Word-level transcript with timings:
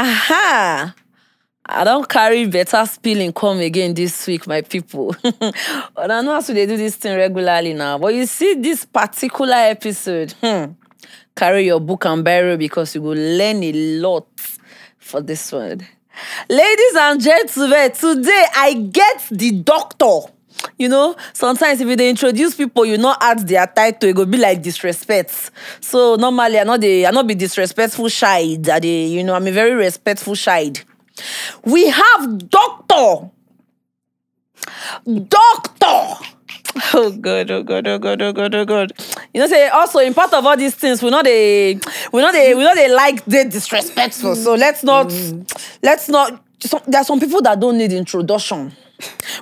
Aha! 0.00 0.94
I 1.66 1.84
don't 1.84 2.08
carry 2.08 2.46
better 2.46 2.86
spilling 2.86 3.34
come 3.34 3.58
again 3.58 3.92
this 3.92 4.26
week, 4.26 4.46
my 4.46 4.62
people. 4.62 5.14
but 5.22 6.10
I 6.10 6.22
know 6.22 6.32
how 6.32 6.40
they 6.40 6.64
do 6.64 6.78
this 6.78 6.96
thing 6.96 7.18
regularly 7.18 7.74
now. 7.74 7.98
But 7.98 8.14
you 8.14 8.24
see 8.24 8.54
this 8.54 8.86
particular 8.86 9.56
episode, 9.56 10.32
hmm, 10.40 10.72
carry 11.36 11.66
your 11.66 11.80
book 11.80 12.06
and 12.06 12.24
barrel 12.24 12.56
because 12.56 12.94
you 12.94 13.02
will 13.02 13.14
learn 13.14 13.62
a 13.62 13.72
lot 14.00 14.26
for 14.98 15.20
this 15.20 15.52
one. 15.52 15.86
Ladies 16.48 16.96
and 16.96 17.20
gentlemen, 17.20 17.92
today 17.92 18.46
I 18.56 18.72
get 18.90 19.28
the 19.30 19.50
doctor. 19.50 20.32
You 20.78 20.88
know, 20.88 21.16
sometimes 21.32 21.80
if 21.80 21.96
they 21.96 22.08
introduce 22.10 22.54
people, 22.54 22.84
you 22.84 22.98
not 22.98 23.18
add 23.20 23.46
their 23.46 23.66
title, 23.66 24.08
it 24.10 24.16
go 24.16 24.24
be 24.24 24.38
like 24.38 24.62
disrespect. 24.62 25.50
So 25.80 26.16
normally 26.16 26.58
I 26.58 26.64
know 26.64 26.76
they 26.76 27.06
I 27.06 27.10
not 27.10 27.26
be 27.26 27.34
disrespectful 27.34 28.08
child. 28.08 28.68
I 28.68 28.78
dey, 28.78 29.06
you 29.06 29.24
know, 29.24 29.34
I'm 29.34 29.46
a 29.46 29.52
very 29.52 29.74
respectful 29.74 30.34
child. 30.36 30.82
We 31.64 31.88
have 31.88 32.48
doctor. 32.48 33.30
Doctor. 35.06 36.24
Oh 36.94 37.10
god, 37.10 37.50
oh 37.50 37.64
god, 37.64 37.88
oh 37.88 37.98
god, 37.98 38.22
oh 38.22 38.32
god, 38.32 38.54
oh 38.54 38.64
god. 38.64 38.92
You 39.34 39.40
know, 39.40 39.48
say 39.48 39.66
also 39.68 39.98
in 39.98 40.14
part 40.14 40.32
of 40.32 40.46
all 40.46 40.56
these 40.56 40.74
things, 40.74 41.02
we 41.02 41.10
know 41.10 41.20
they 41.20 41.80
we 42.12 42.20
know 42.22 42.30
they 42.30 42.54
we 42.54 42.62
know 42.62 42.74
they 42.76 42.88
like 42.94 43.24
they 43.24 43.42
disrespectful. 43.44 44.36
So 44.36 44.54
let's 44.54 44.84
not 44.84 45.12
let's 45.82 46.08
not 46.08 46.40
so, 46.60 46.80
there 46.86 47.00
are 47.00 47.04
some 47.04 47.18
people 47.18 47.42
that 47.42 47.58
don't 47.58 47.76
need 47.76 47.92
introduction. 47.92 48.72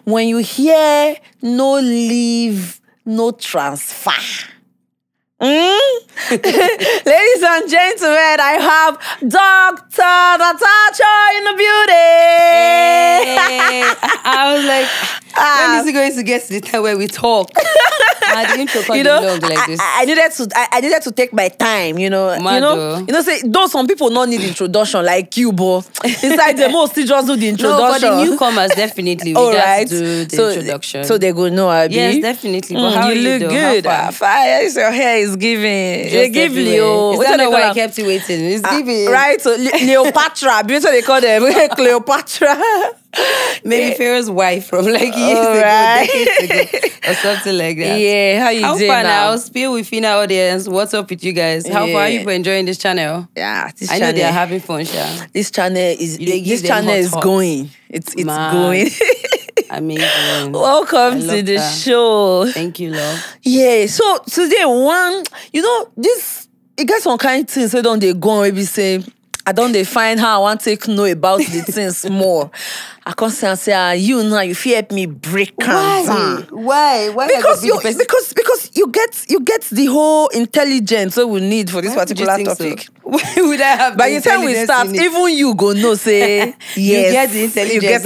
When 0.04 0.28
you 0.28 0.38
hear 0.38 1.16
no 1.42 1.78
leave, 1.78 2.80
no 3.04 3.32
transfer. 3.32 4.10
Mm? 5.40 5.78
Ladies 6.30 7.42
and 7.44 7.70
gentlemen, 7.70 8.40
I 8.40 8.56
have 8.58 8.98
Dr. 9.30 10.02
Natacha 10.42 11.38
in 11.38 11.44
the 11.44 11.54
building. 11.56 11.94
Hey, 13.38 13.82
I, 13.86 14.20
I 14.24 14.54
was 14.54 14.64
like, 14.64 14.88
Ah. 15.36 15.68
when 15.72 15.80
is 15.80 15.86
it 15.88 15.92
going 15.92 16.14
to 16.14 16.22
get 16.22 16.42
to 16.46 16.52
the 16.54 16.60
time 16.60 16.82
where 16.82 16.96
we 16.96 17.06
talk? 17.06 17.50
the 18.28 18.56
intro 18.58 18.82
can't 18.82 18.98
you 18.98 19.02
know, 19.04 19.20
long 19.20 19.40
like 19.40 19.58
I, 19.58 19.66
this. 19.66 19.80
I 19.80 20.02
I 20.02 20.04
needed 20.04 20.30
to 20.32 20.48
I, 20.54 20.68
I 20.72 20.80
needed 20.80 21.02
to 21.02 21.12
take 21.12 21.32
my 21.32 21.48
time, 21.48 21.98
you 21.98 22.10
know. 22.10 22.34
you 22.34 22.42
Mad 22.42 22.60
know, 22.60 22.98
you 22.98 23.06
know, 23.12 23.20
say 23.22 23.40
though 23.44 23.66
some 23.66 23.86
people 23.86 24.10
not 24.10 24.28
need 24.28 24.42
introduction 24.42 25.04
like 25.04 25.36
you, 25.36 25.50
but 25.52 25.78
inside 26.04 26.52
the 26.58 26.68
most 26.68 26.92
still 26.92 27.06
just 27.06 27.26
do 27.26 27.36
the 27.36 27.50
no, 27.52 27.56
for 27.56 27.96
introduction. 27.96 28.10
the 28.16 28.24
newcomers, 28.24 28.70
definitely, 28.74 29.32
we 29.32 29.36
All 29.40 29.52
right. 29.52 29.88
do 29.88 30.24
the 30.26 30.36
so, 30.36 30.48
introduction. 30.50 31.04
So 31.04 31.16
they 31.18 31.32
go 31.32 31.48
know 31.48 31.68
Abi. 31.70 31.94
yes, 31.94 32.18
definitely. 32.22 32.76
But 32.76 32.92
Mm, 32.92 32.94
how 32.94 33.08
you 33.08 33.12
are 33.12 33.38
look 33.38 33.40
though? 33.40 33.48
good. 33.48 33.86
How 33.86 33.92
Ah, 33.92 34.10
far? 34.10 34.12
fire. 34.12 34.62
Your 34.68 34.90
hair 34.90 35.16
is 35.18 35.36
giving. 35.36 36.02
Just 36.04 36.12
They 36.14 36.28
give. 36.30 36.52
Leo. 36.52 37.12
Is 37.14 37.20
that 37.20 37.36
not 37.38 37.50
why 37.50 37.62
I 37.70 37.74
kept 37.74 37.96
you 37.98 38.06
waiting? 38.06 38.44
It's 38.44 38.62
Ah, 38.64 38.76
giving. 38.76 39.06
right. 39.10 39.40
So 39.40 39.50
Le- 39.56 39.70
Cleopatra. 39.70 40.62
That's 40.66 40.84
what 40.84 40.90
they 40.92 41.02
call 41.02 41.20
them. 41.20 41.68
Cleopatra. 41.74 42.56
Maybe 43.64 43.92
eh, 43.92 43.96
Pharaoh's 43.96 44.30
wife 44.30 44.66
from 44.66 44.84
like 44.86 45.16
years 45.16 45.38
ago, 45.38 45.60
right. 45.62 46.08
decades 46.12 46.74
ago, 46.74 47.10
or 47.10 47.14
something 47.22 47.56
like 47.58 47.76
that. 47.78 47.98
Yeah. 47.98 48.44
How 48.44 48.50
you 48.50 48.62
How 48.62 48.76
doing 48.76 48.90
far 48.90 49.02
now? 49.02 49.30
now? 49.30 49.36
Spill 49.36 49.72
with 49.72 49.90
Phyna 49.90 50.22
audience. 50.22 50.68
What's 50.68 50.94
up 50.94 51.08
with 51.10 51.24
you 51.24 51.32
guys? 51.32 51.66
How 51.66 51.86
far 51.86 52.02
are 52.02 52.08
you 52.08 52.18
people 52.18 52.32
enjoying 52.34 52.66
this 52.66 52.78
channel? 52.78 53.26
Yeah. 53.36 53.70
This 53.76 53.90
I 53.90 53.98
know 53.98 54.12
they 54.12 54.22
are 54.22 54.32
having 54.32 54.60
fun, 54.60 54.84
Sha. 54.84 55.26
This 55.32 55.50
channel 55.50 55.78
is 55.78 56.20
You 56.20 56.44
this 56.44 56.62
channel 56.62 56.90
hot 56.90 56.98
is 56.98 57.10
hot. 57.12 57.22
going. 57.22 57.70
It's 57.88 58.14
it's 58.14 58.24
Man. 58.24 58.52
going. 58.52 58.88
Amazing. 59.70 60.52
Welcome 60.52 61.20
to 61.20 61.42
the 61.42 61.56
that. 61.56 61.74
show. 61.74 62.46
Thank 62.52 62.78
you, 62.80 62.90
love. 62.90 63.36
Yeah, 63.42 63.86
so 63.86 64.18
today 64.30 64.64
one, 64.64 65.24
you 65.52 65.62
know, 65.62 65.90
this 65.96 66.48
it 66.76 66.86
get 66.86 67.02
some 67.02 67.18
kind 67.18 67.42
of 67.44 67.50
things 67.50 67.72
don't 67.72 67.98
they 67.98 68.12
go 68.14 68.42
and 68.42 68.54
be 68.54 68.64
say 68.64 69.02
I 69.48 69.52
don 69.52 69.72
dey 69.72 69.82
find 69.84 70.20
how 70.20 70.40
I 70.40 70.42
want 70.42 70.60
to 70.60 70.76
know 70.94 71.06
about 71.06 71.38
the 71.38 71.62
things 71.66 72.04
more. 72.10 72.50
I 73.06 73.14
come 73.14 73.30
say 73.30 73.54
say 73.54 73.72
ah 73.72 73.92
you 73.92 74.22
now 74.22 74.40
you 74.40 74.54
help 74.54 74.92
me 74.92 75.06
break 75.06 75.54
am 75.62 76.04
down. 76.04 76.42
Why? 76.50 77.08
Why? 77.08 77.28
Because 77.34 77.64
you 77.64 77.80
because 77.82 78.34
because 78.34 78.70
you 78.74 78.88
get 78.88 79.24
you 79.30 79.40
get 79.40 79.62
the 79.62 79.86
whole 79.86 80.28
intelligence 80.28 81.16
wey 81.16 81.24
we 81.24 81.40
need 81.40 81.70
for 81.70 81.80
this 81.80 81.94
particular 81.94 82.36
topic. 82.44 82.88
Why 83.02 83.22
would 83.38 83.58
I 83.62 83.76
have? 83.76 83.96
By 83.96 84.10
the 84.10 84.20
time 84.20 84.44
we 84.44 84.54
start, 84.66 84.88
even 84.88 85.30
you 85.30 85.54
go 85.54 85.72
know 85.72 85.94
say 85.94 86.48
yes, 86.76 86.76
you 86.76 86.92
get 87.12 87.30
the 87.30 87.44
intelligence, 87.44 87.74
you 87.74 87.80
get 87.80 88.04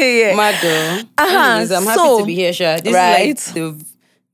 yeah. 0.00 0.34
Mado. 0.34 1.06
Uh-huh, 1.18 1.76
I'm 1.76 1.84
happy 1.84 1.98
so- 1.98 2.20
to 2.20 2.24
be 2.24 2.34
here, 2.36 2.54
Sha. 2.54 2.78
This 2.82 2.94
right. 2.94 3.36
is 3.38 3.46
like 3.48 3.54
the 3.54 3.84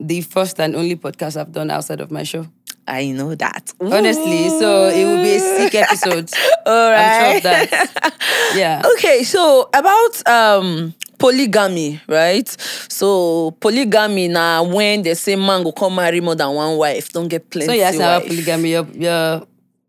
the 0.00 0.20
first 0.22 0.60
and 0.60 0.76
only 0.76 0.96
podcast 0.96 1.40
I've 1.40 1.52
done 1.52 1.70
outside 1.70 2.00
of 2.00 2.10
my 2.10 2.22
show. 2.22 2.46
I 2.88 3.10
know 3.10 3.34
that. 3.34 3.72
Honestly, 3.80 4.48
so 4.48 4.88
it 4.88 5.04
will 5.04 5.22
be 5.22 5.34
a 5.34 5.40
sick 5.40 5.74
episode. 5.74 6.30
All 6.66 6.92
I'm 6.92 7.20
sure 7.20 7.36
of 7.38 7.42
that. 7.42 8.52
Yeah. 8.54 8.82
Okay, 8.94 9.24
so 9.24 9.68
about 9.74 10.28
um 10.28 10.94
polygamy, 11.18 12.00
right? 12.06 12.48
So 12.88 13.52
polygamy 13.60 14.28
now 14.28 14.62
when 14.64 15.02
they 15.02 15.14
say 15.14 15.34
man 15.34 15.64
go 15.64 15.72
come 15.72 15.96
marry 15.96 16.20
more 16.20 16.36
than 16.36 16.54
one 16.54 16.76
wife, 16.76 17.12
don't 17.12 17.26
get 17.28 17.50
plenty 17.50 17.66
So 17.66 17.72
yes, 17.72 17.98
wife. 17.98 18.26
polygamy. 18.28 18.70
Your 18.70 18.86
your 18.94 19.42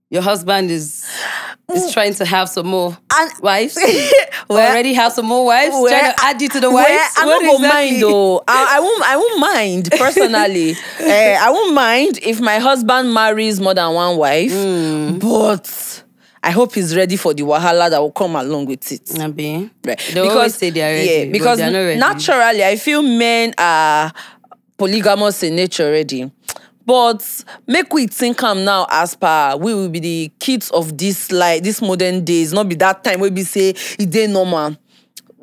your 0.09 0.21
husband 0.21 0.71
is 0.71 1.05
is 1.73 1.91
trying 1.91 2.13
to 2.13 2.25
have 2.25 2.47
some 2.49 2.67
more 2.67 2.97
And- 3.17 3.31
wives. 3.41 3.77
Well- 4.49 4.71
already 4.71 4.93
have 4.93 5.11
some 5.11 5.25
more 5.25 5.45
wives. 5.45 5.73
Well, 5.73 5.87
trying 5.89 6.13
to 6.13 6.23
add 6.23 6.41
you 6.41 6.47
to 6.49 6.59
the 6.61 6.71
wives. 6.71 7.13
I 7.17 7.25
What 7.25 7.41
go 7.41 7.55
exactly? 7.55 7.67
mind 7.91 8.01
though. 8.03 8.37
I, 8.47 8.77
I 8.77 8.79
won't. 8.79 9.03
I 9.03 9.17
won't 9.17 9.39
mind 9.39 9.89
personally. 9.97 10.75
Eh, 10.99 11.37
I 11.39 11.49
won't 11.49 11.73
mind 11.73 12.19
if 12.23 12.39
my 12.39 12.57
husband 12.59 13.13
marries 13.13 13.59
more 13.59 13.73
than 13.73 13.93
one 13.93 14.17
wife, 14.17 14.51
Hmm. 14.53 15.17
but 15.19 16.03
I 16.43 16.51
hope 16.51 16.73
he's 16.75 16.95
ready 16.95 17.17
for 17.17 17.33
the 17.33 17.43
wahala 17.43 17.89
that 17.89 17.99
will 17.99 18.11
come 18.11 18.35
along 18.37 18.67
with 18.67 18.89
it. 18.91 19.19
Abi. 19.19 19.69
Right. 19.85 19.99
They 20.13 20.19
always 20.21 20.55
say 20.55 20.69
they 20.69 20.81
are 20.81 20.93
ready, 20.93 21.25
Yeah, 21.27 21.31
because 21.31 21.57
they 21.57 21.65
are 21.65 21.71
not 21.71 21.79
ready. 21.79 21.99
naturally, 21.99 22.63
I 22.63 22.77
feel 22.77 23.01
men 23.01 23.53
are 23.57 24.13
polygamous 24.77 25.43
in 25.43 25.55
nature 25.57 25.85
already. 25.87 26.31
But 26.87 27.43
make 27.67 27.91
we 27.93 28.07
think 28.07 28.41
am 28.43 28.63
now 28.63 28.87
as 28.89 29.13
per 29.13 29.57
we 29.57 29.73
will 29.73 29.89
be 29.89 29.99
the 29.99 30.31
kids 30.39 30.71
of 30.71 30.97
this 30.97 31.31
like 31.33 31.61
this 31.61 31.81
modern 31.81 32.23
days, 32.23 32.53
not 32.53 32.69
be 32.69 32.75
that 32.75 33.03
time 33.03 33.19
where 33.19 33.29
we 33.29 33.43
say 33.43 33.71
it 33.99 34.09
dey 34.09 34.25
normal. 34.27 34.75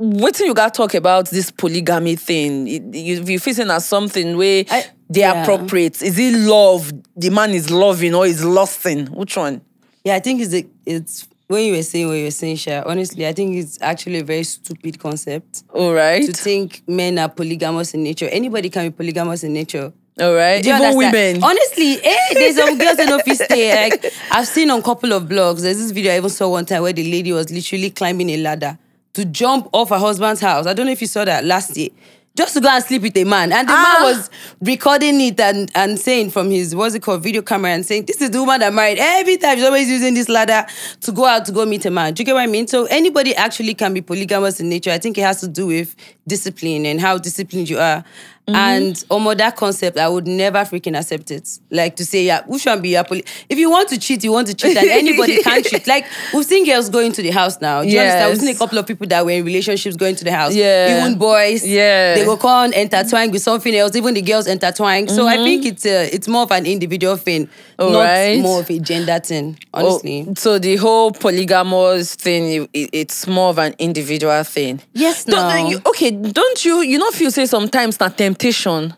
Wetin 0.01 0.47
you 0.47 0.55
got 0.55 0.73
talk 0.75 0.95
about 0.95 1.29
this 1.29 1.51
polygamy 1.51 2.17
thing? 2.17 2.67
It- 2.67 2.95
You, 2.95 3.23
you 3.25 3.39
feel 3.39 3.55
saying 3.55 3.71
as 3.71 3.87
something 3.87 4.37
where 4.39 4.65
I- 4.71 4.87
they 5.11 5.21
yeah. 5.21 5.43
appropriate. 5.43 6.01
Is 6.03 6.19
it 6.19 6.33
love? 6.35 6.91
The 7.15 7.29
man 7.31 7.51
is 7.51 7.71
loving 7.71 8.15
or 8.15 8.27
is 8.27 8.43
lusting? 8.43 9.07
Which 9.09 9.37
one? 9.37 9.61
Yeah, 10.03 10.15
I 10.17 10.21
think 10.21 10.41
it's 10.41 10.55
a, 10.55 10.65
it's 10.87 11.29
when 11.47 11.65
you 11.67 11.75
were 11.77 11.83
saying 11.83 12.09
what 12.09 12.15
you 12.15 12.25
were 12.25 12.31
saying, 12.31 12.57
Sha, 12.57 12.83
honestly, 12.87 13.27
I 13.27 13.33
think 13.35 13.55
it's 13.57 13.79
actually 13.83 14.21
a 14.21 14.25
very 14.25 14.45
stupid 14.45 14.99
concept 14.99 15.63
All 15.75 15.93
right, 15.93 16.25
to 16.25 16.33
think 16.33 16.83
men 16.89 17.19
are 17.19 17.29
polygamous 17.29 17.93
in 17.93 18.03
nature. 18.03 18.29
Anybody 18.33 18.71
can 18.71 18.87
be 18.87 18.91
polygamous 18.91 19.45
in 19.45 19.53
nature. 19.53 19.93
All 20.21 20.33
right. 20.35 20.63
Do 20.63 20.69
you 20.69 20.75
Even 20.77 20.87
understand? 20.87 21.13
women. 21.41 21.45
Honestly, 21.45 21.99
eh, 22.03 22.17
there's 22.35 22.57
some 22.57 22.79
girls 22.79 22.99
in 22.99 23.13
office 23.13 23.39
stay. 23.45 23.91
Like 23.91 24.13
I've 24.31 24.47
seen 24.47 24.71
on 24.71 24.79
a 24.79 24.83
couple 24.83 25.13
of 25.13 25.25
blogs. 25.25 25.63
There's 25.63 25.79
this 25.79 25.91
video 25.91 26.13
I 26.13 26.19
even 26.19 26.31
saw 26.31 26.49
one 26.51 26.65
time 26.67 26.83
where 26.83 26.93
the 26.93 27.11
lady 27.11 27.33
was 27.33 27.51
literally 27.51 27.91
climbing 27.91 28.31
a 28.31 28.37
ladder 28.37 28.79
to 29.15 29.25
jump 29.25 29.69
off 29.73 29.89
her 29.91 29.99
husband's 29.99 30.41
house. 30.41 30.67
I 30.67 30.73
don't 30.75 30.87
know 30.87 30.93
if 30.93 31.01
you 31.01 31.07
saw 31.09 31.25
that 31.25 31.45
last 31.45 31.77
year. 31.77 31.89
Just 32.37 32.55
to 32.55 32.61
go 32.61 32.69
and 32.69 32.83
sleep 32.83 33.03
with 33.03 33.17
a 33.17 33.23
man. 33.23 33.53
And 33.53 33.69
the 33.69 33.73
Ah. 33.73 34.01
man 34.03 34.17
was 34.17 34.29
recording 34.61 35.21
it 35.21 35.39
and, 35.39 35.71
and 35.77 35.97
saying 35.97 36.31
from 36.31 36.51
his, 36.51 36.75
what's 36.75 36.97
it 36.97 37.01
called, 37.03 37.23
video 37.23 37.43
camera 37.43 37.71
and 37.71 37.87
saying, 37.87 38.07
This 38.07 38.21
is 38.21 38.31
the 38.31 38.41
woman 38.41 38.59
that 38.59 38.75
married. 38.75 38.99
Every 39.01 39.37
time 39.37 39.57
she's 39.57 39.65
always 39.65 39.89
using 39.89 40.15
this 40.15 40.29
ladder 40.29 40.67
to 41.03 41.13
go 41.13 41.27
out 41.27 41.45
to 41.45 41.53
go 41.53 41.65
meet 41.65 41.87
a 41.87 41.93
man. 41.93 42.13
Do 42.13 42.23
you 42.23 42.25
get 42.25 42.33
what 42.35 42.43
I 42.43 42.49
mean? 42.49 42.67
So 42.67 42.87
anybody 42.87 43.37
actually 43.37 43.75
can 43.75 43.95
be 43.95 44.01
polygamous 44.03 44.59
in 44.59 44.69
nature. 44.69 44.91
I 44.91 44.99
think 44.99 45.17
it 45.17 45.21
has 45.21 45.39
to 45.43 45.49
do 45.49 45.69
with 45.69 45.95
discipline 46.27 46.87
and 46.87 47.01
how 47.01 47.19
disciplined 47.19 47.69
you 47.71 47.79
are. 47.79 48.05
Mm-hmm. 48.47 48.57
And 48.57 49.05
almost 49.09 49.39
that 49.39 49.57
concept, 49.57 49.97
I 49.97 50.07
would 50.07 50.27
never 50.27 50.59
freaking 50.59 50.99
accept 50.99 51.31
it. 51.31 51.49
Like 51.71 51.97
to 51.97 52.05
say, 52.05 52.25
yeah, 52.25 52.43
who 52.43 52.59
should 52.59 52.83
be 52.83 52.95
a 52.95 53.03
poly? 53.03 53.25
If 53.49 53.59
you 53.59 53.71
want 53.71 53.89
to 53.89 53.99
cheat, 53.99 54.23
you 54.23 54.33
want 54.33 54.49
to 54.49 54.55
cheat, 54.55 54.77
and 54.77 54.87
anybody 54.87 55.43
can 55.43 55.63
cheat. 55.65 55.87
Like 55.87 56.05
we've 56.35 56.45
seen 56.45 56.67
girls 56.67 56.91
going 56.91 57.13
to 57.13 57.23
the 57.23 57.31
house 57.31 57.59
now. 57.63 57.83
Do 57.83 57.89
you 57.89 57.99
understand? 57.99 58.31
We've 58.33 58.41
seen 58.41 58.55
a 58.55 58.59
couple 58.59 58.77
of 58.77 58.87
people 58.87 59.07
that 59.07 59.25
were 59.25 59.31
in 59.31 59.47
relationships 59.47 59.97
going 59.97 60.17
to 60.17 60.25
the 60.25 60.33
house. 60.33 60.55
Yeah. 60.55 60.99
Even 60.99 61.19
boys. 61.19 61.67
Yeah. 61.67 62.17
They 62.17 62.25
go 62.27 62.37
come 62.37 62.75
intertwine 62.75 63.31
with 63.31 63.41
something 63.41 63.75
else. 63.75 63.97
Even 63.97 64.13
the 64.13 64.21
girls 64.21 64.47
intertwine. 64.47 65.09
So 65.09 65.27
I 65.27 65.37
mm-hmm. 65.37 65.45
think 65.45 65.67
it's 65.67 65.87
a, 65.87 66.15
it's 66.15 66.29
more 66.29 66.43
of 66.43 66.51
an 66.51 66.67
individual 66.67 67.17
thing, 67.17 67.49
not 67.79 67.89
Alright. 67.89 68.41
more 68.41 68.61
of 68.61 68.69
a 68.69 68.79
gender 68.79 69.19
thing. 69.21 69.59
Honestly. 69.73 70.27
Oh, 70.29 70.35
so 70.35 70.59
the 70.59 70.77
whole 70.77 71.13
polygamous 71.13 72.15
thing, 72.15 72.69
it, 72.75 72.91
it's 72.93 73.27
more 73.27 73.49
of 73.49 73.59
an 73.59 73.75
individual 73.79 74.45
thing. 74.45 74.83
Yes, 74.93 75.25
Don't- 75.25 75.49
no. 75.49 75.71
you- 75.71 75.81
okay, 75.87 76.11
don't 76.11 76.65
you, 76.65 76.83
you 76.83 76.99
not 76.99 77.15
feel 77.15 77.31
say 77.31 77.47
sometimes 77.47 77.97
that 77.97 78.19
temptation? 78.35 78.95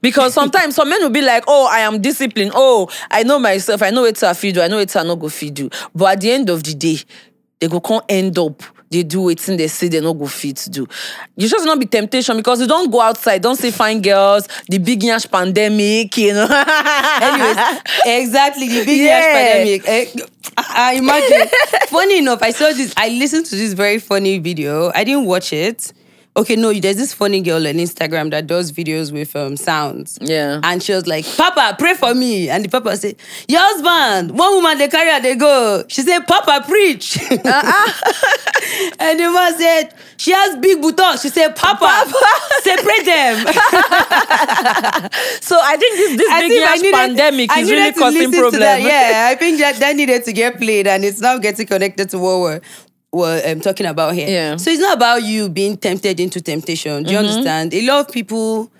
Because 0.00 0.32
sometimes 0.34 0.76
some 0.76 0.88
men 0.88 1.00
will 1.02 1.10
be 1.10 1.22
like, 1.22 1.42
oh, 1.48 1.68
I 1.70 1.80
am 1.80 2.00
disciplined. 2.00 2.52
Oh, 2.54 2.88
I 3.10 3.24
know 3.24 3.38
myself. 3.40 3.82
I 3.82 3.90
know 3.90 4.04
it's 4.04 4.22
I 4.22 4.32
feed 4.32 4.54
do. 4.54 4.60
I 4.62 4.68
know 4.68 4.78
it's 4.78 4.94
I 4.94 5.02
not 5.02 5.18
go 5.18 5.28
feed 5.28 5.54
do. 5.54 5.70
But 5.94 6.12
at 6.12 6.20
the 6.20 6.30
end 6.30 6.50
of 6.50 6.62
the 6.62 6.74
day, 6.74 6.98
they 7.58 7.66
go 7.68 7.80
come 7.80 8.02
end 8.08 8.38
up 8.38 8.62
they 8.92 9.02
do 9.02 9.30
it 9.30 9.48
and 9.48 9.58
they 9.58 9.68
say 9.68 9.88
they 9.88 10.00
no 10.00 10.12
go 10.12 10.26
fit 10.26 10.68
do. 10.70 10.86
You 11.34 11.48
just 11.48 11.64
not 11.64 11.80
be 11.80 11.86
temptation 11.86 12.36
because 12.36 12.60
you 12.60 12.66
don't 12.66 12.90
go 12.90 13.00
outside, 13.00 13.40
don't 13.40 13.56
see 13.56 13.70
fine 13.70 14.02
girls, 14.02 14.46
the 14.68 14.76
big 14.78 15.02
yash 15.02 15.24
pandemic, 15.30 16.14
you 16.18 16.34
know. 16.34 16.44
Anyways, 17.22 17.80
exactly 18.04 18.68
the 18.68 18.84
big 18.84 18.98
Yeah. 19.00 19.18
yash 19.18 19.24
pandemic. 19.32 19.88
Eh, 19.88 20.24
I 20.58 20.92
I 20.92 20.92
imagine. 20.96 21.48
funny 21.88 22.18
enough, 22.18 22.42
I 22.42 22.50
saw 22.50 22.66
this. 22.72 22.92
I 22.96 23.08
listened 23.08 23.46
to 23.46 23.56
this 23.56 23.72
very 23.72 23.98
funny 23.98 24.38
video. 24.38 24.92
I 24.94 25.04
didn't 25.04 25.24
watch 25.24 25.52
it. 25.54 25.92
Okay, 26.34 26.56
no, 26.56 26.72
there's 26.72 26.96
this 26.96 27.12
funny 27.12 27.42
girl 27.42 27.66
on 27.66 27.74
Instagram 27.74 28.30
that 28.30 28.46
does 28.46 28.72
videos 28.72 29.12
with 29.12 29.36
um, 29.36 29.54
sounds. 29.54 30.16
Yeah. 30.22 30.60
And 30.62 30.82
she 30.82 30.94
was 30.94 31.06
like, 31.06 31.26
Papa, 31.36 31.76
pray 31.78 31.92
for 31.92 32.14
me. 32.14 32.48
And 32.48 32.64
the 32.64 32.70
papa 32.70 32.96
said, 32.96 33.16
Your 33.48 33.60
husband, 33.60 34.38
one 34.38 34.54
woman 34.54 34.78
they 34.78 34.88
carry 34.88 35.10
her, 35.12 35.20
they 35.20 35.36
go. 35.36 35.84
She 35.88 36.00
said, 36.00 36.20
Papa, 36.20 36.64
preach. 36.66 37.18
and 37.30 37.40
the 39.20 39.30
man 39.30 39.58
said, 39.58 39.94
She 40.16 40.30
has 40.32 40.56
big 40.56 40.80
buttocks. 40.80 41.20
She 41.20 41.28
said, 41.28 41.54
Papa, 41.54 42.10
separate 42.62 43.04
them. 43.04 43.46
so 45.42 45.58
I 45.60 45.76
think 45.78 45.96
this 45.96 46.16
this 46.16 46.30
I 46.30 46.40
big 46.40 46.50
think 46.50 46.70
I 46.70 46.76
needed- 46.76 46.94
pandemic 46.94 47.50
I 47.50 47.60
is 47.60 47.70
really 47.70 47.92
causing 47.92 48.18
listen 48.20 48.32
to 48.32 48.38
problem. 48.40 48.60
that. 48.60 48.80
Yeah, 48.80 49.28
I 49.30 49.34
think 49.38 49.58
that, 49.58 49.76
that 49.76 49.96
needed 49.96 50.24
to 50.24 50.32
get 50.32 50.56
played, 50.56 50.86
and 50.86 51.04
it's 51.04 51.20
now 51.20 51.36
getting 51.36 51.66
connected 51.66 52.08
to 52.10 52.18
what 52.18 52.40
we're, 52.40 52.60
we're 53.12 53.42
um, 53.46 53.60
talking 53.60 53.86
about 53.86 54.14
here. 54.14 54.28
Yeah. 54.28 54.56
So 54.56 54.70
it's 54.70 54.80
not 54.80 54.96
about 54.96 55.22
you 55.22 55.48
being 55.48 55.76
tempted 55.76 56.18
into 56.18 56.40
temptation. 56.40 57.02
Do 57.02 57.12
you 57.12 57.18
understand? 57.18 57.74
A 57.74 57.82
lot 57.82 58.06
of 58.06 58.12
people. 58.12 58.70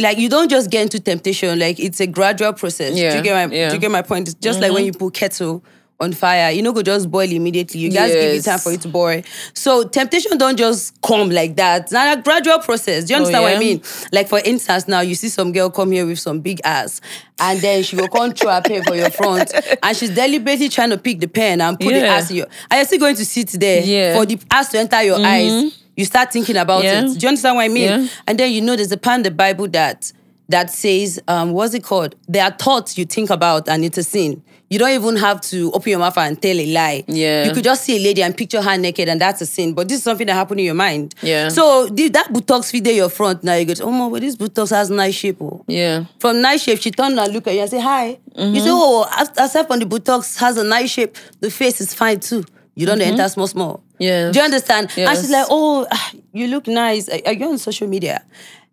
Like 0.00 0.18
you 0.18 0.28
don't 0.28 0.48
just 0.48 0.70
get 0.70 0.82
into 0.82 1.00
temptation, 1.00 1.58
like 1.58 1.80
it's 1.80 1.98
a 1.98 2.06
gradual 2.06 2.52
process. 2.52 2.94
Do 2.94 3.00
you 3.00 3.20
get 3.20 3.48
my 3.48 3.52
yeah. 3.52 3.62
Mm-hmm. 3.64 3.68
do 3.70 3.74
you 3.74 3.80
get 3.80 3.90
my 3.90 4.02
point? 4.02 4.28
It's 4.28 4.38
just 4.38 4.60
like 4.60 4.70
when 4.70 4.84
you 4.84 4.92
put 4.92 5.12
kettle 5.12 5.64
on 6.00 6.12
fire, 6.12 6.52
you 6.52 6.62
know 6.62 6.72
go 6.72 6.82
just 6.82 7.10
boil 7.10 7.28
immediately. 7.30 7.80
You 7.80 7.90
guys 7.90 8.12
give 8.12 8.22
it 8.34 8.44
time 8.44 8.58
for 8.60 8.72
it 8.72 8.80
to 8.82 8.88
boil. 8.88 9.22
So 9.52 9.82
temptation 9.84 10.38
don't 10.38 10.56
just 10.56 11.00
come 11.02 11.30
like 11.30 11.56
that. 11.56 11.82
It's 11.82 11.92
not 11.92 12.18
a 12.18 12.22
gradual 12.22 12.60
process. 12.60 13.04
Do 13.04 13.14
you 13.14 13.16
Oh, 13.16 13.18
understand 13.24 13.42
what 13.44 13.56
I 13.56 13.58
mean? 13.58 13.82
Like 14.12 14.28
for 14.28 14.38
instance, 14.44 14.86
now 14.86 15.00
you 15.00 15.14
see 15.16 15.28
some 15.28 15.52
girl 15.52 15.70
come 15.70 15.90
here 15.90 16.06
with 16.06 16.20
some 16.20 16.38
big 16.40 16.60
ass, 16.62 17.00
and 17.40 17.60
then 17.60 17.82
she 17.82 17.96
will 17.96 18.08
come 18.08 18.32
throw 18.32 18.52
her 18.52 18.62
pen 18.62 18.84
for 18.84 18.94
your 18.94 19.10
front, 19.10 19.52
and 19.82 19.96
she's 19.96 20.10
deliberately 20.10 20.68
trying 20.68 20.90
to 20.90 20.98
pick 20.98 21.18
the 21.18 21.26
pen 21.28 21.60
and 21.60 21.78
put 21.78 21.92
the 21.92 21.98
Yeah. 22.00 22.14
ass 22.14 22.30
in 22.30 22.36
your. 22.36 22.46
Are 22.70 22.78
you 22.78 22.84
still 22.84 23.00
going 23.00 23.16
to 23.16 23.24
sit 23.24 23.48
there 23.50 23.82
Yeah. 23.82 24.14
for 24.16 24.24
the 24.24 24.38
ass 24.52 24.68
to 24.70 24.78
enter 24.78 25.02
your 25.02 25.18
eyes? 25.20 25.76
You 25.96 26.04
start 26.04 26.32
thinking 26.32 26.56
about 26.56 26.84
Yeah. 26.84 27.00
it. 27.06 27.18
Do 27.18 27.24
you 27.24 27.28
understand 27.28 27.56
what 27.56 27.62
I 27.64 27.68
mean? 27.68 27.82
Yeah. 28.02 28.08
And 28.28 28.38
then 28.38 28.52
you 28.52 28.60
know 28.60 28.76
there's 28.76 28.92
a 28.92 28.96
part 28.96 29.16
in 29.16 29.22
the 29.24 29.32
Bible 29.32 29.66
that 29.68 30.12
that 30.50 30.70
says, 30.70 31.20
um, 31.28 31.52
what's 31.52 31.74
it 31.74 31.82
called? 31.82 32.14
There 32.26 32.42
are 32.42 32.50
thoughts 32.52 32.96
you 32.96 33.04
think 33.04 33.28
about, 33.30 33.68
and 33.68 33.84
it's 33.84 33.98
a 33.98 34.02
sin. 34.02 34.42
You 34.70 34.78
don't 34.78 34.90
even 34.90 35.16
have 35.16 35.40
to 35.42 35.72
open 35.72 35.90
your 35.90 35.98
mouth 35.98 36.18
and 36.18 36.40
tell 36.40 36.54
a 36.58 36.66
lie. 36.72 37.02
Yeah. 37.08 37.44
You 37.46 37.52
could 37.52 37.64
just 37.64 37.84
see 37.84 37.96
a 37.96 38.00
lady 38.04 38.22
and 38.22 38.36
picture 38.36 38.60
her 38.60 38.76
naked, 38.76 39.08
and 39.08 39.18
that's 39.18 39.40
a 39.40 39.46
sin. 39.46 39.72
But 39.72 39.88
this 39.88 39.98
is 39.98 40.04
something 40.04 40.26
that 40.26 40.34
happened 40.34 40.60
in 40.60 40.66
your 40.66 40.74
mind. 40.74 41.14
Yeah. 41.22 41.48
So 41.48 41.86
the, 41.86 42.08
that 42.10 42.64
fit 42.66 42.84
there 42.84 42.92
your 42.92 43.08
front 43.08 43.42
now. 43.42 43.54
You 43.54 43.64
go, 43.64 43.74
oh 43.82 43.90
my, 43.90 44.10
but 44.10 44.20
this 44.20 44.36
buttocks 44.36 44.70
has 44.70 44.90
nice 44.90 45.14
shape. 45.14 45.38
Oh. 45.40 45.64
Yeah. 45.66 46.04
From 46.18 46.42
nice 46.42 46.62
shape, 46.64 46.80
she 46.82 46.90
turned 46.90 47.18
and 47.18 47.32
look 47.32 47.46
at 47.46 47.54
you 47.54 47.60
and 47.60 47.70
say 47.70 47.80
hi. 47.80 48.18
You 48.36 48.60
say, 48.60 48.68
oh, 48.70 49.08
as- 49.16 49.30
aside 49.38 49.66
from 49.68 49.78
the 49.78 49.86
buttocks 49.86 50.36
has 50.38 50.58
a 50.58 50.64
nice 50.64 50.90
shape, 50.90 51.16
the 51.40 51.50
face 51.50 51.80
is 51.80 51.94
fine 51.94 52.20
too. 52.20 52.44
You 52.74 52.86
don't 52.86 53.00
enter 53.00 53.26
small, 53.28 53.46
small. 53.46 53.82
Yeah. 53.98 54.30
Do 54.30 54.38
you 54.38 54.44
understand? 54.44 54.88
And 54.90 54.98
Yes. 54.98 55.20
she's 55.22 55.30
like, 55.30 55.46
oh, 55.50 55.86
ah, 55.90 56.12
you 56.32 56.46
look 56.46 56.66
nice. 56.68 57.08
Are 57.08 57.32
you 57.32 57.48
on 57.50 57.58
social 57.58 57.88
media? 57.88 58.22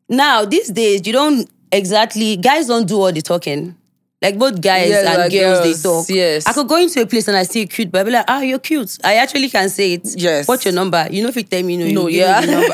Now, 0.10 0.46
these 0.46 0.70
days, 0.70 1.08
you 1.08 1.14
don't 1.14 1.50
exactly, 1.72 2.38
guys 2.38 2.68
don't 2.68 2.86
do 2.88 3.00
all 3.02 3.12
the 3.12 3.22
talking. 3.22 3.76
Like 4.26 4.40
both 4.40 4.60
guys 4.62 4.90
Yes, 4.90 5.06
and 5.06 5.18
like 5.22 5.32
girls, 5.32 5.60
girls, 5.60 5.82
they 5.84 5.90
talk. 5.90 6.06
yes. 6.10 6.48
I 6.48 6.54
could 6.54 6.68
go 6.68 6.78
into 6.78 7.02
a 7.02 7.06
place 7.06 7.28
and 7.28 7.38
I 7.38 7.44
see 7.44 7.62
a 7.62 7.68
cute, 7.68 7.92
but 7.92 8.02
I 8.02 8.04
be 8.04 8.12
like, 8.12 8.26
ah, 8.28 8.42
you're 8.42 8.60
cute. 8.60 8.98
I 9.04 9.16
actually 9.16 9.50
can 9.50 9.70
say 9.70 9.94
it. 9.94 10.08
Yes. 10.18 10.48
What's 10.48 10.66
your 10.66 10.74
number? 10.74 11.08
You 11.12 11.22
know 11.24 11.30
if 11.30 11.36
you 11.36 11.44
tell 11.44 11.64
me 11.64 11.78
no, 11.78 11.86
you 11.86 11.94
No, 11.94 12.02
give 12.08 12.12
me 12.14 12.20
yeah. 12.20 12.42
the 12.42 12.52
number. 12.52 12.74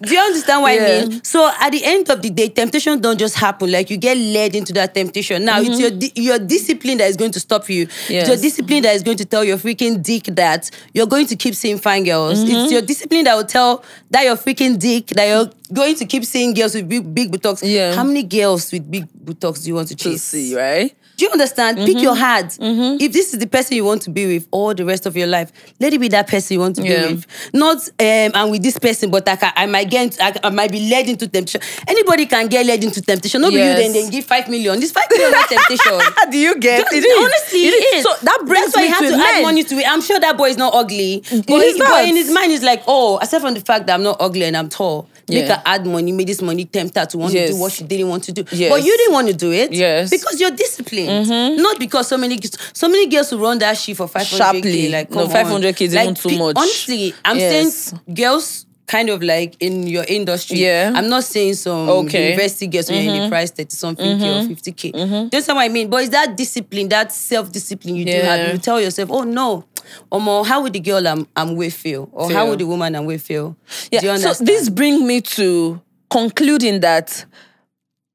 Do 0.08 0.14
you 0.14 0.20
understand 0.20 0.62
what 0.62 0.72
I 0.72 0.78
mean? 1.06 1.24
So 1.24 1.48
at 1.60 1.70
the 1.70 1.84
end 1.84 2.10
of 2.10 2.22
the 2.22 2.30
day, 2.30 2.48
temptation 2.48 3.00
don't 3.00 3.18
just 3.18 3.36
happen. 3.36 3.70
Like 3.70 3.90
you 3.90 3.96
get 3.96 4.16
led 4.16 4.54
into 4.54 4.72
that 4.74 4.94
temptation. 4.94 5.44
Now 5.44 5.60
it's 5.60 5.78
your 5.78 5.90
di- 5.90 6.12
your 6.16 6.38
discipline 6.38 6.98
that 6.98 7.08
is 7.08 7.16
going 7.16 7.32
to 7.32 7.40
stop 7.40 7.68
you. 7.68 7.82
It's 7.84 8.10
your 8.10 8.22
Mm-hmm. 8.38 8.42
Discipline 8.48 8.82
that 8.84 8.94
is 8.94 9.02
going 9.02 9.16
to 9.18 9.24
tell 9.24 9.44
your 9.44 9.58
freaking 9.58 10.02
dick 10.02 10.24
that 10.36 10.70
you're 10.94 11.06
going 11.06 11.26
to 11.26 11.36
keep 11.36 11.54
seeing 11.54 11.76
fine 11.78 12.04
girls. 12.04 12.38
Mm-hmm. 12.38 12.56
It's 12.56 12.72
your 12.72 12.82
discipline 12.82 13.24
that 13.24 13.34
will 13.34 13.44
tell 13.44 13.84
that 14.10 14.22
your 14.24 14.36
freaking 14.36 14.78
dick 14.78 15.08
that 15.08 15.26
you're 15.26 15.50
going 15.72 15.94
to 15.96 16.06
keep 16.06 16.24
seeing 16.24 16.54
girls 16.54 16.74
with 16.74 16.88
big 16.88 17.14
big 17.14 17.30
buttocks. 17.30 17.62
Yeah. 17.62 17.94
How 17.94 18.04
many 18.04 18.22
girls 18.22 18.72
with 18.72 18.90
big 18.90 19.06
buttocks 19.24 19.60
do 19.60 19.68
you 19.68 19.74
want 19.74 19.88
to 19.88 19.94
To 20.12 20.18
see, 20.18 20.54
right? 20.56 20.94
Do 21.16 21.24
you 21.24 21.32
understand? 21.32 21.78
Pick 21.78 21.98
your 22.00 22.14
Mm-hmm. 22.14 22.20
heart. 22.22 23.00
If 23.02 23.12
this 23.12 23.32
is 23.34 23.40
the 23.40 23.48
person 23.48 23.74
you 23.76 23.84
want 23.84 24.02
to 24.02 24.10
be 24.10 24.24
with 24.34 24.46
all 24.52 24.72
the 24.72 24.84
rest 24.84 25.04
of 25.04 25.16
your 25.16 25.26
life, 25.26 25.50
let 25.80 25.92
it 25.92 25.98
be 25.98 26.06
that 26.08 26.28
person 26.28 26.54
you 26.54 26.60
want 26.60 26.76
to 26.76 26.84
Yeah. 26.84 27.08
be 27.08 27.14
with. 27.14 27.26
Not 27.52 27.78
um, 27.98 28.30
I'm 28.34 28.50
with 28.50 28.62
this 28.62 28.78
person, 28.78 29.10
but 29.10 29.28
I, 29.28 29.34
can, 29.34 29.52
I 29.56 29.66
might 29.66 29.90
get 29.90 30.16
I, 30.20 30.32
I 30.44 30.50
might 30.50 30.70
be 30.70 30.88
led 30.88 31.08
into 31.08 31.26
temptation. 31.26 31.60
Anybody 31.88 32.26
can 32.26 32.46
get 32.46 32.64
led 32.66 32.84
into 32.84 33.02
temptation. 33.02 33.40
Not 33.40 33.48
be 33.50 33.56
you 33.56 33.74
then 33.74 33.92
then 33.94 34.10
give 34.10 34.26
five 34.26 34.48
million. 34.48 34.78
This 34.78 34.92
five 34.92 35.08
million 35.10 35.32
not 35.32 35.48
temptation. 35.48 35.98
Do 36.30 36.38
you 36.38 36.56
get 36.60 36.86
it? 36.92 37.04
is. 37.04 37.18
Honestly, 37.18 37.60
It 37.66 37.74
it 37.74 37.96
is. 37.96 38.02
So 38.04 38.14
that 38.22 38.38
brings 38.46 38.66
That's 38.72 38.76
why 38.76 38.82
me 38.82 38.88
have 38.88 39.00
to, 39.00 39.08
to 39.10 39.16
add 39.16 39.42
money 39.42 39.64
to 39.64 39.74
it. 39.76 39.90
I'm 39.90 40.00
sure 40.02 40.20
that 40.20 40.36
boy 40.38 40.50
is 40.50 40.56
not 40.56 40.72
ugly. 40.72 41.24
But, 41.30 41.46
he- 41.64 41.78
but 41.80 42.04
in 42.08 42.14
his 42.14 42.30
mind, 42.30 42.52
he's 42.52 42.62
like, 42.62 42.84
oh, 42.86 43.18
aside 43.20 43.40
from 43.40 43.54
the 43.54 43.60
fact 43.60 43.88
that 43.88 43.94
I'm 43.94 44.04
not 44.04 44.18
ugly 44.20 44.44
and 44.44 44.56
I'm 44.56 44.68
tall, 44.68 45.08
make 45.28 45.46
Yeah. 45.46 45.56
her 45.56 45.62
add 45.64 45.86
money, 45.86 46.12
make 46.12 46.26
this 46.26 46.42
money 46.42 46.64
tempt 46.64 46.96
her 46.96 47.06
to 47.06 47.18
want 47.18 47.32
to 47.32 47.48
do 47.48 47.56
what 47.56 47.72
she 47.72 47.84
didn't 47.84 48.08
want 48.08 48.24
to 48.24 48.32
do. 48.32 48.44
Yes. 48.52 48.70
But 48.70 48.84
you 48.84 48.96
didn't 48.96 49.12
want 49.12 49.28
to 49.28 49.34
do 49.34 49.52
it. 49.52 49.72
Yes. 49.72 50.10
Because 50.10 50.40
you're 50.40 50.50
disciplined. 50.50 51.26
Mm-hmm. 51.26 51.62
Not 51.62 51.78
because 51.78 52.08
so 52.08 52.16
many 52.16 52.38
so 52.72 52.88
many 52.88 53.06
girls 53.08 53.30
who 53.30 53.38
run 53.38 53.58
that 53.58 53.76
shit 53.76 53.96
for 53.96 54.06
500k. 54.08 54.90
Like, 54.90 55.10
No, 55.10 55.26
500K 55.26 55.80
is 55.82 55.94
like, 55.94 56.04
even 56.04 56.14
too 56.14 56.28
pe- 56.30 56.38
much. 56.38 56.56
Honestly, 56.56 57.14
I'm 57.24 57.38
Yes. 57.38 57.74
saying 57.76 58.00
girls 58.14 58.66
kind 58.86 59.10
of 59.10 59.22
like 59.22 59.54
in 59.60 59.86
your 59.86 60.04
industry. 60.08 60.58
Yeah. 60.60 60.92
I'm 60.94 61.08
not 61.08 61.22
saying 61.24 61.54
some 61.54 61.88
Okay. 61.88 62.08
Mm-hmm. 62.08 62.30
university 62.30 62.66
girls 62.66 62.90
where 62.90 63.00
in 63.00 63.06
the 63.06 63.12
mm-hmm. 63.12 63.28
price 63.28 63.50
30 63.50 63.76
something 63.76 64.18
K 64.18 64.28
or 64.28 64.42
mm-hmm. 64.42 64.52
50K. 64.52 64.92
Do 64.92 64.98
you 64.98 65.04
understand 65.04 65.56
what 65.56 65.62
I 65.64 65.68
mean? 65.68 65.90
But 65.90 66.02
it's 66.02 66.10
that 66.10 66.36
discipline, 66.36 66.88
that 66.88 67.12
self-discipline 67.12 67.94
you 67.94 68.04
do 68.06 68.12
have. 68.12 68.52
You 68.52 68.58
tell 68.58 68.80
yourself, 68.80 69.10
oh 69.12 69.22
no, 69.24 69.64
Omo, 70.10 70.46
how 70.46 70.62
would 70.62 70.72
the 70.72 70.80
girl 70.80 71.06
I'm, 71.06 71.26
I'm 71.36 71.56
with 71.56 71.74
feel? 71.74 72.08
Or 72.12 72.30
how 72.30 72.48
would 72.48 72.58
the 72.58 72.66
woman 72.66 72.94
I'm 72.94 73.06
with 73.06 73.22
feel? 73.22 73.56
Yeah. 73.90 74.16
So 74.16 74.44
this 74.44 74.68
brings 74.68 75.02
me 75.02 75.20
to 75.22 75.80
concluding 76.10 76.80
that 76.80 77.24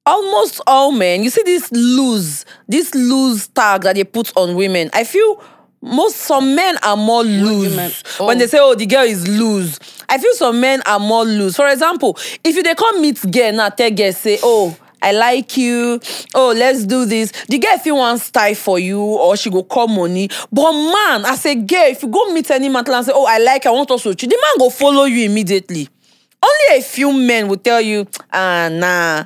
almost 0.05 0.61
all 0.67 0.91
men, 0.91 1.23
you 1.23 1.29
see 1.29 1.43
this 1.43 1.71
loose, 1.71 2.45
this 2.67 2.93
loose 2.93 3.47
tag 3.47 3.83
that 3.83 3.95
they 3.95 4.03
put 4.03 4.35
on 4.35 4.55
women. 4.55 4.89
I 4.93 5.03
feel 5.03 5.41
most 5.81 6.15
some 6.17 6.55
men 6.55 6.77
are 6.81 6.95
more 6.95 7.23
loose 7.23 7.69
women? 7.69 7.91
Oh. 8.19 8.27
when 8.27 8.37
Oh. 8.37 8.39
they 8.39 8.47
say, 8.47 8.57
"Oh, 8.59 8.73
the 8.73 8.85
girl 8.85 9.03
is 9.03 9.27
loose." 9.27 9.79
I 10.07 10.17
feel 10.17 10.33
some 10.33 10.59
men 10.61 10.81
are 10.85 10.99
more 10.99 11.25
loose. 11.25 11.55
For 11.57 11.67
example, 11.67 12.17
if 12.43 12.55
you 12.55 12.63
they 12.63 12.73
come 12.75 13.01
meet 13.01 13.19
girl 13.29 13.51
now, 13.51 13.69
tell 13.69 13.91
girl 13.91 14.13
say, 14.13 14.39
"Oh." 14.41 14.77
I 15.03 15.11
like 15.11 15.57
you. 15.57 15.99
Oh, 16.33 16.53
let's 16.55 16.85
do 16.85 17.05
this. 17.05 17.31
The 17.49 17.59
girl 17.59 17.73
if 17.73 17.85
you 17.85 17.95
want 17.95 18.21
style 18.21 18.55
for 18.55 18.79
you, 18.79 18.99
or 18.99 19.35
she 19.35 19.49
go 19.49 19.61
call 19.63 19.87
money. 19.87 20.29
But 20.51 20.71
man, 20.71 21.25
as 21.25 21.45
a 21.45 21.55
girl, 21.55 21.87
if 21.87 22.01
you 22.03 22.09
go 22.09 22.33
meet 22.33 22.49
any 22.51 22.69
man 22.69 22.83
and 22.87 23.05
say, 23.05 23.11
"Oh, 23.13 23.25
I 23.25 23.37
like, 23.39 23.65
I 23.65 23.71
want 23.71 23.91
us 23.91 24.03
to," 24.03 24.13
the 24.15 24.27
man 24.27 24.57
go 24.57 24.69
follow 24.69 25.03
you 25.03 25.25
immediately. 25.25 25.89
Only 26.43 26.79
a 26.79 26.81
few 26.81 27.13
men 27.13 27.47
will 27.47 27.57
tell 27.57 27.79
you, 27.79 28.05
ah, 28.31 28.69
nah. 28.71 29.25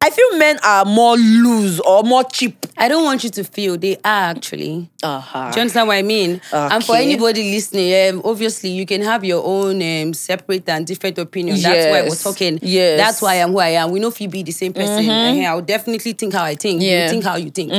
I 0.00 0.10
feel 0.10 0.38
men 0.38 0.58
are 0.62 0.84
more 0.84 1.16
loose 1.16 1.80
or 1.80 2.02
more 2.04 2.22
cheap. 2.22 2.66
I 2.76 2.86
don't 2.88 3.02
want 3.02 3.24
you 3.24 3.30
to 3.30 3.44
feel 3.44 3.76
they 3.76 3.96
are 4.04 4.30
actually. 4.30 4.88
Uh-huh. 5.06 5.50
Do 5.52 5.56
you 5.56 5.60
understand 5.62 5.88
what 5.88 5.96
I 5.96 6.02
mean? 6.02 6.40
And 6.52 6.84
for 6.84 6.96
anybody 6.96 7.50
listening, 7.52 7.92
um, 8.14 8.22
obviously 8.24 8.70
you 8.70 8.84
can 8.86 9.02
have 9.02 9.24
your 9.24 9.42
own 9.44 9.80
um, 9.82 10.14
separate 10.14 10.68
and 10.68 10.86
different 10.86 11.18
opinion. 11.18 11.60
That's 11.60 11.86
why 11.92 12.02
we're 12.08 12.14
talking. 12.16 12.58
Yes. 12.62 12.98
That's 12.98 13.22
why 13.22 13.34
I'm 13.36 13.50
who 13.52 13.58
I 13.58 13.68
am. 13.80 13.90
We 13.90 14.00
know 14.00 14.08
if 14.08 14.20
you 14.20 14.28
be 14.28 14.42
the 14.42 14.52
same 14.52 14.72
person. 14.72 15.08
eh, 15.08 15.46
I'll 15.46 15.60
definitely 15.62 16.12
think 16.12 16.32
how 16.34 16.44
I 16.44 16.54
think. 16.54 16.82
Yeah. 16.82 17.04
You 17.04 17.10
think 17.10 17.24
how 17.24 17.36
you 17.36 17.50
think. 17.50 17.70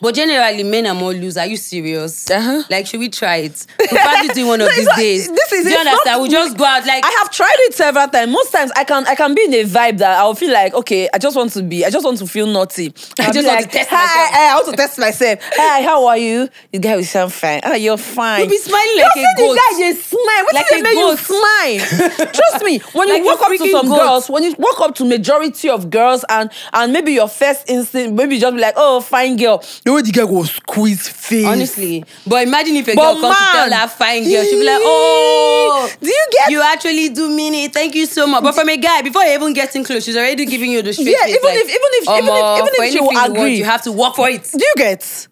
But 0.00 0.14
generally, 0.14 0.62
men 0.62 0.86
are 0.86 0.94
more 0.94 1.12
loose. 1.12 1.36
Are 1.36 1.46
you 1.46 1.56
serious? 1.56 2.30
Uh-huh. 2.30 2.62
Like, 2.70 2.86
should 2.86 3.00
we 3.00 3.08
try 3.08 3.36
it? 3.36 3.66
We'll 3.78 4.00
probably 4.00 4.28
do 4.34 4.46
one 4.46 4.60
of 4.60 4.68
these 4.76 4.86
not- 4.86 4.96
days. 4.96 5.28
this 5.28 5.52
is- 5.52 5.64
do 5.64 5.70
you 5.70 5.76
understand? 5.78 6.22
We 6.22 6.28
just 6.28 6.56
go 6.56 6.64
out 6.64 6.86
like 6.86 7.04
I 7.04 7.10
have 7.18 7.30
tried 7.30 7.56
it 7.66 7.74
several 7.74 8.06
times. 8.08 8.30
Most 8.32 8.52
times 8.52 8.70
I 8.76 8.84
can 8.84 9.06
I 9.06 9.14
can 9.14 9.34
be 9.34 9.44
in 9.44 9.54
a 9.54 9.64
vibe 9.64 9.98
that 9.98 10.18
I'll 10.18 10.34
feel 10.34 10.52
like, 10.52 10.74
okay, 10.74 11.08
I 11.12 11.18
just 11.18 11.36
want 11.36 11.52
to 11.52 11.62
be, 11.62 11.84
I 11.84 11.90
just 11.90 12.04
want 12.04 12.18
to 12.18 12.26
feel 12.26 12.46
naughty. 12.46 12.92
I 13.18 13.26
I'll 13.26 13.32
just 13.32 13.46
want 13.46 13.60
like, 13.60 13.70
to 13.70 13.76
test 13.78 13.90
myself. 13.90 14.10
hi, 14.10 14.50
I 14.50 14.54
want 14.54 14.66
to 14.70 14.76
test 14.76 14.98
myself. 14.98 15.38
Hi, 15.54 15.82
how 15.82 16.06
are 16.06 16.16
you? 16.18 16.48
The 16.76 16.82
guy 16.82 16.96
will 16.96 17.04
sound 17.04 17.32
fine. 17.32 17.60
Ah, 17.64 17.72
you're 17.74 17.96
fine. 17.96 18.40
You'll 18.40 18.50
be 18.50 18.58
smiling 18.58 18.86
You 18.96 19.02
like 19.02 19.12
see 19.14 19.22
a 19.24 19.34
the 19.34 19.42
goat. 19.42 19.56
guy 19.56 19.78
just 19.78 20.10
smile. 20.10 20.44
What 20.44 20.54
Like 20.54 20.70
like 20.70 20.80
a 20.80 20.82
make 20.82 20.92
you 20.92 21.06
goat. 21.06 21.18
smile? 21.18 22.26
Trust 22.36 22.64
me, 22.64 22.78
when 22.92 23.08
Like 23.08 23.18
you 23.18 23.22
a 23.22 23.26
walk 23.26 23.40
up 23.40 23.48
to 23.48 23.54
freaking 23.56 23.70
some 23.70 23.88
goat. 23.88 23.96
girls, 23.98 24.28
when 24.28 24.42
you 24.42 24.54
walk 24.58 24.80
up 24.80 24.94
to 24.96 25.04
majority 25.06 25.70
of 25.70 25.88
girls 25.88 26.22
and 26.28 26.50
and 26.74 26.92
maybe 26.92 27.12
your 27.14 27.28
first 27.28 27.70
instinct, 27.70 28.12
maybe 28.14 28.34
you 28.34 28.40
just 28.42 28.54
be 28.54 28.60
like, 28.60 28.74
oh, 28.76 29.00
fine 29.00 29.36
girl. 29.38 29.64
The 29.84 29.92
way 29.94 30.02
the 30.02 30.12
guy 30.12 30.26
go 30.26 30.42
squeeze 30.44 31.08
face. 31.08 31.46
Honestly, 31.46 32.04
but 32.26 32.46
imagine 32.46 32.76
if 32.76 32.88
a 32.88 32.94
But 32.94 33.12
girl 33.14 33.20
comes 33.22 33.38
to 33.38 33.44
tell 33.52 33.70
that 33.70 33.90
fine 33.92 34.24
girl, 34.24 34.44
she'll 34.44 34.60
be 34.60 34.66
like, 34.66 34.80
"Oh, 34.84 35.90
Do 35.98 36.08
you 36.08 36.26
get 36.32 36.50
you 36.50 36.60
actually 36.60 37.08
do 37.08 37.30
mean 37.34 37.54
it. 37.54 37.72
Thank 37.72 37.94
you 37.94 38.04
so 38.04 38.26
much." 38.26 38.42
But 38.42 38.54
from 38.54 38.68
a 38.68 38.76
guy, 38.76 39.00
before 39.00 39.22
you 39.22 39.32
even 39.32 39.54
getting 39.54 39.82
close, 39.82 40.04
she's 40.04 40.16
already 40.16 40.44
giving 40.44 40.70
you 40.72 40.82
the 40.82 40.92
straight 40.92 41.08
Yeah, 41.08 41.22
face. 41.24 41.36
even 41.36 41.42
like, 41.42 41.56
if- 41.56 41.68
even 41.68 41.90
if- 41.94 42.02
even 42.02 42.24
if- 42.24 42.30
"Omo, 42.30 42.58
even 42.58 42.84
if 42.84 42.92
she 42.92 43.00
will 43.00 43.12
you 43.14 43.24
agree." 43.24 43.54
you 43.56 43.64
have 43.64 43.80
to 43.84 43.92
work 43.92 44.14
for 44.14 44.28
it. 44.28 44.42
Do 44.52 44.58
you 44.62 44.74
get? 44.76 45.28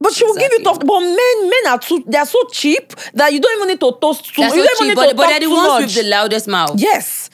But 0.00 0.12
she 0.14 0.24
will 0.24 0.34
give 0.34 0.50
you 0.52 0.58
Exactly. 0.58 0.86
tough. 0.86 0.86
But 0.86 1.00
men, 1.00 1.50
men 1.50 1.66
are 1.72 1.78
too. 1.78 2.04
They 2.06 2.18
are 2.18 2.26
so 2.26 2.38
cheap 2.52 2.94
that 3.14 3.32
you 3.32 3.40
don't 3.40 3.56
even 3.56 3.68
need 3.68 3.80
to 3.80 3.96
toast 4.00 4.32
too. 4.34 4.42
That's 4.42 4.54
you 4.54 4.62
so 4.62 4.66
don't 4.68 4.76
even 4.76 4.78
cheap, 4.78 4.88
need 4.88 4.94
but, 4.94 5.10
to 5.10 5.14
but 5.16 5.22
talk 5.24 5.30
they're 5.30 5.40
the 5.40 5.50
ones 5.50 5.68
much. 5.68 5.82
with 5.82 5.94
the 5.96 6.02
loudest 6.10 6.48
mouth. 6.48 6.74
Yes. 6.80 7.27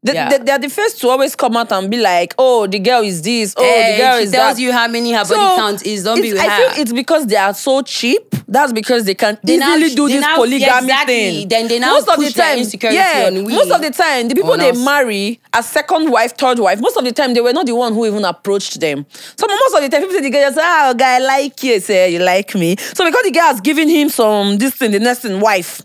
They, 0.00 0.12
Yeah. 0.14 0.28
they, 0.28 0.38
they 0.38 0.52
are 0.52 0.58
the 0.60 0.68
first 0.68 1.00
to 1.00 1.08
always 1.08 1.34
come 1.34 1.56
out 1.56 1.72
and 1.72 1.90
be 1.90 1.96
like, 1.96 2.32
"Oh, 2.38 2.68
the 2.68 2.78
girl 2.78 3.02
is 3.02 3.20
this. 3.20 3.52
Oh, 3.56 3.64
Eh, 3.64 3.92
the 3.96 3.98
girl 4.02 4.16
she 4.18 4.24
is 4.24 4.30
tells 4.30 4.56
that." 4.56 4.62
you 4.62 4.72
how 4.72 4.86
many 4.86 5.10
her 5.12 5.24
body 5.24 5.34
So, 5.34 5.56
count 5.56 5.84
is. 5.84 6.04
Don't 6.04 6.22
be 6.22 6.32
with 6.32 6.40
I 6.40 6.48
her. 6.48 6.70
feel 6.70 6.82
it's 6.82 6.92
because 6.92 7.26
they 7.26 7.34
are 7.34 7.52
so 7.52 7.82
cheap. 7.82 8.22
That's 8.46 8.72
because 8.72 9.04
they 9.04 9.14
can 9.16 9.36
They 9.42 9.56
now- 9.56 9.76
do 9.76 10.08
this 10.08 10.20
now- 10.20 10.36
polygamy 10.36 10.60
yeah, 10.66 10.78
exactly. 10.80 11.14
thing. 11.14 11.48
Then 11.48 11.66
they 11.68 11.78
now 11.80 11.94
most 11.94 12.08
of 12.08 12.16
the 12.16 12.24
push 12.26 12.32
time, 12.34 12.58
insecurity 12.58 12.96
yeah, 12.96 13.24
on 13.26 13.44
we, 13.44 13.52
most 13.52 13.70
of 13.72 13.82
the 13.82 13.90
time, 13.90 14.28
the 14.28 14.36
people 14.36 14.56
they 14.56 14.70
marry 14.72 15.40
as 15.52 15.66
second 15.66 16.10
wife, 16.10 16.36
third 16.38 16.60
wife, 16.60 16.80
most 16.80 16.96
of 16.96 17.04
the 17.04 17.12
time 17.12 17.34
they 17.34 17.40
were 17.40 17.52
not 17.52 17.66
the 17.66 17.74
one 17.74 17.92
who 17.92 18.06
even 18.06 18.24
approached 18.24 18.78
them. 18.80 19.04
So 19.36 19.46
most 19.48 19.74
of 19.74 19.82
the 19.82 19.88
time, 19.88 20.02
people 20.02 20.14
say 20.16 20.22
the 20.22 20.30
guy 20.30 20.42
just 20.42 20.58
"Ah, 20.58 20.94
guy, 20.96 21.16
I 21.16 21.18
like 21.18 21.60
you, 21.64 21.80
say 21.80 22.10
you 22.12 22.20
like 22.20 22.54
me." 22.54 22.76
So 22.94 23.04
because 23.04 23.24
the 23.24 23.32
guy 23.32 23.46
has 23.48 23.60
given 23.60 23.88
him 23.88 24.08
some 24.10 24.58
this 24.58 24.74
thing, 24.74 24.92
the 24.92 25.00
next 25.00 25.20
thing, 25.22 25.40
wife. 25.40 25.82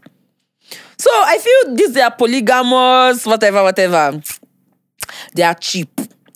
So 1.03 1.09
I 1.11 1.37
feel 1.37 1.75
these 1.75 1.91
they 1.91 1.99
are 2.01 2.15
polygamous, 2.15 3.25
whatever, 3.25 3.61
whatever. 3.61 4.21
They 5.35 5.43
are 5.43 5.53
cheap. 5.53 5.89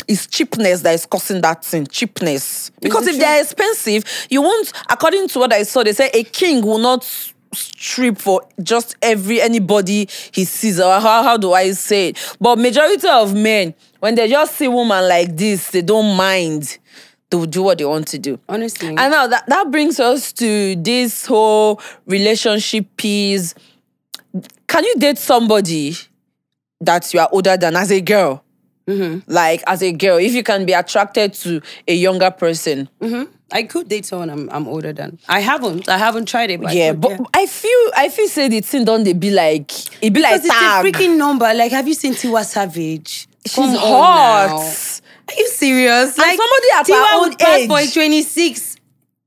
It's 0.09 0.27
cheapness 0.27 0.81
that 0.81 0.93
is 0.93 1.05
causing 1.05 1.39
that 1.39 1.63
thing. 1.63 1.87
Cheapness. 1.87 2.69
Because 2.81 3.07
if 3.07 3.17
they're 3.17 3.41
expensive, 3.41 4.03
you 4.29 4.41
won't. 4.41 4.73
According 4.89 5.29
to 5.29 5.39
what 5.39 5.53
I 5.53 5.63
saw, 5.63 5.83
they 5.83 5.93
say 5.93 6.09
a 6.13 6.21
king 6.25 6.65
will 6.65 6.79
not 6.79 7.05
strip 7.53 8.17
for 8.17 8.41
just 8.61 8.97
every 9.01 9.39
anybody 9.39 10.09
he 10.33 10.43
sees. 10.43 10.81
Or 10.81 10.99
how 10.99 11.23
how 11.23 11.37
do 11.37 11.53
I 11.53 11.71
say 11.71 12.09
it? 12.09 12.35
But 12.41 12.59
majority 12.59 13.07
of 13.07 13.33
men, 13.33 13.73
when 14.01 14.15
they 14.15 14.27
just 14.27 14.55
see 14.57 14.67
woman 14.67 15.07
like 15.07 15.37
this, 15.37 15.71
they 15.71 15.81
don't 15.81 16.17
mind. 16.17 16.77
They 17.29 17.37
will 17.37 17.45
do 17.45 17.63
what 17.63 17.77
they 17.77 17.85
want 17.85 18.07
to 18.09 18.19
do. 18.19 18.37
Honestly. 18.49 18.89
And 18.89 18.97
now 18.97 19.27
that, 19.27 19.45
that 19.47 19.71
brings 19.71 19.97
us 20.01 20.33
to 20.33 20.75
this 20.75 21.25
whole 21.25 21.81
relationship 22.05 22.85
piece. 22.97 23.53
Can 24.67 24.83
you 24.83 24.95
date 24.97 25.17
somebody 25.17 25.95
that 26.81 27.13
you 27.13 27.19
are 27.19 27.29
older 27.31 27.57
than 27.57 27.75
as 27.75 27.91
a 27.91 28.01
girl? 28.01 28.43
Mm-hmm. 28.87 29.29
Like 29.31 29.63
as 29.67 29.81
a 29.83 29.91
girl, 29.91 30.17
if 30.17 30.33
you 30.33 30.43
can 30.43 30.65
be 30.65 30.73
attracted 30.73 31.33
to 31.35 31.61
a 31.87 31.93
younger 31.93 32.31
person. 32.31 32.89
I 33.51 33.63
could 33.63 33.87
date 33.87 34.05
someone 34.05 34.29
I'm, 34.29 34.49
I'm 34.49 34.67
older 34.67 34.91
than. 34.91 35.19
I 35.29 35.39
haven't. 35.39 35.87
I 35.87 35.97
haven't 35.97 36.25
tried 36.27 36.51
it. 36.51 36.59
But 36.59 36.71
I 36.71 36.73
yeah, 36.73 36.91
could, 36.91 37.01
but 37.01 37.21
I 37.33 37.45
feel 37.45 37.91
I 37.95 38.09
feel 38.09 38.27
say 38.27 38.49
the 38.49 38.59
thing 38.61 38.83
don't 38.83 39.03
they 39.05 39.13
be 39.13 39.31
like 39.31 39.71
it 40.03 40.11
be 40.13 40.21
like 40.21 40.41
Because 40.41 40.45
it's 40.45 40.53
tag. 40.59 40.85
a 40.85 40.89
freaking 40.89 41.17
number. 41.17 41.53
Like, 41.53 41.71
have 41.71 41.87
you 41.87 41.93
seen 41.93 42.13
Tiwa 42.13 42.43
Savage? 42.43 43.27
She's 43.45 43.55
Come 43.55 43.75
hot. 43.75 44.51
Are 45.29 45.33
you 45.37 45.47
serious? 45.47 46.17
Like 46.17 46.37
somebody 46.37 46.67
at 46.75 46.85
Tiwa 46.87 47.11
her 47.11 47.19
would 47.21 47.41
own 47.41 47.67
for 47.69 47.79
age. 47.79 47.93
26 47.93 48.77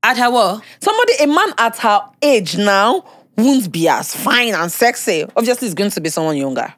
at 0.03 0.17
her 0.17 0.31
what? 0.31 0.63
Somebody, 0.79 1.13
a 1.21 1.27
man 1.27 1.53
at 1.57 1.77
her 1.77 2.01
age 2.21 2.57
now 2.57 3.03
won't 3.37 3.71
be 3.71 3.87
as 3.87 4.15
fine 4.15 4.53
and 4.53 4.71
sexy. 4.71 5.23
Obviously, 5.35 5.67
it's 5.67 5.75
going 5.75 5.91
to 5.91 6.01
be 6.01 6.09
someone 6.09 6.37
younger. 6.37 6.73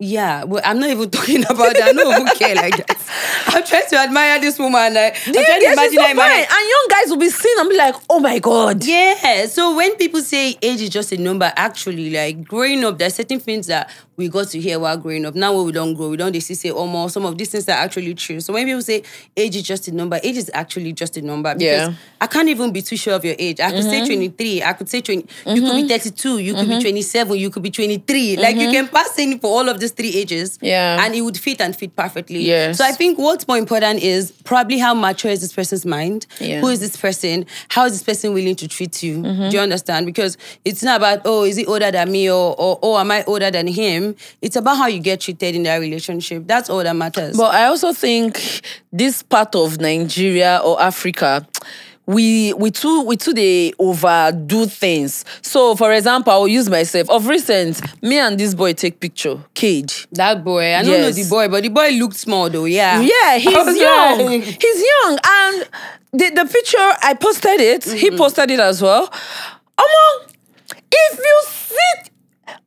Yeah, 0.00 0.44
well, 0.44 0.62
I'm 0.64 0.78
not 0.78 0.90
even 0.90 1.10
talking 1.10 1.42
about 1.42 1.74
that. 1.74 1.82
I 1.88 1.92
don't 1.92 2.20
even 2.20 2.26
care 2.36 2.54
like 2.54 2.76
that. 2.86 2.96
I'm 3.48 3.64
trying 3.64 3.88
to 3.88 3.96
admire 3.96 4.40
this 4.40 4.56
woman. 4.56 4.94
Like, 4.94 5.16
I'm 5.26 5.34
Yeah, 5.34 5.42
trying 5.44 5.60
to 5.60 5.72
imagine 5.72 5.98
so 5.98 6.06
her 6.06 6.14
my. 6.14 6.46
And 6.48 6.68
young 6.68 6.86
guys 6.88 7.10
will 7.10 7.16
be 7.16 7.30
seen 7.30 7.58
and 7.58 7.68
be 7.68 7.76
like, 7.76 7.96
oh 8.08 8.20
my 8.20 8.38
God. 8.38 8.84
Yeah. 8.84 9.46
So 9.46 9.74
when 9.74 9.96
people 9.96 10.20
say 10.20 10.56
age 10.62 10.82
is 10.82 10.90
just 10.90 11.10
a 11.10 11.16
number, 11.16 11.52
actually, 11.56 12.10
like 12.10 12.44
growing 12.44 12.84
up, 12.84 12.98
there's 12.98 13.14
certain 13.16 13.40
things 13.40 13.66
that 13.66 13.90
we 14.18 14.28
got 14.28 14.48
to 14.48 14.60
hear 14.60 14.78
while 14.80 14.96
growing 14.96 15.24
up. 15.24 15.34
Now 15.36 15.56
when 15.56 15.64
we 15.66 15.72
don't 15.72 15.94
grow, 15.94 16.10
we 16.10 16.16
don't 16.16 16.32
they 16.32 16.40
see 16.40 16.54
say, 16.54 16.70
oh 16.70 16.86
more 16.86 17.08
some 17.08 17.24
of 17.24 17.38
these 17.38 17.50
things 17.50 17.68
are 17.68 17.72
actually 17.72 18.14
true. 18.14 18.40
So 18.40 18.52
when 18.52 18.66
people 18.66 18.82
say 18.82 19.04
age 19.36 19.54
is 19.54 19.62
just 19.62 19.86
a 19.88 19.92
number, 19.92 20.18
age 20.22 20.36
is 20.36 20.50
actually 20.52 20.92
just 20.92 21.16
a 21.16 21.22
number. 21.22 21.54
Because 21.54 21.88
Yeah. 21.88 21.94
I 22.20 22.26
can't 22.26 22.48
even 22.48 22.72
be 22.72 22.82
too 22.82 22.96
sure 22.96 23.14
of 23.14 23.24
your 23.24 23.36
age. 23.38 23.60
I 23.60 23.70
could 23.70 23.84
say 23.84 23.98
mm-hmm. 24.00 24.06
23, 24.06 24.62
I 24.64 24.72
could 24.74 24.88
say 24.88 25.00
20, 25.00 25.18
you 25.22 25.26
could 25.26 25.54
be 25.54 25.60
mm-hmm. 25.60 25.86
32, 25.86 26.38
you 26.38 26.54
could 26.54 26.66
be 26.66 26.72
mm-hmm. 26.74 26.80
27, 26.80 27.36
you 27.38 27.50
could 27.50 27.62
be 27.62 27.70
23. 27.70 28.36
Like 28.36 28.56
you 28.56 28.70
can 28.72 28.88
pass 28.88 29.16
in 29.18 29.38
for 29.38 29.46
all 29.48 29.68
of 29.68 29.78
these 29.88 30.12
three 30.12 30.20
ages. 30.20 30.58
Yeah. 30.60 31.04
And 31.04 31.14
it 31.14 31.22
would 31.22 31.38
fit 31.38 31.60
and 31.60 31.74
fit 31.74 31.94
perfectly. 31.96 32.40
Yes. 32.40 32.78
So 32.78 32.84
I 32.84 32.92
think 32.92 33.18
what's 33.18 33.46
more 33.46 33.58
important 33.58 34.02
is 34.02 34.32
probably 34.44 34.78
how 34.78 34.94
mature 34.94 35.30
is 35.30 35.40
this 35.40 35.52
person's 35.52 35.86
mind? 35.86 36.26
Yeah. 36.40 36.60
Who 36.60 36.68
is 36.68 36.80
this 36.80 36.96
person? 36.96 37.46
How 37.68 37.86
is 37.86 37.92
this 37.92 38.02
person 38.02 38.34
willing 38.34 38.56
to 38.56 38.68
treat 38.68 39.02
you? 39.02 39.18
Mm-hmm. 39.18 39.48
Do 39.48 39.56
you 39.56 39.62
understand? 39.62 40.06
Because 40.06 40.36
it's 40.64 40.82
not 40.82 40.98
about, 40.98 41.22
oh, 41.24 41.44
is 41.44 41.56
he 41.56 41.66
older 41.66 41.90
than 41.90 42.10
me 42.10 42.30
or, 42.30 42.54
or 42.58 42.78
oh, 42.82 42.98
am 42.98 43.10
I 43.10 43.24
older 43.24 43.50
than 43.50 43.66
him? 43.66 44.16
It's 44.42 44.56
about 44.56 44.76
how 44.76 44.86
you 44.86 45.00
get 45.00 45.20
treated 45.20 45.54
in 45.54 45.62
that 45.64 45.78
relationship. 45.78 46.46
That's 46.46 46.70
all 46.70 46.82
that 46.82 46.96
matters. 46.96 47.36
But 47.36 47.54
I 47.54 47.64
also 47.64 47.92
think 47.92 48.62
this 48.92 49.22
part 49.22 49.54
of 49.54 49.80
Nigeria 49.80 50.60
or 50.64 50.80
Africa, 50.80 51.46
we 52.08 52.54
we 52.54 52.70
too 52.70 53.02
we 53.02 53.16
too 53.16 53.34
they 53.34 53.72
overdo 53.78 54.66
things. 54.66 55.24
So 55.42 55.76
for 55.76 55.92
example, 55.92 56.32
I'll 56.32 56.48
use 56.48 56.68
myself. 56.70 57.08
Of 57.10 57.26
recent, 57.28 57.80
me 58.02 58.18
and 58.18 58.40
this 58.40 58.54
boy 58.54 58.72
take 58.72 58.98
picture. 58.98 59.36
Cage. 59.54 60.08
that 60.12 60.42
boy, 60.42 60.74
I 60.74 60.82
don't 60.82 61.00
know 61.02 61.10
the 61.10 61.28
boy, 61.28 61.48
but 61.48 61.62
the 61.62 61.68
boy 61.68 61.90
looked 61.90 62.16
small 62.16 62.48
though. 62.48 62.64
Yeah. 62.64 63.00
Yeah, 63.02 63.36
he's 63.38 63.52
young. 63.78 64.26
like- 64.26 64.42
He's 64.44 64.84
young. 64.92 65.18
And 65.24 65.68
the, 66.12 66.30
the 66.30 66.48
picture 66.50 66.78
I 67.02 67.14
posted 67.20 67.60
it, 67.60 67.84
he 67.84 68.08
Mm-hmm. 68.08 68.16
posted 68.16 68.50
it 68.50 68.60
as 68.60 68.80
well. 68.80 69.06
Omo, 69.78 70.32
if 70.90 71.18
you 71.18 71.42
see 71.46 72.10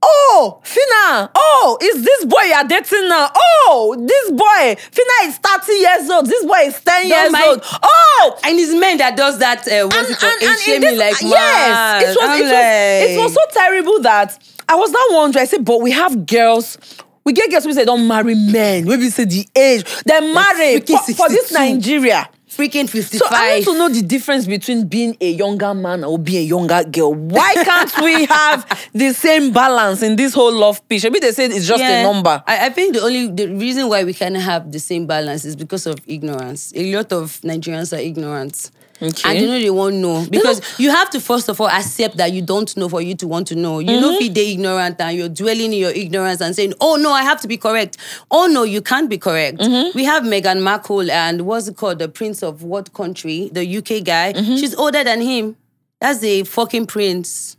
Oh, 0.02 0.62
Fina. 0.64 1.32
Oh, 1.36 1.78
is 1.82 2.04
this 2.04 2.26
boy 2.26 2.42
you're 2.44 2.64
dating 2.64 3.08
now? 3.10 3.30
Oh, 3.36 3.96
this 3.98 4.32
boy. 4.32 4.76
Fina 4.92 5.30
is 5.30 5.38
30 5.38 5.74
years 5.74 6.10
old. 6.10 6.26
This 6.26 6.44
boy 6.46 6.60
is 6.66 6.80
10 6.82 7.08
years 7.08 7.32
mind- 7.32 7.46
old. 7.48 7.62
Oh, 7.84 8.40
And 8.44 8.58
it's 8.60 8.74
men 8.74 8.98
that 8.98 9.16
does 9.18 9.38
that. 9.40 9.68
Uh, 9.68 9.88
what's 9.88 10.10
it? 10.10 10.24
Age 10.24 10.50
in 10.50 10.58
shaming, 10.58 10.98
like 10.98 11.16
yes, 11.22 12.04
it 12.04 12.08
was, 12.08 12.16
it, 12.18 12.44
was, 12.44 12.52
I'm 12.52 13.10
it 13.10 13.24
was 13.24 13.34
so 13.34 13.42
terrible 13.52 14.00
that 14.02 14.38
I 14.68 14.76
was 14.76 14.92
not 14.92 15.12
wondering. 15.14 15.42
I 15.44 15.46
said, 15.46 15.66
but 15.66 15.82
we 15.82 15.92
have 15.92 16.26
girls. 16.26 16.78
We 17.24 17.34
get 17.34 17.52
girls 17.52 17.66
who 17.66 17.74
say 17.74 17.86
don't 17.86 18.08
marry 18.08 18.34
men. 18.36 18.86
Maybe 18.86 19.10
say 19.10 19.26
the 19.26 19.48
age 19.56 19.84
they're 20.06 20.22
married 20.34 20.88
for, 20.88 20.98
for 20.98 21.30
this 21.30 21.50
62. 21.50 21.54
Nigeria. 21.54 22.30
Freaking 22.62 22.88
55. 22.89 23.18
So 23.20 23.25
I 23.30 23.53
want 23.53 23.65
to 23.65 23.74
know 23.77 23.89
the 23.89 24.01
difference 24.03 24.46
between 24.46 24.88
being 24.88 25.18
a 25.20 25.32
younger 25.32 25.74
man 25.74 26.03
or 26.03 26.20
being 26.20 26.44
a 26.44 26.46
younger 26.46 26.84
girl. 26.84 27.13
Why 27.13 27.53
can't 27.56 28.01
we 28.03 28.25
have 28.30 28.89
the 28.94 29.13
same 29.13 29.51
balance 29.51 30.03
in 30.03 30.15
this 30.15 30.34
whole 30.34 30.53
love 30.53 30.88
picture? 30.88 31.10
Maybe 31.10 31.25
they 31.25 31.32
say 31.32 31.46
it's 31.46 31.68
just 31.68 31.82
a 31.84 32.03
number. 32.03 32.44
I, 32.46 32.68
I 32.68 32.70
think 32.70 32.94
the 32.96 33.01
only 33.01 33.27
the 33.27 33.48
reason 33.48 33.89
why 33.89 34.03
we 34.03 34.13
can 34.13 34.36
have 34.36 34.72
the 34.72 34.80
same 34.80 35.08
balance 35.08 35.44
is 35.46 35.56
because 35.56 35.88
of 35.88 35.98
ignorance. 36.08 36.72
A 36.75 36.96
lot 36.96 37.12
of 37.12 37.39
Nigerians 37.41 37.96
are 37.98 38.01
ignorant. 38.01 38.70
Okay. 39.01 39.29
And 39.29 39.39
you 39.39 39.48
know 39.48 39.60
they 39.60 39.70
won't 39.70 39.96
know. 39.96 40.25
Because 40.29 40.62
you 40.79 40.91
have 40.91 41.10
to 41.12 41.20
first 41.20 41.50
of 41.50 41.60
all 41.60 41.67
accept 41.70 42.17
that 42.17 42.31
you 42.34 42.41
don't 42.41 42.75
know 42.77 42.88
for 42.88 43.01
you 43.01 43.15
to 43.15 43.27
want 43.27 43.48
to 43.48 43.55
know. 43.55 43.79
You 43.79 44.00
know 44.00 44.12
Mm-hmm. 44.12 44.24
if 44.25 44.38
you're 44.38 44.46
ignorant 44.46 45.01
and 45.01 45.17
you're 45.17 45.29
dwelling 45.29 45.74
in 45.74 45.79
your 45.79 45.91
ignorance 45.91 46.41
and 46.41 46.55
saying, 46.55 46.74
Oh 46.79 46.98
no, 46.98 47.12
I 47.12 47.24
have 47.24 47.41
to 47.41 47.48
be 47.48 47.58
correct. 47.58 47.98
Oh 48.29 48.48
no, 48.48 48.63
you 48.63 48.81
can't 48.81 49.10
be 49.10 49.17
correct. 49.17 49.58
Mm-hmm. 49.60 49.98
We 49.98 50.03
have 50.05 50.24
Meghan 50.24 50.62
Markle 50.62 51.10
and 51.10 51.41
what's 51.48 51.67
it 51.67 51.77
called? 51.77 52.00
The 52.00 52.08
Prince 52.10 52.43
of 52.43 52.63
what 52.63 52.93
country? 52.93 53.50
The 53.51 53.77
UK 53.77 54.03
guy. 54.03 54.34
Mm-hmm. 54.34 54.55
She's 54.58 54.75
older 54.75 55.03
than 55.03 55.22
him. 55.22 55.55
That's 56.00 56.24
a 56.24 56.43
fucking 56.43 56.88
prince. 56.88 57.58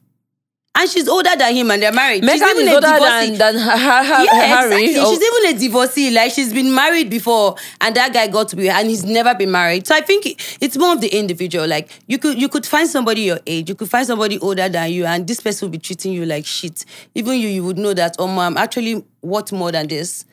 And 0.75 0.89
she's 0.89 1.07
older 1.07 1.29
than 1.37 1.55
him 1.55 1.71
and 1.71 1.83
they're 1.83 1.93
married. 1.93 2.25
She's 2.25 2.41
even 2.41 2.63
is 2.67 2.69
a 2.69 2.75
older 2.77 2.87
divorcee. 2.93 3.37
than, 3.37 3.55
than 3.55 3.59
Ha- 3.59 3.77
Ha- 3.77 4.03
Ha- 4.05 4.23
Yeah, 4.25 4.41
Harry. 4.57 4.85
exactly. 4.85 4.97
Oh, 4.97 5.13
She's 5.13 5.23
even 5.23 5.57
a 5.57 5.59
divorcee. 5.61 6.11
Like 6.11 6.33
she's 6.33 6.53
been 6.53 6.75
married 6.75 7.11
before, 7.11 7.57
and 7.83 7.95
that 7.95 8.15
guy 8.15 8.27
got 8.27 8.49
to 8.49 8.57
be, 8.57 8.71
and 8.71 8.89
he's 8.89 9.05
never 9.05 9.35
been 9.35 9.51
married. 9.51 9.87
So 9.87 9.95
I 9.95 10.01
think 10.01 10.25
it's 10.63 10.79
more 10.79 10.95
of 10.95 11.03
the 11.03 11.09
individual. 11.09 11.67
Like 11.67 11.91
you 12.07 12.19
could 12.19 12.41
you 12.41 12.49
could 12.49 12.65
find 12.65 12.89
somebody 12.89 13.21
your 13.21 13.39
age, 13.47 13.69
you 13.69 13.75
could 13.75 13.91
find 13.91 14.07
somebody 14.07 14.39
older 14.39 14.67
than 14.71 14.91
you, 14.93 15.05
and 15.05 15.27
this 15.27 15.41
person 15.41 15.67
will 15.67 15.73
be 15.73 15.79
treating 15.79 16.13
you 16.15 16.25
like 16.25 16.47
shit. 16.47 16.87
Even 17.15 17.39
you, 17.39 17.49
you 17.49 17.63
would 17.65 17.77
know 17.77 17.93
that. 17.93 18.17
Oh, 18.19 18.27
I'm 18.39 18.57
actually 18.57 19.05
worth 19.21 19.53
more 19.53 19.73
than 19.73 19.89
this. 19.89 20.25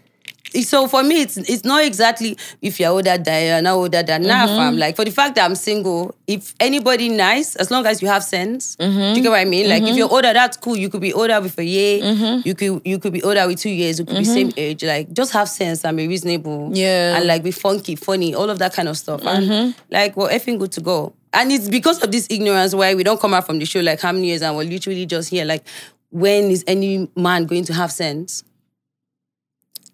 So 0.63 0.87
for 0.87 1.03
me, 1.03 1.21
it's 1.21 1.37
it's 1.37 1.63
not 1.63 1.83
exactly 1.83 2.35
if 2.61 2.79
you're 2.79 2.89
older 2.89 3.17
than 3.19 3.45
you're 3.45 3.61
not 3.61 3.73
older 3.75 4.01
than 4.01 4.23
Mm-hmm. 4.23 4.55
fam. 4.57 4.77
Like 4.77 4.95
for 4.95 5.05
the 5.05 5.11
fact 5.11 5.35
that 5.35 5.45
I'm 5.45 5.53
single, 5.55 6.15
if 6.25 6.55
anybody 6.59 7.07
nice, 7.09 7.55
as 7.55 7.69
long 7.69 7.85
as 7.85 8.01
you 8.01 8.07
have 8.07 8.23
sense, 8.23 8.75
Mm-hmm. 8.77 9.15
you 9.15 9.21
get 9.21 9.29
what 9.29 9.39
I 9.39 9.45
mean? 9.45 9.69
Like 9.69 9.83
if 9.83 9.95
you're 9.95 10.09
older, 10.11 10.33
that's 10.33 10.57
cool. 10.57 10.75
You 10.75 10.89
could 10.89 11.01
be 11.01 11.13
older 11.13 11.39
with 11.39 11.57
a 11.59 11.63
year. 11.63 12.01
Mm-hmm. 12.01 12.47
You 12.47 12.55
could 12.55 12.81
you 12.83 12.97
could 12.97 13.13
be 13.13 13.21
older 13.21 13.45
with 13.47 13.59
two 13.59 13.69
years. 13.69 13.99
You 13.99 14.05
could 14.05 14.17
be 14.17 14.23
same 14.25 14.51
age. 14.57 14.83
Like 14.83 15.13
just 15.13 15.33
have 15.33 15.47
sense 15.49 15.85
and 15.85 15.95
be 15.95 16.07
reasonable. 16.07 16.71
Yeah. 16.73 17.17
And 17.17 17.27
like 17.27 17.43
be 17.43 17.51
funky, 17.51 17.95
funny, 17.95 18.33
all 18.33 18.49
of 18.49 18.57
that 18.59 18.73
kind 18.73 18.87
of 18.89 18.97
stuff. 18.97 19.23
And 19.25 19.45
Mm-hmm. 19.45 19.79
like 19.91 20.17
we're 20.17 20.29
effing 20.29 20.57
good 20.57 20.71
to 20.73 20.81
go. 20.81 21.13
And 21.31 21.51
it's 21.51 21.69
because 21.69 22.01
of 22.03 22.11
this 22.11 22.25
ignorance 22.31 22.73
why 22.73 22.95
we 22.95 23.03
don't 23.03 23.19
come 23.21 23.35
out 23.35 23.45
from 23.45 23.59
the 23.59 23.65
show 23.65 23.81
like 23.81 24.01
how 24.01 24.11
many 24.11 24.27
years 24.27 24.41
and 24.41 24.57
we're 24.57 24.63
literally 24.63 25.05
just 25.05 25.29
here. 25.29 25.45
Like 25.45 25.63
when 26.09 26.45
is 26.49 26.63
any 26.65 27.07
man 27.15 27.45
going 27.45 27.65
to 27.65 27.73
have 27.73 27.91
sense? 27.91 28.43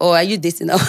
Or 0.00 0.16
are 0.16 0.22
you 0.22 0.38
dating 0.38 0.68
now? 0.68 0.76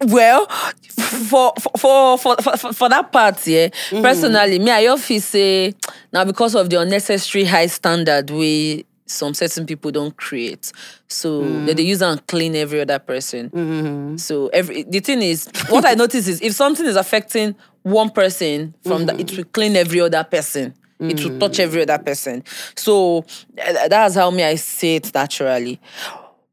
well, 0.00 0.46
for 0.46 1.52
for 1.78 2.18
for 2.18 2.36
for, 2.36 2.72
for, 2.72 2.88
that 2.88 3.12
part, 3.12 3.46
yeah. 3.46 3.68
Mm-hmm. 3.68 4.02
Personally, 4.02 4.58
me, 4.58 4.70
I 4.70 4.86
often 4.86 5.20
say 5.20 5.74
now 6.12 6.24
because 6.24 6.54
of 6.54 6.70
the 6.70 6.80
unnecessary 6.80 7.44
high 7.44 7.66
standard 7.66 8.30
we 8.30 8.86
some 9.10 9.34
certain 9.34 9.66
people 9.66 9.90
don't 9.90 10.16
create. 10.16 10.70
So 11.08 11.42
mm. 11.42 11.66
they, 11.66 11.74
they 11.74 11.82
use 11.82 12.02
and 12.02 12.24
clean 12.26 12.54
every 12.54 12.80
other 12.80 12.98
person. 12.98 13.50
Mm-hmm. 13.50 14.16
So 14.18 14.48
every 14.48 14.82
the 14.82 15.00
thing 15.00 15.22
is, 15.22 15.48
what 15.68 15.84
I 15.84 15.94
notice 15.94 16.28
is 16.28 16.40
if 16.40 16.52
something 16.54 16.86
is 16.86 16.96
affecting 16.96 17.56
one 17.82 18.10
person 18.10 18.74
from 18.82 19.06
mm-hmm. 19.06 19.16
that, 19.16 19.20
it 19.20 19.36
will 19.36 19.44
clean 19.44 19.76
every 19.76 20.00
other 20.00 20.24
person. 20.24 20.74
It 21.06 21.22
will 21.24 21.38
touch 21.38 21.60
every 21.60 21.82
other 21.82 21.98
person. 21.98 22.42
So 22.76 23.24
uh, 23.64 23.88
that's 23.88 24.14
how 24.14 24.30
me 24.30 24.42
I 24.44 24.56
say 24.56 24.96
it 24.96 25.12
naturally. 25.14 25.80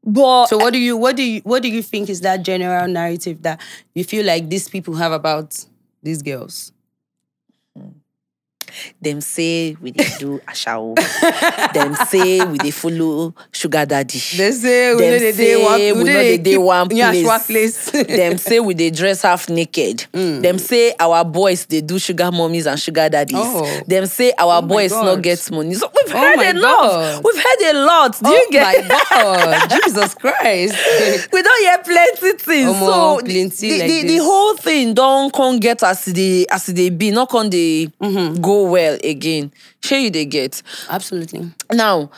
But 0.04 0.46
So 0.46 0.58
what 0.58 0.72
do 0.72 0.78
you 0.78 0.96
what 0.96 1.16
do 1.16 1.22
you 1.22 1.40
what 1.42 1.62
do 1.62 1.68
you 1.68 1.82
think 1.82 2.08
is 2.08 2.20
that 2.20 2.42
general 2.42 2.86
narrative 2.86 3.42
that 3.42 3.60
you 3.94 4.04
feel 4.04 4.24
like 4.24 4.48
these 4.48 4.68
people 4.68 4.94
have 4.94 5.12
about 5.12 5.56
these 6.02 6.22
girls? 6.22 6.72
Them 9.00 9.20
say 9.20 9.76
we 9.80 9.90
dey 9.92 10.08
do 10.18 10.38
ashawo. 10.48 10.94
them 11.72 11.94
say 12.06 12.44
we 12.44 12.58
dey 12.58 12.70
follow 12.70 13.34
sugar 13.52 13.84
daddy. 13.86 14.18
They 14.36 14.52
say 14.52 14.94
we 14.94 15.00
know 15.00 15.18
they 15.18 15.32
dey 15.32 15.64
one- 15.64 15.80
we 15.80 16.04
know 16.04 16.04
they 16.04 16.36
they 16.38 16.58
one 16.58 16.88
place. 16.88 17.90
them 17.90 18.38
say 18.46 18.60
we 18.60 18.74
dey 18.74 18.90
dress 18.90 19.22
half 19.22 19.48
naked. 19.48 20.06
Them 20.12 20.58
say 20.58 20.94
our 20.98 21.24
boys 21.24 21.66
they 21.66 21.80
do 21.80 21.98
sugar 21.98 22.30
mummies 22.32 22.66
and 22.66 22.78
sugar 22.78 23.08
daddies. 23.08 23.36
Oh. 23.38 23.80
Them 23.86 24.06
say 24.06 24.32
our 24.38 24.60
my 24.62 24.68
boys 24.68 24.92
not 24.92 25.22
get 25.22 25.50
money. 25.50 25.74
So 25.74 25.90
we've 25.94 26.14
Oh 26.14 26.18
heard 26.18 26.56
a 26.56 26.58
lot. 26.60 27.24
We've 27.24 27.36
heard 27.42 27.74
a 27.74 27.84
lot. 27.84 28.12
Do 28.18 28.20
oh 28.26 28.34
you 28.34 28.48
get? 28.50 28.88
my 28.88 28.88
god, 29.10 29.70
Jesus 29.84 30.14
Christ. 30.14 30.76
we 31.32 31.42
don't 31.42 31.62
hear 31.62 31.78
plenty 31.82 32.38
things. 32.38 32.70
Omo, 32.70 33.18
so 33.18 33.18
plenty 33.24 33.70
the, 33.70 33.78
like 33.78 33.88
the, 33.90 34.02
the 34.08 34.18
whole 34.18 34.56
thing 34.56 34.94
don't 34.94 35.32
come 35.32 35.58
get 35.58 35.82
as 35.82 36.04
they 36.06 36.46
as 36.50 36.66
they 36.66 36.90
be, 36.90 37.10
not 37.10 37.28
come 37.28 37.50
they 37.50 37.86
Mm-hmm. 38.00 38.40
go 38.40 38.65
well 38.66 38.98
again. 39.04 39.52
Sure 39.82 39.98
you 39.98 40.10
they 40.10 40.24
get. 40.24 40.62
Absolutely. 40.90 41.50
Now, 41.72 42.10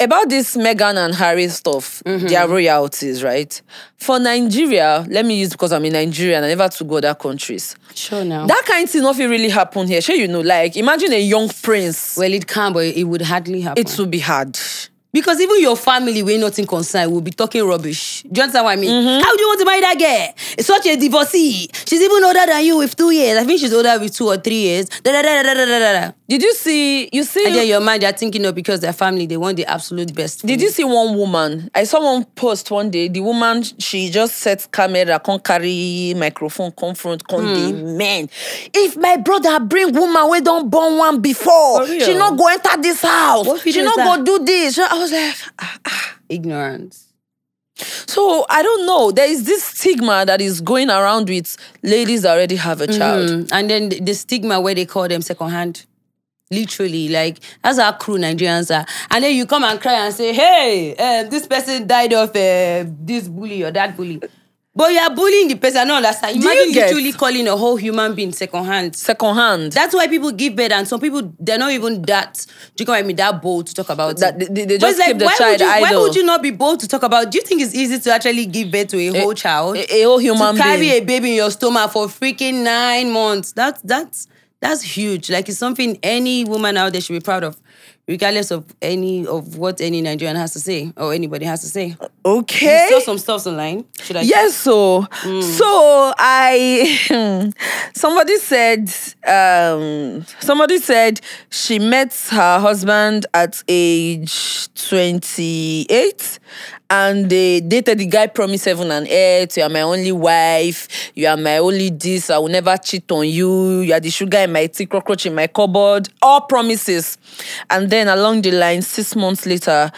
about 0.00 0.28
this 0.28 0.56
Meghan 0.56 0.96
and 0.96 1.14
Harry 1.14 1.48
stuff, 1.48 2.02
Mm-hmm. 2.04 2.26
their 2.26 2.48
royalties, 2.48 3.22
right? 3.22 3.62
For 3.96 4.18
Nigeria, 4.18 5.06
let 5.08 5.24
me 5.24 5.38
use 5.40 5.50
because 5.50 5.72
I'm 5.72 5.84
in 5.84 5.92
Nigeria 5.92 6.36
and 6.36 6.44
I 6.44 6.48
never 6.48 6.68
to 6.68 6.84
go 6.84 6.96
other 6.96 7.14
countries. 7.14 7.76
Sure 7.94 8.24
now. 8.24 8.46
That 8.46 8.64
kind 8.66 8.84
of 8.84 8.90
thing 8.90 9.02
nothing 9.02 9.30
really 9.30 9.48
happen 9.48 9.86
here. 9.86 10.00
Sure, 10.00 10.16
you 10.16 10.28
know, 10.28 10.40
like 10.40 10.76
imagine 10.76 11.12
a 11.12 11.20
young 11.20 11.48
prince. 11.62 12.16
well, 12.18 12.32
it 12.32 12.46
can, 12.46 12.72
but 12.72 12.84
it 12.84 13.04
would 13.04 13.22
hardly 13.22 13.60
happen. 13.60 13.80
It 13.86 13.96
would 13.98 14.10
be 14.10 14.18
hard. 14.18 14.58
Because 15.14 15.40
even 15.40 15.60
your 15.60 15.76
family, 15.76 16.24
we're 16.24 16.40
nothing 16.40 16.66
concerned, 16.66 17.12
will 17.12 17.20
be 17.20 17.30
talking 17.30 17.64
rubbish. 17.64 18.22
Do 18.24 18.30
you 18.34 18.42
understand 18.42 18.64
what 18.64 18.72
I 18.72 18.76
mean? 18.76 18.90
Mm-hmm. 18.90 19.22
How 19.22 19.36
do 19.36 19.40
you 19.40 19.46
want 19.46 19.60
to 19.60 19.64
marry 19.64 19.80
that 19.80 19.96
girl? 19.96 20.34
It's 20.58 20.66
such 20.66 20.86
a 20.86 20.96
divorcee. 20.96 21.68
She's 21.86 22.02
even 22.02 22.24
older 22.24 22.44
than 22.44 22.64
you 22.64 22.78
with 22.78 22.96
two 22.96 23.12
years. 23.12 23.38
I 23.38 23.44
think 23.44 23.60
she's 23.60 23.72
older 23.72 23.96
with 24.00 24.12
two 24.12 24.26
or 24.26 24.38
three 24.38 24.56
years. 24.62 24.88
Da, 24.88 25.12
da, 25.12 25.22
da, 25.22 25.42
da, 25.44 25.54
da, 25.54 25.64
da, 25.66 25.92
da. 26.08 26.12
Did 26.28 26.42
you 26.42 26.52
see? 26.54 27.08
You 27.12 27.22
see? 27.22 27.46
And 27.46 27.54
then 27.54 27.68
your 27.68 27.80
mind, 27.80 28.02
they're 28.02 28.10
thinking 28.10 28.44
of 28.44 28.56
because 28.56 28.80
their 28.80 28.92
family, 28.92 29.26
they 29.26 29.36
want 29.36 29.56
the 29.56 29.66
absolute 29.66 30.12
best. 30.12 30.44
Did 30.44 30.60
you 30.60 30.70
see 30.70 30.82
one 30.82 31.16
woman? 31.16 31.70
I 31.76 31.84
saw 31.84 32.02
one 32.02 32.24
post 32.24 32.72
one 32.72 32.90
day. 32.90 33.06
The 33.06 33.20
woman 33.20 33.62
she 33.78 34.10
just 34.10 34.38
set 34.38 34.66
camera, 34.72 35.20
can 35.20 35.38
carry 35.38 36.14
microphone, 36.16 36.72
confront, 36.72 37.28
con 37.28 37.44
dey 37.44 37.72
men. 37.72 38.28
If 38.72 38.96
my 38.96 39.18
brother 39.18 39.60
bring 39.60 39.92
woman 39.92 40.28
we 40.28 40.40
don't 40.40 40.68
born 40.68 40.96
one 40.98 41.20
before, 41.20 41.86
she 41.86 42.14
not 42.14 42.36
go 42.36 42.48
enter 42.48 42.82
this 42.82 43.02
house. 43.02 43.62
She 43.62 43.82
not 43.82 43.98
is 43.98 44.04
go 44.04 44.24
do 44.24 44.44
this. 44.44 44.78
I 44.78 45.03
was 45.04 45.12
like, 45.12 45.36
ah. 45.58 46.16
Ignorance. 46.28 47.12
so 47.76 48.46
I 48.48 48.62
don't 48.62 48.86
know. 48.86 49.10
There 49.10 49.28
is 49.28 49.44
this 49.44 49.62
stigma 49.64 50.24
that 50.26 50.40
is 50.40 50.60
going 50.60 50.90
around 50.90 51.28
with 51.28 51.56
ladies 51.82 52.22
that 52.22 52.32
already 52.36 52.56
have 52.56 52.80
a 52.80 52.86
child. 52.86 53.28
Mm, 53.28 53.48
And 53.52 53.70
then 53.70 53.88
the, 53.90 54.00
the 54.00 54.14
stigma 54.14 54.60
where 54.60 54.74
they 54.74 54.86
call 54.86 55.08
them 55.08 55.22
second 55.22 55.50
hand. 55.50 55.84
Literally, 56.50 57.08
like 57.08 57.38
that's 57.62 57.78
how 57.78 57.92
crew 57.92 58.16
Nigerians 58.18 58.70
are. 58.74 58.86
And 59.10 59.24
then 59.24 59.34
you 59.34 59.46
come 59.46 59.64
and 59.64 59.80
cry 59.80 59.94
and 60.04 60.14
say, 60.14 60.32
"Hey, 60.34 60.94
uh, 60.96 61.28
this 61.28 61.46
person 61.46 61.86
died 61.86 62.12
of 62.12 62.28
uh, 62.30 62.84
this 63.00 63.26
bully 63.28 63.64
or 63.64 63.70
that 63.72 63.96
bully," 63.96 64.20
but 64.76 64.92
you 64.92 64.98
are 64.98 65.14
bullying 65.14 65.48
the 65.48 65.54
person. 65.54 65.78
I 65.82 65.84
don't 65.84 65.96
understand. 66.04 66.40
Do 66.40 66.46
you 66.46 66.52
Imagine 66.52 66.72
get- 66.72 66.86
literally 66.88 67.12
calling 67.12 67.46
a 67.48 67.56
whole 67.56 67.76
human 67.76 68.14
being 68.14 68.32
second 68.32 68.64
hand. 68.64 68.96
Second 68.96 69.36
hand. 69.36 69.72
That's 69.72 69.94
why 69.94 70.08
people 70.08 70.32
give 70.32 70.56
birth, 70.56 70.72
and 70.72 70.86
some 70.88 71.00
people 71.00 71.32
they're 71.38 71.58
not 71.58 71.70
even 71.72 72.02
that. 72.02 72.44
Do 72.76 72.82
you 72.82 72.86
know 72.86 72.92
what 72.94 72.98
I 72.98 73.02
mean? 73.06 73.16
That 73.16 73.40
bold 73.40 73.66
to 73.68 73.74
talk 73.74 73.88
about 73.90 74.16
That 74.18 74.40
it. 74.42 74.54
they- 74.54 74.64
they 74.64 74.78
But 74.78 74.80
just 74.80 74.98
it's 74.98 75.06
keep 75.06 75.18
the 75.18 75.24
why 75.26 75.36
child 75.36 75.50
would 75.52 75.60
you, 75.60 75.66
Why 75.66 75.88
idle. 75.88 76.02
would 76.02 76.16
you 76.16 76.24
not 76.24 76.42
be 76.42 76.50
bold 76.50 76.80
to 76.80 76.88
talk 76.88 77.02
about? 77.04 77.30
Do 77.30 77.38
you 77.38 77.44
think 77.44 77.62
it's 77.62 77.74
easy 77.74 77.98
to 78.00 78.12
actually 78.12 78.46
give 78.46 78.70
birth 78.72 78.88
to 78.88 78.98
a 78.98 79.20
whole 79.20 79.34
child? 79.34 79.76
a- 79.76 79.94
a 79.94 80.02
whole 80.02 80.18
human 80.18 80.56
to 80.56 80.62
carry 80.62 80.80
being. 80.80 81.02
a 81.02 81.04
baby 81.04 81.30
in 81.30 81.36
your 81.36 81.50
stomach 81.50 81.92
for 81.92 82.06
freaking 82.08 82.62
nine 82.64 83.10
months. 83.12 83.52
That's 83.52 83.80
that's 83.84 84.26
that's 84.60 84.82
huge. 84.82 85.30
Like 85.30 85.48
it's 85.48 85.58
something 85.58 85.98
any 86.02 86.44
woman 86.44 86.76
out 86.76 86.92
there 86.92 87.00
should 87.00 87.12
be 87.12 87.20
proud 87.20 87.44
of, 87.44 87.56
regardless 88.06 88.50
of 88.50 88.64
any 88.82 89.26
of 89.26 89.56
what 89.56 89.80
any 89.80 90.02
Nigerian 90.02 90.36
has 90.36 90.52
to 90.52 90.60
say 90.60 90.92
or 90.96 91.12
anybody 91.14 91.44
has 91.46 91.60
to 91.62 91.66
say. 91.68 91.96
okay. 92.24 92.86
You 92.90 93.00
saw 93.00 93.04
some 93.04 93.18
stuff 93.18 93.46
online. 93.46 93.84
Should 94.02 94.16
I? 94.16 94.22
Yes, 94.22 94.56
so 94.56 95.06
so 95.22 96.12
I 96.18 97.52
somebody 97.94 98.36
said 98.38 98.88
um 99.26 100.24
somebody 100.40 100.78
said 100.78 101.20
she 101.50 101.78
met 101.78 102.14
her 102.30 102.58
husband 102.60 103.26
at 103.34 103.62
age 103.68 104.68
28 104.88 106.38
and 106.90 107.28
they 107.30 107.60
dated 107.60 107.98
the 107.98 108.06
guy 108.06 108.26
promised 108.26 108.66
heaven 108.66 108.90
and 108.90 109.08
earth. 109.10 109.56
You 109.56 109.62
are 109.64 109.68
my 109.68 109.82
only 109.82 110.12
wife. 110.12 111.10
You 111.14 111.26
are 111.28 111.36
my 111.36 111.58
only 111.58 111.90
this. 111.90 112.30
I 112.30 112.38
will 112.38 112.48
never 112.48 112.76
cheat 112.76 113.10
on 113.10 113.26
you. 113.28 113.80
You 113.80 113.94
are 113.94 114.00
the 114.00 114.10
sugar 114.10 114.38
in 114.38 114.52
my 114.52 114.66
tea 114.66 114.86
cockroach 114.86 115.26
in 115.26 115.34
my 115.34 115.46
cupboard. 115.46 116.08
All 116.22 116.42
promises. 116.42 117.18
And 117.70 117.90
then 117.90 118.08
along 118.08 118.42
the 118.42 118.52
line 118.52 118.82
six 118.82 119.16
months 119.16 119.46
later 119.46 119.90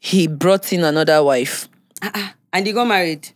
he 0.00 0.26
brought 0.26 0.72
in 0.72 0.84
another 0.84 1.22
wife. 1.22 1.68
Ah, 2.02 2.34
and 2.52 2.66
they 2.66 2.72
got 2.72 2.86
married. 2.86 3.28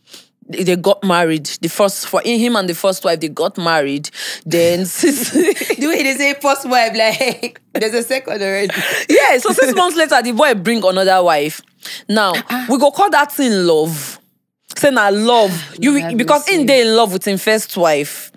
They 0.49 0.77
got 0.77 1.03
married. 1.05 1.47
The 1.47 1.69
first 1.69 2.07
for 2.07 2.21
him 2.23 2.57
and 2.57 2.69
the 2.69 2.75
first 2.75 3.05
wife, 3.05 3.21
they 3.21 3.29
got 3.29 3.59
married. 3.59 4.11
Then 4.45 4.81
the 4.85 5.87
way 5.89 6.03
they 6.03 6.15
say 6.15 6.35
first 6.35 6.69
wife, 6.69 6.97
like 6.97 7.61
there's 7.73 7.95
a 7.95 8.03
second 8.03 8.43
already. 8.43 8.75
yeah, 9.09 9.39
so 9.39 9.53
six 9.53 9.75
months 9.75 9.97
later, 9.97 10.21
the 10.23 10.33
boy 10.33 10.55
bring 10.55 10.85
another 10.85 11.23
wife. 11.23 11.61
Now 12.09 12.33
ah, 12.35 12.45
ah. 12.51 12.67
we 12.69 12.79
go 12.79 12.91
call 12.91 13.11
that 13.11 13.33
thing 13.33 13.67
love. 13.67 14.19
Say 14.77 14.91
na 14.91 15.09
love. 15.09 15.51
Ah, 15.53 15.75
you 15.79 15.95
have 15.95 16.17
because 16.17 16.49
in 16.49 16.67
they 16.67 16.83
in 16.83 16.97
love 16.97 17.13
with 17.13 17.27
him 17.27 17.39
first 17.39 17.77
wife. 17.77 18.33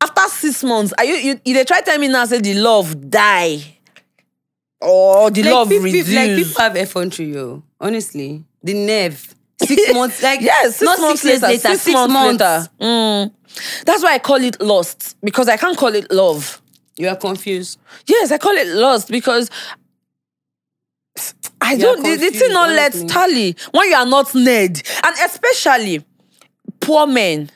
After 0.00 0.22
six 0.28 0.64
months, 0.64 0.92
are 0.98 1.04
you 1.04 1.14
you, 1.14 1.40
you 1.44 1.54
they 1.54 1.64
try 1.64 1.80
tell 1.80 1.98
me 1.98 2.08
now 2.08 2.24
say 2.24 2.40
the 2.40 2.54
love 2.54 3.10
die 3.10 3.78
or 4.82 5.30
the 5.30 5.42
like, 5.42 5.52
love 5.52 5.68
people, 5.68 5.84
reduce. 5.84 6.12
like 6.12 6.36
people 6.36 6.60
have 6.60 6.76
effrontery, 6.76 7.32
yo. 7.32 7.62
Honestly, 7.80 8.44
the 8.62 8.74
nerve. 8.74 9.34
Six 9.76 9.94
months, 9.94 10.22
like 10.22 10.40
Yes, 10.42 10.76
six 10.76 10.82
not 10.82 11.00
months 11.00 11.20
six 11.22 11.30
years 11.30 11.42
later. 11.42 11.52
later, 11.52 11.68
six, 11.68 11.82
six, 11.82 11.94
months, 11.94 12.12
months. 12.12 12.40
later. 12.42 12.68
Mm. 12.80 13.32
That's 13.84 14.02
why 14.02 14.14
I 14.14 14.18
call 14.18 14.42
it 14.42 14.60
lost 14.60 15.16
because 15.22 15.48
I 15.48 15.56
can't 15.56 15.76
call 15.76 15.94
it 15.94 16.10
love. 16.10 16.60
You 16.96 17.08
are 17.08 17.16
confused. 17.16 17.78
Yes, 18.06 18.30
I 18.32 18.38
call 18.38 18.52
it 18.56 18.66
lost 18.68 19.08
because 19.10 19.50
I 21.60 21.74
You 21.74 21.78
don't. 21.80 21.98
are 22.06 22.16
The, 22.16 22.30
the 22.30 22.38
thing 22.38 22.52
not 22.52 22.70
let 22.70 22.92
honestly. 22.94 23.08
tally 23.08 23.56
when 23.72 23.88
you 23.88 23.94
are 23.94 24.06
not 24.06 24.34
Ned, 24.34 24.82
and 25.04 25.14
especially 25.24 26.04
poor 26.80 27.06
men. 27.06 27.50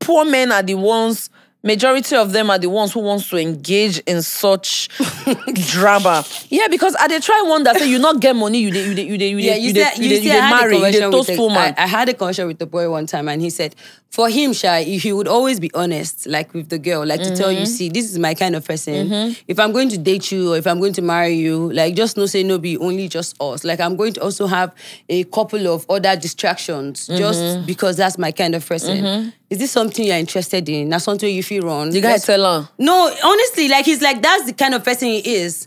Poor 0.00 0.24
men 0.24 0.52
are 0.52 0.62
the 0.62 0.74
ones. 0.74 1.30
Majority 1.64 2.14
of 2.16 2.32
them 2.32 2.50
are 2.50 2.58
the 2.58 2.68
ones 2.68 2.92
who 2.92 3.00
wants 3.00 3.30
to 3.30 3.38
engage 3.38 3.98
in 4.00 4.20
such 4.20 4.90
drama. 5.70 6.22
Yeah, 6.50 6.68
because 6.68 6.94
I 6.96 7.08
they 7.08 7.18
try 7.20 7.40
one 7.42 7.62
that 7.64 7.78
say 7.78 7.88
you 7.88 7.98
not 7.98 8.20
get 8.20 8.36
money, 8.36 8.58
you 8.60 8.70
dey 8.70 8.86
you 8.86 8.94
dey 8.94 9.02
you 9.06 9.16
dey 9.18 9.28
you 9.30 9.38
Yeah, 9.38 9.52
dey 9.54 9.58
you, 9.60 9.66
you 9.68 9.72
dey 9.72 9.84
see, 9.94 10.02
you 10.02 10.08
you 10.10 10.20
dey 10.20 10.24
you 10.26 10.32
I 10.32 10.34
had 10.34 10.52
a 10.52 10.56
marry, 10.56 10.76
you 10.76 10.82
with 10.82 11.26
toast 11.26 11.38
woman. 11.38 11.74
I, 11.78 11.84
I 11.84 11.86
had 11.86 12.08
a 12.10 12.14
conversation 12.14 12.48
with 12.48 12.58
the 12.58 12.66
boy 12.66 12.90
one 12.90 13.06
time, 13.06 13.28
and 13.30 13.40
he 13.40 13.48
said, 13.48 13.74
for 14.14 14.28
him, 14.28 14.52
Sha, 14.52 14.76
he 14.78 15.12
would 15.12 15.26
always 15.26 15.58
be 15.58 15.70
honest, 15.74 16.26
like 16.28 16.54
with 16.54 16.68
the 16.68 16.78
girl, 16.78 17.04
like 17.04 17.20
to 17.22 17.34
tell 17.36 17.48
Mm-hmm. 17.50 17.60
you, 17.60 17.66
see, 17.66 17.88
this 17.88 18.06
is 18.12 18.16
my 18.18 18.32
kind 18.34 18.54
of 18.54 18.64
person. 18.64 19.34
If 19.48 19.58
I'm 19.58 19.72
going 19.72 19.88
to 19.88 19.98
date 19.98 20.30
you 20.30 20.52
or 20.52 20.56
if 20.56 20.66
I'm 20.68 20.78
going 20.78 20.92
to 20.94 21.02
marry 21.02 21.34
you, 21.34 21.72
like 21.72 21.96
just 21.96 22.16
no 22.16 22.26
say 22.26 22.42
no, 22.44 22.58
be 22.58 22.76
only 22.78 23.08
just 23.08 23.34
us. 23.40 23.64
Like 23.64 23.80
I'm 23.80 23.96
going 23.96 24.12
to 24.12 24.22
also 24.22 24.46
have 24.46 24.72
a 25.08 25.24
couple 25.24 25.66
of 25.66 25.84
other 25.90 26.14
distractions, 26.16 27.08
Mm-hmm. 27.08 27.18
just 27.18 27.66
because 27.66 27.96
that's 27.96 28.16
my 28.16 28.30
kind 28.30 28.54
of 28.54 28.64
person. 28.66 29.32
Is 29.50 29.58
this 29.58 29.70
something 29.72 30.06
you're 30.06 30.16
interested 30.16 30.68
in? 30.68 30.88
That's 30.90 31.04
something 31.04 31.32
you 31.32 31.42
feel 31.42 31.62
wrong. 31.64 31.92
You 31.92 32.00
guys 32.00 32.24
tell 32.24 32.42
her. 32.44 32.68
no, 32.78 33.12
honestly, 33.24 33.68
like 33.68 33.84
he's 33.84 34.00
like 34.02 34.22
that's 34.22 34.44
the 34.46 34.52
kind 34.52 34.74
of 34.74 34.84
person 34.84 35.08
he 35.08 35.18
is. 35.42 35.66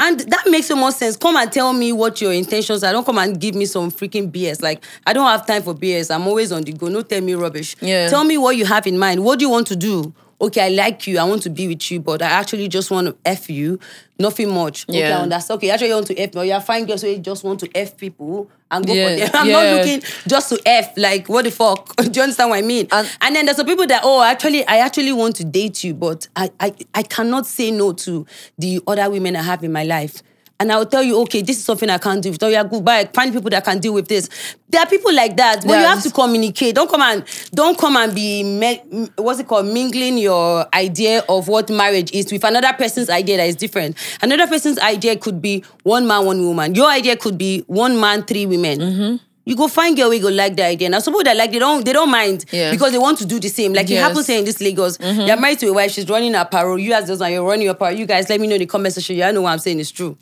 And 0.00 0.20
that 0.20 0.44
makes 0.48 0.68
so 0.68 0.76
much 0.76 0.94
sense. 0.94 1.16
Come 1.16 1.36
and 1.36 1.50
tell 1.50 1.72
me 1.72 1.92
what 1.92 2.20
your 2.20 2.32
intentions 2.32 2.84
are. 2.84 2.92
Don't 2.92 3.04
come 3.04 3.18
and 3.18 3.38
give 3.40 3.56
me 3.56 3.66
some 3.66 3.90
freaking 3.90 4.30
BS. 4.30 4.62
Like, 4.62 4.84
I 5.06 5.12
don't 5.12 5.26
have 5.26 5.44
time 5.44 5.62
for 5.62 5.74
BS. 5.74 6.14
I'm 6.14 6.26
always 6.28 6.52
on 6.52 6.62
the 6.62 6.72
go. 6.72 6.86
No 6.88 7.02
tell 7.02 7.20
me 7.20 7.34
rubbish. 7.34 7.74
Yeah. 7.80 8.08
Tell 8.08 8.22
me 8.24 8.38
what 8.38 8.56
you 8.56 8.64
have 8.64 8.86
in 8.86 8.96
mind. 8.98 9.24
What 9.24 9.40
do 9.40 9.44
you 9.44 9.50
want 9.50 9.66
to 9.68 9.76
do? 9.76 10.12
Okay, 10.40 10.60
I 10.60 10.68
like 10.68 11.06
you. 11.08 11.18
I 11.18 11.24
want 11.24 11.42
to 11.42 11.50
be 11.50 11.66
with 11.66 11.90
you, 11.90 11.98
but 11.98 12.22
I 12.22 12.26
actually 12.26 12.68
just 12.68 12.90
want 12.92 13.08
to 13.08 13.16
F 13.24 13.50
you. 13.50 13.80
Nothing 14.20 14.54
much. 14.54 14.88
Okay, 14.88 15.00
Yeah. 15.00 15.18
I 15.18 15.22
understand. 15.22 15.58
Okay, 15.58 15.70
actually 15.70 15.88
you 15.88 15.94
want 15.94 16.06
to 16.08 16.16
F 16.18 16.34
me. 16.34 16.40
Or 16.40 16.44
you're 16.44 16.60
fine 16.60 16.86
girls 16.86 17.02
who 17.02 17.18
just 17.18 17.42
want 17.42 17.58
to 17.60 17.68
F 17.74 17.96
people 17.96 18.48
and 18.70 18.86
go 18.86 18.92
Yeah, 18.92 19.08
for 19.08 19.16
them. 19.20 19.30
I'm 19.34 19.46
yeah. 19.48 19.52
not 19.52 19.76
looking 19.76 20.02
just 20.28 20.48
to 20.50 20.60
F. 20.64 20.96
Like, 20.96 21.28
what 21.28 21.44
the 21.44 21.50
fuck? 21.50 21.94
do 21.96 22.04
you 22.12 22.22
understand 22.22 22.50
what 22.50 22.58
I 22.58 22.62
mean? 22.62 22.86
And- 22.92 23.08
And 23.20 23.34
then 23.34 23.46
there's 23.46 23.56
some 23.56 23.66
people 23.66 23.86
that, 23.88 24.02
oh, 24.04 24.22
actually, 24.22 24.64
I 24.66 24.78
actually 24.78 25.12
want 25.12 25.34
to 25.36 25.44
date 25.44 25.82
you, 25.82 25.92
but 25.94 26.28
I, 26.36 26.50
I, 26.60 26.72
I 26.94 27.02
cannot 27.02 27.46
say 27.46 27.70
no 27.72 27.92
to 27.94 28.24
the 28.58 28.80
other 28.86 29.10
women 29.10 29.34
I 29.34 29.42
have 29.42 29.64
in 29.64 29.72
my 29.72 29.82
life. 29.84 30.22
And 30.60 30.72
I'll 30.72 30.86
tell 30.86 31.04
you, 31.04 31.20
okay, 31.20 31.40
this 31.40 31.56
is 31.58 31.64
something 31.64 31.88
I 31.88 31.98
can't 31.98 32.20
do. 32.20 32.32
Tell 32.34 32.50
you, 32.50 32.62
goodbye. 32.64 33.08
Find 33.14 33.32
people 33.32 33.48
that 33.50 33.64
can 33.64 33.78
deal 33.78 33.94
with 33.94 34.08
this. 34.08 34.28
There 34.68 34.80
are 34.80 34.86
people 34.88 35.14
like 35.14 35.36
that, 35.36 35.64
but 35.64 35.78
you 35.78 35.86
have 35.86 36.02
to 36.02 36.10
communicate. 36.10 36.74
Don't 36.74 36.90
come 36.90 37.00
and 37.02 37.24
don't 37.54 37.78
come 37.78 37.96
and 37.96 38.12
be 38.12 38.42
me, 38.42 39.08
what's 39.16 39.38
it 39.38 39.46
called 39.46 39.66
mingling 39.66 40.18
your 40.18 40.66
idea 40.74 41.22
of 41.28 41.46
what 41.46 41.70
marriage 41.70 42.10
is 42.12 42.32
with 42.32 42.42
another 42.42 42.72
person's 42.76 43.08
idea 43.08 43.36
that 43.36 43.44
is 43.48 43.54
different. 43.54 43.96
Another 44.20 44.48
person's 44.48 44.80
idea 44.80 45.16
could 45.16 45.40
be 45.40 45.62
one 45.84 46.08
man, 46.08 46.26
one 46.26 46.44
woman. 46.44 46.74
Your 46.74 46.88
idea 46.88 47.16
could 47.16 47.38
be 47.38 47.60
one 47.68 47.98
man, 48.00 48.24
three 48.24 48.44
women. 48.46 48.78
Mm-hmm. 48.80 49.16
You 49.44 49.56
go 49.56 49.68
find 49.68 49.96
girl, 49.96 50.10
we 50.10 50.18
go 50.18 50.28
like 50.28 50.56
the 50.56 50.64
idea. 50.64 50.90
Now, 50.90 50.98
some 50.98 51.14
people 51.14 51.24
that 51.24 51.36
like 51.36 51.52
they 51.52 51.60
don't 51.60 51.84
they 51.84 51.92
don't 51.92 52.10
mind 52.10 52.44
Yeah. 52.50 52.72
because 52.72 52.90
they 52.92 52.98
want 52.98 53.16
to 53.18 53.24
do 53.26 53.38
the 53.38 53.48
same. 53.48 53.72
Like 53.72 53.86
it 53.86 53.90
Yes. 53.92 54.00
Mm-hmm. 54.00 54.08
happens 54.08 54.26
here 54.26 54.38
in 54.40 54.44
this 54.44 54.60
Lagos. 54.60 54.98
You're 55.00 55.36
married 55.40 55.60
to 55.60 55.68
a 55.68 55.72
wife, 55.72 55.92
she's 55.92 56.08
running 56.08 56.34
a 56.34 56.44
parole. 56.44 56.78
You 56.80 56.94
as 56.94 57.08
you're 57.08 57.44
running 57.46 57.64
your 57.64 57.74
parole. 57.74 57.94
You 57.94 58.06
guys, 58.06 58.28
let 58.28 58.40
me 58.40 58.48
know 58.48 58.56
in 58.56 58.60
the 58.60 58.66
comment 58.66 58.92
section. 58.94 59.14
You 59.16 59.32
know 59.32 59.42
what 59.42 59.52
I'm 59.52 59.58
saying 59.60 59.78
is 59.78 59.92
true. 59.92 60.18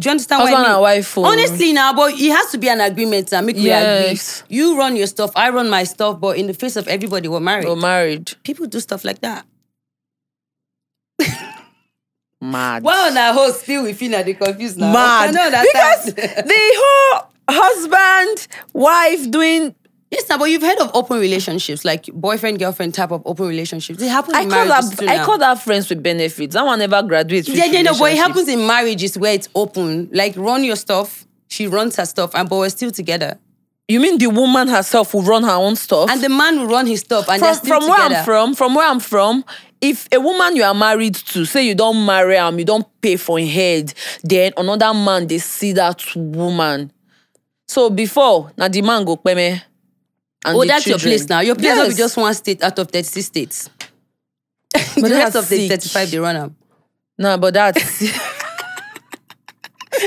Do 0.00 0.08
you 0.08 0.10
understand 0.12 0.40
what 0.42 0.48
I 0.48 0.56
Husband 0.56 0.62
mean? 0.66 0.72
and 0.72 0.80
wife, 0.82 1.18
oh. 1.18 1.24
Honestly, 1.26 1.72
now, 1.74 1.92
but 1.92 2.14
it 2.14 2.30
has 2.32 2.50
to 2.52 2.58
be 2.58 2.68
an 2.68 2.80
agreement 2.80 3.32
and 3.34 3.46
make 3.46 3.56
we 3.56 3.62
Yes. 3.66 4.40
agree. 4.42 4.56
You 4.56 4.78
run 4.78 4.96
your 4.96 5.06
stuff, 5.06 5.30
I 5.36 5.50
run 5.50 5.68
my 5.68 5.84
stuff, 5.84 6.18
but 6.18 6.38
in 6.38 6.46
the 6.46 6.54
face 6.54 6.76
of 6.76 6.88
everybody, 6.88 7.28
we're 7.28 7.38
married. 7.40 7.66
We're 7.68 7.76
married. 7.76 8.32
People 8.42 8.66
do 8.66 8.80
stuff 8.80 9.04
like 9.04 9.20
that. 9.20 9.44
Mad. 12.40 12.82
Why 12.82 13.10
on 13.10 13.16
our 13.18 13.34
host 13.34 13.60
still 13.62 13.82
we 13.82 13.92
feel 13.92 14.12
that 14.12 14.24
they 14.24 14.32
confused 14.32 14.78
now? 14.78 14.90
Mad. 14.92 15.36
I 15.36 15.62
Because 15.62 16.14
the 16.14 16.54
whole 16.56 17.30
husband, 17.50 18.48
wife 18.72 19.30
doing 19.30 19.74
yes, 20.10 20.24
but 20.28 20.44
you've 20.44 20.62
heard 20.62 20.78
of 20.78 20.90
open 20.94 21.18
relationships, 21.20 21.84
like 21.84 22.06
boyfriend 22.12 22.58
girlfriend 22.58 22.94
type 22.94 23.10
of 23.10 23.22
open 23.24 23.46
relationships. 23.46 24.02
It 24.02 24.08
happens 24.08 24.36
I 24.36 24.42
in 24.42 24.50
call 24.50 24.66
marriages 24.66 24.90
that 24.90 24.98
too 24.98 25.08
I 25.08 25.16
now. 25.16 25.24
call 25.24 25.38
that 25.38 25.60
friends 25.60 25.88
with 25.88 26.02
benefits. 26.02 26.54
That 26.54 26.64
one 26.64 26.78
never 26.78 27.02
graduates. 27.02 27.48
Yeah, 27.48 27.66
yeah, 27.66 27.82
no, 27.82 27.98
but 27.98 28.12
it 28.12 28.18
happens 28.18 28.48
in 28.48 28.66
marriages 28.66 29.16
where 29.16 29.34
it's 29.34 29.48
open. 29.54 30.08
Like 30.12 30.36
run 30.36 30.64
your 30.64 30.76
stuff, 30.76 31.26
she 31.48 31.66
runs 31.66 31.96
her 31.96 32.06
stuff, 32.06 32.34
and 32.34 32.48
but 32.48 32.58
we're 32.58 32.68
still 32.70 32.90
together. 32.90 33.38
You 33.88 33.98
mean 33.98 34.18
the 34.18 34.28
woman 34.28 34.68
herself 34.68 35.14
will 35.14 35.22
run 35.22 35.42
her 35.42 35.50
own 35.50 35.74
stuff? 35.74 36.10
And 36.10 36.20
the 36.20 36.28
man 36.28 36.60
will 36.60 36.68
run 36.68 36.86
his 36.86 37.00
stuff, 37.00 37.28
and 37.28 37.42
they're 37.42 37.54
from, 37.54 37.64
still 37.64 37.80
from 37.80 37.90
where. 37.90 38.00
I'm 38.00 38.24
from, 38.24 38.54
from 38.54 38.74
where 38.76 38.88
I'm 38.88 39.00
from, 39.00 39.44
if 39.80 40.06
a 40.12 40.20
woman 40.20 40.56
you 40.56 40.62
are 40.62 40.74
married 40.74 41.14
to, 41.14 41.44
say 41.44 41.66
you 41.66 41.74
don't 41.74 42.04
marry 42.04 42.36
him, 42.36 42.58
you 42.58 42.64
don't 42.64 42.86
pay 43.00 43.16
for 43.16 43.38
him 43.38 43.48
head, 43.48 43.94
then 44.22 44.52
another 44.56 44.92
man 44.94 45.26
they 45.26 45.38
see 45.38 45.72
that 45.72 46.04
woman. 46.14 46.92
So 47.66 47.90
before, 47.90 48.52
now 48.56 48.68
the 48.68 48.82
man 48.82 49.04
go 49.04 49.16
pay 49.16 49.34
me. 49.34 49.46
And 49.48 49.62
Oh, 50.46 50.64
that's 50.64 50.84
children. 50.84 51.10
your 51.10 51.18
place 51.18 51.28
now. 51.28 51.40
Your 51.40 51.54
place 51.54 51.76
will 51.76 51.88
be 51.88 51.94
just 51.94 52.16
one 52.16 52.32
state 52.34 52.62
out 52.62 52.78
of 52.78 52.88
36 52.90 53.26
states. 53.26 53.68
the 54.72 55.00
But 55.02 55.10
rest 55.10 55.36
of 55.36 55.48
the 55.48 55.68
35, 55.68 56.10
they 56.10 56.18
run 56.18 56.36
up. 56.36 56.52
No, 57.18 57.36
but 57.38 57.52
that's 57.54 58.02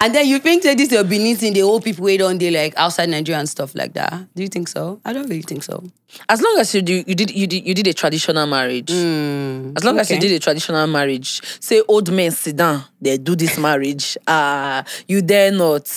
And 0.00 0.14
then 0.14 0.26
you 0.28 0.38
think 0.38 0.62
that 0.62 0.76
this 0.78 0.92
your 0.92 1.02
Benin 1.02 1.36
thing, 1.36 1.54
the 1.54 1.62
old 1.62 1.82
people 1.84 2.04
wait 2.04 2.20
on 2.22 2.38
day 2.38 2.50
like 2.52 2.72
outside 2.76 3.08
Nigeria 3.08 3.38
and 3.40 3.48
stuff 3.48 3.74
like 3.74 3.94
that. 3.94 4.12
Do 4.34 4.42
you 4.42 4.48
think 4.48 4.68
so? 4.68 5.00
I 5.04 5.12
don't 5.12 5.28
really 5.28 5.42
think 5.42 5.64
so. 5.64 5.82
as 6.28 6.40
long 6.40 6.56
as 6.58 6.72
you 6.74 6.82
do, 6.82 7.02
you 7.06 7.14
did 7.16 7.30
you 7.32 7.46
did 7.48 7.66
you 7.66 7.74
did 7.74 7.86
a 7.88 7.92
traditional 7.94 8.46
marriage. 8.46 8.90
as 8.90 9.84
long 9.84 9.98
as 9.98 10.08
you 10.10 10.16
Mm, 10.16 10.20
did 10.20 10.32
a 10.32 10.38
traditional 10.38 10.86
marriage, 10.86 11.42
say 11.60 11.82
old 11.88 12.12
men 12.12 12.30
sit 12.30 12.56
down, 12.56 12.84
they 13.00 13.18
do 13.18 13.34
this 13.34 13.58
marriage. 13.58 14.16
Ah, 14.26 14.84
you 15.08 15.20
dare 15.20 15.50
not. 15.50 15.88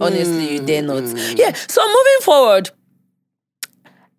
Honestly, 0.00 0.54
you 0.54 0.60
dare 0.60 0.82
not. 0.82 1.02
Mm. 1.02 1.38
Yeah. 1.38 1.52
So 1.68 1.82
moving 1.86 2.20
forward, 2.22 2.70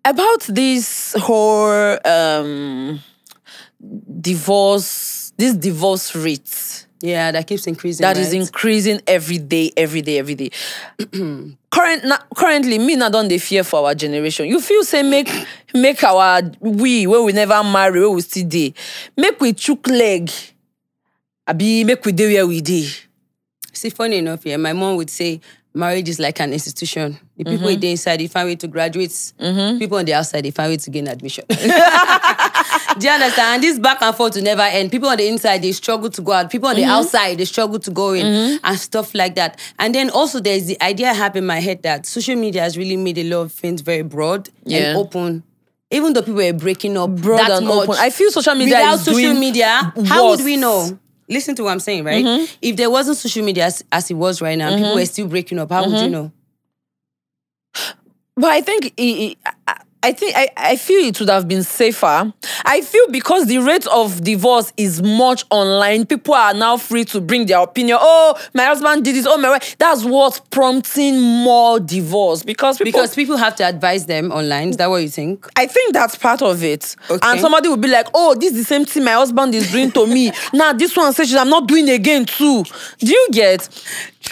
about 0.04 0.42
this 0.42 1.14
whole 1.18 1.98
um 2.06 3.00
divorce, 4.20 5.32
this 5.36 5.54
divorce 5.54 6.14
rate 6.14 6.86
Yeah, 7.00 7.32
that 7.32 7.46
keeps 7.46 7.66
increasing. 7.66 8.02
that 8.02 8.16
is 8.16 8.28
right? 8.28 8.40
increasing 8.42 9.00
every 9.06 9.38
day, 9.38 9.72
every 9.76 10.02
day, 10.02 10.18
every 10.18 10.34
day. 10.36 10.50
Current, 11.72 12.04
na, 12.04 12.18
currently, 12.36 12.78
me 12.78 12.96
not 12.96 13.14
on 13.14 13.28
the 13.28 13.38
fear 13.38 13.64
for 13.64 13.86
our 13.86 13.94
generation. 13.94 14.46
You 14.46 14.60
feel 14.60 14.84
say 14.84 15.02
make 15.02 15.28
make 15.74 16.04
our 16.04 16.42
we 16.60 17.06
where 17.06 17.22
we 17.22 17.32
never 17.32 17.62
marry, 17.64 18.00
where 18.00 18.10
we 18.10 18.20
still 18.20 18.46
dey, 18.46 18.74
make 19.16 19.40
we 19.40 19.52
chook 19.54 19.86
leg. 19.88 20.30
Abi 21.46 21.82
make 21.84 22.04
we 22.04 22.12
dey 22.12 22.34
where 22.34 22.46
we 22.46 22.60
dey. 22.60 22.88
See, 23.72 23.88
funny 23.90 24.18
enough, 24.18 24.44
yeah, 24.44 24.58
my 24.58 24.74
mom 24.74 24.96
would 24.96 25.10
say 25.10 25.40
marriage 25.74 26.08
is 26.08 26.18
like 26.18 26.40
an 26.40 26.52
institution. 26.52 27.18
The 27.36 27.44
people 27.44 27.68
Mm-hmm. 27.68 27.80
mm 27.80 27.90
inside, 27.92 28.20
they 28.20 28.26
find 28.28 28.48
way 28.48 28.56
to 28.56 28.68
graduate. 28.68 29.32
People 29.38 29.98
on 29.98 30.04
the 30.04 30.14
outside, 30.14 30.44
they 30.44 30.50
find 30.50 30.70
way 30.70 30.76
to 30.76 30.90
gain 30.90 31.08
admission. 31.08 31.44
Do 32.98 33.06
you 33.06 33.12
understand? 33.12 33.54
And 33.54 33.62
this 33.62 33.78
back 33.78 34.02
and 34.02 34.14
forth 34.14 34.34
will 34.36 34.42
never 34.42 34.62
end. 34.62 34.90
People 34.90 35.08
on 35.08 35.16
the 35.16 35.26
inside, 35.26 35.62
they 35.62 35.72
struggle 35.72 36.10
to 36.10 36.20
go 36.22 36.32
out. 36.32 36.50
People 36.50 36.68
on 36.68 36.76
the 36.76 36.82
Mm-hmm. 36.82 36.90
outside, 36.90 37.38
they 37.38 37.44
struggle 37.46 37.78
to 37.78 37.90
go 37.90 38.12
in 38.12 38.58
and 38.62 38.78
stuff 38.78 39.14
like 39.14 39.34
that. 39.36 39.58
And 39.78 39.94
then 39.94 40.10
also 40.10 40.40
there's 40.40 40.66
the 40.66 40.80
idea 40.82 41.10
I 41.10 41.14
have 41.14 41.36
in 41.36 41.46
my 41.46 41.58
head 41.60 41.82
that 41.84 42.06
social 42.06 42.36
media 42.36 42.62
has 42.62 42.76
really 42.76 42.96
made 42.96 43.18
a 43.18 43.24
lot 43.24 43.40
of 43.42 43.52
things 43.52 43.80
very 43.80 44.02
broad 44.02 44.50
Yeah. 44.64 44.90
and 44.90 44.98
open. 44.98 45.42
Even 45.90 46.12
though 46.12 46.22
people 46.22 46.40
are 46.40 46.52
breaking 46.52 46.96
up 46.96 47.10
Broad 47.16 47.38
that 47.38 47.50
and 47.50 47.66
much, 47.66 47.88
open. 47.88 47.96
I 48.00 48.10
feel 48.10 48.30
social 48.30 48.54
media 48.54 48.76
without 48.76 48.98
social 49.00 49.20
doing 49.20 49.40
media, 49.40 49.92
how 50.06 50.28
would 50.30 50.40
we 50.44 50.56
know? 50.56 50.98
Listen 51.28 51.54
to 51.56 51.64
what 51.64 51.72
I'm 51.72 51.80
saying, 51.80 52.04
right? 52.04 52.24
Mm-hmm. 52.24 52.54
If 52.60 52.76
there 52.76 52.90
wasn't 52.90 53.16
social 53.16 53.44
media 53.44 53.66
as, 53.66 53.84
as 53.92 54.10
it 54.10 54.14
was 54.14 54.42
right 54.42 54.58
now, 54.58 54.68
and 54.68 54.76
people 54.76 54.90
mm-hmm. 54.90 54.98
were 54.98 55.06
still 55.06 55.28
breaking 55.28 55.58
up, 55.58 55.70
how 55.70 55.82
would 55.84 55.92
you 55.92 55.98
mm-hmm. 55.98 56.12
know? 56.12 56.32
But 58.34 58.50
I 58.50 58.60
think 58.60 58.86
it, 58.96 59.02
it- 59.02 59.38
I- 60.02 60.12
think 60.12 60.36
I, 60.36 60.48
I 60.56 60.76
feel 60.76 61.04
it 61.04 61.18
would 61.20 61.28
have 61.28 61.48
been 61.48 61.62
safer. 61.62 62.32
I 62.64 62.80
feel 62.82 63.08
because 63.10 63.46
the 63.46 63.58
rate 63.58 63.86
of 63.86 64.22
divorce 64.22 64.72
is 64.76 65.02
much 65.02 65.44
online, 65.50 66.06
people 66.06 66.34
are 66.34 66.54
now 66.54 66.76
free 66.76 67.04
to 67.06 67.20
bring 67.20 67.46
their 67.46 67.60
opinion. 67.60 67.98
Oh, 68.00 68.38
my 68.54 68.64
husband 68.64 69.04
did 69.04 69.16
this. 69.16 69.26
Oh, 69.26 69.38
my 69.38 69.50
wife. 69.50 69.76
That's 69.78 70.04
what's 70.04 70.40
prompting 70.40 71.20
more 71.20 71.80
divorce 71.80 72.42
because 72.42 72.78
people, 72.78 72.92
Because 72.92 73.14
people 73.14 73.36
have 73.36 73.56
to 73.56 73.64
advise 73.64 74.06
them 74.06 74.32
online. 74.32 74.68
Is 74.70 74.76
that 74.76 74.90
what 74.90 75.02
you 75.02 75.08
think? 75.08 75.46
I 75.56 75.66
think 75.66 75.92
that's 75.92 76.16
part 76.16 76.42
of 76.42 76.62
it. 76.62 76.94
Okay. 77.10 77.20
And 77.22 77.40
somebody 77.40 77.68
will 77.68 77.76
be 77.76 77.88
like, 77.88 78.08
oh, 78.14 78.34
this 78.34 78.52
is 78.52 78.58
the 78.58 78.64
same 78.64 78.84
thing 78.84 79.04
my 79.04 79.12
husband 79.12 79.54
is 79.54 79.70
doing 79.72 79.90
to 79.92 80.06
me. 80.06 80.32
now 80.52 80.72
this 80.72 80.96
one 80.96 81.12
says 81.12 81.34
I'm 81.34 81.48
not 81.50 81.66
doing 81.66 81.88
again 81.88 82.24
too. 82.26 82.64
Do 82.98 83.10
you 83.10 83.28
get? 83.32 83.68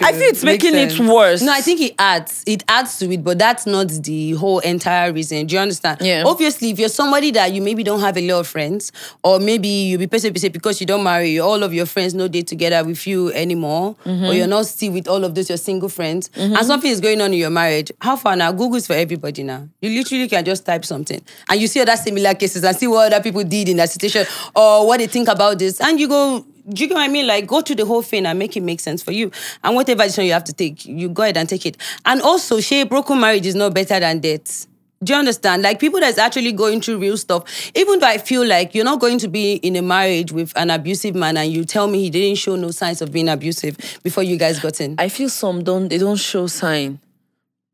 I 0.00 0.12
feel 0.12 0.22
it's 0.22 0.44
Makes 0.44 0.64
making 0.64 0.78
it 0.78 0.98
worse. 1.12 1.42
No, 1.42 1.52
I 1.52 1.60
think 1.60 1.80
it 1.80 1.94
adds. 1.98 2.44
It 2.46 2.62
adds 2.68 2.98
to 3.00 3.10
it, 3.10 3.24
but 3.24 3.38
that's 3.38 3.66
not 3.66 3.88
the 3.88 4.32
whole 4.32 4.60
entire 4.60 5.12
reason. 5.12 5.46
Do 5.46 5.54
you 5.56 5.60
understand? 5.60 5.98
Yeah. 6.00 6.22
Obviously, 6.24 6.70
if 6.70 6.78
you're 6.78 6.88
somebody 6.88 7.32
that 7.32 7.52
you 7.52 7.60
maybe 7.60 7.82
don't 7.82 8.00
have 8.00 8.16
a 8.16 8.26
lot 8.26 8.40
of 8.40 8.46
friends, 8.46 8.92
or 9.24 9.40
maybe 9.40 9.68
you 9.68 9.98
be 9.98 10.06
person 10.06 10.34
say 10.36 10.48
because 10.48 10.80
you 10.80 10.86
don't 10.86 11.02
marry, 11.02 11.38
all 11.40 11.62
of 11.62 11.74
your 11.74 11.86
friends 11.86 12.14
no 12.14 12.28
date 12.28 12.46
together 12.46 12.84
with 12.84 13.06
you 13.06 13.32
anymore, 13.32 13.96
Mm-hmm. 14.04 14.24
or 14.26 14.32
you're 14.32 14.46
not 14.46 14.66
still 14.66 14.92
with 14.92 15.08
all 15.08 15.24
of 15.24 15.34
those 15.34 15.48
your 15.48 15.58
single 15.58 15.88
friends, 15.88 16.30
and 16.36 16.56
something 16.64 16.90
is 16.90 17.00
going 17.00 17.20
on 17.20 17.32
in 17.32 17.38
your 17.38 17.50
marriage. 17.50 17.90
How 18.00 18.16
far 18.16 18.36
now? 18.36 18.52
Google's 18.52 18.86
for 18.86 18.92
everybody 18.94 19.42
now. 19.42 19.68
You 19.80 19.90
literally 19.90 20.28
can 20.28 20.44
just 20.44 20.64
type 20.64 20.84
something, 20.84 21.20
and 21.48 21.60
you 21.60 21.66
see 21.66 21.80
other 21.80 21.96
similar 21.96 22.34
cases 22.34 22.62
and 22.64 22.76
see 22.76 22.86
what 22.86 23.12
other 23.12 23.22
people 23.22 23.42
did 23.44 23.68
in 23.68 23.76
that 23.78 23.90
situation, 23.90 24.24
or 24.54 24.86
what 24.86 24.98
they 24.98 25.06
think 25.08 25.28
about 25.28 25.58
this, 25.58 25.80
and 25.80 25.98
you 25.98 26.08
go. 26.08 26.44
Do 26.70 26.82
you 26.82 26.88
get 26.88 26.94
what 26.94 27.02
I 27.02 27.08
mean? 27.08 27.26
Like, 27.26 27.46
go 27.46 27.60
through 27.60 27.76
the 27.76 27.86
whole 27.86 28.02
thing 28.02 28.26
and 28.26 28.38
make 28.38 28.56
it 28.56 28.62
make 28.62 28.80
sense 28.80 29.02
for 29.02 29.12
you. 29.12 29.30
And 29.64 29.74
whatever 29.74 30.04
decision 30.04 30.26
you 30.26 30.32
have 30.32 30.44
to 30.44 30.52
take, 30.52 30.84
you 30.84 31.08
go 31.08 31.22
ahead 31.24 31.36
and 31.36 31.48
take 31.48 31.66
it. 31.66 31.76
And 32.04 32.22
also, 32.22 32.60
share 32.60 32.86
broken 32.86 33.20
marriage 33.20 33.46
is 33.46 33.54
not 33.54 33.74
better 33.74 33.98
than 33.98 34.20
death. 34.20 34.66
Do 35.02 35.14
you 35.14 35.18
understand? 35.18 35.62
Like 35.62 35.80
people 35.80 35.98
that's 35.98 36.18
actually 36.18 36.52
going 36.52 36.82
through 36.82 36.98
real 36.98 37.16
stuff. 37.16 37.70
Even 37.74 38.00
though 38.00 38.06
I 38.06 38.18
feel 38.18 38.46
like 38.46 38.74
you're 38.74 38.84
not 38.84 39.00
going 39.00 39.18
to 39.20 39.28
be 39.28 39.54
in 39.54 39.74
a 39.76 39.80
marriage 39.82 40.30
with 40.30 40.52
an 40.56 40.68
abusive 40.68 41.14
man 41.14 41.38
and 41.38 41.50
you 41.50 41.64
tell 41.64 41.86
me 41.86 42.00
he 42.00 42.10
didn't 42.10 42.36
show 42.36 42.54
no 42.54 42.70
signs 42.70 43.00
of 43.00 43.10
being 43.10 43.30
abusive 43.30 43.78
before 44.02 44.22
you 44.22 44.36
guys 44.36 44.60
got 44.60 44.78
in. 44.78 44.96
I 44.98 45.08
feel 45.08 45.30
some 45.30 45.64
don't 45.64 45.88
they 45.88 45.96
don't 45.96 46.16
show 46.16 46.46
sign. 46.48 47.00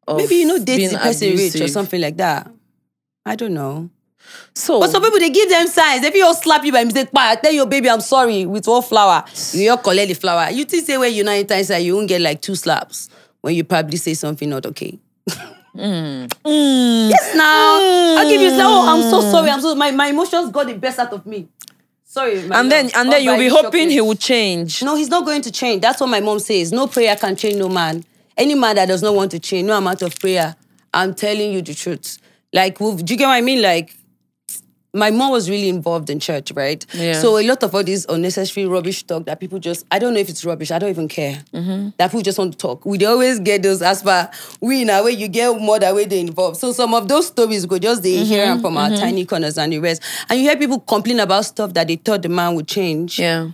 Of 0.06 0.18
Maybe 0.18 0.36
you 0.36 0.46
know 0.46 0.58
date 0.58 0.76
being 0.76 0.92
the 0.92 0.98
person 0.98 1.36
rich 1.36 1.60
or 1.60 1.66
something 1.66 2.00
like 2.00 2.16
that. 2.18 2.48
I 3.24 3.34
don't 3.34 3.54
know. 3.54 3.90
So 4.54 4.80
But 4.80 4.90
some 4.90 5.02
people 5.02 5.18
they 5.18 5.30
give 5.30 5.48
them 5.48 5.66
signs. 5.66 6.04
If 6.04 6.14
you 6.14 6.24
all 6.24 6.34
slap 6.34 6.64
you 6.64 6.72
by 6.72 6.84
mistake, 6.84 7.12
pa, 7.12 7.36
tell 7.42 7.52
your 7.52 7.66
baby 7.66 7.90
I'm 7.90 8.00
sorry 8.00 8.46
with 8.46 8.66
one 8.66 8.82
flower. 8.82 9.24
You 9.52 9.70
all 9.70 9.78
collect 9.78 10.08
the 10.08 10.14
flower. 10.14 10.50
You 10.50 10.64
think 10.64 10.86
say 10.86 10.96
when 10.96 11.12
you're 11.14 11.24
not 11.24 11.36
inside, 11.36 11.78
you 11.78 11.94
won't 11.94 12.08
get 12.08 12.20
like 12.20 12.40
two 12.40 12.54
slaps 12.54 13.08
when 13.40 13.54
you 13.54 13.64
probably 13.64 13.96
say 13.96 14.14
something 14.14 14.48
not 14.48 14.66
okay. 14.66 14.98
Mm. 15.76 16.32
Yes, 17.08 17.34
now 17.36 17.78
mm. 17.78 18.16
I'll 18.16 18.28
give 18.28 18.40
you 18.40 18.50
say, 18.50 18.62
oh, 18.62 18.86
I'm 18.88 19.02
so 19.10 19.20
sorry. 19.20 19.50
I'm 19.50 19.60
so 19.60 19.74
my, 19.74 19.90
my 19.90 20.08
emotions 20.08 20.50
got 20.50 20.66
the 20.66 20.74
best 20.74 20.98
out 20.98 21.12
of 21.12 21.26
me. 21.26 21.48
Sorry, 22.02 22.42
my 22.46 22.60
and 22.60 22.72
then 22.72 22.86
love. 22.86 22.94
and 22.96 23.12
then 23.12 23.22
you'll 23.22 23.36
be 23.38 23.48
hoping 23.48 23.90
he 23.90 24.00
will 24.00 24.14
change. 24.14 24.82
No, 24.82 24.96
he's 24.96 25.10
not 25.10 25.24
going 25.24 25.42
to 25.42 25.52
change. 25.52 25.82
That's 25.82 26.00
what 26.00 26.08
my 26.08 26.20
mom 26.20 26.38
says. 26.38 26.72
No 26.72 26.86
prayer 26.86 27.14
can 27.14 27.36
change 27.36 27.56
no 27.56 27.68
man. 27.68 28.04
Any 28.36 28.54
man 28.54 28.76
that 28.76 28.86
does 28.86 29.02
not 29.02 29.14
want 29.14 29.30
to 29.32 29.38
change, 29.38 29.66
no 29.66 29.76
amount 29.76 30.02
of 30.02 30.18
prayer. 30.18 30.56
I'm 30.94 31.14
telling 31.14 31.52
you 31.52 31.62
the 31.62 31.74
truth. 31.74 32.18
Like, 32.52 32.78
do 32.78 32.96
you 32.96 33.16
get 33.16 33.26
what 33.26 33.34
I 33.34 33.40
mean? 33.42 33.60
Like, 33.60 33.94
my 34.96 35.10
mom 35.10 35.30
was 35.30 35.48
really 35.50 35.68
involved 35.68 36.10
in 36.10 36.18
church, 36.18 36.52
right? 36.52 36.84
Yeah. 36.94 37.20
So 37.20 37.38
a 37.38 37.44
lot 37.46 37.62
of 37.62 37.74
all 37.74 37.84
this 37.84 38.06
unnecessary 38.08 38.66
rubbish 38.66 39.02
talk 39.04 39.26
that 39.26 39.38
people 39.40 39.58
just, 39.58 39.86
I 39.90 39.98
don't 39.98 40.14
know 40.14 40.20
if 40.20 40.28
it's 40.28 40.44
rubbish, 40.44 40.70
I 40.70 40.78
don't 40.78 40.90
even 40.90 41.08
care. 41.08 41.42
Mm-hmm. 41.52 41.90
That 41.98 42.08
people 42.08 42.22
just 42.22 42.38
want 42.38 42.52
to 42.52 42.58
talk. 42.58 42.84
We 42.86 43.04
always 43.04 43.38
get 43.40 43.62
those 43.62 43.82
as 43.82 44.02
far 44.02 44.30
we 44.60 44.82
in 44.82 44.90
a 44.90 45.02
way 45.02 45.12
you 45.12 45.28
get 45.28 45.58
more 45.60 45.78
that 45.78 45.94
way 45.94 46.04
they 46.06 46.20
involved. 46.20 46.56
So 46.56 46.72
some 46.72 46.94
of 46.94 47.08
those 47.08 47.26
stories 47.28 47.66
go 47.66 47.78
just 47.78 48.02
they 48.02 48.24
hear 48.24 48.36
Mm-hmm. 48.46 48.52
them 48.54 48.60
from 48.60 48.76
our 48.76 48.90
tiny 48.90 49.24
corners 49.24 49.56
and 49.58 49.72
the 49.72 49.78
rest. 49.78 50.02
And 50.28 50.38
you 50.38 50.46
hear 50.48 50.56
people 50.56 50.80
complain 50.80 51.20
about 51.20 51.44
stuff 51.46 51.72
that 51.74 51.88
they 51.88 51.96
thought 51.96 52.22
the 52.22 52.28
man 52.28 52.54
would 52.54 52.68
change. 52.68 53.18
Yeah. 53.18 53.50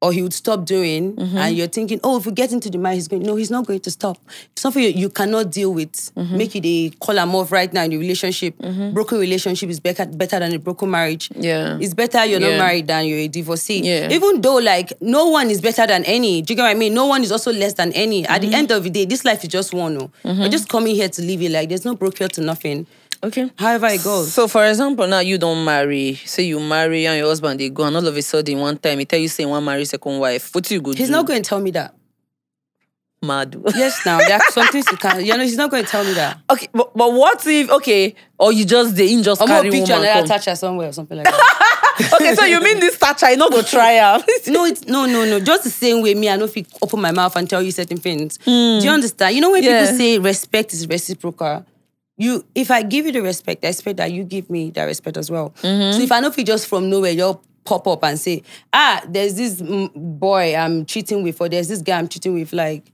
Or 0.00 0.12
he 0.12 0.22
would 0.22 0.32
stop 0.32 0.64
doing, 0.64 1.16
Mm-hmm. 1.16 1.36
and 1.38 1.56
you're 1.56 1.66
thinking, 1.66 1.98
oh, 2.04 2.18
if 2.18 2.26
we 2.26 2.30
get 2.32 2.52
into 2.52 2.70
the 2.70 2.78
marriage, 2.78 2.98
he's 2.98 3.08
going. 3.08 3.22
No, 3.22 3.34
he's 3.34 3.50
not 3.50 3.66
going 3.66 3.80
to 3.80 3.90
stop. 3.90 4.16
It's 4.52 4.62
something 4.62 4.80
you, 4.82 4.90
you 4.90 5.08
cannot 5.08 5.50
deal 5.50 5.74
with. 5.74 5.92
Mm-hmm. 6.14 6.36
Make 6.36 6.54
it 6.54 6.64
a 6.64 6.90
call 7.00 7.18
him 7.18 7.34
off 7.34 7.50
right 7.50 7.72
now 7.72 7.82
in 7.82 7.90
the 7.90 7.96
relationship. 7.98 8.54
Broken 8.58 9.18
relationship 9.18 9.68
is 9.70 9.80
better 9.80 10.06
better 10.06 10.38
than 10.38 10.54
a 10.54 10.58
broken 10.58 10.90
marriage. 10.90 11.30
Yeah. 11.34 11.78
it's 11.80 11.94
better 11.94 12.24
you're 12.24 12.38
not 12.40 12.58
married 12.58 12.86
than 12.86 13.06
you're 13.06 13.18
a 13.18 13.28
divorcee. 13.28 13.80
Yeah. 13.80 14.10
Even 14.12 14.40
though 14.40 14.58
like 14.58 14.92
no 15.00 15.26
one 15.30 15.50
is 15.50 15.60
better 15.60 15.86
than 15.86 16.04
any. 16.04 16.42
Do 16.42 16.52
you 16.52 16.56
get 16.56 16.62
what 16.62 16.70
I 16.70 16.74
mean? 16.74 16.94
No 16.94 17.06
one 17.06 17.22
is 17.24 17.32
also 17.32 17.52
less 17.52 17.72
than 17.74 17.92
any. 17.94 18.24
At 18.26 18.40
Mm-hmm. 18.42 18.50
the 18.50 18.56
end 18.56 18.70
of 18.70 18.84
the 18.84 18.90
day, 18.90 19.04
this 19.04 19.24
life 19.24 19.42
is 19.42 19.48
just 19.50 19.74
one. 19.74 19.94
No, 19.98 20.10
we're 20.24 20.48
just 20.48 20.68
coming 20.68 20.94
here 20.94 21.08
to 21.08 21.22
live 21.22 21.42
it. 21.42 21.50
Like 21.50 21.68
there's 21.70 21.84
no 21.84 21.96
broker 21.96 22.28
to 22.28 22.40
nothing. 22.40 22.86
Okay. 23.22 23.50
However 23.58 23.86
it 23.88 24.02
goes. 24.04 24.32
So, 24.32 24.46
for 24.46 24.64
example, 24.66 25.06
now 25.08 25.18
you 25.20 25.38
don't 25.38 25.64
marry. 25.64 26.14
Say 26.24 26.44
you 26.44 26.60
marry 26.60 27.06
and 27.06 27.18
your 27.18 27.26
husband 27.28 27.58
they 27.58 27.68
go, 27.68 27.84
and 27.84 27.96
all 27.96 28.06
of 28.06 28.16
a 28.16 28.22
sudden 28.22 28.58
one 28.58 28.78
time 28.78 28.98
he 29.00 29.04
tell 29.04 29.18
you 29.18 29.28
say 29.28 29.44
one 29.44 29.64
marry 29.64 29.84
second 29.84 30.18
wife. 30.20 30.54
What 30.54 30.70
you 30.70 30.80
go 30.80 30.92
He's 30.92 31.08
do? 31.08 31.12
not 31.12 31.26
going 31.26 31.42
to 31.42 31.48
tell 31.48 31.60
me 31.60 31.72
that. 31.72 31.94
mad. 33.22 33.56
Yes, 33.74 34.06
now 34.06 34.18
there 34.18 34.36
are 34.36 34.50
some 34.50 34.68
things 34.68 34.86
you 34.90 34.96
can. 34.96 35.24
You 35.24 35.36
know, 35.36 35.42
he's 35.42 35.56
not 35.56 35.70
going 35.70 35.84
to 35.84 35.90
tell 35.90 36.04
me 36.04 36.12
that. 36.14 36.38
okay, 36.48 36.68
but, 36.72 36.96
but 36.96 37.12
what 37.12 37.44
if 37.46 37.68
okay, 37.70 38.14
or 38.38 38.52
you 38.52 38.64
just 38.64 38.94
they 38.94 39.12
in 39.12 39.24
just 39.24 39.42
I'm 39.42 39.48
carry 39.48 39.70
picture 39.70 39.94
woman 39.94 40.08
come. 40.12 40.24
attach 40.24 40.44
her 40.44 40.54
somewhere 40.54 40.88
or 40.90 40.92
something 40.92 41.16
like 41.18 41.26
that. 41.26 42.12
okay, 42.20 42.36
so 42.36 42.44
you 42.44 42.60
mean 42.60 42.78
this 42.78 42.96
touch? 42.98 43.24
I 43.24 43.34
not 43.34 43.50
go 43.50 43.62
try 43.62 43.92
am. 43.94 44.20
no, 44.46 44.64
it's 44.64 44.86
no, 44.86 45.06
no, 45.06 45.24
no. 45.24 45.40
Just 45.40 45.64
the 45.64 45.70
same 45.70 46.00
way 46.02 46.14
me, 46.14 46.28
I 46.28 46.36
know 46.36 46.44
if 46.44 46.56
you 46.56 46.64
open 46.80 47.00
my 47.00 47.10
mouth 47.10 47.34
and 47.34 47.50
tell 47.50 47.60
you 47.62 47.72
certain 47.72 47.96
things. 47.98 48.38
Do 48.38 48.44
Hmm. 48.78 48.84
you 48.84 48.90
understand? 48.92 49.34
You 49.34 49.40
know 49.40 49.50
when 49.50 49.64
Yeah. 49.64 49.80
people 49.80 49.98
say 49.98 50.18
respect 50.20 50.72
is 50.72 50.86
reciprocal. 50.86 51.66
You, 52.18 52.44
if 52.54 52.70
I 52.70 52.82
give 52.82 53.06
you 53.06 53.12
the 53.12 53.22
respect, 53.22 53.64
I 53.64 53.68
expect 53.68 53.98
that 53.98 54.10
you 54.10 54.24
give 54.24 54.50
me 54.50 54.70
that 54.70 54.84
respect 54.84 55.16
as 55.16 55.30
well. 55.30 55.54
Mm-hmm. 55.62 55.96
So 55.96 56.02
if 56.02 56.10
I 56.10 56.18
know 56.18 56.28
if 56.28 56.36
you 56.36 56.44
just 56.44 56.66
from 56.66 56.90
nowhere, 56.90 57.12
you'll 57.12 57.42
pop 57.64 57.86
up 57.86 58.02
and 58.02 58.18
say, 58.18 58.42
ah, 58.72 59.02
there's 59.08 59.36
this 59.36 59.62
boy 59.62 60.56
I'm 60.56 60.84
cheating 60.84 61.22
with, 61.22 61.40
or 61.40 61.48
there's 61.48 61.68
this 61.68 61.80
guy 61.80 61.96
I'm 61.96 62.08
cheating 62.08 62.34
with, 62.34 62.52
like. 62.52 62.90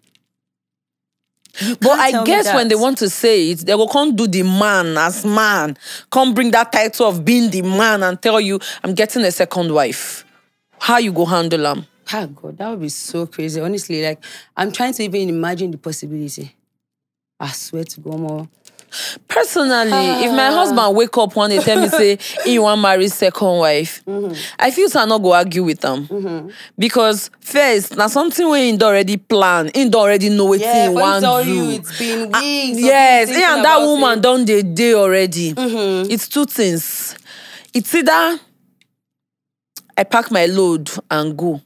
But 1.80 1.92
I 1.92 2.24
guess 2.24 2.52
when 2.52 2.68
they 2.68 2.74
want 2.74 2.98
to 2.98 3.08
say 3.08 3.50
it, 3.50 3.60
they 3.60 3.74
will 3.74 3.88
come 3.88 4.14
do 4.14 4.26
the 4.26 4.42
man 4.42 4.98
as 4.98 5.24
man. 5.24 5.78
Come 6.10 6.34
bring 6.34 6.50
that 6.50 6.72
title 6.72 7.08
of 7.08 7.24
being 7.24 7.48
the 7.50 7.62
man 7.62 8.02
and 8.02 8.20
tell 8.20 8.40
you, 8.40 8.58
I'm 8.82 8.92
getting 8.92 9.22
a 9.22 9.30
second 9.30 9.72
wife. 9.72 10.24
How 10.80 10.98
you 10.98 11.12
go 11.12 11.24
handle 11.24 11.62
them? 11.62 11.86
Ah, 12.12 12.26
God, 12.26 12.58
that 12.58 12.68
would 12.68 12.80
be 12.80 12.88
so 12.90 13.26
crazy. 13.26 13.60
Honestly, 13.60 14.04
like 14.04 14.22
I'm 14.56 14.70
trying 14.70 14.92
to 14.94 15.02
even 15.04 15.28
imagine 15.28 15.70
the 15.70 15.78
possibility. 15.78 16.54
I 17.40 17.48
swear 17.52 17.84
to 17.84 18.00
God, 18.00 18.20
more. 18.20 18.48
Personally, 19.28 20.24
if 20.24 20.30
my 20.32 20.46
husband 20.50 20.96
wake 20.96 21.16
up 21.18 21.34
one 21.36 21.50
day 21.50 21.58
tell 21.58 21.80
me 21.80 21.88
say 21.88 22.18
he 22.44 22.58
want 22.58 22.80
marry 22.80 23.08
second 23.08 23.58
wife, 23.58 24.02
Mm-hmm. 24.04 24.34
I 24.58 24.70
feel 24.70 24.88
say 24.88 25.00
I 25.00 25.04
not 25.06 25.18
go 25.22 25.32
argue 25.32 25.64
with 25.64 25.80
them 25.80 26.50
because 26.78 27.30
first 27.40 27.96
now 27.96 28.06
something 28.08 28.48
we 28.48 28.68
in 28.68 28.82
already 28.82 29.16
plan, 29.16 29.68
in 29.74 29.94
already 29.94 30.28
know 30.30 30.44
what 30.46 30.60
Yeah, 30.60 30.88
he 30.90 30.94
tell 30.94 31.44
do. 31.44 31.50
you 31.54 31.70
it's 31.70 31.98
been 31.98 32.30
Ah, 32.34 32.40
weeks. 32.40 32.78
of 32.78 32.84
yes, 32.84 33.28
thinking 33.28 33.44
and 33.44 33.64
that 33.64 33.78
woman. 33.80 34.10
Mm-hmm. 34.10 34.20
done 34.20 34.44
the 34.44 34.62
day 34.62 34.94
already. 34.94 35.54
It's 35.56 36.28
two 36.28 36.44
things. 36.46 37.16
It's 37.72 37.94
either 37.94 38.38
I 39.96 40.04
pack 40.04 40.30
my 40.30 40.46
load 40.46 40.90
and 41.10 41.36
go. 41.36 41.60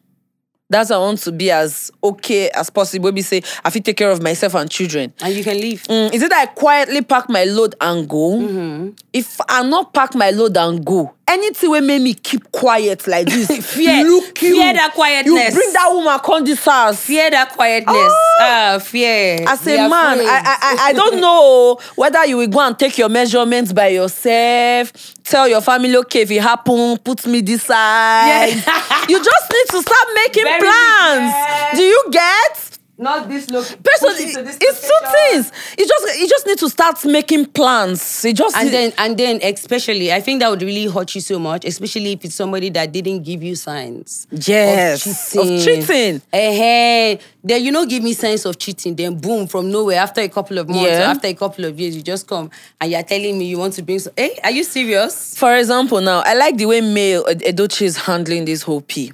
That's 0.70 0.90
why 0.90 0.96
I 0.96 0.98
want 0.98 1.18
to 1.20 1.32
be 1.32 1.50
as 1.50 1.90
okay 2.04 2.50
as 2.50 2.68
possible. 2.70 3.06
Maybe 3.06 3.22
say 3.22 3.42
I 3.64 3.70
fit 3.70 3.84
take 3.84 3.96
care 3.96 4.10
of 4.10 4.22
myself 4.22 4.54
and 4.54 4.70
children. 4.70 5.12
and 5.22 5.34
you 5.34 5.42
can 5.42 5.56
leave. 5.58 5.82
Mm, 5.84 6.12
is 6.12 6.22
it 6.22 6.28
that 6.30 6.48
I 6.48 6.52
quietly 6.52 7.02
pack 7.02 7.28
my 7.30 7.44
load 7.44 7.74
and 7.80 8.08
go? 8.08 8.92
If 9.12 9.40
I 9.48 9.62
not 9.62 9.94
pack 9.94 10.14
my 10.14 10.30
load 10.30 10.56
and 10.56 10.84
go, 10.84 11.14
anything 11.28 11.70
will 11.70 11.82
make 11.82 12.02
me 12.02 12.14
keep 12.14 12.50
quiet 12.52 13.06
like 13.06 13.26
this. 13.28 13.48
Fear- 13.74 14.04
look 14.04 14.42
you, 14.42 14.56
fear 14.60 14.72
that 14.72 14.92
quietness. 14.94 15.48
You 15.48 15.54
bring 15.54 15.72
that 15.72 15.88
woman 15.92 16.18
come 16.20 16.44
this 16.44 16.64
house. 16.64 17.00
Fear 17.04 17.30
that 17.30 17.52
quietness. 17.52 18.12
Ah, 18.40 18.78
fear. 18.82 19.44
As 19.46 19.66
a 19.66 19.76
man. 19.88 20.20
I, 20.20 20.22
I 20.24 20.56
I 20.60 20.76
I 20.88 20.92
don't 20.92 21.20
know 21.20 21.78
whether 21.96 22.24
you 22.26 22.36
will 22.38 22.46
go 22.48 22.60
and 22.60 22.78
take 22.78 22.98
your 22.98 23.08
measurements 23.08 23.72
by 23.72 23.88
yourself. 23.88 24.92
Tell 25.24 25.46
your 25.46 25.60
family, 25.60 25.94
okay, 25.96 26.22
if 26.22 26.30
it 26.30 26.40
happen, 26.42 26.96
put 26.98 27.26
me 27.26 27.42
this 27.42 27.64
side. 27.64 28.48
Yeah. 28.48 29.04
you 29.08 29.22
just 29.22 29.52
need 29.52 29.66
to 29.70 29.82
start 29.82 30.08
making 30.14 30.44
Very 30.48 30.60
plans. 30.60 31.76
Do 31.76 31.82
you 31.82 32.04
get? 32.10 32.67
Not 32.98 33.28
this 33.28 33.48
look. 33.48 33.64
Person, 33.64 34.08
it 34.18 34.56
it's 34.60 34.80
two 34.82 35.06
things. 35.12 35.52
You 35.78 35.86
just 35.86 36.18
you 36.20 36.28
just 36.28 36.46
need 36.46 36.58
to 36.58 36.68
start 36.68 37.04
making 37.04 37.46
plans. 37.46 38.24
You 38.24 38.32
just 38.32 38.56
And 38.56 38.68
then, 38.70 38.92
and 38.98 39.16
then, 39.16 39.40
especially, 39.42 40.12
I 40.12 40.20
think 40.20 40.40
that 40.40 40.50
would 40.50 40.62
really 40.62 40.86
hurt 40.86 41.14
you 41.14 41.20
so 41.20 41.38
much, 41.38 41.64
especially 41.64 42.12
if 42.12 42.24
it's 42.24 42.34
somebody 42.34 42.70
that 42.70 42.90
didn't 42.92 43.22
give 43.22 43.42
you 43.42 43.54
signs. 43.54 44.26
Yes, 44.32 45.34
of 45.36 45.40
of 45.42 45.46
cheating. 45.64 45.82
cheating. 45.86 46.22
Eh, 46.32 47.16
then 47.44 47.64
you 47.64 47.70
know, 47.70 47.86
give 47.86 48.02
me 48.02 48.12
signs 48.14 48.44
of 48.46 48.58
cheating. 48.58 48.96
Then 48.96 49.18
boom, 49.18 49.46
from 49.46 49.70
nowhere, 49.70 49.98
after 50.00 50.20
a 50.20 50.28
couple 50.28 50.58
of 50.58 50.68
months, 50.68 50.82
Yeah. 50.82 51.10
after 51.10 51.28
a 51.28 51.34
couple 51.34 51.64
of 51.64 51.78
years, 51.78 51.94
you 51.96 52.02
just 52.02 52.26
come 52.26 52.50
and 52.80 52.90
you're 52.90 53.02
telling 53.02 53.38
me 53.38 53.44
you 53.46 53.58
want 53.58 53.74
to 53.74 53.82
bring. 53.82 53.98
So, 54.00 54.10
hey, 54.16 54.38
are 54.42 54.50
you 54.50 54.64
serious? 54.64 55.36
For 55.38 55.56
example, 55.56 56.00
now 56.00 56.20
I 56.24 56.34
like 56.34 56.56
the 56.56 56.66
way 56.66 56.80
May 56.80 57.14
Ed- 57.14 57.42
Edochie 57.42 57.82
is 57.82 57.96
handling 57.96 58.44
this 58.44 58.62
whole 58.62 58.80
P. 58.80 59.12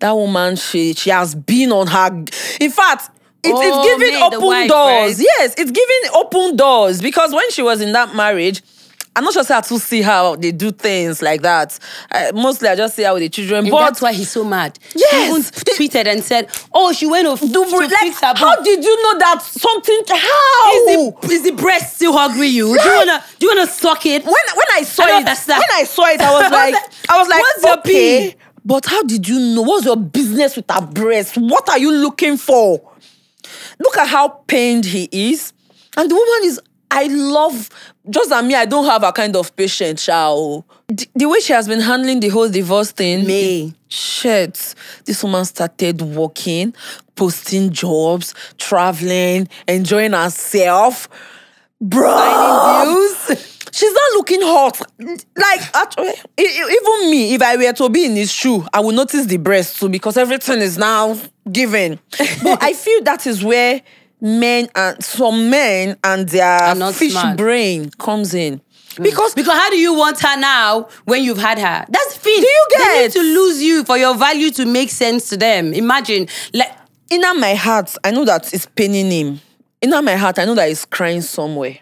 That 0.00 0.12
woman, 0.12 0.56
she 0.56 0.94
she 0.94 1.10
has 1.10 1.34
been 1.34 1.72
on 1.72 1.86
her. 1.88 2.08
In 2.60 2.70
fact, 2.70 3.10
it, 3.42 3.52
Oh, 3.54 3.60
it's 3.62 4.02
giving 4.04 4.22
open 4.22 4.42
wife, 4.42 4.68
doors. 4.68 5.18
right? 5.18 5.26
Yes, 5.38 5.54
it's 5.56 5.70
giving 5.70 6.00
open 6.14 6.56
doors 6.56 7.00
because 7.00 7.32
when 7.32 7.50
she 7.50 7.62
was 7.62 7.80
in 7.80 7.92
that 7.92 8.14
marriage. 8.14 8.62
I'm 9.16 9.24
not 9.24 9.32
sure 9.34 9.42
I 9.50 9.60
to 9.60 9.78
see 9.80 10.02
how 10.02 10.36
they 10.36 10.52
do 10.52 10.70
things 10.70 11.20
like 11.20 11.42
that. 11.42 11.76
I, 12.12 12.30
mostly, 12.30 12.68
I 12.68 12.76
just 12.76 12.94
see 12.94 13.02
how 13.02 13.18
the 13.18 13.28
children. 13.28 13.64
And 13.64 13.70
but 13.70 13.80
that's 13.80 14.00
why 14.00 14.12
he's 14.12 14.30
so 14.30 14.44
mad. 14.44 14.78
Yes. 14.94 15.10
He 15.12 15.26
even 15.26 15.42
tweeted 15.42 16.06
and 16.06 16.22
said, 16.22 16.48
"Oh, 16.72 16.92
she 16.92 17.06
went 17.08 17.26
off 17.26 17.40
to 17.40 17.48
do 17.48 17.64
like, 17.76 17.90
fix 17.90 18.20
her 18.20 18.32
how 18.36 18.62
did 18.62 18.84
you 18.84 19.02
know 19.02 19.18
that 19.18 19.42
something? 19.42 20.02
How 20.08 20.74
Is 20.76 20.86
the, 20.86 21.28
is 21.32 21.42
the 21.42 21.50
breast 21.52 21.96
still 21.96 22.12
hungry 22.12 22.46
you? 22.46 22.66
Do 22.78 22.82
you 22.88 22.96
wanna 22.96 23.24
do 23.40 23.46
you 23.46 23.56
wanna 23.56 23.66
suck 23.66 24.06
it? 24.06 24.22
when 24.24 24.32
when 24.32 24.66
I 24.74 24.82
saw 24.84 25.02
I 25.02 25.08
it, 25.10 25.14
understand. 25.16 25.58
when 25.68 25.80
I 25.80 25.84
saw 25.84 26.04
it, 26.06 26.20
I 26.20 26.32
was 26.42 26.50
like, 26.52 26.74
I 27.10 27.18
was 27.18 27.28
like, 27.28 27.40
What's 27.42 27.62
your 27.64 27.78
okay, 27.80 28.30
pee? 28.30 28.36
But 28.64 28.86
how 28.86 29.02
did 29.02 29.28
you 29.28 29.38
know? 29.38 29.62
What's 29.62 29.86
your 29.86 29.96
business 29.96 30.56
with 30.56 30.70
her 30.70 30.80
breast? 30.86 31.36
What 31.36 31.68
are 31.68 31.78
you 31.78 31.92
looking 31.92 32.36
for? 32.36 32.80
Look 33.78 33.96
at 33.96 34.08
how 34.08 34.28
pained 34.28 34.84
he 34.84 35.08
is, 35.10 35.52
and 35.96 36.10
the 36.10 36.14
woman 36.14 36.44
is. 36.44 36.60
I 36.92 37.06
love 37.06 37.70
just 38.08 38.30
that 38.30 38.44
me. 38.44 38.56
I 38.56 38.64
don't 38.64 38.84
have 38.84 39.04
a 39.04 39.12
kind 39.12 39.36
of 39.36 39.54
patience, 39.54 40.04
child. 40.04 40.64
The, 40.88 41.06
the 41.14 41.28
way 41.28 41.38
she 41.38 41.52
has 41.52 41.68
been 41.68 41.80
handling 41.80 42.18
the 42.18 42.28
whole 42.30 42.48
divorce 42.48 42.90
thing. 42.90 43.26
Me. 43.26 43.72
Shit. 43.88 44.74
This 45.04 45.22
woman 45.22 45.44
started 45.44 46.02
working, 46.02 46.74
posting 47.14 47.70
jobs, 47.70 48.34
traveling, 48.58 49.48
enjoying 49.68 50.12
herself. 50.14 51.08
Bro. 51.80 52.82
Views. 53.28 53.46
She's 53.72 53.92
not 53.92 54.12
looking 54.14 54.40
hot. 54.42 54.80
Like 54.98 55.60
actually, 55.74 56.12
even 56.38 57.10
me, 57.10 57.34
if 57.34 57.42
I 57.42 57.56
were 57.56 57.72
to 57.72 57.88
be 57.88 58.04
in 58.06 58.16
his 58.16 58.32
shoe, 58.32 58.64
I 58.72 58.80
would 58.80 58.94
notice 58.94 59.26
the 59.26 59.36
breast 59.36 59.78
too 59.78 59.88
because 59.88 60.16
everything 60.16 60.60
is 60.60 60.78
now 60.78 61.16
given. 61.50 61.98
but 62.42 62.62
I 62.62 62.72
feel 62.72 63.02
that 63.02 63.26
is 63.26 63.44
where 63.44 63.82
men 64.20 64.68
and 64.74 65.02
some 65.02 65.50
men 65.50 65.96
and 66.04 66.28
their 66.28 66.74
fish 66.92 67.12
smart. 67.12 67.36
brain 67.36 67.90
comes 67.98 68.34
in. 68.34 68.60
Mm. 68.94 69.04
Because 69.04 69.34
Because 69.34 69.56
how 69.56 69.70
do 69.70 69.78
you 69.78 69.94
want 69.94 70.18
her 70.20 70.36
now 70.38 70.88
when 71.04 71.22
you've 71.22 71.38
had 71.38 71.58
her? 71.58 71.86
That's 71.88 72.18
the. 72.18 72.30
Do 72.30 72.30
you 72.46 72.66
get? 72.70 72.78
They 72.84 73.02
need 73.02 73.12
to 73.12 73.22
lose 73.22 73.62
you 73.62 73.84
for 73.84 73.96
your 73.96 74.14
value 74.16 74.50
to 74.52 74.66
make 74.66 74.90
sense 74.90 75.28
to 75.30 75.36
them. 75.36 75.72
Imagine, 75.72 76.26
like, 76.52 76.72
in 77.10 77.20
my 77.40 77.54
heart, 77.54 77.94
I 78.04 78.10
know 78.10 78.24
that 78.24 78.52
it's 78.52 78.66
paining 78.66 79.10
him. 79.10 79.40
In 79.80 79.90
my 79.90 80.16
heart, 80.16 80.38
I 80.38 80.44
know 80.44 80.54
that 80.54 80.68
he's 80.68 80.84
crying 80.84 81.22
somewhere. 81.22 81.78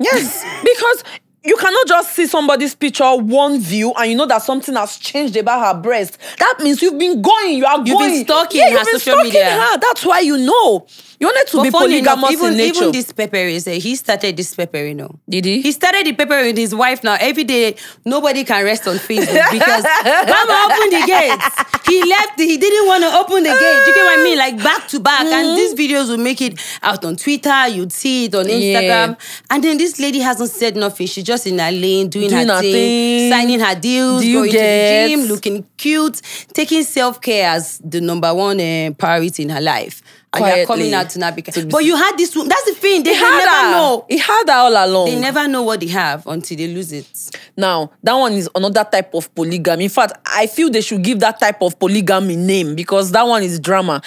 Yes, 0.00 0.44
because 0.62 1.04
you 1.44 1.56
cannot 1.56 1.86
just 1.86 2.12
see 2.14 2.26
somebody's 2.26 2.74
picture, 2.74 3.14
one 3.16 3.60
view, 3.60 3.92
and 3.96 4.10
you 4.10 4.16
know 4.16 4.26
that 4.26 4.42
something 4.42 4.74
has 4.74 4.96
changed 4.96 5.36
about 5.36 5.74
her 5.74 5.80
breast. 5.80 6.18
That 6.38 6.56
means 6.60 6.82
you've 6.82 6.98
been 6.98 7.20
going, 7.22 7.58
you 7.58 7.66
are 7.66 7.76
You've 7.78 7.84
been 7.86 7.98
going. 7.98 8.24
stalking 8.24 8.60
yeah, 8.60 8.70
her 8.70 8.76
you've 8.78 8.86
been 8.86 8.98
social 8.98 9.12
stalking 9.14 9.24
media. 9.32 9.50
her. 9.60 9.78
That's 9.78 10.04
why 10.04 10.20
you 10.20 10.38
know. 10.38 10.86
You 11.24 11.28
wanted 11.28 11.50
to 11.52 11.56
but 11.56 11.62
be 11.62 11.70
funny 11.70 11.98
enough, 12.00 12.30
even, 12.32 12.52
in 12.52 12.56
nature. 12.58 12.76
even 12.80 12.92
this 12.92 13.10
pepper 13.10 13.36
is 13.36 13.64
he 13.64 13.96
started 13.96 14.36
this 14.36 14.54
pepper, 14.54 14.84
you 14.84 14.94
know. 14.94 15.18
Did 15.26 15.46
he? 15.46 15.62
He 15.62 15.72
started 15.72 16.04
the 16.04 16.12
pepper 16.12 16.42
with 16.42 16.58
his 16.58 16.74
wife 16.74 17.02
now. 17.02 17.16
Every 17.18 17.44
day, 17.44 17.76
nobody 18.04 18.44
can 18.44 18.62
rest 18.62 18.86
on 18.86 18.96
Facebook 18.96 19.50
because 19.50 19.84
Mama 20.04 20.68
opened 20.68 20.92
the 20.92 21.04
gates. 21.06 21.88
He 21.88 22.04
left, 22.04 22.38
he 22.38 22.58
didn't 22.58 22.86
want 22.86 23.04
to 23.04 23.16
open 23.16 23.42
the 23.42 23.48
gate. 23.48 23.86
You 23.86 23.94
get 23.94 24.04
what 24.04 24.18
I 24.18 24.22
mean? 24.22 24.36
Like 24.36 24.58
back 24.58 24.86
to 24.88 25.00
back. 25.00 25.24
Mm-hmm. 25.24 25.32
And 25.32 25.58
these 25.58 25.72
videos 25.74 26.10
will 26.10 26.22
make 26.22 26.42
it 26.42 26.60
out 26.82 27.02
on 27.06 27.16
Twitter, 27.16 27.68
you'd 27.68 27.92
see 27.92 28.26
it 28.26 28.34
on 28.34 28.44
Instagram. 28.44 29.18
And 29.48 29.64
then 29.64 29.78
this 29.78 29.98
lady 29.98 30.18
hasn't 30.18 30.50
said 30.50 30.76
nothing. 30.76 31.06
She's 31.06 31.24
just 31.24 31.46
in 31.46 31.58
her 31.58 31.72
lane, 31.72 32.08
doing, 32.10 32.28
Doing 32.28 32.48
her 32.48 32.54
her 32.56 32.60
thing, 32.60 32.72
thing. 32.72 33.30
signing 33.30 33.60
her 33.60 33.74
deals, 33.74 34.22
going 34.22 34.50
to 34.50 34.58
the 34.58 35.06
gym, 35.08 35.20
looking 35.22 35.66
cute, 35.78 36.20
taking 36.52 36.82
self 36.82 37.22
care 37.22 37.48
as 37.48 37.78
the 37.78 38.02
number 38.02 38.34
one 38.34 38.60
uh, 38.60 38.90
priority 38.98 39.44
in 39.44 39.48
her 39.48 39.62
life. 39.62 40.02
And 40.34 40.40
you're 40.44 40.66
Quietly. 40.66 40.66
coming 40.66 40.94
out 40.94 41.10
to 41.10 41.18
now 41.20 41.30
because. 41.30 41.64
But 41.66 41.84
you 41.84 41.96
had 41.96 42.16
this. 42.18 42.30
That's 42.34 42.64
the 42.64 42.74
thing. 42.74 43.02
They, 43.04 43.14
He 43.14 43.20
they 43.20 43.22
never 43.30 43.48
her. 43.50 43.70
know. 43.70 44.04
He 44.08 44.18
had 44.18 44.44
her 44.48 44.54
all 44.54 44.86
along. 44.86 45.06
They 45.06 45.20
never 45.20 45.46
know 45.46 45.62
what 45.62 45.80
they 45.80 45.86
have 45.88 46.26
until 46.26 46.56
they 46.56 46.66
lose 46.66 46.92
it. 46.92 47.06
Now, 47.56 47.92
that 48.02 48.14
one 48.14 48.32
is 48.32 48.50
another 48.54 48.84
type 48.84 49.14
of 49.14 49.32
polygamy. 49.34 49.84
In 49.84 49.90
fact, 49.90 50.14
I 50.26 50.46
feel 50.48 50.70
they 50.70 50.80
should 50.80 51.02
give 51.02 51.20
that 51.20 51.38
type 51.38 51.62
of 51.62 51.78
polygamy 51.78 52.36
name 52.36 52.74
because 52.74 53.12
that 53.12 53.22
one 53.22 53.42
is 53.44 53.60
drama. 53.60 54.02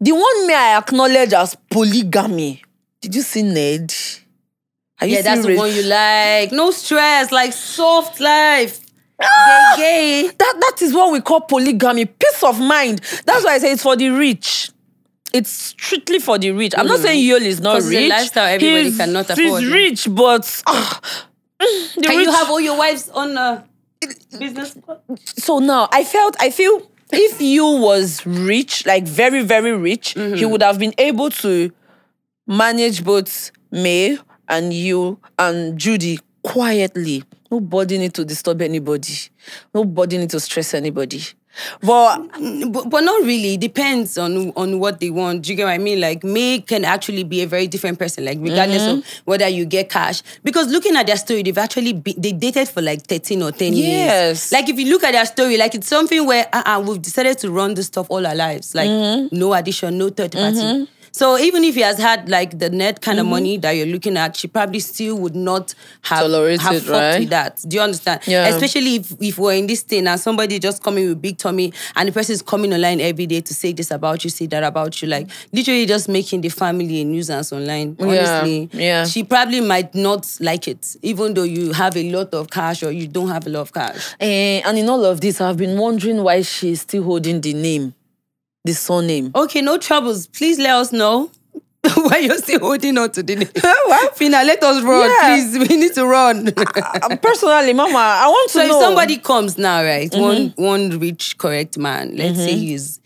The 0.00 0.12
one 0.12 0.46
may 0.46 0.54
I 0.54 0.78
acknowledge 0.78 1.32
as 1.32 1.56
polygamy. 1.70 2.62
Did 3.00 3.14
you 3.14 3.22
see 3.22 3.42
Ned? 3.42 3.94
Are 5.00 5.06
you 5.06 5.14
Yeah, 5.16 5.22
that's 5.22 5.38
the 5.40 5.42
serious? 5.44 5.58
one 5.60 5.74
you 5.74 5.82
like. 5.84 6.50
No 6.52 6.70
stress, 6.72 7.30
like 7.30 7.52
soft 7.52 8.18
life. 8.20 8.80
Ah! 9.22 9.74
Gay, 9.76 10.22
gay. 10.22 10.28
That 10.36 10.54
that 10.60 10.82
is 10.82 10.92
what 10.94 11.12
we 11.12 11.20
call 11.20 11.40
polygamy. 11.42 12.04
Peace 12.06 12.42
of 12.42 12.60
mind. 12.60 13.00
That's 13.24 13.44
why 13.44 13.54
I 13.54 13.58
say 13.58 13.72
it's 13.72 13.82
for 13.82 13.96
the 13.96 14.08
rich. 14.10 14.70
It's 15.32 15.50
strictly 15.50 16.18
for 16.18 16.38
the 16.38 16.50
rich. 16.52 16.72
I'm 16.76 16.86
not 16.86 17.00
mm. 17.00 17.02
saying 17.02 17.24
Yul 17.24 17.40
is 17.40 17.60
not 17.60 17.74
'Cause 17.74 17.86
it's 17.90 17.96
a 17.96 18.00
rich. 18.00 18.10
lifestyle 18.10 18.46
everybody 18.46 18.84
he's, 18.84 18.96
cannot 18.96 19.26
he's 19.26 19.38
afford. 19.46 19.64
rich, 19.64 20.08
but 20.10 20.62
ah, 20.66 21.00
the 21.60 22.02
Can 22.02 22.20
you 22.20 22.30
have 22.32 22.48
all 22.50 22.60
your 22.60 22.78
wives 22.78 23.08
on 23.10 23.36
uh, 23.36 23.62
business? 24.38 24.76
so 25.24 25.58
now 25.58 25.88
I 25.92 26.04
felt 26.04 26.36
I 26.40 26.50
feel 26.50 26.90
if 27.12 27.40
you 27.40 27.64
was 27.66 28.24
rich, 28.26 28.86
like 28.86 29.06
very 29.06 29.42
very 29.42 29.72
rich, 29.76 30.10
he 30.12 30.20
mm-hmm. 30.20 30.50
would 30.50 30.62
have 30.62 30.78
been 30.78 30.94
able 30.98 31.30
to 31.30 31.70
manage 32.46 33.04
both 33.04 33.50
May 33.70 34.18
and 34.48 34.72
you 34.72 35.18
and 35.38 35.78
Judy 35.78 36.20
quietly. 36.42 37.24
Nobody 37.50 37.98
need 37.98 38.14
to 38.14 38.24
disturb 38.24 38.62
anybody. 38.62 39.14
Nobody 39.74 40.18
need 40.18 40.30
to 40.30 40.40
stress 40.40 40.74
anybody. 40.74 41.22
But 41.82 42.18
But, 42.72 42.90
but 42.90 43.00
not 43.04 43.22
really. 43.24 43.54
It 43.54 43.60
depends 43.60 44.18
on 44.18 44.52
on 44.56 44.78
what 44.78 45.00
they 45.00 45.10
want. 45.10 45.42
Do 45.42 45.50
you 45.50 45.56
get 45.56 45.64
what 45.64 45.72
I 45.72 45.78
mean? 45.78 46.00
Like 46.00 46.22
me 46.24 46.60
can 46.60 46.84
actually 46.84 47.24
be 47.24 47.42
a 47.42 47.46
very 47.46 47.66
different 47.66 47.98
person. 47.98 48.24
Like 48.24 48.38
regardless 48.40 48.82
of 48.86 48.98
Mm-hmm. 48.98 49.22
whether 49.30 49.48
you 49.48 49.64
get 49.66 49.90
cash, 49.90 50.22
because 50.42 50.68
looking 50.68 50.96
at 50.96 51.06
their 51.06 51.16
story, 51.16 51.42
they've 51.42 51.58
actually 51.58 51.92
been, 51.92 52.14
they 52.18 52.32
dated 52.32 52.68
for 52.68 52.80
like 52.82 53.02
thirteen 53.06 53.42
or 53.42 53.52
ten 53.52 53.72
years. 53.72 54.50
Like 54.52 54.68
if 54.68 54.78
you 54.78 54.90
look 54.90 55.04
at 55.04 55.12
their 55.12 55.26
story, 55.26 55.56
like 55.56 55.74
it's 55.74 55.86
something 55.88 56.26
where 56.26 56.46
uh, 56.52 56.62
uh, 56.66 56.80
we've 56.86 57.00
decided 57.02 57.38
to 57.38 57.50
run 57.50 57.74
this 57.74 57.86
stuff 57.86 58.06
all 58.10 58.26
our 58.26 58.34
lives. 58.34 58.74
Like 58.74 58.88
Mm-hmm. 58.88 59.36
no 59.36 59.54
addition, 59.54 59.98
no 59.98 60.08
third 60.10 60.32
party. 60.32 60.88
So 61.12 61.38
even 61.38 61.64
if 61.64 61.74
he 61.74 61.80
has 61.82 61.98
had 61.98 62.28
like 62.28 62.58
the 62.58 62.70
net 62.70 63.00
kind 63.00 63.18
of 63.18 63.28
Mm-hmm. 63.28 63.30
money 63.30 63.56
that 63.58 63.72
you're 63.72 63.86
looking 63.86 64.16
at, 64.16 64.36
she 64.36 64.48
probably 64.48 64.80
still 64.80 65.18
would 65.18 65.34
not 65.34 65.74
have, 66.02 66.20
Tolerate 66.20 66.60
have 66.60 66.76
fucked 66.82 66.88
right? 66.88 67.18
with 67.20 67.28
that. 67.30 67.60
Do 67.66 67.76
you 67.76 67.82
understand? 67.82 68.20
Yeah. 68.26 68.46
Especially 68.46 68.96
if, 68.96 69.12
if 69.20 69.38
we're 69.38 69.54
in 69.54 69.66
this 69.66 69.82
thing 69.82 70.06
and 70.06 70.18
somebody 70.18 70.58
just 70.58 70.82
coming 70.82 71.08
with 71.08 71.20
big 71.20 71.36
tummy 71.36 71.72
and 71.96 72.08
the 72.08 72.12
person 72.12 72.32
is 72.32 72.42
coming 72.42 72.72
online 72.72 73.00
every 73.00 73.26
day 73.26 73.40
to 73.42 73.52
say 73.54 73.72
this 73.72 73.90
about 73.90 74.24
you, 74.24 74.30
say 74.30 74.46
that 74.46 74.62
about 74.62 75.02
you, 75.02 75.08
like 75.08 75.28
literally 75.52 75.84
just 75.84 76.08
making 76.08 76.40
the 76.40 76.48
family 76.48 77.00
a 77.00 77.04
nuisance 77.04 77.52
online. 77.52 77.96
Honestly, 78.00 78.70
yeah. 78.72 79.04
she 79.04 79.24
probably 79.24 79.60
might 79.60 79.94
not 79.94 80.26
like 80.40 80.68
it, 80.68 80.96
even 81.02 81.34
though 81.34 81.42
you 81.42 81.72
have 81.72 81.96
a 81.96 82.10
lot 82.10 82.32
of 82.32 82.48
cash 82.50 82.82
or 82.82 82.90
you 82.92 83.08
don't 83.08 83.28
have 83.28 83.46
a 83.46 83.50
lot 83.50 83.60
of 83.60 83.72
cash. 83.72 84.14
eh, 84.20 84.62
and 84.64 84.78
in 84.78 84.88
all 84.88 85.04
of 85.04 85.20
this, 85.20 85.40
I've 85.40 85.56
been 85.58 85.76
wondering 85.78 86.22
why 86.22 86.42
she's 86.42 86.82
still 86.82 87.02
holding 87.02 87.40
the 87.40 87.52
name, 87.52 87.94
the 88.68 88.74
surname. 88.74 89.30
Okay, 89.34 89.62
no 89.62 89.78
troubles. 89.78 90.26
Please 90.26 90.58
let 90.58 90.70
us 90.74 90.92
know. 90.92 91.30
Why 91.94 92.18
you're 92.18 92.36
still 92.38 92.60
holding 92.60 92.98
on 92.98 93.10
to 93.12 93.22
the 93.22 93.36
name? 93.36 93.46
Phyna, 94.18 94.44
let 94.44 94.62
us 94.62 94.82
run, 94.82 95.08
Yeah. 95.10 95.36
please. 95.36 95.68
We 95.68 95.76
need 95.76 95.94
to 95.94 96.04
run. 96.06 96.52
Personally, 97.22 97.72
Mama, 97.72 97.96
I 97.98 98.26
want 98.28 98.50
to 98.50 98.58
So 98.58 98.64
if 98.64 98.72
somebody 98.82 99.16
comes 99.16 99.56
now, 99.56 99.82
right, 99.82 100.12
one 100.14 100.50
Mm-hmm. 100.50 100.62
one 100.62 100.98
rich 100.98 101.38
correct 101.38 101.78
man, 101.78 102.16
let's 102.16 102.38
say 102.38 102.54
he's 102.56 103.00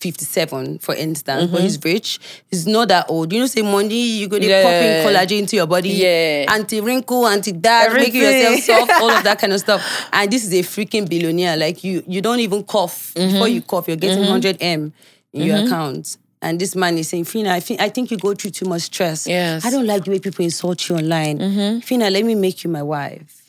57, 0.00 0.78
for 0.80 0.94
instance, 0.94 1.50
but 1.50 1.60
he's 1.62 1.82
rich, 1.84 2.18
he's 2.50 2.66
not 2.66 2.88
that 2.88 3.06
old. 3.08 3.32
You 3.32 3.40
know, 3.40 3.46
say 3.46 3.62
money, 3.62 4.18
you 4.18 4.28
go 4.28 4.38
to 4.38 4.44
Mm-hmm. 4.44 4.50
Yeah. 4.50 5.02
popping 5.04 5.14
collagen 5.16 5.38
into 5.40 5.56
your 5.56 5.66
body, 5.66 5.88
Yeah. 5.90 6.44
anti-wrinkle, 6.48 7.26
anti-that, 7.26 7.92
making 7.94 8.20
yourself 8.22 8.60
soft, 8.88 8.92
all 9.02 9.10
of 9.10 9.24
that 9.24 9.38
kind 9.38 9.52
of 9.52 9.60
stuff. 9.60 10.08
And 10.12 10.30
this 10.30 10.44
is 10.44 10.52
a 10.52 10.62
freaking 10.62 11.08
billionaire. 11.08 11.56
Like 11.56 11.82
you 11.82 12.02
you 12.06 12.20
don't 12.20 12.40
even 12.40 12.62
cough. 12.64 13.12
Mm-hmm. 13.14 13.32
Before 13.32 13.48
you 13.48 13.62
cough, 13.62 13.88
you're 13.88 13.96
getting 13.96 14.20
100 14.20 14.58
M 14.60 14.92
in 15.32 15.42
your 15.42 15.58
account. 15.64 16.16
And 16.42 16.60
this 16.60 16.76
man 16.76 16.98
is 16.98 17.08
saying, 17.08 17.24
Phyna, 17.24 17.48
I 17.48 17.60
think 17.60 17.80
I 17.80 17.88
think 17.88 18.10
you 18.10 18.18
go 18.18 18.34
through 18.34 18.50
too 18.50 18.66
much 18.66 18.82
stress. 18.82 19.26
Yes. 19.26 19.60
Mm-hmm. 19.60 19.68
I 19.68 19.70
don't 19.70 19.86
like 19.86 20.04
the 20.04 20.10
way 20.10 20.18
people 20.20 20.44
insult 20.44 20.86
you 20.88 20.96
online. 20.96 21.38
Phyna, 21.80 22.10
let 22.12 22.24
me 22.24 22.34
make 22.34 22.62
you 22.62 22.70
my 22.70 22.82
wife. 22.82 23.42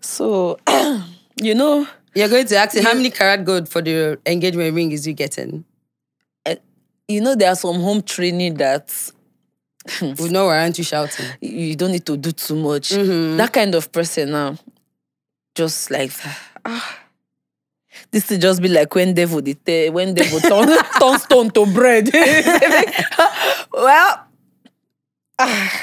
so, 0.00 0.58
you 1.36 1.54
know, 1.54 1.86
You're 2.14 2.28
going 2.28 2.46
to 2.46 2.56
ask 2.56 2.76
him 2.76 2.84
how 2.84 2.94
many 2.94 3.10
carat 3.10 3.44
gold 3.44 3.68
for 3.68 3.82
the 3.82 4.18
engagement 4.26 4.74
ring 4.74 4.92
is 4.92 5.06
you 5.06 5.12
getting? 5.14 5.64
You 7.08 7.20
know, 7.20 7.34
there 7.34 7.50
are 7.50 7.56
some 7.56 7.80
home 7.80 8.02
training 8.02 8.54
that 8.54 9.12
We 10.00 10.28
know 10.30 10.48
aren't 10.48 10.78
you 10.78 10.84
shouting? 10.84 11.26
you 11.40 11.76
don't 11.76 11.92
need 11.92 12.06
to 12.06 12.16
do 12.16 12.32
too 12.32 12.56
much. 12.56 12.90
Mm-hmm. 12.90 13.36
That 13.36 13.52
kind 13.52 13.74
of 13.74 13.92
person 13.92 14.30
now, 14.30 14.56
just 15.54 15.90
like 15.90 16.12
ah, 16.64 17.00
this 18.10 18.30
will 18.30 18.38
just 18.38 18.62
be 18.62 18.68
like 18.68 18.94
when 18.94 19.14
devil 19.14 19.42
the 19.42 19.54
te- 19.54 19.90
when 19.90 20.14
devil 20.14 20.40
turn, 20.40 20.68
turn 21.00 21.18
stone 21.18 21.50
to 21.50 21.66
bread. 21.66 22.10
well, 23.72 24.26
ah, 25.38 25.82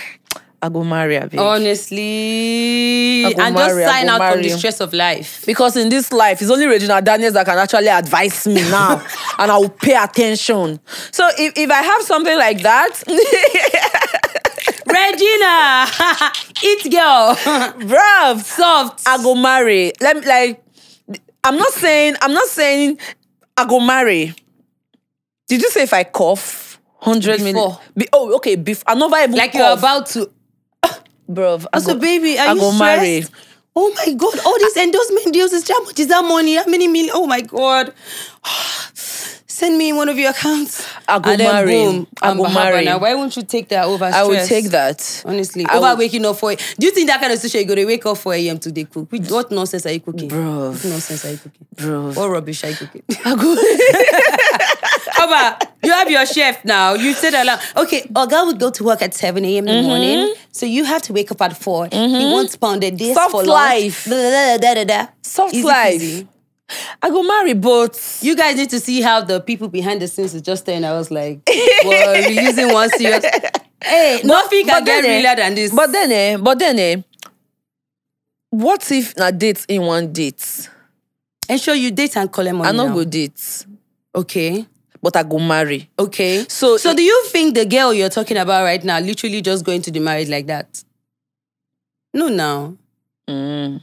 I 0.63 0.69
go 0.69 0.84
marry. 0.84 1.17
Oh, 1.17 1.47
Honestly, 1.47 3.24
and 3.26 3.36
just 3.36 3.54
marry, 3.54 3.84
I 3.84 3.88
sign 3.88 4.10
out 4.10 4.32
from 4.32 4.43
the 4.43 4.50
stress 4.50 4.80
of 4.80 4.93
life. 4.93 5.43
Because 5.45 5.76
in 5.76 5.89
this 5.89 6.12
life, 6.13 6.39
it's 6.41 6.52
only 6.52 6.67
Regina 6.67 7.02
Daniels 7.02 7.34
that 7.34 7.47
can 7.47 7.58
actually 7.58 7.88
advise 7.88 8.45
me 8.45 8.62
now, 8.69 9.04
and 9.39 9.52
I 9.52 9.58
will 9.58 9.69
pay 9.69 9.95
attention. 9.95 10.80
So 11.12 11.28
if, 11.38 11.54
if 11.58 11.71
I 11.71 11.82
have 11.82 12.04
something 12.04 12.38
like 12.38 12.62
that, 12.62 13.02
Regina, 14.88 15.88
eat 16.63 16.91
girl, 16.91 17.36
bruv, 17.88 18.43
soft. 18.43 19.02
I 19.08 19.17
go 19.24 19.34
marry. 19.36 19.93
Let 20.00 20.17
me 20.17 20.26
like. 20.28 20.63
I'm 21.43 21.58
not 21.58 21.71
saying. 21.71 22.15
I'm 22.21 22.34
not 22.34 22.47
saying. 22.47 23.00
I 23.58 23.65
go 23.65 23.80
marry. 23.80 24.36
Did 25.47 25.62
you 25.62 25.69
say 25.71 25.84
if 25.84 25.93
I 25.93 26.04
cough, 26.04 26.80
hundred 27.00 27.41
million? 27.41 27.76
Be, 27.97 28.08
oh, 28.13 28.36
okay. 28.36 28.56
Before 28.56 28.84
I 28.88 28.93
never 28.93 29.17
even 29.17 29.36
like 29.36 29.54
you're 29.56 29.74
about 29.74 30.06
to. 30.08 30.32
Bruv. 31.33 31.65
I 31.73 31.79
So, 31.79 31.93
go- 31.93 31.99
baby, 31.99 32.37
are 32.37 32.49
I 32.49 32.53
you 32.53 32.59
go 32.59 32.71
stressed? 32.71 32.79
marry. 33.01 33.25
Oh 33.75 33.93
my 34.05 34.13
God! 34.13 34.37
All 34.45 34.57
these 34.59 34.77
endorsement 34.77 35.31
deals 35.33 35.53
is 35.53 35.67
how 35.69 35.81
much 35.83 35.97
is 35.99 36.07
that 36.07 36.23
money? 36.23 36.55
How 36.55 36.65
many 36.65 36.87
million? 36.87 37.11
Oh 37.15 37.25
my 37.25 37.41
God! 37.41 37.93
Send 38.93 39.77
me 39.77 39.93
one 39.93 40.09
of 40.09 40.17
your 40.17 40.31
accounts. 40.31 40.87
I 41.07 41.19
go 41.19 41.29
and 41.29 41.37
marry. 41.39 41.71
Boom, 41.71 42.07
I 42.21 42.31
I'm 42.31 42.37
go 42.37 42.49
marry. 42.49 42.83
Now, 42.83 42.97
why 42.97 43.13
won't 43.13 43.35
you 43.37 43.43
take 43.43 43.69
that 43.69 43.85
over? 43.85 44.05
I 44.05 44.23
will 44.23 44.43
take 44.47 44.65
that. 44.71 45.21
Honestly, 45.23 45.65
I 45.67 45.77
over 45.77 45.89
will- 45.89 45.97
waking 45.97 46.25
up 46.25 46.37
for 46.37 46.51
it? 46.53 46.75
Do 46.79 46.87
you 46.87 46.91
think 46.91 47.07
that 47.09 47.21
kind 47.21 47.31
of 47.31 47.37
situation 47.39 47.69
you 47.69 47.75
go 47.75 47.75
to 47.75 47.85
wake 47.85 48.05
up 48.07 48.17
for 48.17 48.33
a.m. 48.33 48.57
to 48.59 48.71
dey 48.71 48.85
cook? 48.85 49.07
What 49.11 49.51
nonsense 49.51 49.85
are 49.85 49.91
you 49.91 49.99
cooking? 49.99 50.29
bro? 50.29 50.71
What 50.71 50.83
nonsense 50.85 51.25
are 51.25 51.31
you 51.31 51.37
cooking? 51.37 51.67
bro? 51.75 52.11
What 52.13 52.29
rubbish 52.31 52.63
are 52.63 52.69
you 52.71 52.75
cooking? 52.75 53.03
I 53.23 53.35
go. 53.35 53.55
Oba, 55.23 55.60
you 55.84 55.91
have 55.91 56.10
your 56.10 56.25
chef 56.25 56.63
now. 56.65 56.93
You 56.93 57.13
said 57.13 57.34
alarm. 57.34 57.60
Okay, 57.77 58.01
Oga 58.13 58.45
would 58.47 58.60
go 58.60 58.69
to 58.71 58.84
work 58.84 59.01
at 59.01 59.13
7 59.13 59.43
a.m. 59.45 59.67
in 59.67 59.81
the 59.84 59.88
morning. 59.88 60.34
So 60.51 60.65
you 60.65 60.84
have 60.86 61.01
to 61.03 61.13
wake 61.13 61.31
up 61.31 61.41
at 61.41 61.55
4. 61.55 61.88
He 61.91 61.97
wants 61.97 62.55
pounded 62.55 62.97
this 62.97 63.13
Soft 63.15 63.31
for 63.31 63.43
life. 63.43 64.05
Da, 64.05 64.12
da, 64.12 64.57
da, 64.57 64.73
da, 64.73 64.84
da. 64.84 65.07
Soft 65.21 65.53
Easy 65.53 65.67
life. 65.67 66.01
peasy. 66.01 66.27
I 67.01 67.10
go 67.10 67.21
marry, 67.23 67.53
but 67.53 68.19
You 68.21 68.36
guys 68.36 68.55
need 68.55 68.69
to 68.69 68.79
see 68.79 69.01
how 69.01 69.21
the 69.21 69.41
people 69.41 69.67
behind 69.67 70.01
the 70.01 70.07
scenes 70.07 70.34
is 70.34 70.41
just 70.41 70.65
saying. 70.65 70.86
I 70.86 70.93
was 70.93 71.12
like, 71.12 71.41
we're 71.86 72.29
using 72.29 72.71
one 72.71 72.89
serious. 72.91 73.25
Hey, 73.84 74.21
nothing 74.23 74.65
can 74.65 74.84
get 74.86 75.01
then, 75.01 75.05
eh, 75.05 75.17
realer 75.19 75.36
than 75.36 75.55
this. 75.55 75.73
But 75.73 75.91
then, 75.91 76.12
eh, 76.12 76.38
but 76.38 76.60
then, 76.60 76.79
eh, 76.79 77.01
what 78.49 78.89
if 78.91 79.17
na 79.17 79.31
date 79.31 79.65
in 79.67 79.81
one 79.81 80.13
date? 80.13 80.69
ensure 81.49 81.75
you 81.75 81.91
date 81.91 82.15
and 82.15 82.31
collect 82.31 82.55
money. 82.55 82.69
I 82.69 82.71
no 82.71 82.88
now. 82.88 82.93
go 82.93 83.03
date, 83.03 83.65
Okay. 84.15 84.65
But 85.01 85.15
I 85.15 85.23
go 85.23 85.39
marry. 85.39 85.89
Okay. 85.97 86.45
So- 86.47 86.77
so 86.77 86.93
do 86.93 87.01
you 87.01 87.23
think 87.27 87.55
the 87.55 87.65
girl 87.65 87.93
you're 87.93 88.09
talking 88.09 88.37
about 88.37 88.63
right 88.63 88.83
now 88.83 88.99
literally 88.99 89.41
just 89.41 89.65
going 89.65 89.81
to 89.83 89.91
the 89.91 89.99
marriage 89.99 90.29
like 90.29 90.47
that? 90.47 90.83
No, 92.13 92.27
now. 92.29 92.75
Mm. 93.29 93.81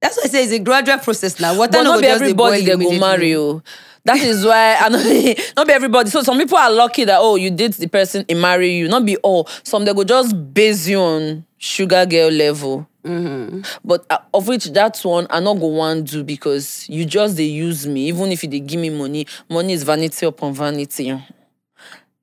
That's 0.00 0.16
why 0.16 0.22
I 0.24 0.28
say 0.28 0.44
it's 0.44 0.52
a 0.52 0.58
gradual 0.58 0.98
process 0.98 1.38
now. 1.40 1.56
What 1.56 1.72
But 1.72 1.82
no 1.82 1.92
not 1.92 2.00
be 2.00 2.06
everybody 2.06 2.64
they 2.64 2.76
go 2.76 2.98
marry. 2.98 3.34
Oh. 3.34 3.62
That 4.04 4.18
is 4.18 4.44
why 4.46 4.76
I 4.80 4.88
know 4.88 4.98
not 5.56 5.66
be 5.66 5.72
everybody. 5.72 6.10
So 6.10 6.22
some 6.22 6.38
people 6.38 6.56
are 6.58 6.70
lucky 6.70 7.04
that 7.04 7.18
oh 7.20 7.36
you 7.36 7.50
date 7.50 7.72
the 7.72 7.88
person 7.88 8.24
and 8.28 8.40
marry 8.40 8.72
you. 8.72 8.88
Not 8.88 9.04
be 9.04 9.16
all. 9.18 9.48
Some 9.64 9.84
they 9.84 9.92
go 9.92 10.04
just 10.04 10.54
base 10.54 10.86
you 10.88 10.98
on 11.00 11.44
sugar 11.58 12.06
girl 12.06 12.30
level. 12.30 12.86
Mm-hmm. 13.06 13.60
But 13.84 14.04
uh, 14.10 14.18
of 14.34 14.48
which 14.48 14.64
that 14.66 14.98
one 15.02 15.26
I 15.30 15.40
not 15.40 15.54
go 15.60 15.66
want 15.68 16.10
do 16.10 16.24
because 16.24 16.88
you 16.88 17.04
just 17.04 17.36
they 17.36 17.44
use 17.44 17.86
me. 17.86 18.08
Even 18.08 18.32
if 18.32 18.40
they 18.42 18.60
give 18.60 18.80
me 18.80 18.90
money, 18.90 19.26
money 19.48 19.72
is 19.72 19.82
vanity 19.84 20.26
upon 20.26 20.54
vanity. 20.54 21.12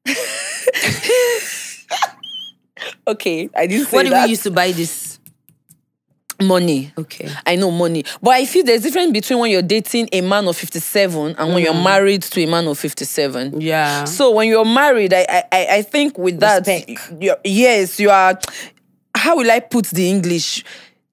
okay, 3.08 3.50
I 3.56 3.68
didn't 3.68 3.88
say 3.88 3.98
What 3.98 4.10
that. 4.10 4.26
we 4.26 4.32
use 4.32 4.44
to 4.44 4.52
buy 4.52 4.72
this? 4.72 5.12
money. 6.42 6.92
Okay. 6.98 7.30
I 7.46 7.56
know 7.56 7.72
money. 7.72 8.04
But 8.22 8.32
I 8.32 8.46
feel 8.46 8.66
there's 8.66 8.82
a 8.82 8.90
difference 8.90 9.14
between 9.14 9.40
when 9.40 9.52
you're 9.52 9.62
dating 9.62 10.10
a 10.12 10.20
man 10.20 10.46
of 10.50 10.58
57 10.58 11.36
and 11.38 11.54
when 11.54 11.64
you're 11.64 11.74
married 11.74 12.24
to 12.24 12.42
a 12.44 12.48
man 12.48 12.68
of 12.68 12.78
57. 12.78 13.62
Yeah. 13.62 14.04
So 14.04 14.32
when 14.32 14.50
you're 14.50 14.66
married, 14.66 15.14
I 15.14 15.26
I, 15.30 15.68
I- 15.78 15.82
think 15.84 16.18
with 16.18 16.40
that, 16.42 16.68
Respect. 16.68 17.40
yes, 17.46 17.98
you 17.98 18.10
are. 18.10 18.38
How 19.16 19.38
will 19.38 19.50
I 19.50 19.60
put 19.60 19.86
the 19.88 20.10
English? 20.10 20.64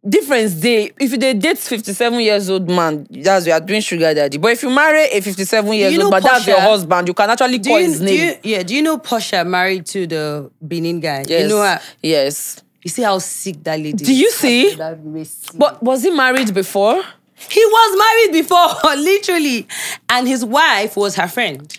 Difference 0.08 0.54
day. 0.54 0.90
If 0.98 1.12
you 1.12 1.18
date 1.18 1.58
57 1.58 2.20
years 2.20 2.48
old 2.48 2.70
man, 2.70 3.06
that's 3.10 3.46
you 3.46 3.52
are 3.52 3.60
doing 3.60 3.82
sugar 3.82 4.14
daddy. 4.14 4.38
But 4.38 4.52
if 4.52 4.62
you 4.62 4.70
marry 4.70 5.04
a 5.04 5.20
57 5.20 5.72
years 5.74 5.92
you 5.92 6.00
old, 6.00 6.10
know 6.10 6.16
but 6.16 6.22
that's 6.22 6.46
your 6.46 6.58
husband, 6.60 7.06
you 7.06 7.12
can 7.12 7.28
actually 7.28 7.58
do 7.58 7.68
call 7.68 7.80
you, 7.80 7.84
his 7.86 8.00
name. 8.00 8.18
you, 8.18 8.34
yeah, 8.42 8.62
do 8.62 8.74
you 8.74 8.80
know 8.80 8.96
Portia 8.96 9.44
married 9.44 9.84
to 9.86 10.06
the 10.06 10.50
Benin 10.66 11.00
guy? 11.00 11.26
yes. 11.28 11.42
You 11.42 11.48
know 11.48 11.60
her. 11.62 11.80
Yes. 12.02 12.62
You 12.82 12.88
see 12.88 13.02
how 13.02 13.18
sick 13.18 13.62
that 13.64 13.78
lady 13.78 14.02
Do 14.04 14.14
you 14.14 14.30
see? 14.30 14.74
But 15.54 15.82
was 15.82 16.02
he 16.02 16.10
married 16.10 16.54
before? 16.54 17.02
He 17.48 17.60
was 17.64 17.98
married 17.98 18.42
before, 18.42 18.68
literally. 18.96 19.66
And 20.08 20.26
his 20.26 20.44
wife 20.46 20.96
was 20.96 21.14
her 21.16 21.28
friend. 21.28 21.78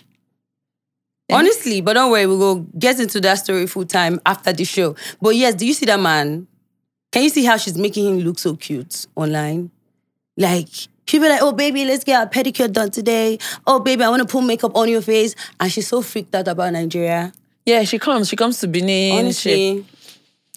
Honestly, 1.34 1.80
but 1.80 1.94
don't 1.94 2.10
worry, 2.10 2.26
we'll 2.26 2.38
go 2.38 2.60
get 2.78 2.98
into 3.00 3.20
that 3.20 3.34
story 3.34 3.66
full 3.66 3.84
time 3.86 4.20
after 4.26 4.52
the 4.52 4.64
show. 4.64 4.94
But 5.20 5.30
yes, 5.36 5.54
do 5.54 5.66
you 5.66 5.72
see 5.72 5.86
that 5.86 6.00
man? 6.00 6.46
Can 7.10 7.22
you 7.24 7.28
see 7.28 7.44
how 7.44 7.56
she's 7.56 7.76
making 7.76 8.06
him 8.06 8.18
look 8.20 8.38
so 8.38 8.56
cute 8.56 9.06
online? 9.16 9.70
Like, 10.36 10.68
people 11.06 11.26
are 11.26 11.30
like, 11.30 11.42
oh, 11.42 11.52
baby, 11.52 11.84
let's 11.84 12.04
get 12.04 12.18
our 12.18 12.26
pedicure 12.26 12.72
done 12.72 12.90
today. 12.90 13.38
Oh, 13.66 13.80
baby, 13.80 14.02
I 14.02 14.08
want 14.08 14.22
to 14.22 14.28
put 14.28 14.42
makeup 14.44 14.74
on 14.74 14.88
your 14.88 15.02
face. 15.02 15.34
And 15.60 15.70
she's 15.70 15.86
so 15.88 16.00
freaked 16.00 16.34
out 16.34 16.48
about 16.48 16.72
Nigeria. 16.72 17.32
Yeah, 17.66 17.84
she 17.84 17.98
comes. 17.98 18.28
She 18.28 18.36
comes 18.36 18.58
to 18.60 18.66
Benin. 18.68 19.30
She, 19.32 19.70
Honestly. 19.72 19.86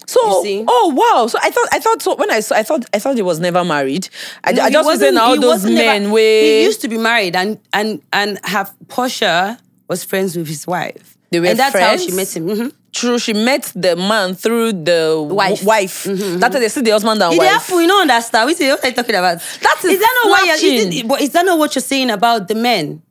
so, 0.06 0.44
you 0.44 0.64
oh 0.66 0.92
wow. 0.96 1.26
So 1.26 1.38
I 1.42 1.50
thought, 1.50 1.68
I 1.72 1.78
thought, 1.78 2.00
so 2.02 2.14
when 2.16 2.30
I 2.30 2.40
saw, 2.40 2.56
I 2.56 2.62
thought, 2.62 2.84
I 2.94 2.98
thought 2.98 3.16
he 3.16 3.22
was 3.22 3.38
never 3.38 3.62
married. 3.64 4.08
I, 4.42 4.52
No, 4.52 4.62
I 4.62 4.70
just 4.70 4.86
was 4.86 5.02
all 5.16 5.38
those 5.40 5.64
men 5.64 6.02
never- 6.04 6.14
where 6.14 6.42
he 6.42 6.64
used 6.64 6.80
to 6.80 6.88
be 6.88 6.96
married 6.98 7.36
and 7.36 7.60
and 7.72 8.00
and 8.12 8.40
have 8.44 8.74
Portia 8.88 9.58
was 9.88 10.04
friends 10.04 10.36
with 10.36 10.48
his 10.48 10.66
wife. 10.66 11.16
They 11.30 11.40
were 11.40 11.46
and 11.46 11.58
that's 11.58 11.76
how 11.76 11.96
she 11.96 12.12
met 12.12 12.36
him. 12.36 12.46
Mhm. 12.48 12.72
true. 12.92 13.18
She 13.18 13.32
met 13.32 13.72
the 13.74 13.96
man 13.96 14.34
through 14.34 14.72
the 14.72 15.26
Wife. 15.28 15.58
Mm-hmm, 15.60 15.66
wife. 15.66 16.04
That's 16.40 16.54
how 16.54 16.60
they 16.60 16.68
see 16.68 16.80
the 16.82 16.92
husband 16.92 17.20
and 17.22 17.32
You 17.34 17.38
wife. 17.40 17.68
you 17.68 17.86
don't 17.86 18.02
understand. 18.10 18.46
We 18.46 18.54
say, 18.54 18.70
what 18.70 18.84
are 18.84 18.88
you 18.88 18.94
talking 18.94 19.14
about? 19.16 19.38
That 19.60 19.76
is 19.84 19.90
is 19.92 19.98
that 20.00 20.20
not 20.24 20.30
what 20.30 20.46
you're, 20.46 20.72
is, 20.72 21.00
it, 21.00 21.32
that 21.32 21.44
not 21.44 21.58
what 21.58 21.74
you're 21.74 21.82
saying 21.82 22.10
about 22.10 22.48
the 22.48 22.54
men? 22.54 23.02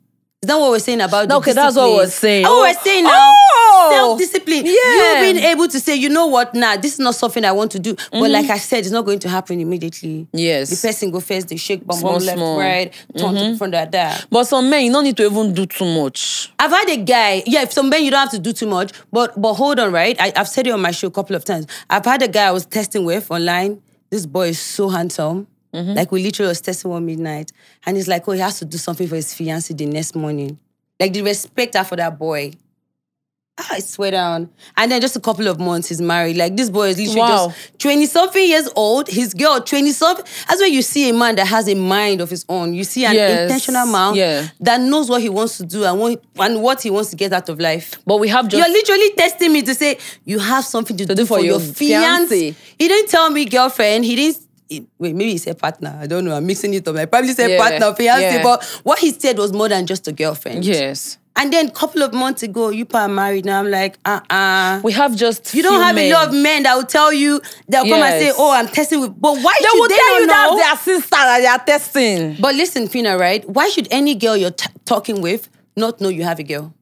Is 0.41 0.47
that 0.47 0.57
what 0.57 0.71
we're 0.71 0.79
saying 0.79 1.01
about 1.01 1.27
the 1.27 1.35
Okay, 1.35 1.53
that's 1.53 1.75
what 1.75 1.91
we're 1.91 2.07
saying. 2.07 2.45
Oh, 2.47 2.61
we're 2.61 2.73
saying 2.83 3.03
now. 3.03 3.11
Oh! 3.13 3.44
Self-discipline. 3.91 4.65
Yeah. 4.65 4.71
You 5.25 5.33
being 5.33 5.45
able 5.45 5.67
to 5.67 5.79
say, 5.79 5.95
you 5.95 6.09
know 6.09 6.27
what, 6.27 6.53
nah, 6.53 6.77
this 6.77 6.93
is 6.93 6.99
not 6.99 7.15
something 7.15 7.43
I 7.43 7.51
want 7.51 7.71
to 7.71 7.79
do. 7.79 7.95
But 7.95 8.11
mm-hmm. 8.11 8.31
like 8.31 8.49
I 8.49 8.57
said, 8.57 8.79
it's 8.79 8.91
not 8.91 9.05
going 9.05 9.19
to 9.19 9.29
happen 9.29 9.59
immediately. 9.59 10.27
Yes. 10.33 10.69
The 10.69 10.87
person 10.87 11.11
go 11.11 11.19
first, 11.19 11.49
they 11.49 11.57
shake 11.57 11.85
bum 11.85 11.99
Small, 11.99 12.19
left, 12.19 12.37
small. 12.37 12.59
right, 12.59 12.93
turn 13.17 13.35
to 13.35 13.41
mm-hmm. 13.41 13.55
front 13.57 13.73
like 13.73 13.91
that. 13.91 14.25
But 14.29 14.45
some 14.45 14.69
men, 14.69 14.85
you 14.85 14.91
don't 14.91 15.03
need 15.03 15.17
to 15.17 15.25
even 15.25 15.53
do 15.53 15.65
too 15.65 15.85
much. 15.85 16.51
I've 16.59 16.71
had 16.71 16.89
a 16.89 16.97
guy, 16.97 17.43
yeah, 17.45 17.63
if 17.63 17.73
some 17.73 17.89
men 17.89 18.03
you 18.03 18.11
don't 18.11 18.19
have 18.19 18.31
to 18.31 18.39
do 18.39 18.53
too 18.53 18.67
much, 18.67 18.91
but 19.11 19.39
but 19.39 19.53
hold 19.55 19.79
on, 19.79 19.91
right? 19.91 20.15
I, 20.19 20.33
I've 20.35 20.47
said 20.47 20.67
it 20.67 20.71
on 20.71 20.81
my 20.81 20.91
show 20.91 21.07
a 21.07 21.11
couple 21.11 21.35
of 21.35 21.45
times. 21.45 21.67
I've 21.89 22.05
had 22.05 22.21
a 22.21 22.27
guy 22.27 22.47
I 22.47 22.51
was 22.51 22.65
testing 22.65 23.05
with 23.05 23.29
online. 23.31 23.81
This 24.09 24.25
boy 24.25 24.49
is 24.49 24.59
so 24.59 24.89
handsome. 24.89 25.47
Mm-hmm. 25.73 25.93
Like 25.93 26.11
we 26.11 26.23
literally 26.23 26.49
was 26.49 26.61
testing 26.61 26.91
one 26.91 27.05
midnight. 27.05 27.51
And 27.85 27.97
he's 27.97 28.07
like, 28.07 28.27
oh, 28.27 28.31
he 28.31 28.39
has 28.39 28.59
to 28.59 28.65
do 28.65 28.77
something 28.77 29.07
for 29.07 29.15
his 29.15 29.33
fiance 29.33 29.73
the 29.73 29.85
next 29.85 30.15
morning. 30.15 30.57
Like 30.99 31.11
the 31.11 31.21
respect 31.21 31.75
I 31.75 31.83
for 31.83 31.97
that 31.97 32.17
boy. 32.17 32.53
Ah, 33.57 33.67
I 33.71 33.79
swear 33.79 34.11
down. 34.11 34.49
And 34.75 34.91
then 34.91 34.99
just 34.99 35.15
a 35.15 35.19
couple 35.21 35.47
of 35.47 35.59
months 35.61 35.87
he's 35.87 36.01
married. 36.01 36.35
Like 36.35 36.57
this 36.57 36.69
boy 36.69 36.89
is 36.89 36.97
literally 36.97 37.19
Wow. 37.21 37.47
just 37.47 37.79
20 37.79 38.05
something 38.05 38.45
years 38.45 38.67
old. 38.75 39.07
His 39.07 39.33
girl, 39.33 39.61
20 39.61 39.91
something. 39.91 40.25
That's 40.49 40.59
when 40.59 40.73
you 40.73 40.81
see 40.81 41.09
a 41.09 41.13
man 41.13 41.35
that 41.37 41.47
has 41.47 41.69
a 41.69 41.73
mind 41.75 42.19
of 42.19 42.29
his 42.29 42.43
own. 42.49 42.73
You 42.73 42.83
see 42.83 43.05
an 43.05 43.13
Yes. 43.15 43.43
intentional 43.43 43.85
man 43.87 44.15
Yeah. 44.15 44.47
that 44.59 44.81
knows 44.81 45.09
what 45.09 45.21
he 45.21 45.29
wants 45.29 45.55
to 45.59 45.65
do 45.65 45.85
and 45.85 45.97
what, 45.99 46.21
and 46.37 46.61
what 46.61 46.81
he 46.81 46.89
wants 46.89 47.11
to 47.11 47.15
get 47.15 47.31
out 47.31 47.47
of 47.47 47.61
life. 47.61 47.93
But 48.05 48.17
we 48.19 48.27
have 48.27 48.49
just 48.49 48.57
You're 48.59 48.73
literally 48.75 49.11
testing 49.15 49.53
me 49.53 49.61
to 49.61 49.73
say 49.73 49.99
you 50.25 50.39
have 50.39 50.65
something 50.65 50.97
to, 50.97 51.05
do, 51.15 51.25
for, 51.25 51.39
your, 51.39 51.61
fiance. 51.61 52.51
fiancé. 52.51 52.55
He 52.77 52.87
didn't 52.89 53.07
tell 53.09 53.29
me 53.29 53.45
girlfriend. 53.45 54.03
He 54.03 54.15
didn't. 54.17 54.41
wait, 54.99 55.15
maybe 55.15 55.31
he 55.31 55.37
said 55.37 55.57
partner. 55.57 55.97
I 56.01 56.07
don't 56.07 56.25
know. 56.25 56.35
I'm 56.35 56.45
mixing 56.45 56.73
it 56.73 56.85
up. 56.89 56.97
I 56.97 57.05
probably 57.05 57.31
said 57.33 57.51
Yeah, 57.51 57.59
partner, 57.69 57.93
fiance. 57.95 58.21
yeah. 58.37 58.43
But 58.43 58.65
what 58.83 58.99
he 58.99 59.11
said 59.17 59.37
was 59.37 59.53
more 59.53 59.69
than 59.69 59.85
just 59.85 60.07
a 60.09 60.11
girlfriend. 60.11 60.65
yes. 60.65 61.19
And 61.37 61.51
then 61.51 61.67
a 61.67 61.71
couple 61.71 62.01
of 62.01 62.13
months 62.13 62.43
ago, 62.43 62.69
you 62.69 62.87
are 62.93 63.07
married. 63.09 63.43
Now 63.45 63.59
I'm 63.59 63.69
like, 63.69 63.97
uh 64.05 64.21
uh 64.29 64.79
We 64.83 64.93
have 64.93 65.15
just 65.17 65.53
You 65.53 65.63
don't 65.63 65.81
have 65.81 65.95
men. 65.95 66.11
a 66.11 66.15
lot 66.15 66.27
of 66.29 66.33
men 66.33 66.63
that 66.63 66.75
will 66.75 66.85
tell 66.85 67.11
you 67.11 67.41
they'll 67.67 67.83
come 67.83 68.01
and 68.01 68.21
say, 68.23 68.31
"Oh, 68.37 68.51
I'm 68.53 68.67
testing 68.67 69.01
with." 69.01 69.19
But 69.19 69.37
why 69.39 69.53
They 69.59 69.67
should 69.67 69.79
will 69.79 69.89
they 69.89 69.95
tell 69.97 70.21
you 70.21 70.27
know? 70.27 70.57
that's 70.57 70.85
their 70.85 70.95
sister 70.99 71.09
that 71.17 71.39
they 71.39 71.47
are 71.47 71.59
testing. 71.65 72.37
But 72.39 72.55
listen, 72.55 72.87
Phyna, 72.87 73.19
right? 73.19 73.47
Why 73.49 73.67
should 73.69 73.87
any 73.91 74.15
girl 74.15 74.37
you're 74.37 74.51
t- 74.51 74.69
talking 74.85 75.21
with 75.21 75.49
not 75.75 75.99
know 75.99 76.07
you 76.09 76.23
have 76.23 76.39
a 76.39 76.43
girl? 76.43 76.73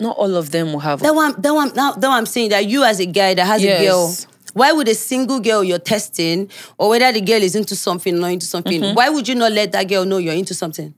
Not 0.00 0.16
all 0.16 0.34
of 0.36 0.50
them 0.50 0.72
will 0.72 0.80
have. 0.80 1.00
That 1.00 1.14
one, 1.14 1.34
that 1.40 1.54
one, 1.54 1.72
now 1.74 1.92
that 1.92 2.08
one 2.08 2.18
I'm 2.18 2.26
saying 2.26 2.50
that 2.50 2.66
you 2.66 2.82
as 2.82 2.98
a 2.98 3.06
guy 3.06 3.34
that 3.34 3.46
has 3.46 3.62
Yes. 3.62 3.80
a 3.80 3.84
girl, 3.86 4.14
why 4.54 4.72
would 4.72 4.88
a 4.88 4.94
single 4.94 5.38
girl 5.40 5.62
you're 5.62 5.78
testing, 5.78 6.50
or 6.78 6.88
whether 6.88 7.12
the 7.12 7.20
girl 7.20 7.42
is 7.42 7.54
into 7.54 7.76
something 7.76 8.14
or 8.16 8.18
not 8.20 8.26
into 8.32 8.46
something, 8.46 8.80
Mm-hmm. 8.80 8.94
why 8.94 9.08
would 9.10 9.28
you 9.28 9.34
not 9.34 9.52
let 9.52 9.70
that 9.72 9.86
girl 9.88 10.04
know 10.06 10.16
you're 10.16 10.34
into 10.34 10.54
something? 10.54 10.94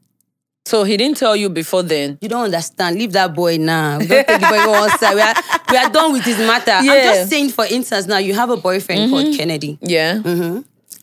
So 0.66 0.82
he 0.82 0.96
didn't 0.96 1.16
tell 1.16 1.36
you 1.36 1.48
before 1.48 1.84
then. 1.84 2.18
You 2.20 2.28
don't 2.28 2.42
understand. 2.46 2.96
Leave 2.98 3.12
that 3.12 3.32
boy 3.34 3.56
now. 3.56 3.98
Don't 3.98 4.08
take 4.08 4.26
the 4.26 4.38
boy 4.50 4.64
go 4.64 4.74
on 4.74 4.88
side. 4.98 5.14
We 5.14 5.20
are, 5.20 5.34
we 5.70 5.76
are 5.76 5.88
done 5.90 6.12
with 6.12 6.24
this 6.24 6.38
matter. 6.38 6.72
I'm 6.72 6.84
Mm-hmm. 6.84 7.04
just 7.04 7.30
saying, 7.30 7.50
for 7.50 7.64
instance, 7.66 8.06
now 8.08 8.18
you 8.18 8.34
have 8.34 8.50
a 8.50 8.56
boyfriend 8.56 9.10
called 9.10 9.36
Kennedy. 9.36 9.78
Yeah. 9.80 10.20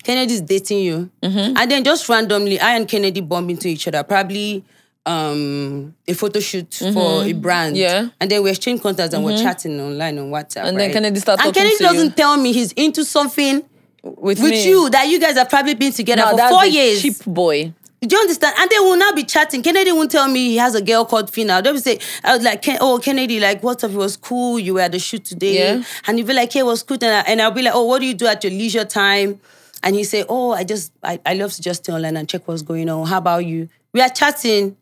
Kennedy's 0.04 0.42
dating 0.42 0.80
you. 0.80 1.10
Mm-hmm. 1.22 1.56
And 1.58 1.72
then 1.72 1.84
just 1.86 2.10
randomly, 2.10 2.60
I 2.60 2.76
and 2.76 2.86
Kennedy 2.90 3.22
bump 3.22 3.50
into 3.50 3.70
each 3.70 3.88
other. 3.88 4.04
Probably 4.04 4.66
um, 5.06 5.96
a 6.10 6.14
photo 6.14 6.42
shoot 6.42 6.74
for 6.94 7.24
a 7.24 7.32
brand. 7.32 7.78
Mm-hmm. 7.78 7.82
Yeah. 8.06 8.10
And 8.20 8.30
then 8.30 8.44
we 8.44 8.50
exchange 8.50 8.82
contacts 8.82 9.14
and 9.14 9.24
we're 9.24 9.38
chatting 9.38 9.80
online 9.80 10.20
on 10.20 10.26
WhatsApp. 10.30 10.66
And 10.66 10.78
then 10.78 10.88
right? 10.90 10.94
Kennedy 10.94 11.20
start 11.22 11.40
talking 11.40 11.54
Kennedy 11.54 11.78
to 11.78 11.84
you. 11.84 11.88
And 11.90 11.96
Kennedy 11.96 12.10
doesn't 12.10 12.18
tell 12.18 12.36
me 12.36 12.52
he's 12.52 12.74
into 12.74 13.06
something 13.06 13.64
With, 14.04 14.42
with 14.42 14.52
me. 14.52 14.68
you 14.68 14.90
that 14.90 15.08
you 15.08 15.22
guys 15.22 15.36
have 15.38 15.50
probably 15.50 15.76
been 15.76 15.94
together 15.94 16.22
Now 16.24 16.32
for 16.32 16.36
that's 16.38 16.52
four 16.54 16.64
a 16.64 16.68
years. 16.68 17.02
cheap 17.02 17.24
boy. 17.26 17.74
Do 18.08 18.16
you 18.16 18.22
understand? 18.22 18.56
And 18.58 18.70
they 18.70 18.80
will 18.80 18.98
now 18.98 19.14
be 19.14 19.24
chatting. 19.24 19.64
Kennedy 19.64 19.92
won't 19.92 20.12
tell 20.12 20.28
me 20.28 20.50
he 20.50 20.58
has 20.58 20.76
a 20.76 20.82
girl 20.82 21.06
called 21.06 21.32
Phyna. 21.32 21.64
They'll 21.64 21.78
say, 21.78 22.00
I 22.24 22.36
was 22.36 22.44
like, 22.44 22.64
oh, 22.82 23.00
Kennedy, 23.02 23.40
like, 23.40 23.64
what's 23.64 23.84
up? 23.84 23.92
It 23.92 23.98
was 23.98 24.18
cool. 24.18 24.60
You 24.60 24.74
were 24.76 24.82
at 24.82 24.92
the 24.92 25.00
shoot 25.00 25.24
today. 25.24 25.58
Yeah. 25.78 25.84
And 26.06 26.18
he'll 26.18 26.28
be 26.28 26.34
like, 26.34 26.52
hey, 26.52 26.60
it 26.60 26.66
was 26.66 26.84
cool. 26.84 26.98
And, 27.02 27.06
I, 27.06 27.20
and 27.32 27.42
I'll 27.42 27.52
be 27.52 27.62
like, 27.62 27.74
oh, 27.74 27.86
what 27.86 28.00
do 28.00 28.06
you 28.06 28.14
do 28.14 28.26
at 28.28 28.44
your 28.44 28.52
leisure 28.52 28.84
time? 28.86 29.40
And 29.84 29.96
he 29.96 30.04
say, 30.04 30.26
oh, 30.28 30.52
I 30.52 30.64
just, 30.64 30.92
I, 31.02 31.20
I 31.26 31.34
love 31.34 31.54
to 31.54 31.62
just 31.62 31.84
stay 31.84 31.94
online 31.94 32.18
and 32.18 32.28
check 32.28 32.48
what's 32.48 32.62
going 32.62 32.90
on. 32.90 33.08
How 33.08 33.20
about 33.20 33.46
you? 33.46 33.70
We 33.94 34.02
are 34.02 34.10
chatting. 34.10 34.76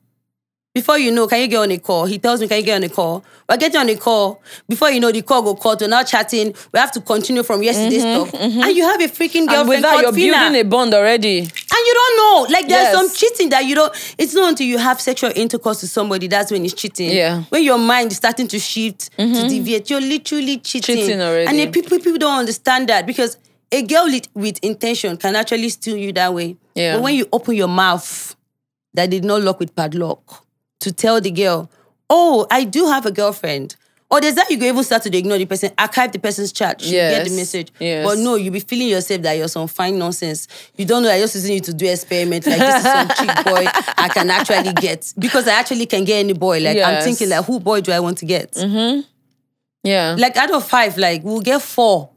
Before 0.73 0.97
you 0.97 1.11
know, 1.11 1.27
can 1.27 1.41
you 1.41 1.47
get 1.49 1.57
on 1.57 1.69
a 1.71 1.77
call? 1.77 2.05
He 2.05 2.17
tells 2.17 2.39
me, 2.39 2.47
can 2.47 2.59
you 2.59 2.63
get 2.63 2.75
on 2.77 2.83
a 2.83 2.87
call? 2.89 3.25
We're 3.49 3.57
getting 3.57 3.81
on 3.81 3.89
a 3.89 3.95
call. 3.97 4.41
Before 4.69 4.89
you 4.89 5.01
know, 5.01 5.11
the 5.11 5.21
call 5.21 5.41
go 5.41 5.53
cut. 5.55 5.81
We're 5.81 5.89
now 5.89 6.03
chatting. 6.03 6.55
We 6.71 6.79
have 6.79 6.93
to 6.93 7.01
continue 7.01 7.43
from 7.43 7.61
yesterday's 7.61 8.01
stuff. 8.03 8.33
And 8.33 8.73
you 8.73 8.83
have 8.83 9.01
a 9.01 9.07
freaking 9.09 9.47
Mm-hmm, 9.47 9.49
And 9.49 9.67
with 9.67 9.81
girlfriend 9.81 9.83
that, 9.83 10.01
you're 10.01 10.11
Phyna. 10.33 10.39
building 10.43 10.61
a 10.61 10.63
bond 10.63 10.93
already. 10.93 11.39
And 11.39 11.49
you 11.49 11.93
don't 11.93 12.17
know. 12.17 12.53
Like 12.53 12.69
there's 12.69 12.83
Yes. 12.83 12.95
some 12.95 13.09
cheating 13.13 13.49
that 13.49 13.65
you 13.65 13.75
don't. 13.75 14.15
It's 14.17 14.33
not 14.33 14.47
until 14.49 14.65
you 14.65 14.77
have 14.77 15.01
sexual 15.01 15.31
intercourse 15.35 15.81
with 15.81 15.91
somebody 15.91 16.27
that's 16.27 16.51
when 16.51 16.63
it's 16.63 16.73
cheating. 16.73 17.09
Yeah. 17.11 17.31
Mm-hmm. 17.39 17.41
When 17.49 17.63
your 17.63 17.77
mind 17.77 18.11
is 18.11 18.17
starting 18.17 18.47
to 18.47 18.57
shift 18.59 19.11
to 19.17 19.47
deviate, 19.49 19.89
you're 19.89 19.99
literally 19.99 20.59
cheating. 20.59 20.95
Cheating 20.95 21.19
already. 21.21 21.47
And 21.47 21.59
then 21.59 21.71
people 21.73 21.97
people 21.99 22.17
don't 22.17 22.39
understand 22.39 22.87
that 22.87 23.05
because 23.05 23.35
a 23.73 23.81
girl 23.81 24.05
with, 24.05 24.27
with 24.35 24.57
intention 24.61 25.17
can 25.17 25.35
actually 25.35 25.67
steal 25.67 25.97
you 25.97 26.13
that 26.13 26.33
way. 26.33 26.55
Yeah. 26.75 26.95
But 26.95 27.03
when 27.03 27.15
you 27.15 27.27
open 27.33 27.55
your 27.55 27.67
mouth 27.67 28.37
that 28.93 29.09
did 29.09 29.25
not 29.25 29.41
lock 29.41 29.59
with 29.59 29.75
padlock 29.75 30.45
to 30.81 30.91
tell 30.91 31.19
the 31.21 31.31
girl, 31.31 31.69
oh, 32.09 32.45
I 32.51 32.63
do 32.65 32.85
have 32.87 33.05
a 33.05 33.11
girlfriend. 33.11 33.75
Or 34.09 34.19
there's 34.19 34.35
that 34.35 34.51
you 34.51 34.57
go 34.57 34.65
even 34.65 34.83
start 34.83 35.03
to 35.03 35.17
ignore 35.17 35.37
the 35.37 35.45
person, 35.45 35.71
archive 35.77 36.11
the 36.11 36.19
person's 36.19 36.51
chat, 36.51 36.83
you 36.83 36.91
get 36.91 37.23
the 37.29 37.33
message. 37.33 37.71
yes. 37.79 38.05
But 38.05 38.17
no, 38.17 38.35
you 38.35 38.51
be 38.51 38.59
feeling 38.59 38.89
yourself 38.89 39.21
that 39.21 39.33
you're 39.37 39.47
some 39.47 39.69
fine 39.69 39.97
nonsense. 39.97 40.49
You 40.75 40.83
don't 40.85 41.01
know 41.03 41.09
I 41.09 41.17
just 41.17 41.33
using 41.35 41.53
you 41.55 41.61
to 41.61 41.73
do 41.73 41.89
experiment. 41.89 42.45
Like 42.45 42.59
this 42.59 42.75
is 42.75 42.83
some 42.83 43.07
cheap 43.17 43.45
boy 43.45 43.65
I 43.97 44.09
can 44.13 44.29
actually 44.29 44.73
get. 44.73 45.13
Because 45.17 45.47
I 45.47 45.53
actually 45.53 45.85
can 45.85 46.03
get 46.03 46.19
any 46.19 46.33
boy. 46.33 46.59
Like 46.59 46.77
I'm 46.79 47.01
thinking 47.03 47.29
like 47.29 47.45
who 47.45 47.61
boy 47.61 47.79
do 47.79 47.93
I 47.93 48.01
want 48.01 48.17
to 48.17 48.25
get? 48.25 48.51
Mm-hmm. 48.51 49.01
Yeah. 49.83 50.15
Like 50.19 50.35
out 50.35 50.51
of 50.51 50.67
five, 50.67 50.97
like 50.97 51.23
we'll 51.23 51.39
get 51.39 51.61
four. 51.61 52.09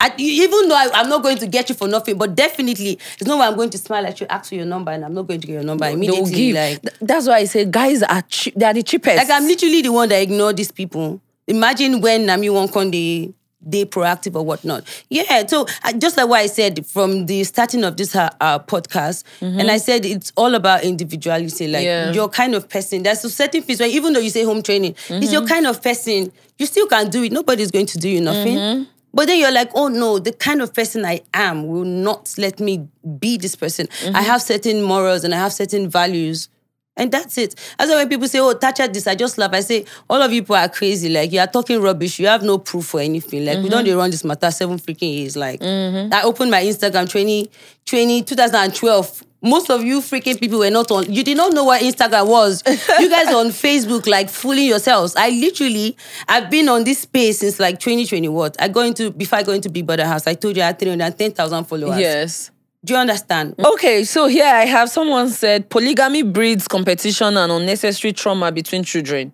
I, 0.00 0.12
even 0.18 0.68
though 0.68 0.74
I, 0.74 0.90
I'm 0.94 1.08
not 1.08 1.22
going 1.22 1.38
to 1.38 1.46
get 1.46 1.68
you 1.68 1.74
for 1.74 1.88
nothing, 1.88 2.18
but 2.18 2.34
definitely 2.34 2.98
it's 3.18 3.24
not 3.26 3.38
where 3.38 3.48
I'm 3.48 3.56
going 3.56 3.70
to 3.70 3.78
smile 3.78 4.04
at 4.06 4.20
you, 4.20 4.26
ask 4.28 4.50
for 4.50 4.54
your 4.56 4.66
number, 4.66 4.90
and 4.92 5.04
I'm 5.04 5.14
not 5.14 5.26
going 5.26 5.40
to 5.40 5.46
get 5.46 5.54
your 5.54 5.62
number 5.62 5.86
will 5.86 5.94
immediately. 5.94 6.30
give. 6.32 6.54
Like, 6.56 6.82
Th- 6.82 6.94
That's 7.00 7.26
why 7.26 7.36
I 7.38 7.44
say 7.44 7.64
guys 7.64 8.02
are. 8.02 8.22
They 8.54 8.66
are 8.66 8.74
the 8.74 8.82
cheapest. 8.82 9.16
like 9.16 9.30
I'm 9.30 9.46
literally 9.46 9.80
the 9.82 9.92
one 9.92 10.08
that 10.10 10.20
ignore 10.20 10.52
these 10.52 10.70
people. 10.72 11.20
Imagine 11.46 12.00
when 12.00 12.26
Nami 12.26 12.50
won't 12.50 12.72
come 12.72 12.90
they 12.90 13.32
they 13.66 13.86
proactive 13.86 14.34
or 14.34 14.44
whatnot. 14.44 14.84
Yeah, 15.08 15.46
so 15.46 15.66
uh, 15.84 15.92
just 15.94 16.18
like 16.18 16.28
what 16.28 16.40
I 16.40 16.46
said 16.48 16.84
from 16.86 17.24
the 17.24 17.42
starting 17.44 17.82
of 17.84 17.96
this 17.96 18.14
uh, 18.14 18.28
uh, 18.42 18.58
podcast, 18.58 19.24
and 19.40 19.70
I 19.70 19.78
said 19.78 20.04
it's 20.04 20.32
all 20.36 20.54
about 20.54 20.84
individuality. 20.84 21.66
Like 21.68 21.84
Yeah. 21.84 22.12
your 22.12 22.28
kind 22.28 22.54
of 22.54 22.68
person. 22.68 23.04
There's 23.04 23.24
a 23.24 23.30
certain 23.30 23.62
things 23.62 23.80
where 23.80 23.88
even 23.88 24.12
though 24.12 24.20
you 24.20 24.28
say 24.28 24.44
home 24.44 24.62
training, 24.62 24.96
it's 25.08 25.32
your 25.32 25.46
kind 25.46 25.66
of 25.66 25.82
person. 25.82 26.30
You 26.58 26.66
still 26.66 26.86
can 26.88 27.08
do 27.08 27.22
it. 27.24 27.32
Nobody's 27.32 27.70
going 27.70 27.86
to 27.86 27.98
do 27.98 28.08
you 28.08 28.20
nothing. 28.20 28.86
But 29.14 29.28
then 29.28 29.38
you're 29.38 29.52
like, 29.52 29.70
oh 29.74 29.88
no, 29.88 30.18
the 30.18 30.32
kind 30.32 30.60
of 30.60 30.74
person 30.74 31.04
I 31.04 31.20
am 31.32 31.68
will 31.68 31.84
not 31.84 32.34
let 32.36 32.58
me 32.60 32.88
be 33.18 33.36
this 33.38 33.54
person. 33.54 33.86
I 33.90 33.94
mm-hmm. 33.94 34.14
have 34.16 34.42
certain 34.42 34.82
morals 34.82 35.24
and 35.24 35.32
I 35.32 35.38
have 35.38 35.52
certain 35.52 35.88
values. 35.88 36.48
And 36.96 37.10
that's 37.10 37.38
it. 37.38 37.56
That's 37.76 37.90
why 37.90 37.96
when 37.96 38.08
people 38.08 38.28
say, 38.28 38.38
oh, 38.38 38.52
touch 38.54 38.78
at 38.78 38.94
this, 38.94 39.08
I 39.08 39.16
just 39.16 39.36
laugh. 39.36 39.52
I 39.52 39.60
say, 39.60 39.84
all 40.08 40.22
of 40.22 40.32
you 40.32 40.42
people 40.42 40.54
are 40.54 40.68
crazy. 40.68 41.08
Like, 41.08 41.32
you 41.32 41.40
are 41.40 41.46
talking 41.48 41.80
rubbish. 41.80 42.20
You 42.20 42.28
have 42.28 42.44
no 42.44 42.58
proof 42.58 42.86
for 42.86 43.00
anything. 43.00 43.44
Like, 43.44 43.58
we 43.58 43.68
don't 43.68 43.80
mm-hmm. 43.80 43.86
dey 43.86 43.94
run 43.94 44.10
this 44.10 44.22
matter 44.22 44.48
seven 44.52 44.78
freaking 44.78 45.12
years. 45.12 45.36
Like, 45.36 45.58
mm-hmm. 45.60 46.14
I 46.14 46.22
opened 46.22 46.52
my 46.52 46.62
Instagram 46.62 47.10
20, 47.10 47.50
20, 47.84 48.22
2012. 48.22 49.22
Most 49.44 49.68
of 49.68 49.84
you 49.84 50.00
freaking 50.00 50.40
people 50.40 50.58
were 50.60 50.70
not 50.70 50.90
on. 50.90 51.12
You 51.12 51.22
did 51.22 51.36
not 51.36 51.52
know 51.52 51.64
what 51.64 51.82
Instagram 51.82 52.28
was. 52.28 52.62
you 52.98 53.10
guys 53.10 53.28
on 53.34 53.48
Facebook, 53.48 54.06
like 54.06 54.30
fooling 54.30 54.64
yourselves. 54.64 55.14
I 55.16 55.28
literally, 55.28 55.98
I've 56.26 56.50
been 56.50 56.66
on 56.70 56.84
this 56.84 57.00
space 57.00 57.40
since 57.40 57.60
like 57.60 57.78
2020. 57.78 58.26
What? 58.28 58.56
I 58.58 58.68
go 58.68 58.80
into 58.80 59.10
before 59.10 59.40
I 59.40 59.42
go 59.42 59.52
into 59.52 59.68
Big 59.68 59.86
Brother 59.86 60.06
House. 60.06 60.26
I 60.26 60.32
told 60.32 60.56
you 60.56 60.62
I 60.62 60.66
had 60.68 60.78
310,000 60.78 61.64
followers. 61.64 61.98
Yes. 61.98 62.50
Do 62.82 62.94
you 62.94 62.98
understand? 62.98 63.54
Okay, 63.58 64.04
so 64.04 64.28
here 64.28 64.46
I 64.46 64.64
have 64.64 64.88
someone 64.88 65.28
said 65.28 65.68
polygamy 65.68 66.22
breeds 66.22 66.66
competition 66.66 67.36
and 67.36 67.52
unnecessary 67.52 68.14
trauma 68.14 68.50
between 68.50 68.82
children. 68.82 69.30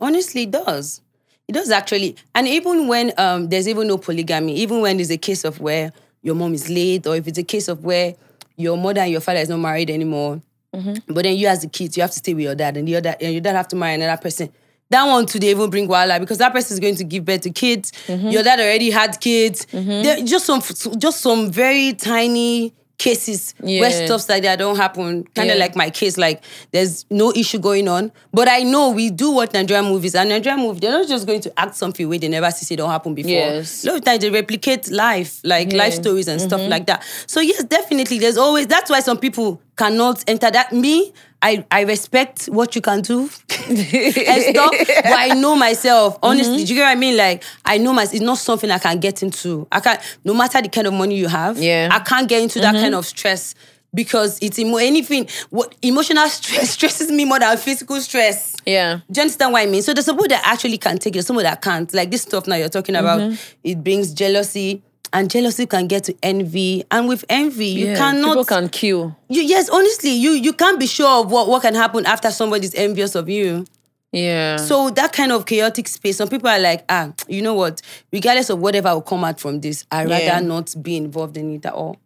Honestly, 0.00 0.42
it 0.42 0.50
does. 0.50 1.02
It 1.46 1.52
does 1.52 1.70
actually. 1.70 2.16
And 2.34 2.48
even 2.48 2.88
when 2.88 3.12
um, 3.16 3.48
there's 3.48 3.68
even 3.68 3.86
no 3.86 3.98
polygamy, 3.98 4.56
even 4.56 4.80
when 4.80 4.96
there's 4.96 5.10
a 5.12 5.16
case 5.16 5.44
of 5.44 5.60
where 5.60 5.92
your 6.22 6.34
mom 6.34 6.52
is 6.54 6.68
late, 6.68 7.06
or 7.06 7.14
if 7.14 7.28
it's 7.28 7.38
a 7.38 7.44
case 7.44 7.68
of 7.68 7.84
where 7.84 8.14
your 8.56 8.76
mother 8.76 9.00
and 9.00 9.10
your 9.10 9.20
father 9.20 9.40
is 9.40 9.48
not 9.48 9.58
married 9.58 9.90
anymore, 9.90 10.40
mm-hmm. 10.74 10.94
but 11.12 11.24
then 11.24 11.36
you 11.36 11.46
as 11.46 11.62
the 11.62 11.68
kids, 11.68 11.96
you 11.96 12.02
have 12.02 12.10
to 12.10 12.18
stay 12.18 12.34
with 12.34 12.44
your 12.44 12.54
dad, 12.54 12.76
and 12.76 12.86
the 12.88 12.96
other 12.96 13.14
and 13.20 13.32
your 13.32 13.40
dad 13.40 13.54
have 13.56 13.68
to 13.68 13.76
marry 13.76 13.94
another 13.94 14.20
person. 14.20 14.50
That 14.88 15.04
one 15.04 15.26
they 15.26 15.50
even 15.50 15.68
bring 15.68 15.88
wala 15.88 16.20
because 16.20 16.38
that 16.38 16.52
person 16.52 16.74
is 16.74 16.80
going 16.80 16.94
to 16.96 17.04
give 17.04 17.24
birth 17.24 17.40
to 17.42 17.50
kids. 17.50 17.90
Mm-hmm. 18.06 18.28
Your 18.28 18.42
dad 18.44 18.60
already 18.60 18.90
had 18.90 19.20
kids. 19.20 19.66
Mm-hmm. 19.66 20.02
There- 20.02 20.24
just 20.24 20.46
some, 20.46 20.62
just 20.98 21.20
some 21.20 21.50
very 21.50 21.92
tiny 21.94 22.72
cases 22.98 23.54
where 23.60 23.90
Yeah. 23.90 24.06
stuff 24.06 24.28
like 24.28 24.42
that 24.42 24.58
don't 24.58 24.76
happen. 24.76 25.24
Kind 25.34 25.50
of 25.50 25.56
Yeah. 25.56 25.64
like 25.64 25.76
my 25.76 25.90
case, 25.90 26.16
like 26.16 26.42
there's 26.72 27.04
no 27.10 27.32
issue 27.32 27.58
going 27.58 27.88
on. 27.88 28.10
But 28.32 28.48
I 28.48 28.62
know 28.62 28.90
we 28.90 29.10
do 29.10 29.32
watch 29.32 29.52
Nigerian 29.52 29.86
movies, 29.86 30.14
and 30.14 30.28
Nigerian 30.30 30.60
movies, 30.60 30.80
they're 30.80 30.92
not 30.92 31.08
just 31.08 31.26
going 31.26 31.40
to 31.42 31.52
act 31.60 31.76
something 31.76 32.08
where 32.08 32.18
they 32.18 32.28
never 32.28 32.50
see 32.50 32.74
it 32.74 32.78
don't 32.78 32.90
happen 32.90 33.14
before. 33.14 33.30
Yes. 33.30 33.84
A 33.84 33.88
lot 33.88 33.96
of 33.98 34.04
times 34.04 34.20
they 34.20 34.30
replicate 34.30 34.90
life, 34.90 35.40
like 35.44 35.72
life 35.72 35.94
stories 35.94 36.28
and 36.28 36.40
stuff 36.40 36.60
mm-hmm. 36.60 36.70
like 36.70 36.86
that. 36.86 37.04
So 37.26 37.40
yes, 37.40 37.64
definitely, 37.64 38.18
there's 38.18 38.38
always 38.38 38.66
that's 38.66 38.90
why 38.90 39.00
some 39.00 39.18
people 39.18 39.60
cannot 39.76 40.24
enter 40.26 40.50
that. 40.50 40.72
Me, 40.72 41.12
I 41.42 41.64
I 41.70 41.82
respect 41.82 42.46
what 42.46 42.74
you 42.74 42.80
can 42.82 43.02
do 43.02 43.20
and 43.68 43.78
stuff, 43.78 44.70
but 44.78 45.06
I 45.06 45.34
know 45.34 45.54
myself. 45.56 46.18
Honestly, 46.22 46.64
do 46.64 46.74
you 46.74 46.80
get 46.80 46.84
what 46.86 46.92
I 46.92 46.94
mean? 46.94 47.16
Like 47.16 47.42
I 47.64 47.78
know 47.78 47.92
myself. 47.92 48.14
It's 48.14 48.22
not 48.24 48.38
something 48.38 48.70
I 48.70 48.78
can 48.78 48.98
get 49.00 49.22
into. 49.22 49.66
I 49.70 49.80
can't. 49.80 50.00
No 50.24 50.34
matter 50.34 50.60
the 50.62 50.68
kind 50.68 50.86
of 50.86 50.92
money 50.94 51.16
you 51.16 51.28
have, 51.28 51.58
Yeah. 51.58 51.88
I 51.92 52.00
can't 52.00 52.28
get 52.28 52.42
into 52.42 52.60
that 52.60 52.74
kind 52.74 52.94
of 52.94 53.04
stress 53.06 53.54
because 53.94 54.38
it's 54.42 54.58
emo- 54.58 54.76
anything. 54.78 55.28
What 55.50 55.74
emotional 55.82 56.28
stress 56.28 56.70
stresses 56.70 57.10
me 57.10 57.24
more 57.24 57.38
than 57.38 57.56
physical 57.58 58.00
stress. 58.00 58.54
Yeah. 58.66 59.00
Do 59.10 59.18
you 59.18 59.22
understand 59.22 59.52
what 59.52 59.62
I 59.62 59.66
mean? 59.66 59.82
So 59.82 59.94
there's 59.94 60.06
some 60.06 60.16
people 60.16 60.28
that 60.28 60.42
actually 60.44 60.78
can 60.78 60.98
take 60.98 61.16
it, 61.16 61.22
some 61.22 61.36
that 61.36 61.62
can't. 61.62 61.92
Like 61.94 62.10
this 62.10 62.22
stuff 62.22 62.46
now 62.46 62.56
you're 62.56 62.68
talking 62.68 62.96
about, 62.96 63.20
Mm-hmm. 63.20 63.36
it 63.62 63.84
brings 63.84 64.12
jealousy. 64.12 64.82
And 65.12 65.30
jealousy 65.30 65.66
can 65.66 65.86
get 65.86 66.04
to 66.04 66.16
envy. 66.22 66.84
And 66.90 67.08
with 67.08 67.24
envy, 67.28 67.66
you 67.66 67.86
yeah. 67.86 67.96
cannot 67.96 68.28
People 68.28 68.44
can 68.44 68.68
kill. 68.68 69.16
you, 69.28 69.42
yes, 69.42 69.68
honestly, 69.68 70.10
you 70.10 70.32
you 70.32 70.52
can't 70.52 70.78
be 70.78 70.86
sure 70.86 71.22
of 71.22 71.30
what, 71.30 71.48
what 71.48 71.62
can 71.62 71.74
happen 71.74 72.06
after 72.06 72.30
somebody's 72.30 72.74
envious 72.74 73.14
of 73.14 73.28
you. 73.28 73.64
Yeah. 74.12 74.56
So 74.56 74.90
that 74.90 75.12
kind 75.12 75.32
of 75.32 75.46
chaotic 75.46 75.88
space, 75.88 76.16
some 76.16 76.28
people 76.28 76.48
are 76.48 76.58
like, 76.58 76.84
ah, 76.88 77.12
you 77.28 77.42
know 77.42 77.54
what? 77.54 77.82
Regardless 78.12 78.50
of 78.50 78.60
whatever 78.60 78.94
will 78.94 79.02
come 79.02 79.24
out 79.24 79.40
from 79.40 79.60
this, 79.60 79.84
I'd 79.90 80.08
rather 80.08 80.44
not 80.44 80.74
be 80.82 80.96
involved 80.96 81.36
in 81.36 81.54
it 81.54 81.66
at 81.66 81.74
all. 81.74 81.98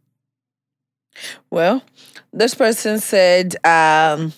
Well, 1.51 1.83
this 2.33 2.55
person 2.55 2.99
said, 2.99 3.55
um, 3.65 4.33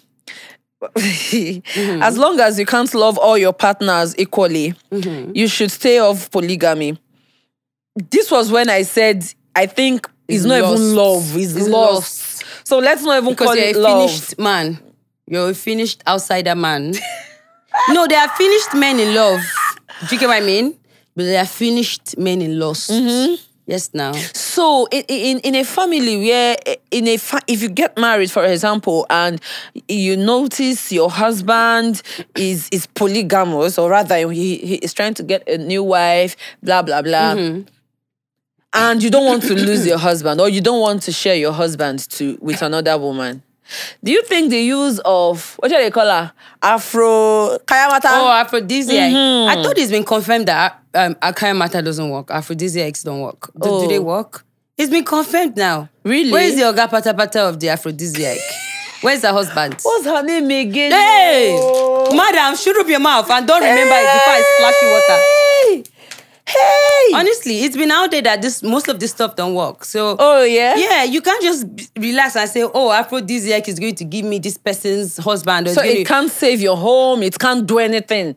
as 0.96 2.18
long 2.18 2.40
as 2.40 2.58
you 2.58 2.66
can't 2.66 2.92
love 2.94 3.16
all 3.18 3.38
your 3.38 3.52
partners 3.52 4.18
equally, 4.18 4.74
you 4.90 5.46
should 5.46 5.70
stay 5.70 5.98
off 5.98 6.30
polygamy. 6.30 6.98
This 7.96 8.30
was 8.30 8.50
when 8.50 8.68
I 8.70 8.82
said, 8.82 9.24
I 9.54 9.66
think 9.66 10.08
it's, 10.28 10.38
It's 10.38 10.44
not 10.46 10.60
lost. 10.62 10.82
even 10.82 10.94
love, 10.96 11.36
it's, 11.36 11.56
It's 11.56 11.68
lost. 11.68 12.44
So 12.66 12.78
let's 12.78 13.02
not 13.02 13.18
even 13.18 13.30
Because 13.30 13.46
call 13.48 13.56
you're 13.56 13.66
it 13.66 13.76
a 13.76 13.80
love. 13.80 14.10
finished 14.10 14.38
man. 14.38 14.78
You're 15.26 15.50
a 15.50 15.54
finished 15.54 16.02
outsider 16.06 16.54
man. 16.54 16.94
no, 17.90 18.06
they 18.06 18.14
are 18.14 18.28
finished 18.30 18.74
men 18.74 18.98
in 18.98 19.14
love. 19.14 19.40
Do 20.08 20.14
you 20.14 20.20
get 20.20 20.28
what 20.28 20.42
I 20.42 20.46
mean? 20.46 20.78
But 21.14 21.24
they 21.24 21.36
are 21.36 21.46
finished 21.46 22.16
men 22.18 22.40
in 22.40 22.58
lost. 22.58 22.90
Mm-hmm. 22.90 23.34
Yes, 23.66 23.90
now. 23.94 24.12
So 24.12 24.86
in, 24.90 25.04
in 25.08 25.38
in 25.40 25.54
a 25.54 25.64
family 25.64 26.16
where 26.26 26.56
in 26.90 27.06
a 27.06 27.16
fa- 27.16 27.40
if 27.46 27.62
you 27.62 27.68
get 27.68 27.96
married 27.96 28.28
for 28.30 28.44
example 28.44 29.06
and 29.08 29.40
you 29.88 30.16
notice 30.16 30.90
your 30.90 31.08
husband 31.10 32.02
is 32.34 32.68
is 32.72 32.86
polygamous 32.88 33.78
or 33.78 33.88
rather 33.90 34.30
he, 34.32 34.56
he 34.56 34.74
is 34.76 34.92
trying 34.92 35.14
to 35.14 35.22
get 35.22 35.48
a 35.48 35.58
new 35.58 35.84
wife 35.84 36.34
blah 36.62 36.82
blah 36.82 37.02
blah 37.02 37.34
and 38.74 39.02
you 39.02 39.10
don't 39.10 39.26
want 39.26 39.42
to 39.42 39.54
lose 39.54 39.86
your 39.86 39.98
husband 39.98 40.40
or 40.40 40.48
you 40.48 40.60
don't 40.60 40.80
want 40.80 41.02
to 41.02 41.12
share 41.12 41.34
your 41.34 41.52
husband 41.52 42.08
to 42.10 42.38
with 42.40 42.62
another 42.62 42.96
woman 42.98 43.42
do 44.04 44.12
you 44.12 44.22
think 44.24 44.50
the 44.50 44.58
use 44.60 44.98
of 45.04 45.54
what 45.58 45.68
do 45.68 45.74
they 45.76 45.90
call 45.90 46.06
her 46.06 46.32
afro 46.62 47.58
kayamata 47.66 48.04
Oh, 48.10 48.30
aphrodisiac. 48.30 49.12
Mm-hmm. 49.12 49.48
I 49.58 49.62
thought 49.62 49.78
it's 49.78 49.90
been 49.90 50.04
confirmed 50.04 50.46
that 50.48 50.78
um, 50.94 51.14
Akaya 51.16 51.56
matter 51.56 51.80
doesn't 51.80 52.10
work. 52.10 52.30
Aphrodisiacs 52.30 53.02
don't 53.02 53.20
work. 53.22 53.50
Do, 53.54 53.80
do 53.80 53.88
they 53.88 53.98
Oh. 53.98 54.02
work? 54.02 54.44
It's 54.76 54.90
been 54.90 55.04
confirmed 55.04 55.56
now. 55.56 55.88
Really? 56.04 56.30
Where 56.32 56.42
is 56.44 56.56
the 56.56 56.62
Oga 56.62 56.88
Pata 56.90 57.14
Pata 57.14 57.42
of 57.48 57.60
the 57.60 57.68
aphrodisiac? 57.70 58.36
Where's 59.00 59.22
her 59.22 59.32
husband? 59.32 59.76
what's 59.82 60.04
her 60.04 60.22
name 60.22 60.50
again 60.50 60.92
Hey! 60.92 61.56
Oh. 61.58 62.14
Madam, 62.14 62.56
shut 62.56 62.76
up 62.76 62.86
your 62.88 63.00
mouth 63.00 63.30
and 63.30 63.46
don't 63.46 63.60
remember 63.62 63.94
it 63.94 64.12
before 64.12 64.34
I 64.34 64.42
splash 64.56 64.82
you 64.82 64.88
water. 64.90 65.22
Hey! 66.52 67.14
Honestly, 67.14 67.64
it's 67.64 67.76
been 67.76 67.90
out 67.90 68.10
there 68.10 68.22
that 68.22 68.42
this 68.42 68.62
most 68.62 68.88
of 68.88 69.00
this 69.00 69.10
stuff 69.12 69.36
don't 69.36 69.54
work. 69.54 69.84
So 69.84 70.16
Oh 70.18 70.44
yeah. 70.44 70.76
yeah, 70.76 71.04
you 71.04 71.20
can't 71.22 71.42
just 71.42 71.74
b- 71.74 71.86
relax 71.96 72.36
and 72.36 72.48
say, 72.48 72.62
"Oh, 72.62 72.92
aphrodisiac 72.92 73.68
is 73.68 73.78
going 73.78 73.94
to 73.96 74.04
give 74.04 74.24
me 74.24 74.38
this 74.38 74.58
person's 74.58 75.16
husband." 75.16 75.68
Or 75.68 75.74
So 75.74 75.82
it 75.82 76.06
can't 76.06 76.30
save 76.30 76.60
your 76.60 76.76
home. 76.76 77.22
It 77.22 77.38
can't 77.38 77.66
do 77.66 77.78
anything. 77.78 78.36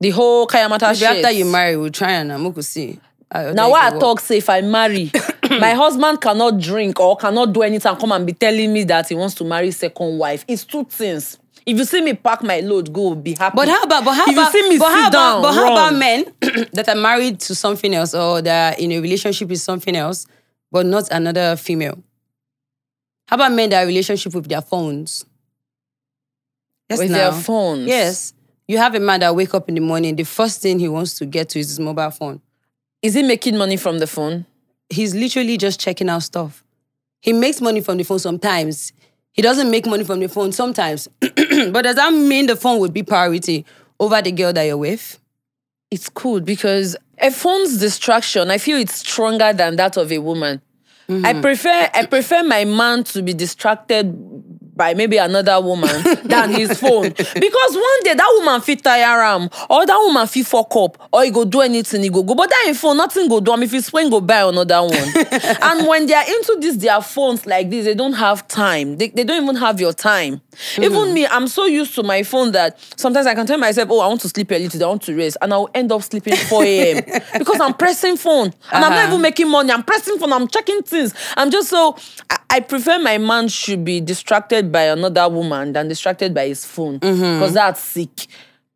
The 0.00 0.10
whole 0.10 0.46
Kayamata 0.46 0.94
shit. 0.98 1.02
after 1.02 1.30
you 1.30 1.44
marry, 1.44 1.76
we'll 1.76 1.90
try 1.90 2.12
and 2.12 2.32
I'm 2.32 2.42
going 2.42 2.62
see. 2.62 2.98
Uh, 3.30 3.52
now 3.54 3.70
why 3.70 3.88
it 3.88 3.94
I 3.94 3.98
talk 3.98 4.20
say 4.20 4.38
if 4.38 4.50
I 4.50 4.60
marry, 4.60 5.10
my 5.50 5.72
husband 5.72 6.20
cannot 6.20 6.58
drink 6.58 7.00
or 7.00 7.16
cannot 7.16 7.52
do 7.52 7.62
anything 7.62 7.90
and 7.90 7.98
come 8.00 8.12
and 8.12 8.26
be 8.26 8.32
telling 8.34 8.72
me 8.72 8.84
that 8.84 9.08
he 9.08 9.14
wants 9.14 9.34
to 9.36 9.44
marry 9.44 9.70
second 9.70 10.18
wife. 10.18 10.44
It's 10.46 10.64
two 10.64 10.84
things. 10.84 11.38
If 11.64 11.78
you 11.78 11.84
see 11.84 12.00
me 12.00 12.14
pack 12.14 12.42
my 12.42 12.60
load, 12.60 12.92
go 12.92 13.14
be 13.14 13.34
happy. 13.34 13.54
But 13.56 13.68
how 13.68 13.82
about 13.82 14.04
but 14.04 14.14
how 14.14 14.24
if 14.24 14.32
about 14.32 14.52
you 14.52 14.62
see 14.62 14.68
me 14.68 14.78
but 14.78 14.88
sit 14.88 15.00
how 15.00 15.10
down, 15.10 15.38
about 15.38 15.42
but 15.42 15.54
how 15.54 15.72
about 15.72 15.94
men 15.94 16.24
that 16.72 16.88
are 16.88 16.96
married 16.96 17.40
to 17.40 17.54
something 17.54 17.94
else 17.94 18.14
or 18.14 18.42
that 18.42 18.74
are 18.74 18.80
in 18.80 18.92
a 18.92 19.00
relationship 19.00 19.48
with 19.48 19.60
something 19.60 19.94
else, 19.94 20.26
but 20.70 20.86
not 20.86 21.08
another 21.10 21.56
female? 21.56 22.02
How 23.26 23.36
about 23.36 23.52
men 23.52 23.70
that 23.70 23.78
are 23.78 23.82
in 23.82 23.86
a 23.86 23.88
relationship 23.88 24.34
with 24.34 24.48
their 24.48 24.60
phones? 24.60 25.24
Yes, 26.90 26.98
with 26.98 27.10
now. 27.10 27.30
their 27.30 27.32
phones? 27.32 27.86
Yes. 27.86 28.34
You 28.68 28.78
have 28.78 28.94
a 28.94 29.00
man 29.00 29.20
that 29.20 29.34
wake 29.34 29.54
up 29.54 29.68
in 29.68 29.74
the 29.74 29.80
morning, 29.80 30.16
the 30.16 30.24
first 30.24 30.62
thing 30.62 30.78
he 30.78 30.88
wants 30.88 31.14
to 31.18 31.26
get 31.26 31.48
to 31.50 31.60
is 31.60 31.68
his 31.68 31.80
mobile 31.80 32.10
phone. 32.10 32.40
Is 33.02 33.14
he 33.14 33.22
making 33.22 33.56
money 33.56 33.76
from 33.76 33.98
the 33.98 34.06
phone? 34.06 34.46
He's 34.88 35.14
literally 35.14 35.56
just 35.56 35.80
checking 35.80 36.08
out 36.08 36.22
stuff. 36.22 36.62
He 37.20 37.32
makes 37.32 37.60
money 37.60 37.80
from 37.80 37.98
the 37.98 38.04
phone 38.04 38.18
sometimes. 38.18 38.92
He 39.32 39.42
doesn't 39.42 39.70
make 39.70 39.86
money 39.86 40.04
from 40.04 40.20
the 40.20 40.28
phone 40.28 40.52
sometimes. 40.52 41.08
but 41.20 41.82
does 41.82 41.96
that 41.96 42.12
mean 42.12 42.46
the 42.46 42.56
phone 42.56 42.80
would 42.80 42.92
be 42.92 43.02
priority 43.02 43.64
over 43.98 44.20
the 44.20 44.32
girl 44.32 44.52
that 44.52 44.62
you're 44.62 44.76
with? 44.76 45.18
It's 45.90 46.08
cool 46.08 46.40
because 46.40 46.96
a 47.18 47.30
phone's 47.30 47.78
distraction, 47.78 48.50
I 48.50 48.58
feel 48.58 48.78
it's 48.78 48.96
stronger 48.96 49.52
than 49.52 49.76
that 49.76 49.96
of 49.96 50.10
a 50.12 50.18
woman. 50.18 50.60
I 51.08 51.12
mm-hmm. 51.12 51.40
prefer 51.40 51.90
I 51.92 52.06
prefer 52.06 52.42
my 52.42 52.64
man 52.64 53.04
to 53.04 53.22
be 53.22 53.34
distracted 53.34 54.14
by 54.74 54.94
maybe 54.94 55.16
another 55.18 55.60
woman 55.60 56.02
than 56.24 56.50
his 56.50 56.78
phone. 56.80 57.10
Because 57.10 57.74
one 57.74 58.02
day 58.04 58.14
that 58.14 58.34
woman 58.38 58.60
fit 58.60 58.82
tire 58.82 59.22
am, 59.22 59.48
or 59.68 59.84
that 59.86 59.98
woman 59.98 60.26
fit 60.26 60.46
fuck 60.46 60.74
up, 60.76 61.08
or 61.12 61.24
he 61.24 61.30
go 61.30 61.44
do 61.44 61.60
anything, 61.60 62.02
he 62.02 62.08
go 62.08 62.22
go. 62.22 62.34
But 62.34 62.48
that 62.50 62.64
in 62.68 62.74
phone, 62.74 62.96
nothing 62.96 63.28
go 63.28 63.40
do 63.40 63.52
am. 63.52 63.62
If 63.62 63.74
it's 63.74 63.92
when 63.92 64.08
go 64.10 64.20
buy 64.20 64.40
another 64.48 64.82
one. 64.82 64.92
and 65.62 65.86
when 65.86 66.06
they 66.06 66.14
are 66.14 66.24
into 66.26 66.56
this, 66.60 66.76
their 66.76 67.00
phones 67.02 67.44
like 67.46 67.68
this, 67.70 67.84
they 67.84 67.94
don't 67.94 68.14
have 68.14 68.48
time. 68.48 68.96
They, 68.96 69.08
they 69.08 69.24
don't 69.24 69.42
even 69.42 69.56
have 69.56 69.80
your 69.80 69.92
time. 69.92 70.40
Even 70.78 71.14
me, 71.14 71.26
I'm 71.26 71.48
so 71.48 71.66
used 71.66 71.94
to 71.96 72.02
my 72.02 72.22
phone 72.22 72.52
that 72.52 72.78
sometimes 72.96 73.26
I 73.26 73.34
can 73.34 73.46
tell 73.46 73.58
myself, 73.58 73.88
oh, 73.90 74.00
I 74.00 74.06
want 74.06 74.20
to 74.22 74.28
sleep 74.28 74.50
early 74.52 74.68
today, 74.68 74.84
I 74.84 74.88
want 74.88 75.02
to 75.02 75.14
rest. 75.16 75.36
And 75.42 75.52
I'll 75.52 75.68
end 75.74 75.92
up 75.92 76.02
sleeping 76.02 76.36
4 76.36 76.64
a.m. 76.64 77.04
because 77.38 77.60
I'm 77.60 77.74
pressing 77.74 78.16
phone. 78.16 78.46
And 78.72 78.84
I'm 78.84 78.90
not 78.90 78.92
Uh-huh. 78.92 79.08
even 79.08 79.20
making 79.22 79.48
money. 79.50 79.72
I'm 79.72 79.82
pressing 79.82 80.18
phone, 80.18 80.32
I'm 80.32 80.46
checking 80.48 80.82
things. 80.82 81.14
I'm 81.36 81.50
just 81.50 81.68
so 81.68 81.96
I, 82.30 82.38
I 82.52 82.60
prefer 82.60 82.98
my 82.98 83.18
man 83.18 83.48
should 83.48 83.84
be 83.84 84.00
distracted 84.00 84.70
by 84.70 84.82
another 84.82 85.28
woman 85.28 85.72
than 85.72 85.88
distracted 85.88 86.34
by 86.34 86.48
his 86.48 86.64
phone. 86.64 86.98
Because 86.98 87.54
that's 87.54 87.80
sick. 87.80 88.26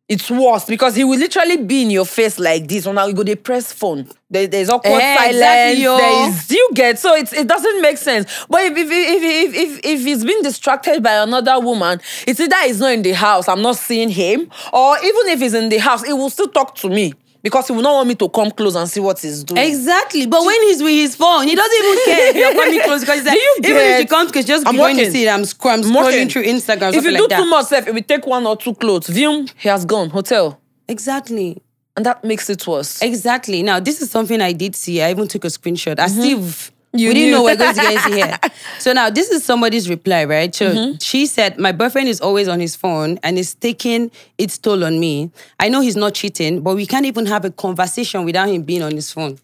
it's 0.09 0.31
worse 0.31 0.63
because 0.65 0.95
he 0.95 1.03
will 1.03 1.19
literally 1.19 1.57
be 1.57 1.81
in 1.81 1.89
your 1.91 2.05
face 2.05 2.39
like 2.39 2.65
this. 2.67 2.85
So 2.85 2.93
now 2.93 3.07
you 3.07 3.13
go 3.13 3.23
they 3.23 3.35
press 3.35 3.71
phone. 3.73 4.07
There, 4.29 4.47
there's 4.47 4.69
awkward 4.69 5.01
Eh, 5.01 5.15
silence. 5.17 5.35
exactly, 5.35 5.83
there 5.83 6.29
is 6.29 6.51
you 6.51 6.69
get 6.73 6.97
so 6.97 7.13
it's, 7.13 7.33
it 7.33 7.45
doesn't 7.47 7.81
make 7.81 7.97
sense. 7.97 8.45
But 8.49 8.61
if 8.61 8.77
if, 8.77 8.89
if 8.89 9.23
if 9.23 9.55
if 9.55 9.79
if 9.83 9.99
he's 10.05 10.23
been 10.23 10.41
distracted 10.43 11.03
by 11.03 11.13
another 11.21 11.59
woman, 11.59 11.99
it's 12.25 12.39
either 12.39 12.55
he's 12.63 12.79
not 12.79 12.93
in 12.93 13.01
the 13.01 13.11
house, 13.11 13.47
I'm 13.49 13.61
not 13.61 13.75
seeing 13.75 14.09
him, 14.09 14.49
or 14.73 14.97
even 14.97 15.27
if 15.27 15.39
he's 15.41 15.53
in 15.53 15.67
the 15.69 15.77
house, 15.77 16.03
he 16.03 16.13
will 16.13 16.29
still 16.29 16.47
talk 16.49 16.75
to 16.75 16.89
me 16.89 17.13
because 17.47 17.67
he 17.67 17.73
will 17.73 17.81
not 17.81 17.93
want 17.93 18.09
me 18.09 18.15
to 18.15 18.27
come 18.27 18.51
close 18.51 18.75
and 18.75 18.89
see 18.89 18.99
what 18.99 19.17
he's 19.19 19.43
doing. 19.43 19.61
Exactly. 19.61 20.27
But 20.27 20.45
when 20.45 20.61
he's 20.63 20.83
with 20.83 20.91
his 20.91 21.15
phone, 21.15 21.47
he 21.47 21.55
doesn't 21.55 21.85
even 21.85 22.05
care 22.05 22.29
if 22.29 22.35
you're 22.35 22.53
coming 22.53 22.81
close 22.81 23.01
because 23.01 23.15
he's 23.19 23.25
like, 23.25 23.39
even 23.63 23.77
if 23.77 23.99
he 23.99 24.05
comes 24.05 24.31
close, 24.31 24.45
just 24.45 24.67
I'm 24.67 24.75
going 24.75 24.97
to 24.97 25.09
see 25.09 25.25
it. 25.25 25.29
I'm, 25.29 25.39
I'm 25.39 25.45
scrolling 25.45 26.29
through 26.29 26.43
Instagram, 26.43 26.93
If 26.93 27.05
you 27.05 27.11
like 27.11 27.21
do 27.21 27.27
that. 27.29 27.39
too 27.39 27.49
much, 27.49 27.71
if 27.71 27.93
we 27.93 28.01
take 28.01 28.27
one 28.27 28.45
or 28.45 28.57
two 28.57 28.75
clothes, 28.75 29.07
view 29.07 29.47
he 29.57 29.69
has 29.69 29.85
gone 29.85 30.09
hotel, 30.09 30.59
Exactly. 30.87 31.61
and 31.95 32.05
that 32.05 32.23
makes 32.23 32.49
it 32.49 32.65
worse. 32.67 33.01
Exactly. 33.01 33.63
Now, 33.63 33.79
this 33.79 34.01
is 34.01 34.11
something 34.11 34.41
I 34.41 34.51
did 34.51 34.75
see. 34.75 35.01
I 35.01 35.11
even 35.11 35.27
took 35.27 35.45
a 35.45 35.47
screenshot. 35.47 35.99
As 35.99 36.17
mm-hmm. 36.17 36.43
if 36.43 36.71
You 36.93 37.09
we 37.09 37.13
didn't 37.13 37.29
knew. 37.29 37.31
know 37.31 37.43
we 37.43 37.51
are 37.51 37.55
going 37.55 37.75
to 37.75 37.81
get 37.81 38.05
into 38.05 38.15
here. 38.15 38.39
So 38.79 38.93
now 38.93 39.09
this 39.09 39.29
is 39.29 39.43
somebody's 39.43 39.89
reply, 39.89 40.23
right? 40.25 40.53
So 40.53 40.71
mm-hmm. 40.71 40.97
she 40.99 41.25
said, 41.25 41.59
My 41.59 41.71
boyfriend 41.71 42.07
is 42.07 42.21
always 42.21 42.47
on 42.47 42.59
his 42.59 42.75
phone 42.75 43.19
and 43.23 43.37
is 43.37 43.53
taking 43.53 44.11
its 44.37 44.57
toll 44.57 44.83
on 44.83 44.99
me. 44.99 45.31
I 45.59 45.69
know 45.69 45.81
he's 45.81 45.95
not 45.95 46.13
cheating, 46.13 46.61
but 46.61 46.75
we 46.75 46.85
can't 46.85 47.05
even 47.05 47.25
have 47.25 47.43
a 47.43 47.51
conversation 47.51 48.23
without 48.23 48.49
him 48.49 48.63
being 48.63 48.83
on 48.83 48.93
his 48.93 49.11
phone. 49.11 49.37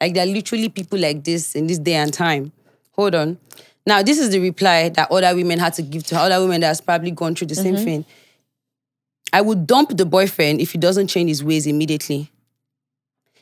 Like 0.00 0.14
there 0.14 0.24
are 0.24 0.30
literally 0.30 0.68
people 0.68 0.98
like 0.98 1.24
this 1.24 1.54
in 1.54 1.66
this 1.66 1.78
day 1.78 1.94
and 1.94 2.12
time. 2.12 2.52
Hold 2.92 3.14
on. 3.14 3.38
Now, 3.86 4.02
this 4.02 4.18
is 4.18 4.30
the 4.30 4.38
reply 4.38 4.90
that 4.90 5.10
other 5.10 5.34
women 5.34 5.58
had 5.58 5.72
to 5.74 5.82
give 5.82 6.04
to 6.08 6.16
her, 6.16 6.20
other 6.20 6.40
women 6.40 6.60
that 6.60 6.68
has 6.68 6.80
probably 6.80 7.10
gone 7.10 7.34
through 7.34 7.46
the 7.46 7.54
same 7.54 7.74
mm-hmm. 7.74 7.84
thing. 7.84 8.04
I 9.32 9.40
would 9.40 9.66
dump 9.66 9.96
the 9.96 10.04
boyfriend 10.04 10.60
if 10.60 10.72
he 10.72 10.78
doesn't 10.78 11.08
change 11.08 11.28
his 11.28 11.42
ways 11.42 11.66
immediately. 11.66 12.30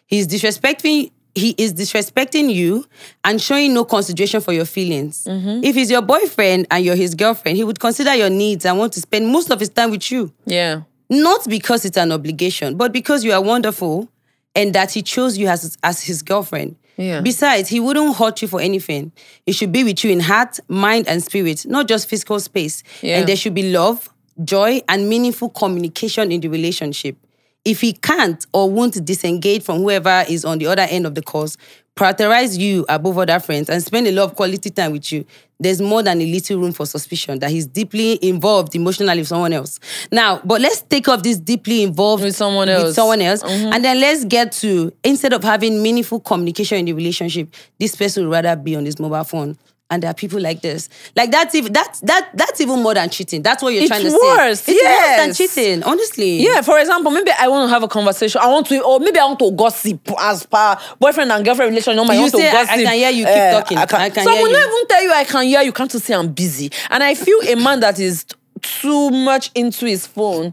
He's 0.07 0.28
disrespecting 0.28 1.11
he 1.37 1.55
is 1.59 1.74
disrespecting 1.74 2.53
you 2.53 2.87
and 3.22 3.41
showing 3.41 3.74
no 3.74 3.84
consideration 3.84 4.41
for 4.41 4.53
your 4.53 4.64
feelings. 4.64 5.26
If 5.28 5.74
he's 5.74 5.91
your 5.91 6.01
boyfriend 6.01 6.66
and 6.70 6.82
you're 6.82 6.97
his 6.97 7.14
girlfriend, 7.14 7.59
he 7.59 7.64
would 7.64 7.78
consider 7.78 8.14
your 8.14 8.30
needs 8.30 8.64
and 8.64 8.78
want 8.78 8.95
to 8.95 9.01
spend 9.01 9.28
most 9.28 9.51
of 9.51 9.61
his 9.61 9.68
time 9.68 9.91
with 9.91 10.11
you. 10.11 10.32
Yeah. 10.47 10.82
Not 11.11 11.47
because 11.47 11.84
it's 11.84 11.99
an 11.99 12.11
obligation, 12.11 12.76
but 12.76 12.91
because 12.91 13.22
you 13.22 13.32
are 13.32 13.43
wonderful 13.43 14.09
and 14.55 14.74
that 14.74 14.93
he 14.93 15.03
chose 15.03 15.37
you 15.37 15.49
as, 15.49 15.76
as 15.82 16.03
his 16.03 16.22
girlfriend. 16.22 16.76
Yeah. 16.97 17.20
Besides, 17.20 17.68
he 17.68 17.80
wouldn't 17.80 18.16
hurt 18.16 18.41
you 18.41 18.49
for 18.49 18.59
anything. 18.61 19.12
He 19.45 19.53
should 19.53 19.70
be 19.70 19.84
with 19.84 20.03
you 20.03 20.11
in 20.11 20.20
heart, 20.20 20.59
mind, 20.68 21.07
and 21.07 21.22
spirit, 21.22 21.66
not 21.66 21.87
just 21.87 22.09
physical 22.09 22.41
space. 22.41 22.82
Yeah. 23.03 23.18
And 23.18 23.28
there 23.28 23.37
should 23.37 23.53
be 23.55 23.70
love, 23.70 24.09
joy, 24.43 24.80
and 24.89 25.07
meaningful 25.07 25.51
communication 25.51 26.32
in 26.32 26.41
the 26.41 26.49
relationship. 26.49 27.18
If 27.67 27.81
he 27.81 27.95
can't 27.95 28.47
or 28.53 28.71
won't 28.71 29.05
disengage 29.05 29.64
from 29.64 29.79
whoever 29.79 30.25
is 30.29 30.45
on 30.45 30.59
the 30.59 30.67
other 30.69 30.87
end 30.89 31.05
of 31.05 31.17
the 31.17 31.23
course, 31.23 31.57
prioritize 31.97 32.57
you 32.57 32.87
above 32.89 33.19
other 33.19 33.41
friends 33.41 33.69
and 33.69 33.83
spend 33.83 34.07
a 34.07 34.12
lot 34.12 34.25
of 34.25 34.37
quality 34.37 34.71
time 34.71 34.93
with 34.93 35.11
you, 35.11 35.25
there's 35.59 35.81
more 35.81 36.03
than 36.03 36.21
a 36.21 36.27
little 36.27 36.59
room 36.61 36.73
for 36.73 36.87
suspicion 36.87 37.41
that 37.41 37.51
he's 37.51 37.67
deeply 37.67 38.19
involved 38.23 38.77
emotionally 38.77 39.19
with 39.19 39.29
someone 39.29 39.53
else. 39.53 39.81
Now, 40.12 40.41
but 40.45 40.61
let's 40.61 40.83
take 40.83 41.09
off 41.09 41.25
this 41.25 41.39
deeply 41.39 41.83
involved 41.83 42.23
With 42.23 42.37
someone 42.37 42.69
With 42.69 42.77
else. 42.77 42.85
Mm-hmm. 42.85 42.95
someone 42.95 43.21
else. 43.23 43.43
And 43.43 43.85
then 43.85 43.99
let's 43.99 44.25
get 44.25 44.53
to 44.53 44.93
instead 45.03 45.33
of 45.33 45.43
having 45.43 45.83
meaningful 45.83 46.21
communication 46.21 46.79
in 46.79 46.85
the 46.85 46.93
relationship, 46.93 47.53
this 47.81 47.97
person 47.97 48.25
would 48.25 48.33
rather 48.33 48.55
be 48.55 48.77
on 48.77 48.85
his 48.85 49.01
mobile 49.01 49.25
phone. 49.25 49.57
And 49.89 50.03
there 50.03 50.11
are 50.11 50.14
people 50.14 50.41
like 50.41 50.62
this. 50.62 50.89
Like 51.14 51.30
that's 51.30 51.55
even 51.55 51.72
that's 51.72 52.01
that 52.01 52.30
that's 52.34 52.61
even 52.61 52.82
more 52.82 52.95
than 52.95 53.09
cheating. 53.09 53.43
That's 53.43 53.62
what 53.62 53.72
you're 53.72 53.82
It's 53.82 53.89
trying 53.91 54.03
to 54.03 54.11
worse, 54.11 54.61
say. 54.61 54.72
It's 54.72 54.82
worse 54.82 54.82
It's 54.82 54.82
worse 54.82 55.16
than 55.16 55.34
cheating, 55.74 55.82
honestly. 55.84 56.43
Yeah, 56.45 56.61
for 56.62 56.78
example, 56.80 57.12
maybe 57.12 57.30
I 57.39 57.47
want 57.47 57.68
to 57.68 57.72
have 57.72 57.84
a 57.84 57.89
conversation. 57.89 58.41
I 58.43 58.49
want 58.49 58.66
to, 58.66 58.82
or 58.82 58.99
maybe 58.99 59.20
I 59.20 59.24
want 59.26 59.39
to 59.39 59.53
gossip 59.53 60.01
as 60.18 60.45
per 60.45 60.76
boyfriend 60.99 61.30
and 61.30 61.45
girlfriend 61.45 61.70
relationship. 61.70 62.05
No, 62.05 62.11
I 62.11 62.14
You 62.16 62.20
want 62.22 62.32
say, 62.32 62.51
to 62.51 62.57
I- 62.57 62.62
I 62.62 62.66
can 62.82 62.95
hear 62.95 63.11
you, 63.11 63.24
keep 63.26 63.34
Eh, 63.37 63.53
talking. 63.53 63.78
I 63.78 63.87
can, 63.87 64.01
I 64.01 64.11
can 64.11 64.24
so 64.24 64.32
hear 64.32 64.43
will 64.43 64.49
you. 64.49 64.55
not 64.57 64.66
even 64.74 64.87
tell 64.89 65.03
you 65.05 65.12
I 65.12 65.24
can 65.24 65.45
hear 65.45 65.62
you. 65.62 65.72
Can't 65.72 65.91
to 65.93 66.01
say 66.01 66.14
I'm 66.14 66.32
busy. 66.32 66.72
And 66.91 67.05
I 67.05 67.14
feel 67.14 67.39
a 67.49 67.55
man 67.55 67.78
that 67.78 68.01
is 68.01 68.24
too 68.62 69.11
much 69.11 69.53
into 69.55 69.87
his 69.87 70.05
phone 70.05 70.53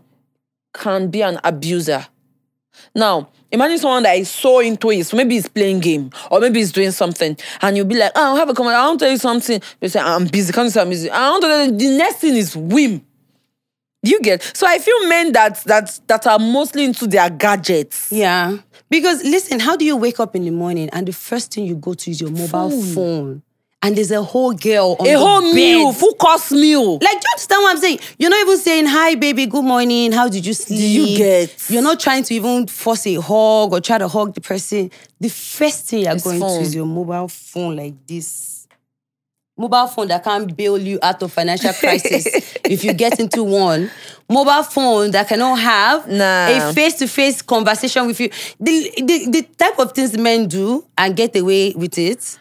can 0.75 1.07
be 1.09 1.23
an 1.23 1.39
abuser. 1.43 2.05
Now, 2.93 3.29
imagine 3.53 3.77
someone 3.77 4.03
that 4.03 4.17
is 4.17 4.29
so 4.29 4.59
into 4.59 4.89
it. 4.91 5.05
So 5.05 5.15
maybe 5.15 5.35
he's 5.35 5.47
playing 5.47 5.79
game 5.79 6.09
or 6.29 6.39
maybe 6.41 6.59
he's 6.59 6.71
doing 6.71 6.91
something. 6.91 7.37
And 7.61 7.77
you'll 7.77 7.85
be 7.85 7.95
like, 7.95 8.11
oh, 8.15 8.31
I'll 8.31 8.35
have 8.35 8.49
a 8.49 8.53
comment. 8.53 8.75
I 8.75 8.85
want 8.87 8.99
to 8.99 9.05
tell 9.05 9.11
you 9.11 9.17
something. 9.17 9.61
You 9.79 9.87
say, 9.87 9.99
I'm 9.99 10.25
busy. 10.25 10.51
Can't 10.51 10.65
you 10.65 10.71
say 10.71 10.81
I'm 10.81 10.89
busy? 10.89 11.09
I 11.09 11.29
want 11.29 11.43
to 11.43 11.47
tell 11.47 11.65
you, 11.65 11.71
the 11.71 11.97
next 11.97 12.17
thing 12.17 12.35
is 12.35 12.57
whim. 12.57 13.05
You 14.05 14.19
get 14.19 14.43
so 14.53 14.67
I 14.67 14.79
feel 14.79 15.07
men 15.07 15.31
that 15.31 15.63
that 15.63 15.97
that 16.07 16.27
are 16.27 16.37
mostly 16.37 16.83
into 16.83 17.07
their 17.07 17.29
gadgets. 17.29 18.11
Yeah. 18.11 18.57
Because 18.89 19.23
listen, 19.23 19.61
how 19.61 19.77
do 19.77 19.85
you 19.85 19.95
wake 19.95 20.19
up 20.19 20.35
in 20.35 20.43
the 20.43 20.51
morning 20.51 20.89
and 20.91 21.07
the 21.07 21.13
first 21.13 21.53
thing 21.53 21.65
you 21.65 21.75
go 21.75 21.93
to 21.93 22.11
is 22.11 22.19
your 22.19 22.29
mobile 22.29 22.81
phone? 22.93 23.43
And 23.85 23.97
there's 23.97 24.11
a 24.11 24.23
whole 24.23 24.53
girl 24.53 24.95
on 24.97 25.05
A 25.05 25.11
the 25.11 25.19
whole 25.19 25.41
bed. 25.41 25.53
meal, 25.55 25.91
full 25.91 26.13
course 26.13 26.51
meal. 26.51 26.93
Like, 26.93 27.01
do 27.01 27.07
you 27.17 27.31
understand 27.33 27.61
what 27.63 27.71
I'm 27.75 27.81
saying? 27.81 27.99
You're 28.17 28.29
not 28.29 28.39
even 28.39 28.57
saying, 28.57 28.85
hi, 28.85 29.15
baby, 29.15 29.45
good 29.45 29.65
morning. 29.65 30.13
How 30.13 30.29
did 30.29 30.45
you 30.45 30.53
sleep? 30.53 30.79
Did 30.79 30.89
you 31.11 31.17
get? 31.17 31.69
You're 31.69 31.81
not 31.83 31.99
trying 31.99 32.23
to 32.23 32.33
even 32.33 32.65
force 32.67 33.05
a 33.07 33.15
hug 33.15 33.73
or 33.73 33.81
try 33.81 33.97
to 33.97 34.07
hug 34.07 34.33
the 34.35 34.41
person. 34.41 34.89
The 35.19 35.27
first 35.29 35.87
thing 35.89 36.03
you're 36.05 36.13
It's 36.13 36.23
going 36.23 36.39
phone. 36.39 36.59
to 36.59 36.65
is 36.65 36.73
your 36.73 36.85
mobile 36.85 37.27
phone 37.27 37.75
like 37.75 37.93
this. 38.07 38.67
Mobile 39.57 39.85
phone 39.87 40.07
that 40.07 40.23
can't 40.23 40.55
bail 40.57 40.77
you 40.79 40.97
out 41.03 41.21
of 41.21 41.31
financial 41.31 41.73
crisis 41.73 42.25
if 42.63 42.83
you 42.83 42.93
get 42.93 43.19
into 43.19 43.43
one. 43.43 43.91
Mobile 44.29 44.63
phone 44.63 45.11
that 45.11 45.27
cannot 45.27 45.59
have 45.59 46.07
Nah. 46.07 46.69
a 46.69 46.73
face-to-face 46.73 47.41
conversation 47.43 48.07
with 48.07 48.19
you. 48.19 48.29
The, 48.59 48.91
the, 48.97 49.25
the 49.29 49.41
type 49.57 49.77
of 49.77 49.91
things 49.91 50.17
men 50.17 50.47
do 50.47 50.85
and 50.97 51.15
get 51.15 51.35
away 51.35 51.73
with 51.75 51.97
it. 51.99 52.39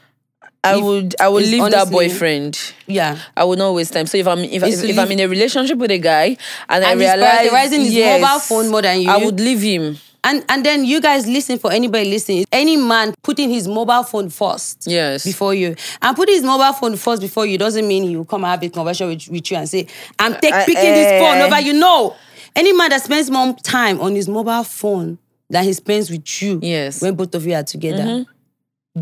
I 0.65 0.77
If- 0.77 0.85
would 0.85 1.15
I 1.21 1.29
would 1.29 1.43
leave 1.45 1.63
that 1.71 1.75
honestly- 1.75 1.93
boyfriend. 2.09 2.59
Yeah. 2.87 3.19
I 3.37 3.45
would 3.45 3.59
not 3.59 3.73
waste 3.75 3.93
time. 3.93 4.07
So 4.07 4.17
if 4.19 4.27
I'm 4.29 4.39
if, 4.41 4.63
if, 4.63 4.85
if 4.85 4.99
I'm 4.99 5.11
in 5.11 5.21
a 5.21 5.27
relationship 5.27 5.77
with 5.79 5.91
a 5.91 5.99
guy 5.99 6.37
and, 6.69 6.85
I 6.85 6.93
And 6.93 7.01
he's 7.01 7.11
realize 7.11 7.49
prioritizing 7.49 7.81
his 7.85 7.95
yes, 7.95 8.21
mobile 8.21 8.39
phone 8.41 8.71
more 8.71 8.83
than 8.83 9.01
you. 9.01 9.11
I 9.11 9.17
would 9.17 9.41
leave 9.41 9.61
him. 9.61 9.99
And 10.25 10.45
and 10.49 10.65
then 10.65 10.85
you 10.85 11.01
guys 11.01 11.27
listen 11.27 11.59
for 11.59 11.73
anybody 11.73 12.09
listening. 12.09 12.45
Any 12.53 12.77
man 12.77 13.13
putting 13.25 13.51
his 13.51 13.67
mobile 13.67 14.05
phone 14.05 14.31
first. 14.31 14.85
Yes. 14.87 15.25
Before 15.25 15.53
you. 15.53 15.75
And 16.01 16.17
putting 16.17 16.37
his 16.37 16.45
mobile 16.45 16.73
phone 16.75 16.95
first 16.97 17.21
before 17.23 17.45
you 17.45 17.59
doesn't 17.59 17.87
mean 17.89 18.05
he 18.05 18.17
will 18.17 18.25
come 18.25 18.45
and 18.45 18.51
have 18.53 18.63
a 18.63 18.69
conversation 18.69 19.09
with, 19.09 19.27
with 19.29 19.51
you 19.51 19.57
and 19.57 19.69
say, 19.69 19.89
I'm 20.21 20.35
take, 20.37 20.55
Uh, 20.55 20.65
picking 20.65 20.77
this 20.95 21.11
phone 21.21 21.39
eh. 21.39 21.45
over 21.47 21.61
you. 21.61 21.73
No. 21.73 22.15
Any 22.55 22.73
man 22.73 22.91
that 22.91 23.03
spends 23.03 23.31
more 23.33 23.57
time 23.65 24.01
on 24.01 24.15
his 24.15 24.29
mobile 24.29 24.63
phone 24.63 25.19
than 25.51 25.65
he 25.65 25.73
spends 25.73 26.09
with 26.09 26.41
you 26.41 26.61
Yes. 26.63 26.97
Mm-hmm. 26.99 27.05
when 27.07 27.15
both 27.17 27.35
of 27.35 27.45
you 27.45 27.55
are 27.55 27.65
together, 27.65 28.25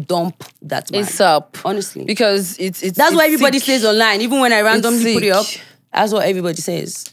dump 0.07 0.45
that 0.63 0.91
man. 0.93 1.03
It's 1.03 1.21
up. 1.21 1.57
Honestly. 1.65 2.05
Because 2.05 2.59
it's 2.59 2.83
it's 2.83 2.97
That's 2.97 3.11
it's 3.11 3.17
what 3.17 3.27
everybody 3.27 3.59
sick. 3.59 3.67
says 3.67 3.85
online. 3.85 4.21
Even 4.21 4.41
when 4.41 4.53
I 4.53 4.61
randomly 4.63 5.15
put 5.15 5.25
it 5.25 5.31
up, 5.31 5.47
that's 5.93 6.13
what 6.13 6.25
everybody 6.27 6.57
says. 6.61 7.13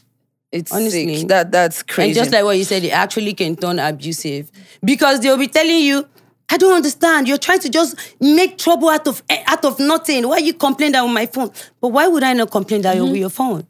It's 0.52 0.72
honestly. 0.72 1.18
sick. 1.18 1.28
That 1.28 1.52
that's 1.52 1.82
crazy. 1.82 2.10
And 2.10 2.14
just 2.16 2.32
like 2.32 2.44
what 2.44 2.56
you 2.56 2.64
said, 2.64 2.84
it 2.84 2.90
actually 2.90 3.34
can 3.34 3.56
turn 3.56 3.78
abusive 3.78 4.50
because 4.84 5.20
they'll 5.20 5.36
be 5.36 5.48
telling 5.48 5.80
you, 5.80 6.06
"I 6.48 6.56
don't 6.56 6.72
understand. 6.74 7.28
You're 7.28 7.36
trying 7.38 7.60
to 7.60 7.68
just 7.68 7.96
make 8.20 8.56
trouble 8.56 8.88
out 8.88 9.06
of 9.06 9.22
eh, 9.28 9.42
out 9.46 9.64
of 9.64 9.78
nothing. 9.78 10.26
Why 10.28 10.38
you 10.38 10.54
complain 10.54 10.92
that 10.92 11.02
on 11.02 11.12
my 11.12 11.26
phone? 11.26 11.50
But 11.80 11.88
why 11.88 12.06
would 12.08 12.22
I 12.22 12.32
not 12.32 12.50
complain 12.50 12.82
that 12.82 12.94
Mm-hmm. 12.96 13.04
over 13.04 13.16
your 13.16 13.30
phone? 13.30 13.66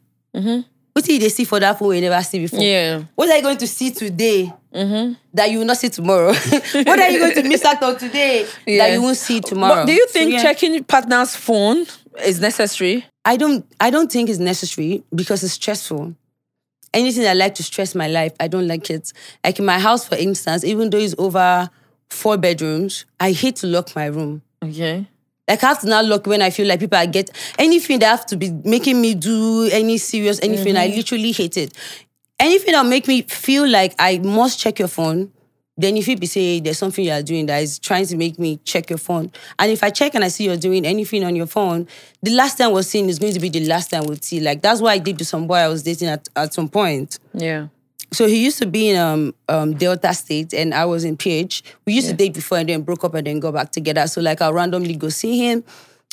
What 0.93 1.05
did 1.05 1.21
they 1.21 1.29
see 1.29 1.43
for 1.45 1.59
that 1.59 1.77
phone 1.79 1.95
you 1.95 2.01
never 2.01 2.21
see 2.23 2.39
before? 2.39 2.59
Yeah. 2.61 3.03
What 3.15 3.29
are 3.29 3.35
you 3.37 3.41
going 3.43 3.57
to 3.57 3.67
see 3.67 3.91
today 3.91 4.51
Mm-hmm. 4.73 5.13
that 5.33 5.49
you 5.49 5.59
will 5.59 5.65
not 5.65 5.77
see 5.77 5.89
tomorrow? 5.89 6.27
what 6.73 6.99
are 6.99 7.09
you 7.09 7.19
going 7.19 7.33
to 7.35 7.43
miss 7.43 7.65
out 7.65 7.81
on 7.81 7.97
today 7.97 8.45
that 8.67 8.91
you 8.93 9.01
won't 9.01 9.17
see 9.17 9.41
tomorrow? 9.41 9.75
But 9.75 9.87
do 9.87 9.93
you 9.93 10.07
So, 10.07 10.13
think 10.13 10.31
yeah. 10.33 10.41
checking 10.43 10.83
partner's 10.83 11.35
phone 11.35 11.87
is 12.23 12.39
necessary? 12.39 13.05
I 13.25 13.35
don't 13.37 13.65
I 13.79 13.89
don't 13.89 14.11
think 14.11 14.29
it's 14.29 14.39
necessary 14.39 15.03
because 15.13 15.43
it's 15.43 15.53
stressful. 15.53 16.15
Anything 16.93 17.27
I 17.27 17.33
like 17.33 17.55
to 17.55 17.63
stress 17.63 17.93
my 17.93 18.07
life, 18.07 18.33
I 18.39 18.47
don't 18.47 18.67
like 18.67 18.89
it. 18.89 19.11
Like 19.43 19.59
in 19.59 19.65
my 19.65 19.79
house, 19.79 20.07
for 20.07 20.15
instance, 20.15 20.63
even 20.63 20.89
though 20.89 20.97
it's 20.97 21.15
over 21.17 21.69
four 22.09 22.37
bedrooms, 22.37 23.05
I 23.19 23.31
hate 23.31 23.57
to 23.57 23.67
lock 23.67 23.95
my 23.95 24.05
room. 24.05 24.41
Okay. 24.63 25.07
Like 25.47 25.63
I 25.63 25.67
have 25.67 25.81
to 25.81 25.87
now 25.87 26.03
lock 26.03 26.27
when 26.27 26.41
I 26.43 26.51
feel 26.51 26.67
like 26.67 26.79
people 26.79 26.97
are 26.97 27.07
get 27.07 27.31
anything 27.57 27.99
that 27.99 28.07
have 28.07 28.25
to 28.27 28.37
be 28.37 28.51
making 28.63 29.01
me 29.01 29.15
do 29.15 29.67
any 29.71 29.97
serious 29.97 30.39
anything. 30.41 30.77
I 30.77 30.87
mm-hmm. 30.87 30.97
literally 30.97 31.31
hate 31.31 31.57
it. 31.57 31.73
Anything 32.39 32.71
that 32.73 32.85
make 32.85 33.07
me 33.07 33.23
feel 33.23 33.67
like 33.67 33.93
I 33.99 34.19
must 34.19 34.59
check 34.59 34.79
your 34.79 34.87
phone. 34.87 35.31
Then 35.77 35.95
if 35.95 36.09
you 36.09 36.17
be 36.17 36.25
say 36.25 36.59
there's 36.59 36.77
something 36.77 37.05
you 37.05 37.11
are 37.11 37.21
doing 37.21 37.45
that 37.45 37.63
is 37.63 37.79
trying 37.79 38.05
to 38.07 38.17
make 38.17 38.37
me 38.37 38.57
check 38.65 38.89
your 38.89 38.99
phone, 38.99 39.31
and 39.57 39.71
if 39.71 39.81
I 39.81 39.89
check 39.89 40.13
and 40.13 40.25
I 40.25 40.27
see 40.27 40.43
you're 40.43 40.57
doing 40.57 40.85
anything 40.85 41.23
on 41.23 41.37
your 41.37 41.45
phone, 41.47 41.87
the 42.21 42.31
last 42.31 42.57
time 42.57 42.73
we're 42.73 42.81
seeing 42.81 43.07
is 43.07 43.17
going 43.17 43.31
to 43.33 43.39
be 43.39 43.47
the 43.47 43.65
last 43.65 43.89
time 43.89 44.03
we'll 44.03 44.17
see. 44.17 44.41
Like 44.41 44.61
that's 44.61 44.81
what 44.81 44.91
I 44.91 44.97
did 44.97 45.17
to 45.19 45.25
some 45.25 45.47
boy 45.47 45.55
I 45.55 45.69
was 45.69 45.83
dating 45.83 46.09
at, 46.09 46.27
at 46.35 46.53
some 46.53 46.67
point. 46.67 47.17
Yeah. 47.33 47.67
So 48.11 48.27
he 48.27 48.43
used 48.43 48.57
to 48.57 48.65
be 48.65 48.89
in 48.89 48.97
um, 48.97 49.35
um, 49.47 49.73
Delta 49.73 50.13
State 50.13 50.53
and 50.53 50.73
I 50.73 50.83
was 50.85 51.03
in 51.03 51.15
PH. 51.15 51.63
We 51.85 51.93
used 51.93 52.09
to 52.09 52.13
date 52.13 52.33
before 52.33 52.57
and 52.57 52.67
then 52.67 52.81
broke 52.81 53.03
up 53.03 53.13
and 53.13 53.25
then 53.25 53.39
go 53.39 53.51
back 53.51 53.71
together. 53.71 54.07
So 54.07 54.19
like 54.19 54.41
I'll 54.41 54.53
randomly 54.53 54.95
go 54.95 55.09
see 55.09 55.37
him. 55.47 55.63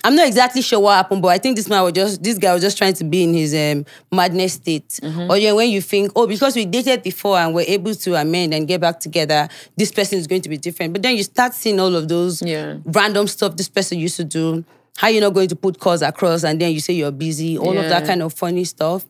I'm 0.05 0.15
not 0.15 0.29
exactly 0.29 0.63
sure 0.63 0.79
what 0.79 0.95
happened, 0.95 1.21
but 1.23 1.29
I 1.29 1.39
think 1.39 1.57
this 1.57 1.69
man 1.69 1.83
was 1.83 1.93
just 1.93 2.23
this 2.23 2.39
guy 2.39 2.53
was 2.53 2.63
just 2.63 2.79
trying 2.79 2.95
to 2.95 3.05
be 3.05 3.25
in 3.25 3.35
his 3.35 3.53
um, 3.55 3.85
madness 4.13 4.53
state. 4.53 4.89
Mm-hmm. 5.03 5.31
Or 5.31 5.37
yeah, 5.37 5.53
when 5.53 5.69
you 5.71 5.81
think, 5.81 6.13
oh, 6.15 6.27
because 6.29 6.55
we 6.55 6.65
dated 6.65 7.03
before 7.03 7.37
and 7.39 7.53
we're 7.55 7.65
able 7.67 7.95
to 7.95 8.15
amend 8.15 8.55
and 8.55 8.69
get 8.69 8.81
back 8.81 9.01
together, 9.01 9.49
this 9.77 9.91
person 9.91 10.19
is 10.19 10.27
going 10.29 10.43
to 10.43 10.49
be 10.49 10.59
different. 10.59 10.93
But 10.93 11.03
then 11.03 11.17
you 11.17 11.25
start 11.25 11.55
seeing 11.55 11.81
all 11.81 11.95
of 11.97 12.07
those 12.09 12.41
Yeah. 12.43 12.77
random 12.85 13.27
stuff 13.27 13.57
this 13.57 13.69
person 13.69 13.99
used 13.99 14.17
to 14.17 14.25
do. 14.25 14.65
How 14.97 15.09
you're 15.09 15.23
not 15.23 15.35
going 15.35 15.49
to 15.49 15.57
put 15.57 15.81
calls 15.81 16.03
across 16.03 16.45
and 16.45 16.61
then 16.61 16.73
you 16.73 16.81
say 16.81 16.93
you're 16.95 17.11
busy, 17.11 17.59
all 17.59 17.77
of 17.77 17.89
that 17.89 18.07
kind 18.07 18.23
of 18.23 18.33
funny 18.33 18.65
stuff. 18.65 19.05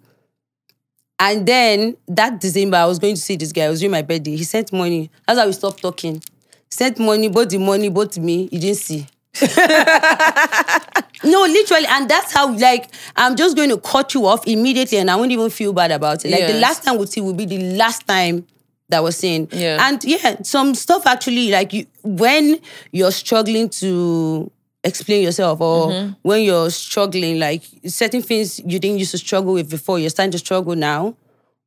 And 1.18 1.47
then 1.47 1.97
that 2.09 2.41
December, 2.41 2.76
I 2.78 2.87
was 2.87 2.99
going 2.99 3.14
to 3.14 3.20
see 3.20 3.37
this 3.37 3.53
guy. 3.53 3.64
I 3.64 3.68
was 3.68 3.80
during 3.80 3.93
my 3.93 4.03
birthday. 4.03 4.37
He 4.37 4.45
sent 4.45 4.72
money. 4.72 5.11
That's 5.26 5.39
how 5.39 5.47
we 5.47 5.53
stopped 5.53 5.80
talking. 5.82 6.22
Sent 6.70 6.99
money, 6.99 7.28
both 7.28 7.51
the 7.51 7.59
money, 7.59 7.89
both 7.89 8.18
me. 8.18 8.49
You 8.51 8.59
didn't 8.61 8.78
see. 8.78 9.07
no, 11.24 11.43
literally, 11.43 11.87
and 11.89 12.09
that's 12.09 12.32
how 12.32 12.55
like 12.57 12.89
I'm 13.16 13.37
just 13.37 13.57
going 13.57 13.70
to 13.70 13.78
cut 13.78 14.14
you 14.14 14.26
off 14.26 14.47
immediately, 14.47 14.99
and 14.99 15.11
I 15.11 15.16
won't 15.16 15.32
even 15.32 15.51
feel 15.51 15.72
bad 15.72 15.91
about 15.91 16.24
it. 16.24 16.30
Like 16.30 16.47
the 16.47 16.59
last 16.61 16.84
time 16.84 16.99
we 16.99 17.07
see 17.07 17.20
will 17.20 17.34
be 17.34 17.47
the 17.47 17.59
last 17.76 18.07
time 18.07 18.47
that 18.89 19.03
we're 19.03 19.11
seeing. 19.11 19.49
Yeah. 19.51 19.78
And 19.89 20.03
yeah, 20.05 20.43
some 20.43 20.74
stuff 20.74 21.07
actually 21.07 21.51
like 21.51 21.72
you 21.72 21.87
when 22.05 22.61
you're 22.93 23.11
struggling 23.12 23.68
to 23.70 24.51
explain 24.84 25.22
yourself 25.24 25.61
or 25.61 25.89
Mm-hmm. 25.89 26.12
when 26.22 26.43
you're 26.43 26.70
struggling, 26.70 27.39
like 27.41 27.62
certain 27.87 28.22
things 28.22 28.61
you 28.61 28.78
didn't 28.78 28.99
used 28.99 29.11
to 29.11 29.18
struggle 29.18 29.55
with 29.55 29.68
before, 29.68 29.99
you're 29.99 30.11
starting 30.11 30.30
to 30.32 30.39
struggle 30.39 30.76
now. 30.76 31.16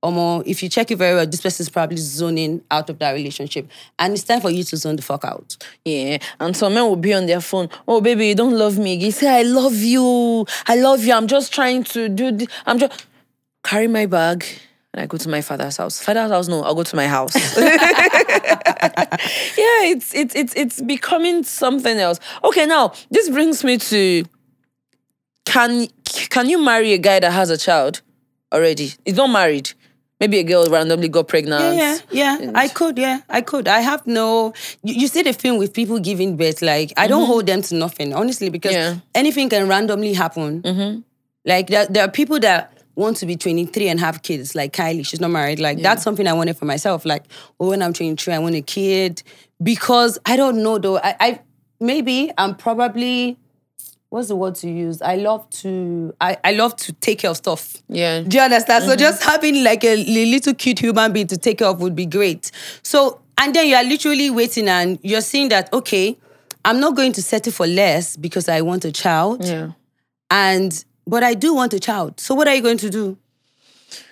Or 0.02 0.12
more, 0.14 0.44
if 0.46 0.64
you 0.64 0.70
check 0.70 0.92
it 0.92 0.96
very 0.96 1.14
well, 1.16 1.28
this 1.28 1.42
person's 1.42 1.70
probably 1.70 1.98
zoning 1.98 2.62
out 2.72 2.90
of 2.90 3.00
that 3.00 3.12
relationship. 3.12 3.68
And 3.98 4.14
it's 4.14 4.24
time 4.24 4.40
for 4.40 4.50
you 4.50 4.64
to 4.64 4.78
zone 4.78 4.96
the 4.96 5.02
fuck 5.02 5.26
out. 5.26 5.58
Yeah, 5.84 6.20
and 6.40 6.56
some 6.56 6.74
men 6.74 6.84
will 6.84 6.96
be 6.96 7.14
on 7.14 7.26
their 7.26 7.42
phone. 7.42 7.70
Oh, 7.88 8.00
baby, 8.00 8.30
you 8.30 8.36
don't 8.36 8.58
love 8.58 8.78
me. 8.78 8.94
You 8.96 9.12
say, 9.12 9.40
I 9.40 9.42
love 9.42 9.76
you. 9.76 10.46
I 10.68 10.76
love 10.76 11.04
you. 11.04 11.14
I'm 11.14 11.28
just 11.28 11.54
trying 11.54 11.84
to 11.86 12.08
do. 12.08 12.32
This. 12.32 12.48
I'm 12.66 12.80
just 12.80 13.06
carry 13.64 13.88
my 13.88 14.06
bag 14.06 14.46
and 14.94 15.02
I 15.02 15.06
go 15.06 15.18
to 15.18 15.30
my 15.30 15.42
father's 15.42 15.78
house. 15.78 16.02
Father's 16.02 16.32
house, 16.32 16.48
no, 16.48 16.64
I'll 16.64 16.76
go 16.76 16.84
to 16.84 16.96
my 16.96 17.08
house. 17.08 17.36
yeah, 17.58 17.76
it's 19.86 20.14
it's 20.16 20.36
it's 20.36 20.56
it's 20.56 20.82
becoming 20.82 21.44
something 21.44 21.98
else. 21.98 22.20
Okay, 22.44 22.66
now 22.66 22.94
this 23.12 23.30
brings 23.30 23.64
me 23.64 23.78
to 23.78 24.24
can 25.46 25.88
can 26.30 26.50
you 26.50 26.64
marry 26.64 26.94
a 26.94 26.98
guy 26.98 27.20
that 27.20 27.32
has 27.32 27.50
a 27.50 27.58
child 27.58 28.02
already? 28.52 28.94
He's 29.06 29.16
not 29.16 29.28
married. 29.28 29.72
Maybe 30.20 30.40
a 30.40 30.44
girl 30.44 30.66
randomly 30.70 31.08
got 31.08 31.30
pregnant. 31.30 31.78
Yeah, 31.78 31.98
yeah, 32.12 32.40
yeah. 32.40 32.52
I 32.54 32.68
could. 32.68 32.98
Yeah, 32.98 33.22
I 33.30 33.42
could. 33.42 33.68
I 33.70 33.80
have 33.80 34.06
no. 34.06 34.54
You, 34.84 34.94
you 35.02 35.08
see 35.08 35.22
the 35.22 35.32
thing 35.32 35.58
with 35.58 35.74
people 35.74 35.98
giving 36.00 36.36
birth. 36.36 36.62
Like 36.62 36.92
I 36.98 37.08
don't 37.08 37.22
mm-hmm. 37.22 37.32
hold 37.32 37.46
them 37.46 37.62
to 37.64 37.76
nothing, 37.76 38.14
honestly, 38.14 38.50
because 38.50 38.74
Yeah. 38.74 38.96
anything 39.16 39.50
can 39.50 39.68
randomly 39.70 40.14
happen. 40.14 40.62
Mm-hmm. 40.62 41.00
Like 41.46 41.68
there, 41.68 41.86
there 41.86 42.04
are 42.04 42.12
people 42.12 42.40
that 42.42 42.74
want 42.96 43.16
to 43.18 43.26
be 43.26 43.38
23 43.38 43.88
and 43.88 44.00
have 44.02 44.22
kids, 44.24 44.56
like 44.56 44.74
Kylie. 44.74 45.06
She's 45.06 45.22
not 45.22 45.32
married. 45.32 45.60
Like 45.60 45.82
that's 45.82 46.04
something 46.04 46.28
I 46.28 46.34
wanted 46.34 46.58
for 46.58 46.66
myself. 46.66 47.06
Like 47.06 47.24
oh, 47.60 47.70
when 47.70 47.82
I'm 47.82 47.94
23, 47.94 48.34
I 48.34 48.40
want 48.40 48.56
a 48.56 48.62
kid 48.62 49.24
because 49.64 50.20
I 50.26 50.36
don't 50.36 50.62
know 50.62 50.78
though. 50.78 50.98
I, 50.98 51.16
I 51.20 51.42
maybe 51.80 52.32
I'm 52.38 52.56
probably. 52.56 53.38
What's 54.10 54.30
the 54.30 54.36
word 54.36 54.56
to 54.56 54.70
use? 54.70 55.02
I 55.04 55.18
love 55.18 55.48
to 55.62 56.14
I, 56.20 56.38
I 56.44 56.52
love 56.54 56.76
to 56.78 56.94
take 56.94 57.20
care 57.20 57.30
of 57.30 57.38
stuff. 57.38 57.78
Yeah. 57.88 58.22
Do 58.22 58.38
you 58.38 58.44
understand? 58.44 58.84
So 58.84 58.92
mm-hmm. 58.92 59.00
just 59.00 59.24
having 59.24 59.64
like 59.64 59.84
a 59.84 60.04
little 60.04 60.56
cute 60.56 60.80
human 60.80 61.14
being 61.14 61.28
to 61.28 61.38
take 61.38 61.60
care 61.60 61.68
of 61.68 61.80
would 61.82 61.96
be 61.96 62.08
great. 62.08 62.50
So 62.82 63.22
and 63.38 63.54
then 63.54 63.68
you 63.68 63.76
are 63.76 63.84
literally 63.84 64.32
waiting 64.32 64.68
and 64.68 64.98
you're 65.04 65.22
seeing 65.22 65.50
that 65.50 65.72
okay, 65.72 66.18
I'm 66.66 66.80
not 66.80 66.96
going 66.96 67.14
to 67.14 67.22
settle 67.22 67.54
for 67.54 67.68
less 67.68 68.18
because 68.18 68.50
I 68.50 68.62
want 68.62 68.84
a 68.84 68.92
child, 68.92 69.46
Yeah. 69.46 69.72
and 70.32 70.84
but 71.06 71.24
I 71.24 71.36
do 71.36 71.54
want 71.54 71.74
a 71.74 71.80
child. 71.80 72.20
So 72.20 72.34
what 72.36 72.48
are 72.48 72.56
you 72.56 72.62
going 72.62 72.78
to 72.80 72.90
do? 72.90 73.18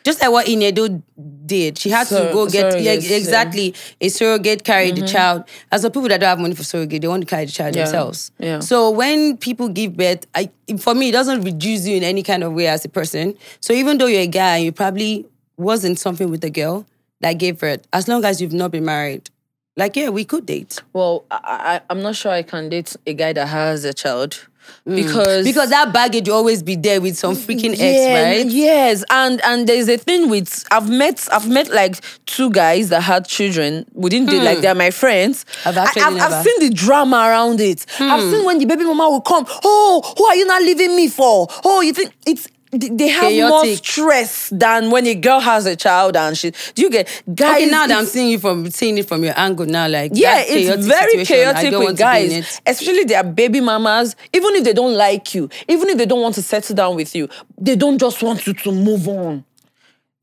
Just 0.04 0.22
like 0.22 0.32
what 0.32 0.46
Ini 0.48 0.64
Edo 0.64 1.04
did, 1.46 1.78
she 1.78 1.90
had 1.90 2.08
to 2.08 2.30
go 2.34 2.48
get 2.48 2.80
yeah, 2.82 2.96
surrogates, 2.96 3.10
yeah. 3.10 3.18
exactly 3.18 3.76
a 4.00 4.10
surrogate 4.10 4.64
carry 4.64 4.92
the 4.92 5.02
mm-hmm. 5.02 5.08
child. 5.08 5.44
As 5.72 5.82
for 5.82 5.90
people 5.90 6.08
that 6.10 6.20
don't 6.20 6.30
have 6.30 6.40
money 6.40 6.56
for 6.56 6.64
surrogate, 6.64 7.02
they 7.02 7.08
want 7.08 7.24
to 7.24 7.28
carry 7.30 7.46
the 7.46 7.52
child 7.52 7.76
Yeah, 7.76 7.84
themselves. 7.84 8.32
So 8.62 8.90
when 8.90 9.38
people 9.38 9.70
give 9.70 9.98
birth, 9.98 10.26
I 10.36 10.50
for 10.80 10.94
me 10.94 11.10
it 11.10 11.14
doesn't 11.14 11.42
reduce 11.42 11.88
you 11.88 11.98
in 11.98 12.04
any 12.04 12.24
kind 12.24 12.44
of 12.44 12.54
way 12.54 12.68
as 12.68 12.86
a 12.86 12.90
person. 12.90 13.38
So 13.60 13.74
even 13.74 13.98
though 13.98 14.08
you're 14.08 14.22
a 14.22 14.28
guy, 14.28 14.58
you 14.58 14.72
probably 14.72 15.26
wasn't 15.58 16.00
something 16.00 16.30
with 16.30 16.44
a 16.44 16.50
girl 16.50 16.86
that 17.22 17.34
gave 17.34 17.60
birth. 17.60 17.88
As 17.94 18.08
long 18.08 18.24
as 18.26 18.42
you've 18.42 18.54
not 18.54 18.72
been 18.72 18.86
married, 18.86 19.30
like 19.76 19.96
yeah, 19.96 20.10
we 20.10 20.26
could 20.26 20.46
date 20.46 20.82
Well, 20.94 21.26
I, 21.32 21.38
I 21.44 21.82
I'm 21.90 22.02
not 22.02 22.16
sure 22.16 22.32
I 22.32 22.44
can 22.44 22.70
date 22.70 22.96
a 23.06 23.14
guy 23.14 23.34
that 23.34 23.48
has 23.48 23.86
a 23.86 23.94
child 23.94 24.48
because 24.86 25.45
because 25.45 25.70
that 25.70 25.93
baggage 25.93 26.28
will 26.28 26.36
always 26.36 26.63
be 26.63 26.76
there 26.76 27.01
with 27.01 27.18
some 27.18 27.36
freaking 27.36 27.76
ex, 27.78 27.80
right? 27.80 28.45
Yes, 28.47 29.03
and 29.09 29.41
and 29.43 29.68
there's 29.68 29.89
a 29.89 29.97
thing 29.97 30.30
with 30.30 30.65
I've 30.72 30.89
met 30.89 31.28
I've 31.32 31.49
met 31.49 31.70
like 31.70 31.99
two 32.26 32.49
guys 32.51 32.89
that 32.89 33.01
had 33.01 33.28
children. 33.28 33.86
We 33.93 34.09
didn't 34.09 34.30
date 34.30 34.43
like 34.43 34.59
they're 34.59 34.76
my 34.76 34.91
friends. 34.91 35.45
Hmm. 35.63 35.70
I've 35.70 35.78
actually 35.78 36.01
I, 36.01 36.05
have 36.05 36.13
never. 36.13 36.28
Hmm. 36.28 36.34
I've 36.34 36.43
seen 36.43 36.70
the 36.70 36.74
drama 36.74 37.18
around 37.18 37.59
it. 37.59 37.86
I've 37.99 38.22
seen 38.22 38.45
when 38.45 38.59
the 38.59 38.65
baby 38.65 38.84
mama 38.84 39.09
will 39.09 39.22
come. 39.22 39.45
Oh, 39.63 40.13
who 40.18 40.26
are 40.26 40.36
you 40.36 40.45
not 40.45 40.61
leaving 40.61 40.95
me 40.95 41.07
for? 41.07 41.47
Oh, 41.63 41.82
you 41.82 41.93
think 41.93 42.13
it's 42.26 42.47
they 42.72 42.89
they 42.89 43.07
have 43.07 43.32
more 43.49 43.65
stress 43.76 44.49
than 44.49 44.91
when 44.91 45.07
a 45.07 45.15
girl 45.15 45.39
has 45.39 45.65
a 45.65 45.76
child 45.76 46.15
and 46.18 46.38
she. 46.38 46.51
Do 46.76 46.82
you 46.82 46.89
get 46.89 47.07
guys? 47.34 47.61
Okay, 47.61 47.72
now 47.72 47.88
that 47.88 47.97
I'm 47.97 48.05
seeing 48.05 48.30
you 48.30 48.39
from 48.39 48.70
seeing 48.72 48.97
it 48.97 49.07
from 49.07 49.24
your 49.24 49.34
angle 49.38 49.65
now, 49.65 49.88
like 49.88 50.11
yeah, 50.13 50.36
that 50.36 50.45
it's 50.49 50.86
very 50.86 51.26
chaotic 51.26 51.72
with 51.72 51.82
want 51.82 51.97
to 51.97 52.03
be 52.03 52.26
in 52.26 52.41
guys, 52.41 52.61
especially 52.65 53.03
their 53.05 53.24
baby 53.24 53.61
mamas. 53.61 54.15
Even 54.34 54.55
if 54.55 54.63
they 54.63 54.74
don't 54.74 54.93
like 54.95 55.34
you, 55.34 55.49
even 55.68 55.89
if 55.89 55.97
they 55.97 56.05
don't 56.05 56.22
want 56.22 56.36
to 56.36 56.41
settle 56.41 56.76
down 56.76 56.95
with 56.95 57.15
you, 57.15 57.30
they 57.57 57.76
don't 57.76 57.97
just 57.97 58.22
want 58.22 58.45
you 58.45 58.53
to 58.53 58.72
move 58.72 59.07
on. 59.07 59.43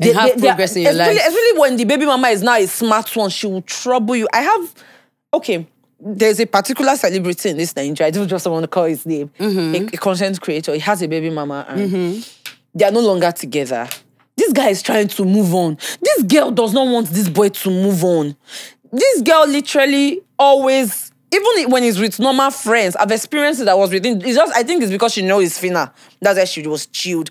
And 0.01 0.15
have 0.17 0.31
they- 0.35 0.41
they 0.41 0.49
are- 0.49 0.51
progress 0.53 0.77
in 0.77 0.83
your 0.83 0.91
especially, 0.93 1.15
life. 1.15 1.27
Especially 1.29 1.59
when 1.59 1.77
the 1.77 1.85
baby 1.85 2.05
mama 2.05 2.29
is 2.29 2.43
now 2.43 2.57
a 2.57 2.67
smart 2.67 3.15
one, 3.17 3.31
she 3.31 3.47
will 3.47 3.63
trouble 3.63 4.17
you. 4.17 4.29
I 4.33 4.43
have, 4.43 4.75
okay, 5.33 5.67
there's 6.05 6.39
a 6.39 6.47
particular 6.47 6.95
celebrity 6.97 7.49
in 7.49 7.57
this 7.57 7.75
Nigeria. 7.75 8.09
I 8.09 8.11
don't 8.11 8.29
just 8.29 8.47
want 8.47 8.63
to 8.65 8.69
call 8.69 8.85
his 8.85 9.07
name. 9.07 9.31
Mm-hmm. 9.39 9.75
A, 9.75 9.89
a 9.95 9.97
content 9.97 10.41
creator. 10.41 10.75
He 10.75 10.81
has 10.81 11.01
a 11.03 11.09
baby 11.09 11.31
mama, 11.31 11.65
and 11.69 12.29
they 12.75 12.85
are 12.85 12.93
no 12.93 13.01
longer 13.01 13.33
together. 13.33 13.89
This 14.37 14.53
guy 14.53 14.69
is 14.69 14.83
trying 14.83 15.09
to 15.09 15.25
move 15.25 15.55
on. 15.55 15.79
This 16.03 16.23
girl 16.25 16.51
does 16.51 16.73
not 16.73 16.87
want 16.89 17.09
this 17.09 17.29
boy 17.29 17.49
to 17.49 17.71
move 17.71 18.05
on. 18.05 18.37
This 18.93 19.23
girl 19.23 19.47
literally 19.47 20.21
always, 20.39 21.13
even 21.33 21.71
when 21.71 21.83
he's 21.83 21.99
with 21.99 22.19
normal 22.21 22.51
friends, 22.51 22.97
I've 22.97 23.11
experienced 23.11 23.61
that 23.61 23.69
I 23.69 23.75
was 23.75 23.91
with 23.91 24.05
him. 24.05 24.21
It's 24.21 24.37
just, 24.37 24.55
I 24.55 24.63
think 24.63 24.83
it's 24.83 24.93
because 24.93 25.15
she 25.15 25.23
knows 25.23 25.43
he's 25.43 25.59
finna. 25.59 25.93
That's 26.21 26.39
why 26.39 26.45
she 26.45 26.67
was 26.67 26.87
chilled. 26.87 27.31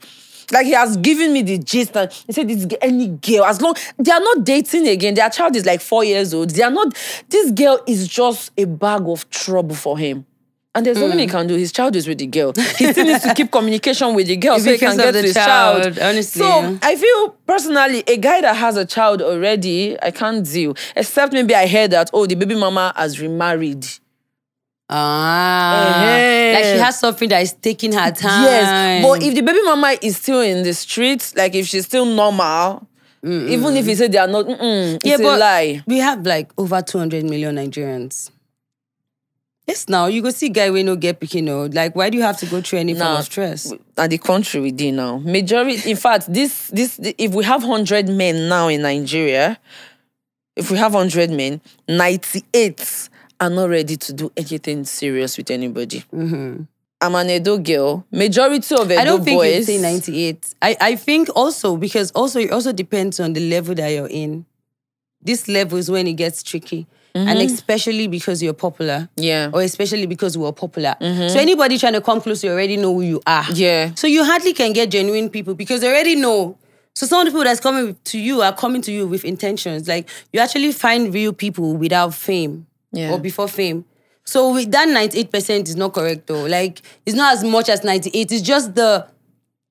Like 0.54 0.68
he 0.68 0.74
has 0.74 0.96
given 0.98 1.34
me 1.34 1.42
the 1.42 1.58
gist 1.58 1.98
and 1.98 2.12
he 2.12 2.32
said 2.32 2.48
this 2.48 2.68
any 2.82 3.08
girl 3.08 3.46
as 3.46 3.60
long 3.62 3.76
they 3.98 4.12
are 4.12 4.20
not 4.20 4.44
dating 4.44 4.88
again. 4.88 5.16
Their 5.16 5.30
child 5.30 5.56
is 5.56 5.66
like 5.66 5.82
four 5.82 6.04
years 6.04 6.34
old. 6.34 6.52
They 6.52 6.64
are 6.64 6.72
not. 6.72 6.94
This 7.28 7.52
girl 7.52 7.82
is 7.88 8.08
just 8.08 8.52
a 8.58 8.66
bag 8.66 9.02
of 9.06 9.30
trouble 9.30 9.76
for 9.76 9.98
him. 9.98 10.26
And 10.76 10.86
there's 10.86 10.98
nothing 10.98 11.20
he 11.20 11.26
hmm. 11.26 11.32
can 11.32 11.48
do. 11.48 11.56
His 11.56 11.72
child 11.72 11.96
is 11.96 12.08
with 12.08 12.18
the 12.18 12.26
girl. 12.26 12.52
He 12.78 12.92
still 12.92 13.06
needs 13.06 13.24
to 13.24 13.34
keep 13.36 13.52
communication 13.52 14.16
with 14.16 14.26
the 14.26 14.38
girl 14.38 14.58
so 14.58 14.72
he 14.72 14.78
can 14.80 14.98
get 14.98 15.12
to 15.12 15.22
his 15.22 15.36
child, 15.36 15.84
child. 15.84 16.00
honestly, 16.00 16.42
So 16.42 16.48
yeah. 16.48 16.78
I 16.82 16.96
feel 16.96 17.30
personally, 17.46 18.04
a 18.08 18.18
guy 18.18 18.42
that 18.42 18.56
has 18.56 18.76
a 18.76 18.86
child 18.86 19.22
already, 19.22 19.96
I 20.02 20.10
can't 20.10 20.44
deal. 20.44 20.76
Except 20.96 21.32
maybe 21.32 21.54
I 21.54 21.68
heard 21.68 21.92
that, 21.92 22.10
oh, 22.12 22.26
the 22.26 22.34
baby 22.34 22.56
mama 22.56 22.92
has 22.96 23.22
remarried. 23.22 23.86
Ah, 24.90 26.04
Eh-heh. 26.16 26.54
like 26.54 26.64
she 26.66 26.78
has 26.80 27.00
something 27.00 27.30
that 27.30 27.42
is 27.42 27.54
taking 27.54 27.94
her 27.94 28.12
time. 28.12 28.44
Yes. 28.44 29.04
But 29.04 29.24
if 29.24 29.34
the 29.36 29.42
baby 29.42 29.62
mama 29.64 29.96
is 30.02 30.18
still 30.18 30.42
in 30.42 30.64
the 30.64 30.74
streets, 30.74 31.36
like 31.36 31.56
if 31.56 31.68
she's 31.68 31.86
still 31.86 32.06
normal, 32.06 32.88
even 33.24 33.76
if 33.78 33.88
you 33.88 33.96
said 33.96 34.12
they 34.12 34.18
are 34.18 34.28
not, 34.28 34.46
it's 34.50 35.06
yeah, 35.06 35.16
a 35.16 35.18
but 35.18 35.40
lie. 35.40 35.82
we 35.88 36.00
have 36.00 36.26
like 36.26 36.52
over 36.58 36.82
200 36.82 37.24
million 37.24 37.56
Nigerians. 37.56 38.30
Yes, 39.66 39.88
now 39.88 40.08
you 40.08 40.22
go 40.22 40.30
see 40.30 40.50
guy 40.50 40.70
we 40.70 40.84
no 40.84 40.98
get 40.98 41.22
picking 41.22 41.48
out. 41.50 41.74
Like, 41.74 41.96
why 41.96 42.10
do 42.10 42.18
you 42.18 42.24
have 42.24 42.36
to 42.40 42.46
go 42.48 42.60
through 42.62 42.80
any 42.80 42.94
form 42.94 43.16
of 43.16 43.24
stress? 43.24 43.72
At 43.98 44.10
the 44.10 44.18
country 44.18 44.60
we 44.60 44.72
did 44.74 44.94
now. 44.96 45.20
Majority, 45.20 45.90
in 45.90 45.96
fact, 45.96 46.32
this 46.32 46.68
this 46.68 47.00
if 47.18 47.34
we 47.34 47.46
have 47.46 47.64
hundred 47.64 48.10
men 48.10 48.50
now 48.50 48.68
in 48.68 48.82
Nigeria, 48.82 49.58
if 50.58 50.70
we 50.70 50.78
have 50.78 50.92
hundred 50.92 51.32
men, 51.32 51.62
ninety 51.88 52.44
eight 52.54 53.10
are 53.44 53.50
not 53.50 53.70
ready 53.70 53.98
to 53.98 54.14
do 54.14 54.32
anything 54.38 54.84
serious 54.86 55.38
with 55.38 55.52
anybody. 55.52 56.04
I'm 56.12 57.16
an 57.16 57.30
Edo 57.30 57.58
girl. 57.58 58.06
Majority 58.12 58.76
of 58.76 58.90
Edo 58.90 58.96
Mm-hmm. 58.96 59.00
I 59.02 59.04
don't 59.04 59.24
think 59.24 59.40
boys. 59.40 59.56
you'd 59.56 59.66
say 59.66 59.82
98. 59.82 60.54
I, 60.62 60.78
I 60.80 60.96
think 60.96 61.30
also 61.36 61.76
because 61.76 62.12
also 62.12 62.40
it 62.40 62.52
also 62.52 62.72
depends 62.72 63.20
on 63.20 63.34
the 63.34 63.42
level 63.50 63.76
that 63.76 63.90
you're 63.90 64.08
in. 64.08 64.46
This 65.22 65.48
level 65.48 65.78
is 65.78 65.92
when 65.92 66.08
it 66.08 66.14
gets 66.14 66.44
tricky. 66.44 66.88
And 67.16 67.40
especially 67.40 68.08
because 68.08 68.42
you're 68.42 68.54
popular. 68.54 69.08
Yeah. 69.18 69.52
Or 69.54 69.62
especially 69.62 70.08
because 70.08 70.36
we're 70.36 70.52
popular. 70.52 70.96
So 71.00 71.40
anybody 71.40 71.78
trying 71.78 71.94
to 71.94 72.02
come 72.02 72.20
close, 72.22 72.44
you 72.44 72.50
already 72.52 72.76
know 72.78 72.92
who 72.94 73.02
you 73.02 73.22
are. 73.28 73.46
Yeah. 73.54 73.92
So 73.96 74.08
you 74.08 74.24
hardly 74.24 74.54
can 74.54 74.74
get 74.74 74.90
genuine 74.90 75.30
people 75.30 75.54
because 75.54 75.82
they 75.82 75.90
already 75.90 76.16
know. 76.16 76.58
So 76.96 77.06
some 77.06 77.20
of 77.20 77.26
the 77.26 77.32
people 77.32 77.44
that's 77.44 77.60
coming 77.60 77.96
to 78.06 78.20
you 78.20 78.42
are 78.42 78.54
coming 78.54 78.82
to 78.84 78.92
you 78.92 79.06
with 79.08 79.26
intentions. 79.26 79.88
Like 79.88 80.10
you 80.32 80.40
actually 80.40 80.72
find 80.72 81.14
real 81.14 81.34
people 81.34 81.76
without 81.76 82.14
fame 82.16 82.66
Yeah. 82.94 83.12
or 83.12 83.20
before 83.20 83.48
fame. 83.50 83.84
So 84.26 84.54
with 84.54 84.72
that 84.72 84.88
98% 84.88 85.68
is 85.68 85.76
not 85.76 85.94
correct 85.94 86.28
though. 86.28 86.46
Like 86.46 86.82
it's 87.06 87.16
not 87.16 87.34
as 87.34 87.44
much 87.44 87.68
as 87.70 87.84
98. 87.84 88.32
It's 88.32 88.42
just 88.42 88.74
the 88.76 89.08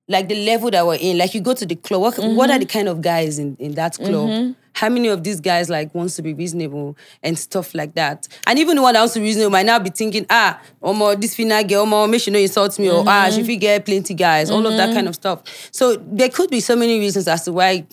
like 0.08 0.28
the 0.28 0.44
level 0.44 0.70
that 0.70 0.86
we're 0.86 0.96
in. 0.96 1.16
Like 1.18 1.34
you 1.34 1.40
go 1.40 1.54
to 1.54 1.64
the 1.64 1.76
club. 1.76 2.02
What, 2.02 2.18
what 2.18 2.50
are 2.50 2.58
the 2.58 2.66
kind 2.66 2.88
of 2.88 3.00
guys 3.00 3.38
in, 3.38 3.56
in 3.58 3.72
that 3.76 3.96
club? 3.96 4.54
How 4.74 4.88
many 4.88 5.08
of 5.08 5.22
these 5.22 5.40
guys 5.40 5.68
like 5.68 5.94
wants 5.94 6.16
to 6.16 6.22
be 6.22 6.32
reasonable 6.34 6.96
and 7.22 7.38
stuff 7.38 7.74
like 7.74 7.94
that? 7.94 8.26
And 8.46 8.58
even 8.58 8.76
the 8.76 8.82
one 8.82 8.94
that 8.94 9.00
wants 9.00 9.14
to 9.14 9.20
be 9.20 9.26
reasonable 9.26 9.50
might 9.50 9.66
now 9.66 9.78
be 9.78 9.90
thinking, 9.90 10.26
ah, 10.30 10.60
oh 10.82 10.92
Omo, 10.92 11.20
this 11.20 11.34
Phyna 11.36 11.66
girl, 11.68 11.86
Omo, 11.86 12.08
make 12.10 12.22
sure 12.22 12.32
no 12.32 12.38
insult 12.38 12.78
me, 12.78 12.90
or 12.90 13.04
ah, 13.06 13.30
she 13.30 13.42
fit 13.44 13.56
get 13.56 13.84
plenty 13.84 14.14
guys, 14.14 14.50
all 14.50 14.66
of 14.66 14.76
that 14.76 14.94
kind 14.94 15.08
of 15.08 15.14
stuff. 15.14 15.42
So 15.72 15.96
there 15.96 16.30
could 16.30 16.50
be 16.50 16.60
so 16.60 16.74
many 16.74 16.98
reasons 16.98 17.28
as 17.28 17.44
to 17.44 17.52
why 17.52 17.86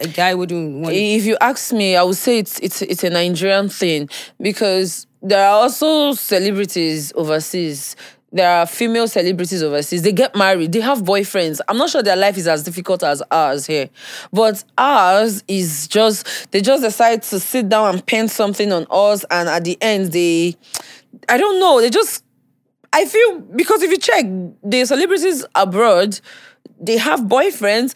a 0.00 0.08
guy 0.08 0.34
wouldn't 0.34 0.82
want 0.82 0.94
If 0.94 1.24
you 1.24 1.36
ask 1.40 1.72
me, 1.72 1.96
I 1.96 2.02
would 2.02 2.16
say 2.16 2.38
it's 2.38 2.58
it's 2.60 2.82
it's 2.82 3.04
a 3.04 3.10
Nigerian 3.10 3.68
thing 3.68 4.08
because 4.40 5.06
there 5.22 5.46
are 5.46 5.62
also 5.62 6.12
celebrities 6.12 7.12
overseas. 7.14 7.96
There 8.32 8.50
are 8.50 8.66
female 8.66 9.06
celebrities 9.06 9.62
overseas. 9.62 10.02
They 10.02 10.10
get 10.10 10.34
married. 10.34 10.72
They 10.72 10.80
have 10.80 11.02
boyfriends. 11.02 11.60
I'm 11.68 11.76
not 11.78 11.90
sure 11.90 12.02
their 12.02 12.16
life 12.16 12.36
is 12.36 12.48
as 12.48 12.64
difficult 12.64 13.04
as 13.04 13.22
ours 13.30 13.64
here, 13.66 13.88
but 14.32 14.64
ours 14.76 15.44
is 15.46 15.86
just 15.86 16.50
they 16.50 16.60
just 16.60 16.82
decide 16.82 17.22
to 17.24 17.38
sit 17.38 17.68
down 17.68 17.94
and 17.94 18.04
paint 18.04 18.30
something 18.30 18.72
on 18.72 18.86
us, 18.90 19.24
and 19.30 19.48
at 19.48 19.62
the 19.62 19.78
end 19.80 20.10
they, 20.12 20.56
I 21.28 21.38
don't 21.38 21.60
know, 21.60 21.80
they 21.80 21.90
just 21.90 22.24
I 22.92 23.04
feel 23.06 23.38
because 23.40 23.82
if 23.82 23.90
you 23.90 23.98
check 23.98 24.24
the 24.64 24.84
celebrities 24.84 25.44
abroad, 25.54 26.18
they 26.80 26.96
have 26.98 27.20
boyfriends. 27.20 27.94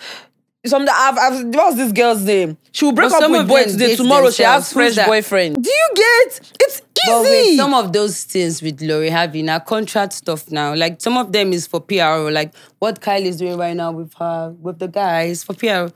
Some 0.67 0.87
that 0.87 0.95
I've, 0.95 1.19
I've 1.47 1.55
what's 1.55 1.77
this 1.77 1.93
girl's 1.93 2.23
name? 2.23 2.59
She 2.73 2.85
will 2.85 2.93
break 2.93 3.11
But 3.11 3.23
up 3.23 3.31
with 3.31 3.47
boy 3.47 3.65
today. 3.65 3.95
Tomorrow 3.95 4.31
she 4.31 4.43
has 4.43 4.73
fresh 4.73 4.97
boyfriend. 4.97 5.63
Do 5.63 5.71
you 5.71 5.89
get? 5.95 6.53
It's 6.61 6.83
easy. 7.09 7.57
some 7.57 7.75
of 7.75 7.93
those 7.93 8.25
things 8.25 8.61
with 8.61 8.83
Lori 8.83 9.09
Harvey, 9.11 9.43
now 9.43 9.61
contract 9.61 10.13
stuff 10.13 10.51
now, 10.51 10.75
like 10.75 11.01
some 11.01 11.17
of 11.17 11.33
them 11.33 11.53
is 11.53 11.67
for 11.69 11.81
PR, 11.81 12.31
like 12.31 12.53
what 12.81 13.01
Kylie 13.01 13.27
is 13.27 13.37
doing 13.37 13.57
right 13.57 13.77
now 13.77 13.93
with 13.93 14.13
her, 14.15 14.55
with 14.61 14.81
the 14.81 14.89
guys 14.89 15.45
for 15.45 15.55
PR. 15.55 15.95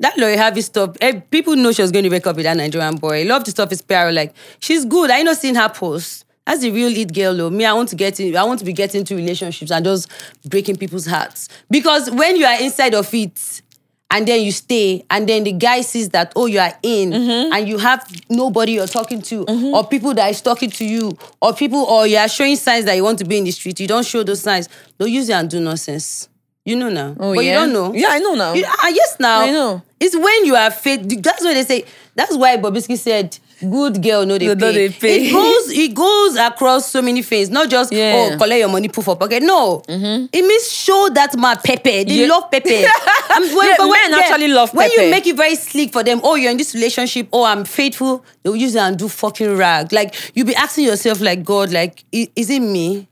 That 0.00 0.18
Lori 0.18 0.36
Harvey 0.36 0.62
stuff, 0.62 0.96
eh, 1.00 1.20
people 1.30 1.54
know 1.54 1.70
she 1.70 1.82
was 1.82 1.92
going 1.92 2.04
to 2.04 2.10
break 2.10 2.26
up 2.26 2.36
with 2.36 2.44
that 2.44 2.56
Nigerian 2.56 2.96
boy. 2.96 3.24
Lot 3.24 3.38
of 3.38 3.44
the 3.44 3.50
stuff 3.50 3.70
is 3.70 3.82
PR, 3.82 4.10
like 4.10 4.34
she's 4.60 4.84
good. 4.84 5.10
I 5.10 5.22
not 5.22 5.36
seen 5.36 5.54
her 5.54 5.68
post. 5.68 6.24
That's 6.46 6.60
the 6.60 6.70
real 6.70 6.94
it 6.94 7.12
girl 7.14 7.34
though. 7.34 7.50
Me, 7.50 7.64
I 7.64 7.72
want 7.72 7.88
to 7.90 7.96
get 7.96 8.20
in, 8.20 8.36
I 8.36 8.44
want 8.44 8.58
to 8.58 8.66
be 8.66 8.72
getting 8.72 9.00
into 9.00 9.16
relationships 9.16 9.70
and 9.70 9.84
just 9.84 10.10
breaking 10.44 10.76
people's 10.76 11.06
hearts. 11.06 11.48
Because 11.70 12.10
when 12.10 12.36
you 12.36 12.44
are 12.44 12.60
inside 12.60 12.94
of 12.94 13.12
it, 13.14 13.62
and 14.10 14.28
then 14.28 14.42
you 14.42 14.52
stay, 14.52 15.04
and 15.10 15.28
then 15.28 15.42
the 15.44 15.52
guy 15.52 15.80
sees 15.80 16.08
that, 16.10 16.32
oh, 16.36 16.46
you 16.46 16.60
are 16.60 16.72
in, 16.82 17.12
and 17.12 17.68
you 17.68 17.78
have 17.78 18.06
nobody 18.30 18.72
you're 18.72 18.86
talking 18.86 19.20
to, 19.22 19.44
or 19.74 19.84
people 19.86 20.14
that 20.14 20.30
is 20.30 20.40
talking 20.40 20.70
to 20.70 20.84
you, 20.84 21.16
or 21.42 21.52
people, 21.52 21.80
or 21.84 22.06
you 22.06 22.16
are 22.16 22.28
showing 22.28 22.54
signs 22.56 22.84
that 22.84 22.94
you 22.94 23.02
want 23.02 23.18
to 23.18 23.24
be 23.24 23.38
in 23.38 23.44
the 23.44 23.50
street, 23.50 23.80
you 23.80 23.88
don't 23.88 24.06
show 24.06 24.22
those 24.22 24.40
signs. 24.42 24.68
Don't 24.98 25.10
use 25.10 25.28
it 25.28 25.32
and 25.32 25.50
do 25.50 25.58
nonsense. 25.60 26.28
You 26.64 26.76
know 26.76 26.88
now. 26.88 27.14
Oh, 27.20 27.34
but 27.34 27.44
yeah? 27.44 27.52
you 27.52 27.58
don't 27.66 27.72
know. 27.74 27.92
Yeah, 27.94 28.08
I 28.10 28.18
know 28.20 28.34
now. 28.34 28.52
You- 28.54 28.64
ah, 28.66 28.88
yes, 28.88 29.16
now. 29.20 29.40
I 29.40 29.50
know. 29.50 29.82
It's 30.00 30.16
when 30.16 30.44
you 30.46 30.54
are 30.54 30.70
faith. 30.70 31.00
That's 31.22 31.42
what 31.44 31.52
they 31.54 31.62
say. 31.64 31.84
That's 32.14 32.36
why 32.36 32.56
Bobrisky 32.56 32.96
said, 32.96 33.38
"Good 33.70 34.02
girl, 34.02 34.24
no 34.26 34.38
they 34.38 34.46
No, 34.46 34.54
pay." 34.56 34.72
they 34.72 34.88
pay. 34.90 35.26
It 35.28 35.32
goes, 35.32 35.70
it 35.70 35.94
goes 35.94 36.36
across 36.36 36.90
so 36.90 37.02
many 37.02 37.22
things. 37.22 37.50
Not 37.50 37.68
just 37.70 37.92
Yeah. 37.92 38.14
Mm-hmm. 38.14 38.34
oh, 38.34 38.38
collect 38.38 38.58
your 38.60 38.68
money, 38.68 38.88
put 38.88 39.04
for 39.04 39.16
pocket. 39.16 39.42
No, 39.42 39.82
it 39.88 40.42
means 40.46 40.72
show 40.72 41.08
that 41.14 41.36
my 41.36 41.54
Pepe. 41.56 42.04
They 42.04 42.14
Yeah. 42.14 42.26
love 42.28 42.50
Pepe. 42.50 42.84
Um, 42.84 43.42
Yeah, 43.64 43.76
men 43.86 44.14
actually 44.14 44.48
love 44.48 44.72
When 44.74 44.90
you 44.90 45.10
make 45.10 45.26
it 45.26 45.36
very 45.36 45.56
slick 45.56 45.92
for 45.92 46.02
them, 46.04 46.20
oh, 46.22 46.34
you're 46.36 46.50
in 46.50 46.56
this 46.56 46.74
relationship. 46.74 47.28
Oh, 47.32 47.44
I'm 47.44 47.64
faithful. 47.64 48.24
They'll 48.42 48.54
use 48.56 48.74
it 48.74 48.80
and 48.80 48.96
do 48.98 49.08
fucking 49.08 49.56
rag. 49.56 49.92
Like 49.92 50.14
you 50.36 50.44
be 50.44 50.54
asking 50.54 50.84
yourself, 50.84 51.20
like 51.20 51.42
God, 51.44 51.72
like 51.72 52.04
is 52.12 52.50
it 52.50 52.60
me? 52.60 53.08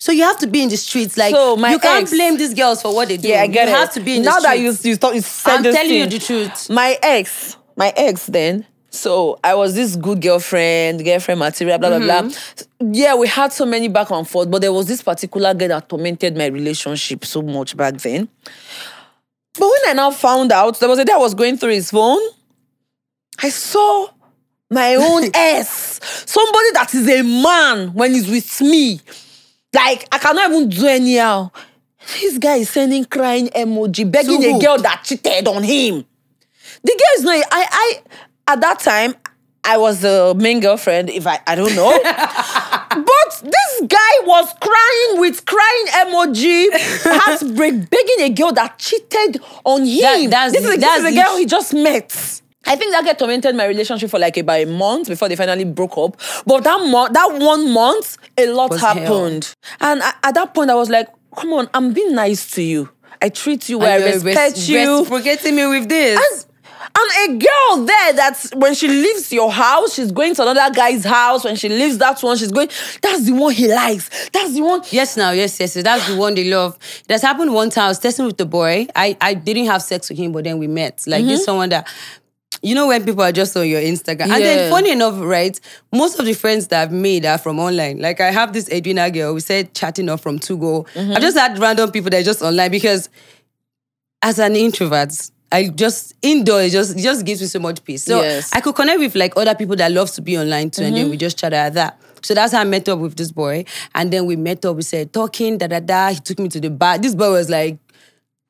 So 0.00 0.12
you 0.12 0.22
have 0.24 0.38
to 0.40 0.46
be 0.46 0.62
in 0.62 0.68
the 0.68 0.76
streets. 0.76 1.16
Like 1.16 1.34
So, 1.34 1.56
you 1.56 1.78
can't 1.78 2.02
ex- 2.02 2.10
blame 2.10 2.36
these 2.36 2.52
girls 2.52 2.82
for 2.82 2.94
what 2.94 3.08
they 3.08 3.16
do. 3.16 3.28
yeah, 3.28 3.40
I 3.42 3.46
get 3.46 3.68
you 3.68 3.74
it. 3.74 3.78
have 3.78 3.92
to 3.94 4.00
be 4.00 4.16
in 4.16 4.22
the 4.22 4.28
now 4.30 4.38
that 4.40 4.58
you 4.58 4.74
you 4.82 4.96
thought 4.96 5.14
you 5.14 5.22
said 5.22 5.52
I'm 5.54 5.62
telling 5.62 5.94
you 5.94 6.06
the 6.06 6.18
truth. 6.18 6.68
My 6.68 6.98
ex, 7.02 7.56
my 7.76 7.92
ex 7.96 8.26
then. 8.26 8.66
So 8.94 9.38
I 9.42 9.54
was 9.54 9.74
this 9.74 9.96
good 9.96 10.20
girlfriend, 10.22 11.04
girlfriend 11.04 11.40
material, 11.40 11.78
blah 11.78 11.88
blah 11.98 11.98
Mm-hmm. 11.98 12.28
blah. 12.78 12.92
Yeah, 12.92 13.14
we 13.16 13.26
had 13.26 13.52
so 13.52 13.66
many 13.66 13.88
back 13.88 14.10
and 14.10 14.26
forth, 14.28 14.50
but 14.50 14.60
there 14.60 14.72
was 14.72 14.86
this 14.86 15.02
particular 15.02 15.52
girl 15.54 15.68
that 15.68 15.88
tormented 15.88 16.36
my 16.36 16.46
relationship 16.46 17.24
so 17.24 17.42
much 17.42 17.76
back 17.76 17.94
then. 17.98 18.28
But 19.58 19.66
when 19.68 19.80
I 19.90 19.92
now 19.94 20.10
found 20.10 20.52
out, 20.52 20.78
there 20.80 20.88
was 20.88 20.98
a 20.98 21.04
day 21.04 21.12
I 21.12 21.16
was 21.18 21.34
going 21.34 21.56
through 21.56 21.72
his 21.72 21.90
phone. 21.90 22.20
I 23.42 23.48
saw 23.48 24.08
my 24.70 24.94
own 24.96 25.30
ass. 25.34 26.00
somebody 26.26 26.70
that 26.72 26.94
is 26.94 27.08
a 27.08 27.22
man 27.22 27.94
when 27.94 28.12
he's 28.12 28.28
with 28.28 28.60
me. 28.60 29.00
Like 29.74 30.06
I 30.12 30.18
cannot 30.18 30.50
even 30.50 30.68
do 30.68 30.86
any 30.86 31.16
anyhow. 31.18 31.50
This 32.20 32.38
guy 32.38 32.56
is 32.56 32.70
sending 32.70 33.04
crying 33.06 33.48
emoji, 33.48 34.10
begging 34.10 34.40
To 34.40 34.56
a 34.56 34.60
girl 34.60 34.78
that 34.78 35.02
cheated 35.04 35.48
on 35.48 35.62
him. 35.62 36.04
The 36.82 36.90
girl 36.92 37.16
is 37.18 37.24
not. 37.24 37.44
I 37.50 37.66
I 37.70 38.00
at 38.46 38.60
that 38.60 38.80
time 38.80 39.14
I 39.66 39.76
was 39.78 40.00
the 40.00 40.34
main 40.36 40.60
girlfriend. 40.60 41.08
If 41.10 41.26
I 41.26 41.40
I 41.46 41.54
don't 41.54 41.74
know, 41.74 41.98
but 42.02 43.42
this 43.42 43.88
guy 43.88 44.26
was 44.26 44.52
crying 44.60 45.20
with 45.20 45.44
crying 45.46 45.86
emoji, 46.06 46.66
heartbreak, 47.04 47.90
begging 47.90 48.20
a 48.20 48.28
girl 48.30 48.52
that 48.52 48.78
cheated 48.78 49.40
on 49.64 49.86
him. 49.86 50.30
That- 50.30 50.52
this 50.52 50.64
is, 50.64 50.76
this 50.78 50.96
is 50.98 51.02
the 51.14 51.20
a 51.20 51.24
girl 51.24 51.36
he 51.36 51.46
just 51.46 51.72
met. 51.74 52.40
I 52.66 52.76
think 52.76 52.92
that 52.92 53.04
guy 53.04 53.12
tormented 53.12 53.54
my 53.54 53.66
relationship 53.66 54.08
for 54.10 54.18
like 54.18 54.36
about 54.38 54.60
a 54.60 54.64
month 54.64 55.08
before 55.08 55.28
they 55.28 55.36
finally 55.36 55.64
broke 55.64 55.98
up. 55.98 56.18
But 56.46 56.64
that 56.64 56.80
month, 56.90 57.12
that 57.12 57.28
one 57.38 57.70
month, 57.70 58.16
a 58.38 58.46
lot 58.46 58.70
Was 58.70 58.80
hell. 58.80 58.94
happened. 58.94 59.54
And 59.80 60.02
I- 60.02 60.14
at 60.24 60.34
that 60.34 60.54
point, 60.54 60.70
I 60.70 60.74
was 60.74 60.88
like, 60.90 61.08
"Come 61.36 61.52
on, 61.52 61.68
I'm 61.74 61.92
being 61.92 62.14
nice 62.14 62.50
to 62.52 62.62
you. 62.62 62.90
I 63.20 63.28
treat 63.28 63.68
you 63.68 63.78
well. 63.78 64.02
I 64.02 64.04
respect 64.12 64.56
res- 64.56 64.68
you." 64.68 64.98
Reciprocating 65.00 65.56
me 65.56 65.66
with 65.66 65.88
this. 65.88 66.18
And, 66.18 66.43
and 66.96 67.30
a 67.30 67.38
girl 67.38 67.84
there 67.86 68.12
that 68.12 68.50
when 68.54 68.74
she 68.74 68.86
leaves 68.86 69.32
your 69.32 69.50
house, 69.50 69.94
she's 69.94 70.12
going 70.12 70.34
to 70.36 70.42
another 70.42 70.72
guy's 70.72 71.04
house. 71.04 71.44
When 71.44 71.56
she 71.56 71.68
leaves 71.68 71.98
that 71.98 72.22
one, 72.22 72.36
she's 72.36 72.52
going, 72.52 72.68
that's 73.02 73.24
the 73.26 73.32
one 73.32 73.52
he 73.52 73.66
likes. 73.66 74.28
That's 74.30 74.54
the 74.54 74.60
one. 74.60 74.82
Yes, 74.90 75.16
now, 75.16 75.32
yes, 75.32 75.58
yes, 75.58 75.74
yes. 75.74 75.84
That's 75.84 76.06
the 76.06 76.16
one 76.16 76.34
they 76.34 76.48
love. 76.48 76.78
It 77.08 77.10
has 77.10 77.22
happened 77.22 77.52
one 77.52 77.70
time. 77.70 77.86
I 77.86 77.88
was 77.88 77.98
testing 77.98 78.26
with 78.26 78.36
the 78.36 78.46
boy. 78.46 78.86
I, 78.94 79.16
I 79.20 79.34
didn't 79.34 79.66
have 79.66 79.82
sex 79.82 80.08
with 80.08 80.18
him, 80.18 80.30
but 80.32 80.44
then 80.44 80.58
we 80.58 80.68
met. 80.68 81.04
Like 81.06 81.24
this 81.24 81.40
mm-hmm. 81.40 81.44
someone 81.44 81.68
that 81.70 81.88
you 82.62 82.74
know 82.74 82.86
when 82.86 83.04
people 83.04 83.22
are 83.22 83.32
just 83.32 83.56
on 83.56 83.66
your 83.68 83.80
Instagram. 83.80 84.22
And 84.22 84.42
then 84.42 84.70
funny 84.70 84.92
enough, 84.92 85.20
right? 85.20 85.58
Most 85.92 86.20
of 86.20 86.26
the 86.26 86.32
friends 86.32 86.68
that 86.68 86.82
I've 86.82 86.92
made 86.92 87.26
are 87.26 87.38
from 87.38 87.58
online. 87.58 87.98
Like 87.98 88.20
I 88.20 88.30
have 88.30 88.52
this 88.52 88.70
Edwina 88.70 89.10
girl, 89.10 89.34
we 89.34 89.40
said 89.40 89.74
chatting 89.74 90.08
up 90.08 90.20
from 90.20 90.38
Togo. 90.38 90.80
I've 90.80 90.86
mm-hmm. 90.94 91.20
just 91.20 91.36
had 91.36 91.58
random 91.58 91.90
people 91.90 92.10
that 92.10 92.20
are 92.20 92.24
just 92.24 92.40
online 92.40 92.70
because 92.70 93.08
as 94.22 94.38
an 94.38 94.56
introvert, 94.56 95.12
I 95.54 95.68
just 95.68 96.14
indoor 96.20 96.62
it 96.62 96.70
just 96.70 96.98
it 96.98 97.02
just 97.02 97.24
gives 97.24 97.40
me 97.40 97.46
so 97.46 97.60
much 97.60 97.84
peace. 97.84 98.02
So 98.02 98.20
Yes. 98.20 98.50
I 98.52 98.60
could 98.60 98.74
connect 98.74 98.98
with 98.98 99.14
like 99.14 99.36
other 99.36 99.54
people 99.54 99.76
that 99.76 99.92
love 99.92 100.10
to 100.12 100.22
be 100.22 100.36
online 100.36 100.70
too, 100.70 100.82
and 100.82 100.96
then 100.96 101.04
mm-hmm. 101.04 101.10
we 101.12 101.16
just 101.16 101.38
chat 101.38 101.52
at 101.52 101.74
that. 101.74 102.00
So 102.22 102.34
that's 102.34 102.52
how 102.52 102.60
I 102.60 102.64
met 102.64 102.88
up 102.88 102.98
with 102.98 103.16
this 103.16 103.30
boy. 103.30 103.64
And 103.94 104.10
then 104.10 104.26
we 104.26 104.34
met 104.34 104.64
up, 104.64 104.76
we 104.76 104.82
said 104.82 105.12
talking, 105.12 105.58
da 105.58 105.66
da 105.68 105.78
da. 105.78 106.08
He 106.08 106.18
took 106.18 106.38
me 106.40 106.48
to 106.48 106.58
the 106.60 106.70
bar. 106.70 106.98
This 106.98 107.14
boy 107.14 107.30
was 107.30 107.50
like, 107.50 107.78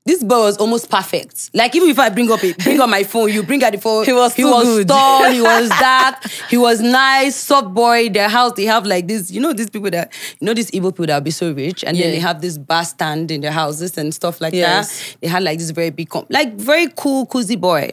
this 0.06 0.22
boy 0.22 0.36
was 0.38 0.56
almost 0.58 0.90
perfect. 0.90 1.50
Like 1.54 1.74
even 1.74 1.88
if 1.88 1.98
I 1.98 2.10
bring 2.10 2.30
up 2.30 2.44
it, 2.44 2.58
bring 2.58 2.78
up 2.80 2.88
my 2.90 3.02
phone, 3.12 3.32
you 3.32 3.42
bring 3.42 3.62
out 3.64 3.72
the 3.72 3.78
phone. 3.78 4.04
He 4.04 4.12
was 4.12 4.34
he 4.34 4.44
was 4.44 4.64
good. 4.64 4.88
tall, 4.88 5.30
he 5.30 5.40
was 5.40 5.68
dark, 5.80 6.24
he 6.50 6.58
was 6.58 6.80
nice, 6.80 7.34
soft 7.36 7.72
boy. 7.72 8.10
Their 8.10 8.28
house, 8.28 8.52
they 8.56 8.64
have 8.64 8.84
like 8.84 9.08
this, 9.08 9.30
you 9.30 9.40
know, 9.40 9.52
these 9.52 9.70
people 9.70 9.90
that 9.90 10.12
you 10.40 10.44
know 10.46 10.52
these 10.54 10.70
evil 10.72 10.92
people 10.92 11.06
that 11.06 11.14
will 11.14 11.20
be 11.22 11.30
so 11.30 11.52
rich, 11.52 11.82
and 11.84 11.96
then 11.96 12.10
they 12.10 12.18
have 12.20 12.40
this 12.42 12.58
bar 12.58 12.84
stand 12.84 13.30
in 13.30 13.40
their 13.40 13.52
houses 13.52 13.96
and 13.96 14.14
stuff 14.14 14.40
like 14.40 14.52
Yes. 14.52 15.12
that. 15.12 15.16
They 15.22 15.28
had 15.28 15.42
like 15.42 15.58
this 15.58 15.70
very 15.70 15.90
big, 15.90 16.10
comp- 16.10 16.30
like 16.30 16.52
very 16.54 16.88
cool, 16.96 17.24
cozy 17.26 17.56
boy. 17.56 17.92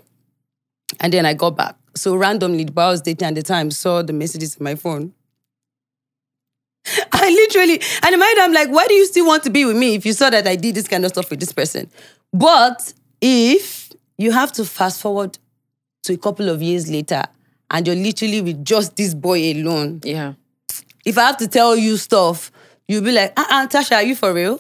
And 0.99 1.14
then 1.14 1.26
I 1.26 1.34
got 1.34 1.55
back. 1.55 1.76
So 1.95 2.16
randomly, 2.16 2.66
the 2.66 2.72
boy 2.74 2.82
I 2.82 2.88
was 2.91 3.01
dating 3.01 3.28
at 3.30 3.36
the 3.36 3.41
time 3.43 3.72
saw 3.72 4.01
the 4.01 4.12
messages 4.14 4.55
in 4.57 4.64
my 4.64 4.76
phone. 4.76 5.14
I 7.14 7.30
literally, 7.30 7.82
and 8.04 8.14
in 8.14 8.20
my 8.20 8.26
head, 8.26 8.38
I'm 8.40 8.54
like, 8.54 8.70
why 8.70 8.88
do 8.88 8.94
you 8.94 9.06
still 9.06 9.26
want 9.28 9.44
to 9.44 9.50
be 9.50 9.66
with 9.66 9.78
me 9.78 9.96
if 9.96 10.06
you 10.06 10.14
saw 10.14 10.30
that 10.30 10.48
I 10.48 10.56
did 10.56 10.76
this 10.76 10.88
kind 10.88 11.06
of 11.06 11.10
stuff 11.12 11.30
with 11.30 11.40
this 11.40 11.54
person? 11.54 11.90
But 12.34 12.94
if 13.22 13.92
you 14.18 14.32
have 14.32 14.52
to 14.54 14.66
fast 14.66 15.02
forward 15.02 15.38
to 16.04 16.14
a 16.14 16.18
couple 16.18 16.50
of 16.50 16.62
years 16.62 16.90
later 16.90 17.24
and 17.70 17.86
you're 17.86 17.96
literally 17.96 18.42
with 18.42 18.66
just 18.66 18.96
this 18.96 19.14
boy 19.14 19.52
alone, 19.54 20.02
Yeah. 20.04 20.34
if 21.06 21.18
I 21.18 21.22
have 21.28 21.38
to 21.38 21.48
tell 21.48 21.76
you 21.76 21.98
stuff, 21.98 22.52
you'll 22.88 23.04
be 23.04 23.12
like, 23.12 23.34
uh 23.38 23.46
uh 23.50 23.68
Tacha, 23.68 23.96
are 23.98 24.04
you 24.04 24.16
for 24.16 24.34
real? 24.34 24.60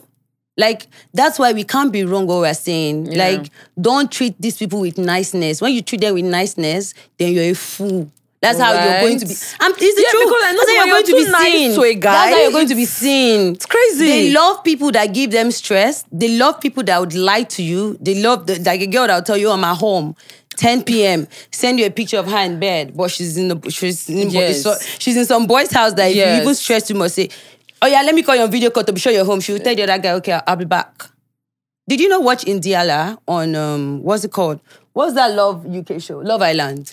Like, 0.57 0.87
that's 1.13 1.39
why 1.39 1.53
we 1.53 1.63
can't 1.63 1.91
be 1.91 2.03
wrong 2.03 2.27
what 2.27 2.39
we're 2.41 2.53
saying. 2.53 3.07
Yeah. 3.11 3.17
Like, 3.25 3.49
don't 3.79 4.11
treat 4.11 4.35
these 4.39 4.57
people 4.57 4.81
with 4.81 4.97
niceness. 4.97 5.61
When 5.61 5.73
you 5.73 5.81
treat 5.81 6.01
them 6.01 6.13
with 6.13 6.25
niceness, 6.25 6.93
then 7.17 7.33
you're 7.33 7.45
a 7.45 7.53
fool. 7.55 8.11
That's 8.41 8.59
how 8.59 8.73
you're 8.73 9.01
going 9.01 9.19
to 9.19 9.25
be. 9.27 9.33
Right. 9.33 9.55
Um, 9.61 9.73
it's 9.77 9.95
the 9.95 10.01
Yeah, 10.01 10.09
truth. 10.11 10.25
because 10.25 10.43
I 10.43 10.51
know 10.53 10.57
That's 10.57 10.71
how 10.71 10.85
you're 10.85 10.93
going 10.95 11.05
to 11.05 11.11
be 11.25 11.31
nice 11.31 11.51
seen. 11.53 11.75
to 11.75 11.81
a 11.83 11.93
guy, 11.93 12.11
That's 12.11 12.35
how 12.35 12.41
you're 12.41 12.51
going 12.51 12.67
to 12.69 12.75
be 12.75 12.81
it's- 12.83 12.97
seen. 12.97 13.53
It's 13.53 13.65
crazy. 13.67 14.05
They 14.07 14.31
love 14.33 14.63
people 14.63 14.91
that 14.93 15.13
give 15.13 15.29
them 15.31 15.51
stress. 15.51 16.05
They 16.11 16.37
love 16.37 16.59
people 16.59 16.81
that 16.83 16.99
would 16.99 17.13
lie 17.13 17.43
to 17.43 17.61
you. 17.63 17.97
They 18.01 18.21
love 18.21 18.47
the, 18.47 18.57
like 18.63 18.81
a 18.81 18.87
girl 18.87 19.05
that 19.07 19.15
will 19.15 19.21
tell 19.23 19.37
you, 19.37 19.51
"I'm 19.51 19.63
at 19.63 19.77
home." 19.77 20.15
10 20.57 20.83
p.m. 20.83 21.27
Send 21.51 21.79
you 21.79 21.85
a 21.85 21.89
picture 21.91 22.17
of 22.17 22.29
her 22.29 22.39
in 22.39 22.59
bed, 22.59 22.95
but 22.95 23.09
she's 23.11 23.37
in 23.37 23.47
the 23.47 23.69
she's 23.71 24.09
in 24.09 24.29
Yes. 24.31 24.65
she's 24.99 25.15
in 25.17 25.25
some 25.25 25.45
boy's 25.47 25.71
house 25.71 25.93
that 25.93 26.09
if 26.09 26.15
Yes. 26.15 26.35
you 26.37 26.41
even 26.43 26.55
stress 26.55 26.87
too 26.87 26.93
much, 26.95 27.11
say, 27.11 27.29
"Oh 27.81 27.87
yeah, 27.87 28.01
let 28.01 28.13
me 28.15 28.23
call 28.23 28.35
you 28.35 28.41
on 28.41 28.49
video 28.51 28.69
call 28.71 28.83
to 28.83 28.91
be 28.91 28.99
sure 28.99 29.11
you're 29.13 29.23
home." 29.25 29.39
She 29.39 29.53
will 29.53 29.59
tell 29.59 29.75
the 29.75 29.83
other 29.83 29.97
guy, 29.99 30.11
"Okay, 30.13 30.39
I'll 30.47 30.55
be 30.55 30.65
back." 30.65 31.09
Did 31.87 31.99
you 31.99 32.09
not 32.09 32.23
watch 32.23 32.45
Indiala 32.45 33.17
on 33.27 33.55
um 33.55 34.01
what's 34.03 34.23
it 34.23 34.31
called? 34.31 34.59
What's 34.93 35.13
that 35.13 35.31
Love 35.35 35.65
UK 35.65 35.99
show? 36.01 36.17
Love 36.17 36.41
Island. 36.41 36.91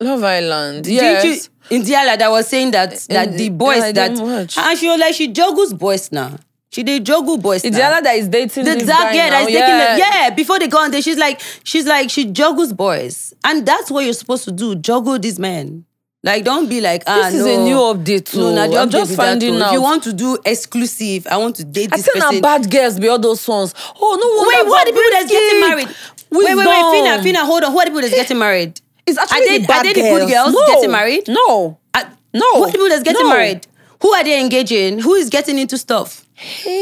Love 0.00 0.22
Island. 0.22 0.84
Did 0.84 0.92
Yes. 0.94 1.24
you 1.24 1.78
Indiala 1.80 2.18
that 2.18 2.30
was 2.30 2.46
saying 2.46 2.70
that 2.70 2.90
that 3.08 3.28
In- 3.28 3.36
the 3.36 3.48
boys 3.50 3.82
I 3.82 3.92
that 3.92 4.10
and 4.56 4.78
she 4.78 4.88
was 4.88 4.98
like 4.98 5.14
she 5.14 5.28
juggles 5.28 5.74
boys 5.74 6.10
now. 6.12 6.30
She 6.70 6.82
did 6.82 7.04
juggle 7.04 7.36
boys 7.38 7.64
It's 7.64 7.76
now. 7.76 7.90
the 7.90 7.96
other 7.96 8.04
that 8.04 8.16
is 8.16 8.28
dating 8.28 8.64
the 8.64 8.74
this 8.74 8.84
that 8.84 9.12
guy 9.12 9.16
girl 9.16 9.24
now. 9.24 9.30
that's 9.30 9.46
taking 9.46 9.60
yeah. 9.60 9.94
the, 9.94 9.98
yeah 10.00 10.30
before 10.30 10.58
they 10.58 10.68
go 10.68 10.78
on 10.78 10.90
there 10.90 11.02
she's 11.02 11.16
like 11.18 11.40
she's 11.64 11.86
like 11.86 12.10
she 12.10 12.26
juggles 12.26 12.72
boys 12.72 13.34
and 13.44 13.66
that's 13.66 13.90
what 13.90 14.04
you're 14.04 14.12
supposed 14.14 14.44
to 14.44 14.52
do 14.52 14.74
juggle 14.76 15.18
these 15.18 15.38
men 15.38 15.84
like 16.22 16.44
don't 16.44 16.68
be 16.68 16.80
like 16.80 17.02
ah 17.06 17.24
This 17.30 17.40
is 17.40 17.46
no. 17.46 17.60
a 17.60 17.64
new 17.64 17.76
update, 17.76 18.34
no 18.36 18.48
oh. 18.48 18.54
nah, 18.54 18.80
I'm 18.80 18.90
just 18.90 19.14
finding 19.16 19.54
oh. 19.60 19.66
if 19.66 19.72
you 19.72 19.82
want 19.82 20.02
to 20.04 20.12
do 20.12 20.38
exclusive 20.44 21.26
I 21.30 21.36
want 21.38 21.56
to 21.56 21.64
date 21.64 21.92
I 21.92 21.96
this 21.96 22.08
now 22.14 22.28
person 22.28 22.40
bad 22.42 22.70
girls 22.70 22.98
be 23.00 23.08
all 23.08 23.18
those 23.18 23.46
ones. 23.48 23.74
Oh 24.00 24.16
no 24.20 24.48
wait 24.48 24.66
what 24.68 24.86
are 24.86 24.90
the 24.90 24.96
people 24.98 25.12
that's 25.12 25.30
getting 25.30 25.60
married 25.60 25.88
wait 26.30 26.56
wait 26.56 26.56
wait 26.56 26.66
Phyna 26.66 27.18
Phyna 27.20 27.46
hold 27.46 27.64
on 27.64 27.72
who 27.72 27.78
are 27.78 27.84
the 27.84 27.90
people 27.90 28.02
that's 28.02 28.14
getting 28.14 28.38
married 28.38 28.80
It's 29.08 29.18
actually 29.18 29.42
Are 29.42 29.48
they- 29.48 29.58
the 29.58 29.66
bad 29.66 29.86
are 29.86 29.94
they 29.94 29.94
the 29.94 30.00
girls. 30.08 30.20
good 30.20 30.28
girls 30.30 30.54
no. 30.54 30.66
getting 30.74 30.90
married? 30.92 31.28
No. 31.28 31.78
Uh, 31.94 32.04
No. 32.34 32.46
who 32.54 32.62
are 32.62 32.66
the 32.66 32.72
people 32.72 32.88
that's 32.88 33.02
getting 33.02 33.26
No. 33.26 33.30
married 33.34 33.66
who 34.02 34.12
are 34.14 34.22
they 34.22 34.40
engaging 34.40 35.00
who 35.00 35.14
is 35.14 35.28
getting 35.28 35.58
into 35.58 35.76
stuff 35.78 36.24
Hey. 36.34 36.74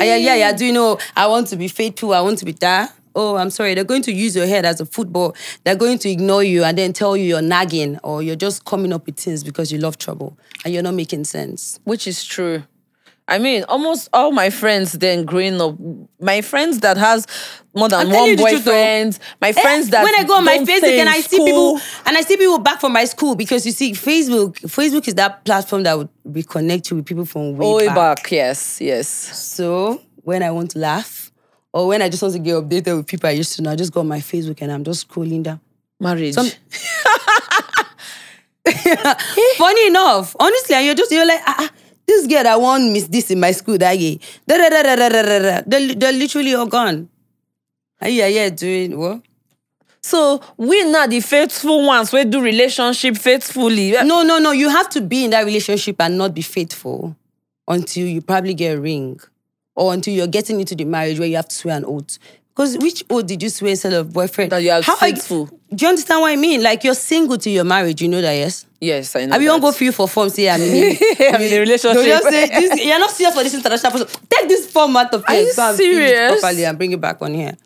Ah, 0.00 0.04
yeah, 0.04 0.16
yeah, 0.16 0.34
yeah. 0.34 0.52
Do 0.52 0.66
you 0.66 0.72
know? 0.72 0.98
I 1.16 1.26
want 1.26 1.46
to 1.48 1.56
be 1.56 1.68
faithful. 1.68 2.12
I 2.12 2.20
want 2.20 2.38
to 2.40 2.44
be 2.44 2.52
that. 2.52 2.92
Oh, 3.14 3.36
I'm 3.36 3.50
sorry. 3.50 3.74
They're 3.74 3.84
going 3.84 4.02
to 4.02 4.12
use 4.12 4.34
your 4.36 4.46
head 4.46 4.64
as 4.64 4.80
a 4.80 4.86
football. 4.86 5.34
They're 5.64 5.76
going 5.76 5.98
to 6.00 6.10
ignore 6.10 6.42
you 6.42 6.64
and 6.64 6.76
then 6.76 6.92
tell 6.92 7.16
you 7.16 7.24
you're 7.24 7.42
nagging 7.42 7.98
or 8.02 8.22
you're 8.22 8.36
just 8.36 8.64
coming 8.64 8.92
up 8.92 9.06
with 9.06 9.16
things 9.18 9.44
because 9.44 9.70
you 9.72 9.78
love 9.78 9.98
trouble 9.98 10.36
and 10.64 10.74
you're 10.74 10.82
not 10.82 10.94
making 10.94 11.24
sense. 11.24 11.78
Which 11.84 12.06
is 12.06 12.24
true. 12.24 12.64
I 13.28 13.38
mean, 13.38 13.64
almost 13.68 14.08
all 14.12 14.32
my 14.32 14.50
friends 14.50 14.92
then 14.92 15.24
growing 15.24 15.60
up, 15.60 15.76
my 16.20 16.40
friends 16.40 16.80
that 16.80 16.96
has 16.96 17.26
more 17.74 17.88
than 17.88 18.10
one 18.10 18.26
you 18.30 18.36
the 18.36 18.42
truth, 18.42 18.64
though. 18.64 18.70
boyfriend, 18.72 19.18
my 19.40 19.48
Eh, 19.48 19.52
friends 19.52 19.88
that 19.90 20.04
when 20.04 20.14
I 20.18 20.24
go 20.24 20.34
on 20.34 20.44
my 20.44 20.58
Facebook 20.58 20.98
and 20.98 21.08
I 21.08 21.20
see 21.20 21.38
people 21.38 21.80
and 22.06 22.16
I 22.18 22.20
see 22.20 22.36
people 22.36 22.58
back 22.58 22.80
from 22.80 22.92
my 22.92 23.04
school 23.06 23.34
because 23.34 23.64
you 23.64 23.72
see 23.72 23.92
Facebook, 23.92 24.54
Facebook 24.62 25.08
is 25.08 25.14
that 25.14 25.44
platform 25.44 25.82
that 25.84 25.96
would 25.96 26.08
reconnect 26.28 26.90
you 26.90 26.96
with 26.98 27.06
people 27.06 27.24
from 27.24 27.56
way, 27.56 27.72
way 27.74 27.86
back. 27.86 27.94
back. 28.22 28.30
Yes, 28.32 28.80
yes. 28.80 29.08
So 29.08 30.00
when 30.22 30.42
I 30.42 30.50
want 30.50 30.72
to 30.72 30.78
laugh 30.78 31.30
or 31.72 31.86
when 31.88 32.02
I 32.02 32.08
just 32.10 32.22
want 32.22 32.34
to 32.34 32.40
get 32.40 32.54
updated 32.54 32.96
with 32.98 33.06
people 33.06 33.28
I 33.28 33.32
used 33.32 33.56
to 33.56 33.62
know, 33.62 33.70
I 33.70 33.76
just 33.76 33.92
go 33.92 34.00
on 34.00 34.08
my 34.08 34.20
Facebook 34.20 34.60
and 34.60 34.70
I'm 34.70 34.84
just 34.84 35.08
scrolling 35.08 35.42
down. 35.42 35.60
Marriage. 35.98 36.34
Some- 36.34 36.50
Funny 39.56 39.86
enough, 39.86 40.36
honestly, 40.38 40.74
and 40.76 40.86
you're 40.86 40.94
just 40.94 41.10
you're 41.10 41.26
like, 41.26 41.40
ah, 41.46 41.54
ah, 41.58 41.70
this 42.06 42.26
girl 42.26 42.42
that 42.42 42.60
won 42.60 42.92
miss 42.92 43.06
this 43.08 43.30
in 43.30 43.40
my 43.40 43.50
school 43.52 43.78
that 43.78 43.98
year. 43.98 44.18
Da, 44.46 44.56
da, 44.58 44.68
da, 44.68 44.82
da, 44.82 44.96
da, 44.96 45.08
da, 45.08 45.22
da, 45.22 45.38
da. 45.38 45.60
They're, 45.66 45.94
they're 45.94 46.12
literally 46.12 46.54
all 46.54 46.66
gone. 46.66 47.08
Ah, 48.02 48.06
yeah, 48.08 48.26
yeah, 48.26 48.48
doing 48.50 48.98
what? 48.98 49.20
so 50.04 50.40
we 50.56 50.82
not 50.90 51.10
the 51.10 51.20
faithful 51.20 51.86
ones 51.86 52.12
we 52.12 52.24
do 52.24 52.42
relationship 52.42 53.16
faithfully. 53.16 53.92
No, 53.92 54.22
no, 54.24 54.38
no. 54.40 54.50
You 54.50 54.68
have 54.68 54.88
to 54.90 55.00
be 55.00 55.24
in 55.24 55.30
that 55.30 55.44
relationship 55.44 56.00
and 56.00 56.18
not 56.18 56.34
be 56.34 56.42
faithful 56.42 57.14
until 57.68 58.06
you 58.08 58.20
probably 58.20 58.54
get 58.54 58.76
a 58.76 58.80
ring 58.80 59.20
or 59.76 59.92
until 59.94 60.12
you're 60.12 60.26
getting 60.26 60.58
into 60.58 60.74
the 60.74 60.84
marriage 60.84 61.20
where 61.20 61.28
you 61.28 61.36
have 61.36 61.46
to 61.48 61.54
swear 61.54 61.76
an 61.76 61.84
oath. 61.84 62.18
Because 62.48 62.76
which 62.78 63.04
oath 63.08 63.26
did 63.26 63.42
you 63.42 63.48
swear 63.48 63.70
instead 63.70 63.92
of 63.92 64.12
boyfriend? 64.12 64.50
That 64.50 64.62
you 64.64 64.72
are 64.72 64.82
How 64.82 64.96
faithful. 64.96 65.46
do 65.46 65.84
you 65.84 65.88
understand 65.88 66.20
what 66.20 66.32
I 66.32 66.36
mean? 66.36 66.62
Like 66.64 66.82
you're 66.82 66.94
single 66.94 67.38
till 67.38 67.52
your 67.52 67.64
marriage. 67.64 68.02
You 68.02 68.08
know 68.08 68.20
that, 68.20 68.32
yes? 68.32 68.66
Yes, 68.80 69.14
I 69.14 69.24
know. 69.26 69.36
I 69.36 69.38
mean, 69.38 69.44
you 69.44 69.50
won't 69.50 69.62
go 69.62 69.70
fill 69.72 69.92
for 69.92 70.08
form, 70.08 70.28
say, 70.30 70.50
I 70.50 70.58
mean, 70.58 70.98
I'm 71.20 71.40
in 71.40 71.52
a 71.56 71.60
relationship. 71.60 72.22
Say, 72.24 72.48
this, 72.48 72.84
you're 72.84 72.98
not 72.98 73.10
serious 73.12 73.34
for 73.36 73.44
this 73.44 73.54
international 73.54 73.92
person. 73.92 74.08
Take 74.28 74.48
this 74.48 74.68
form 74.68 74.96
out 74.96 75.14
of 75.14 75.24
Are 75.28 75.34
you 75.36 75.54
go 75.54 75.68
and 75.68 75.76
fill 75.76 75.86
it 75.86 75.94
serious? 75.94 76.40
properly 76.40 76.64
and 76.64 76.76
bring 76.76 76.90
it 76.92 77.00
back 77.00 77.22
on 77.22 77.32
here. 77.32 77.56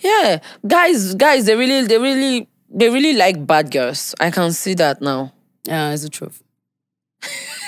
Yeah, 0.00 0.40
guys, 0.66 1.14
guys, 1.14 1.46
they 1.46 1.54
really, 1.54 1.86
they 1.86 1.98
really, 1.98 2.48
they 2.70 2.88
really 2.88 3.14
like 3.14 3.46
bad 3.46 3.70
girls. 3.70 4.14
I 4.20 4.30
can 4.30 4.52
see 4.52 4.74
that 4.74 5.00
now. 5.00 5.32
Yeah, 5.64 5.92
it's 5.92 6.02
the 6.02 6.08
truth. 6.08 6.42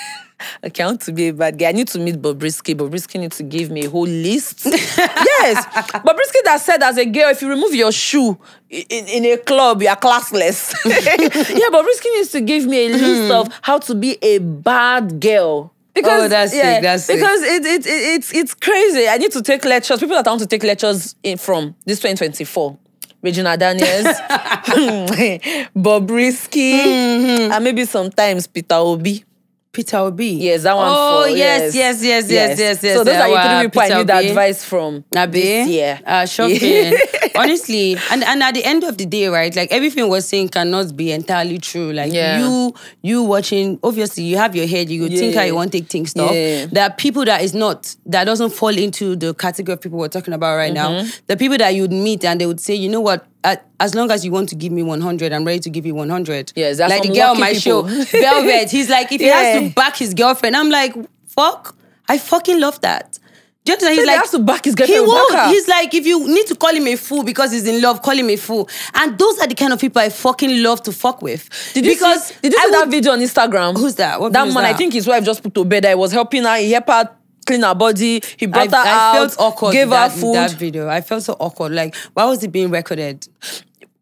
Okay, 0.63 0.83
I 0.83 0.87
want 0.87 1.01
to 1.01 1.13
be 1.13 1.29
a 1.29 1.33
bad 1.33 1.57
guy. 1.57 1.69
I 1.69 1.71
need 1.71 1.87
to 1.89 1.99
meet 1.99 2.15
Bobrisky. 2.21 2.75
Bobrisky 2.75 3.19
needs 3.19 3.37
to 3.37 3.43
give 3.43 3.69
me 3.69 3.85
a 3.85 3.89
whole 3.89 4.07
list. 4.07 4.65
yes, 4.65 5.65
Bobrisky 5.65 6.43
that 6.43 6.59
said 6.61 6.83
as 6.83 6.97
a 6.97 7.05
girl, 7.05 7.29
if 7.29 7.41
you 7.41 7.49
remove 7.49 7.73
your 7.75 7.91
shoe 7.91 8.37
in, 8.69 9.07
in 9.07 9.25
a 9.25 9.37
club, 9.37 9.81
you 9.81 9.87
are 9.87 9.95
classless. 9.95 10.73
yeah, 10.85 11.69
Bobrisky 11.69 12.13
needs 12.15 12.31
to 12.31 12.41
give 12.41 12.65
me 12.65 12.87
a 12.87 12.89
list 12.89 13.25
hmm. 13.25 13.31
of 13.31 13.59
how 13.61 13.79
to 13.79 13.95
be 13.95 14.17
a 14.21 14.39
bad 14.39 15.19
girl. 15.19 15.73
Because 16.01 16.23
Oh, 16.23 16.27
that's 16.27 16.51
sick, 16.51 16.63
yeah, 16.63 16.81
that's 16.81 17.03
sick. 17.05 17.17
because 17.17 17.41
it, 17.43 17.65
it, 17.65 17.85
it, 17.85 17.89
it's 18.15 18.33
it's 18.33 18.53
crazy. 18.53 19.07
I 19.07 19.17
need 19.17 19.31
to 19.33 19.41
take 19.41 19.63
lectures. 19.65 19.99
People 19.99 20.15
that 20.15 20.25
want 20.25 20.41
to 20.41 20.47
take 20.47 20.63
lectures 20.63 21.15
in 21.23 21.37
from 21.37 21.75
this 21.85 21.99
2024. 21.99 22.77
Regina 23.21 23.57
Daniels, 23.57 24.05
Bobrisky, 25.75 26.71
Mm-hmm. 26.79 27.51
and 27.51 27.63
maybe 27.63 27.85
sometimes 27.85 28.47
Peter 28.47 28.75
Obi. 28.75 29.23
Peter 29.71 29.97
Obi. 29.97 30.25
Yes, 30.25 30.63
that 30.63 30.75
one. 30.75 30.87
Oh, 30.89 31.23
for, 31.23 31.29
yes, 31.29 31.75
yes, 31.75 32.03
yes, 32.03 32.29
yes, 32.29 32.57
yes, 32.59 32.81
yes. 32.83 32.97
So 32.97 33.03
those 33.03 33.15
are 33.15 33.27
Our 33.29 33.43
the 33.43 33.59
three 33.59 33.67
people 33.67 33.81
I 33.81 33.85
Peter 33.87 33.97
need 33.99 34.11
Obi. 34.11 34.27
advice 34.29 34.63
from 34.63 35.05
Abi? 35.15 35.39
Yeah. 35.41 35.65
year. 35.65 35.99
Uh, 36.05 36.25
shocking. 36.25 36.93
Honestly, 37.35 37.95
and, 38.11 38.23
and 38.23 38.41
at 38.41 38.55
the 38.55 38.63
end 38.65 38.83
of 38.83 38.97
the 38.97 39.05
day, 39.05 39.27
right, 39.27 39.55
like 39.55 39.71
everything 39.71 40.09
we're 40.09 40.21
saying 40.21 40.49
cannot 40.49 40.97
be 40.97 41.11
entirely 41.11 41.59
true. 41.59 41.93
Like 41.93 42.11
Yeah. 42.11 42.39
you, 42.39 42.73
you 43.03 43.21
watching, 43.23 43.79
obviously 43.83 44.23
you 44.23 44.37
have 44.37 44.55
your 44.55 44.65
head, 44.65 44.89
you 44.89 45.07
think 45.07 45.35
how 45.35 45.43
you 45.43 45.53
want 45.53 45.71
to 45.73 45.79
take 45.79 45.89
things 45.89 46.11
stuff. 46.11 46.31
Yeah. 46.33 46.65
There 46.65 46.83
are 46.83 46.93
people 46.93 47.23
that 47.25 47.41
is 47.43 47.53
not, 47.53 47.95
that 48.07 48.23
doesn't 48.23 48.49
fall 48.49 48.75
into 48.75 49.15
the 49.15 49.35
category 49.35 49.73
of 49.73 49.81
people 49.81 49.99
we're 49.99 50.07
talking 50.07 50.33
about 50.33 50.55
right 50.55 50.73
now. 50.73 50.89
Mm-hmm. 50.89 51.09
The 51.27 51.37
people 51.37 51.57
that 51.59 51.75
you'd 51.75 51.91
meet 51.91 52.25
and 52.25 52.41
they 52.41 52.47
would 52.47 52.59
say, 52.59 52.73
you 52.73 52.89
know 52.89 53.01
what, 53.01 53.25
as 53.43 53.95
long 53.95 54.11
as 54.11 54.25
you 54.25 54.31
want 54.31 54.49
to 54.49 54.55
give 54.55 54.71
me 54.71 54.83
100, 54.83 55.31
I'm 55.31 55.45
ready 55.45 55.59
to 55.59 55.69
give 55.69 55.85
you 55.85 55.95
100. 55.95 56.53
Yes, 56.55 56.77
that's 56.77 56.91
like 56.91 57.03
the 57.03 57.09
girl 57.13 57.31
on 57.31 57.39
my 57.39 57.53
show, 57.53 57.83
people. 57.83 58.03
Velvet. 58.21 58.69
He's 58.71 58.89
like, 58.89 59.11
if 59.11 59.21
he 59.21 59.27
has 59.27 59.59
to 59.61 59.73
back 59.73 59.95
his 59.97 60.13
girlfriend, 60.13 60.55
I'm 60.57 60.69
like, 60.69 60.93
fuck, 61.27 61.75
I 62.07 62.17
fucking 62.17 62.59
love 62.59 62.81
that. 62.81 63.17
Do 63.65 63.71
you 63.71 63.73
understand? 63.75 63.93
He's 63.95 64.03
he 64.03 64.07
like, 64.07 64.19
has 64.21 64.31
to 64.31 64.39
back 64.39 64.65
his 64.65 64.73
girlfriend 64.75 65.05
won't. 65.05 65.31
backer. 65.33 65.49
He's 65.51 65.67
like, 65.67 65.93
if 65.93 66.05
you 66.05 66.27
need 66.27 66.47
to 66.47 66.55
call 66.55 66.73
him 66.73 66.87
a 66.87 66.95
fool 66.95 67.23
because 67.23 67.51
he's 67.51 67.67
in 67.67 67.81
love, 67.81 68.01
call 68.01 68.17
him 68.17 68.29
a 68.29 68.35
fool. 68.35 68.67
And 68.95 69.17
those 69.17 69.37
are 69.39 69.47
the 69.47 69.53
kind 69.55 69.73
of 69.73 69.79
people 69.79 70.01
I 70.01 70.09
fucking 70.09 70.63
love 70.63 70.81
to 70.83 70.91
fuck 70.91 71.21
with. 71.21 71.49
Did 71.73 71.85
you 71.85 71.93
because 71.93 72.27
see, 72.27 72.35
did 72.41 72.53
you 72.53 72.59
I 72.59 72.69
that 72.71 72.79
would- 72.85 72.91
video 72.91 73.11
on 73.11 73.19
Instagram? 73.19 73.77
Who's 73.77 73.95
that? 73.95 74.19
What 74.19 74.33
that 74.33 74.47
man, 74.53 74.65
I 74.65 74.73
think 74.73 74.93
his 74.93 75.05
wife 75.07 75.23
just 75.23 75.43
put 75.43 75.53
to 75.55 75.65
bed. 75.65 75.85
I 75.85 75.95
was 75.95 76.11
helping 76.11 76.43
her. 76.43 76.57
He 76.57 76.71
helped 76.71 76.89
her 76.89 77.09
clean 77.49 77.63
her 77.63 77.75
body. 77.75 78.21
He 78.37 78.45
I, 78.45 78.67
brought 78.67 78.71
her 78.71 78.77
I 78.77 79.09
out. 79.09 79.15
felt 79.15 79.35
awkward. 79.39 79.73
Gave 79.73 79.89
with 79.89 79.97
her 79.97 80.09
food. 80.09 80.35
that 80.35 80.51
video. 80.51 80.87
I 80.87 81.01
felt 81.01 81.23
so 81.23 81.33
awkward. 81.39 81.71
Like, 81.71 81.95
why 82.13 82.25
was 82.25 82.43
it 82.43 82.51
being 82.51 82.69
recorded? 82.69 83.27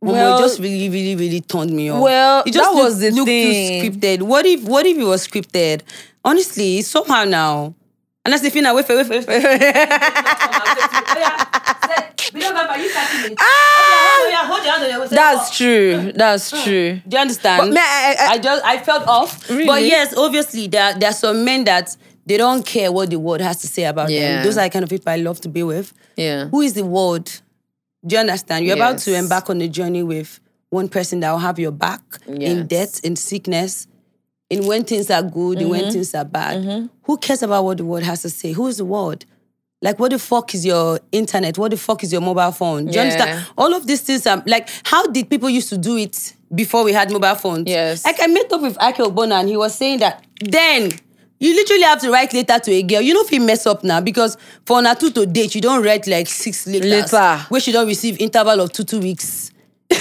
Well, 0.01 0.37
it 0.37 0.41
just 0.41 0.59
really, 0.59 0.89
really, 0.89 1.15
really 1.15 1.41
turned 1.41 1.71
me 1.71 1.89
off. 1.89 2.03
Well, 2.03 2.43
it 2.45 2.53
just 2.53 2.71
that 2.71 2.77
was 2.77 3.01
looked, 3.01 3.01
the 3.01 3.11
looked 3.11 3.27
thing. 3.27 3.91
too 3.91 3.97
scripted. 3.99 4.21
What 4.23 4.45
if, 4.45 4.63
what 4.67 4.85
if 4.85 4.97
it 4.97 5.03
was 5.03 5.27
scripted? 5.27 5.81
Honestly, 6.23 6.81
somehow 6.81 7.23
now. 7.23 7.73
And 8.25 8.33
that's 8.33 8.43
the 8.43 8.49
thing. 8.49 8.63
Now, 8.63 8.75
wait 8.75 8.85
for, 8.85 8.95
wait 8.95 9.05
for, 9.07 9.13
wait 9.13 9.23
for. 9.23 9.31
That's 15.09 15.57
true. 15.57 16.11
That's 16.13 16.63
true. 16.63 16.99
Do 17.07 17.15
you 17.15 17.21
understand? 17.21 17.61
But 17.61 17.69
me, 17.71 17.77
I- 17.79 18.15
I- 18.19 18.27
I- 18.33 18.37
just 18.37 18.65
I 18.65 18.77
felt 18.79 19.07
off. 19.07 19.49
Really? 19.49 19.65
But 19.65 19.83
yes, 19.83 20.15
obviously 20.15 20.67
there 20.67 20.93
there 20.97 21.09
are 21.09 21.13
some 21.13 21.43
men 21.45 21.63
that 21.65 21.95
they 22.27 22.37
don't 22.37 22.65
care 22.65 22.91
what 22.91 23.09
the 23.09 23.17
world 23.19 23.41
has 23.41 23.57
to 23.61 23.67
say 23.67 23.85
about 23.85 24.09
Yeah. 24.11 24.19
them. 24.37 24.43
Those 24.45 24.57
are 24.57 24.65
the 24.65 24.69
kind 24.69 24.83
of 24.83 24.89
people 24.89 25.11
I 25.11 25.15
love 25.17 25.39
to 25.41 25.49
be 25.49 25.63
with. 25.63 25.93
Yeah. 26.15 26.47
Who 26.49 26.61
is 26.61 26.73
the 26.73 26.83
world? 26.85 27.41
Do 28.05 28.15
you 28.15 28.19
understand? 28.19 28.65
You're 28.65 28.75
about 28.75 28.99
to 28.99 29.15
embark 29.15 29.49
on 29.49 29.61
a 29.61 29.67
journey 29.67 30.03
with 30.03 30.39
one 30.69 30.89
person 30.89 31.21
that 31.21 31.31
will 31.31 31.39
have 31.39 31.57
your 31.57 31.71
back 31.71 32.01
in 32.27 32.41
Yes. 32.41 32.67
death, 32.67 33.05
in 33.05 33.15
sickness, 33.15 33.87
in 34.49 34.65
when 34.67 34.83
things 34.83 35.09
are 35.09 35.23
good, 35.23 35.57
in 35.61 35.67
Mm-hmm. 35.67 35.69
when 35.83 35.91
things 35.91 36.13
are 36.13 36.25
bad. 36.25 36.89
Who 37.03 37.17
cares 37.17 37.43
about 37.43 37.63
what 37.63 37.77
the 37.77 37.85
world 37.85 38.03
has 38.03 38.21
to 38.23 38.29
say? 38.29 38.51
Who 38.51 38.67
is 38.67 38.77
the 38.77 38.85
world? 38.85 39.25
Like, 39.81 39.99
what 39.99 40.11
the 40.11 40.19
fuck 40.19 40.53
is 40.55 40.65
your 40.65 40.99
internet? 41.11 41.57
What 41.57 41.71
the 41.71 41.77
fuck 41.77 42.03
is 42.03 42.11
your 42.11 42.21
mobile 42.21 42.51
phone? 42.51 42.85
Do 42.85 42.91
you 42.91 42.95
Yeah. 42.97 43.01
understand? 43.03 43.45
All 43.57 43.73
of 43.73 43.85
these 43.87 44.01
things 44.01 44.25
are 44.27 44.41
like, 44.45 44.67
how 44.83 45.05
did 45.07 45.29
people 45.29 45.49
used 45.49 45.69
to 45.69 45.77
do 45.77 45.97
it 45.97 46.33
before 46.53 46.83
we 46.83 46.93
had 46.93 47.11
mobile 47.11 47.35
phones? 47.35 47.69
Yes. 47.69 48.03
Like, 48.03 48.17
I 48.21 48.27
met 48.27 48.51
up 48.51 48.61
with 48.61 48.75
Ike 48.81 48.97
Obona 48.97 49.39
and 49.39 49.47
he 49.49 49.55
was 49.55 49.75
saying 49.75 49.99
that 49.99 50.23
then 50.43 50.91
you 51.39 51.53
literally 51.55 51.83
have 51.83 52.01
to 52.01 52.11
write 52.11 52.33
letter 52.33 52.59
to 52.59 52.71
a 52.71 52.83
girl. 52.83 53.01
You 53.01 53.13
know 53.13 53.21
if 53.21 53.31
you 53.31 53.41
mess 53.41 53.65
up 53.65 53.83
now 53.83 54.01
because 54.01 54.37
for 54.65 54.81
Natu 54.81 55.13
to 55.13 55.25
date, 55.25 55.55
you 55.55 55.61
don't 55.61 55.83
write 55.83 56.07
like 56.07 56.27
six 56.27 56.65
letters. 56.67 56.89
Later. 56.89 57.45
Where 57.49 57.61
she 57.61 57.71
don't 57.71 57.87
receive 57.87 58.19
interval 58.19 58.61
of 58.61 58.71
two, 58.71 58.83
two 58.83 58.99
weeks. 58.99 59.51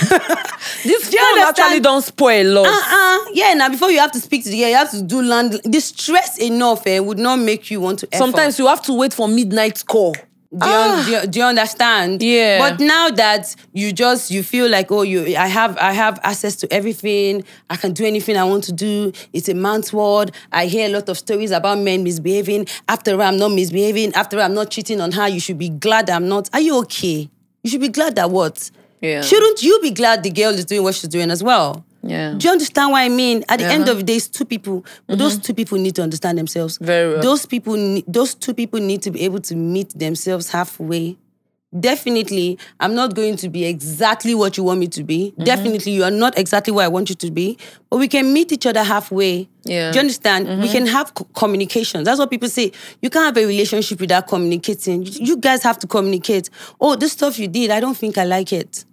This 0.83 1.15
phone 1.15 1.39
actually 1.39 1.81
don't 1.81 2.03
spoil 2.03 2.47
a 2.47 2.53
lot. 2.53 2.67
uh-uh. 2.67 3.31
Yeah, 3.33 3.55
now 3.55 3.69
before 3.69 3.91
you 3.91 3.99
have 3.99 4.13
to 4.13 4.21
speak 4.21 4.45
to 4.45 4.51
the 4.51 4.59
girl, 4.61 4.69
you 4.69 4.75
have 4.75 4.91
to 4.91 5.03
do 5.03 5.23
land. 5.23 5.61
The 5.65 5.81
stress 5.81 6.39
enough 6.39 6.87
eh, 6.87 6.99
would 6.99 7.19
not 7.19 7.39
make 7.39 7.71
you 7.71 7.81
want 7.81 8.01
to. 8.01 8.09
F 8.13 8.19
Sometimes 8.19 8.59
you 8.59 8.67
have 8.67 8.83
to 8.83 8.95
wait 8.95 9.13
for 9.13 9.29
midnight 9.29 9.85
call. 9.87 10.17
Do 10.57 10.67
you, 10.67 10.73
un- 10.73 11.05
do, 11.05 11.11
you, 11.11 11.27
do 11.27 11.39
you 11.41 11.45
understand? 11.45 12.23
Yeah. 12.23 12.59
But 12.59 12.81
now 12.81 13.11
that 13.11 13.55
you 13.73 13.93
just 13.93 14.31
you 14.31 14.43
feel 14.43 14.69
like 14.69 14.91
oh 14.93 15.03
you 15.03 15.37
I 15.37 15.47
have 15.47 15.77
I 15.79 15.93
have 15.93 16.21
access 16.23 16.57
to 16.57 16.73
everything. 16.73 17.45
I 17.71 17.77
can 17.77 17.93
do 17.93 18.05
anything 18.05 18.37
I 18.37 18.45
want 18.45 18.65
to 18.65 18.73
do. 18.73 19.13
It's 19.33 19.49
a 19.49 19.55
man's 19.55 19.93
world. 19.93 20.31
I 20.53 20.67
hear 20.67 20.89
a 20.89 20.93
lot 20.93 21.09
of 21.09 21.19
stories 21.19 21.51
about 21.51 21.79
men 21.79 22.05
misbehaving. 22.05 22.67
After 22.89 23.21
I'm 23.21 23.37
not 23.39 23.53
misbehaving. 23.53 24.15
After 24.15 24.41
I'm 24.41 24.55
not 24.55 24.71
cheating 24.71 25.01
on 25.01 25.13
her. 25.13 25.29
You 25.29 25.41
should 25.41 25.59
be 25.59 25.69
glad 25.71 26.11
I'm 26.11 26.29
not. 26.29 26.49
Are 26.53 26.61
you 26.61 26.79
okay? 26.81 27.31
You 27.63 27.71
should 27.71 27.81
be 27.81 27.89
glad 27.89 28.17
that 28.17 28.31
what? 28.31 28.71
Yeah. 29.01 29.23
Shouldn't 29.23 29.63
you 29.63 29.81
be 29.81 29.91
glad 29.91 30.23
the 30.23 30.31
girl 30.31 30.51
is 30.53 30.65
doing 30.65 30.83
what 30.83 30.95
she's 30.95 31.09
doing 31.09 31.31
as 31.31 31.43
well? 31.43 31.85
Yeah. 32.07 32.35
Do 32.37 32.47
you 32.49 32.53
understand 32.53 32.93
what 32.93 33.01
I 33.01 33.09
mean? 33.09 33.45
At 33.49 33.59
the 33.59 33.67
end 33.67 33.83
Uh-huh. 33.85 33.93
of 33.93 33.99
the 33.99 34.03
day, 34.05 34.17
it's 34.17 34.29
two 34.29 34.45
people. 34.45 34.85
But 35.07 35.19
those 35.19 35.39
two 35.39 35.55
people 35.55 35.79
need 35.79 35.95
to 35.97 36.03
understand 36.03 36.39
themselves. 36.39 36.79
Very 36.81 37.13
well. 37.15 37.23
Those 37.23 37.47
people, 37.47 38.03
those 38.07 38.35
two 38.35 38.55
people 38.55 38.81
need 38.81 39.03
to 39.03 39.11
be 39.11 39.23
able 39.23 39.41
to 39.41 39.55
meet 39.57 39.91
themselves 39.99 40.51
halfway. 40.51 41.17
Definitely, 41.79 42.59
I'm 42.81 42.95
not 42.95 43.15
going 43.15 43.37
to 43.37 43.49
be 43.51 43.67
exactly 43.67 44.35
what 44.35 44.57
you 44.57 44.65
want 44.65 44.81
me 44.81 44.87
to 44.89 45.03
be. 45.05 45.33
Mm-hmm. 45.33 45.45
Definitely, 45.45 45.93
you 45.93 46.05
are 46.05 46.11
not 46.13 46.39
exactly 46.39 46.73
what 46.73 46.85
I 46.85 46.89
want 46.89 47.11
you 47.11 47.17
to 47.17 47.31
be. 47.31 47.59
But 47.91 47.99
we 47.99 48.09
can 48.09 48.33
meet 48.33 48.51
each 48.53 48.67
other 48.67 48.83
halfway. 48.83 49.49
Yeah. 49.65 49.91
Do 49.91 49.97
you 49.97 50.01
understand? 50.01 50.47
Mm-hmm. 50.47 50.63
We 50.63 50.69
can 50.69 50.87
have 50.87 51.13
co- 51.13 51.27
communication. 51.35 52.05
That's 52.05 52.19
what 52.19 52.31
people 52.31 52.49
say. 52.49 52.73
You 53.03 53.11
can't 53.11 53.27
have 53.27 53.37
a 53.37 53.47
relationship 53.47 54.01
without 54.01 54.27
communicating. 54.29 55.03
You 55.05 55.37
guys 55.37 55.63
have 55.65 55.79
to 55.81 55.87
communicate. 55.87 56.49
Oh, 56.81 56.97
this 56.97 57.13
stuff 57.13 57.39
you 57.39 57.49
did, 57.49 57.71
I 57.71 57.81
don't 57.81 57.97
think 57.97 58.17
I 58.17 58.25
like 58.25 58.53
it. 58.55 58.85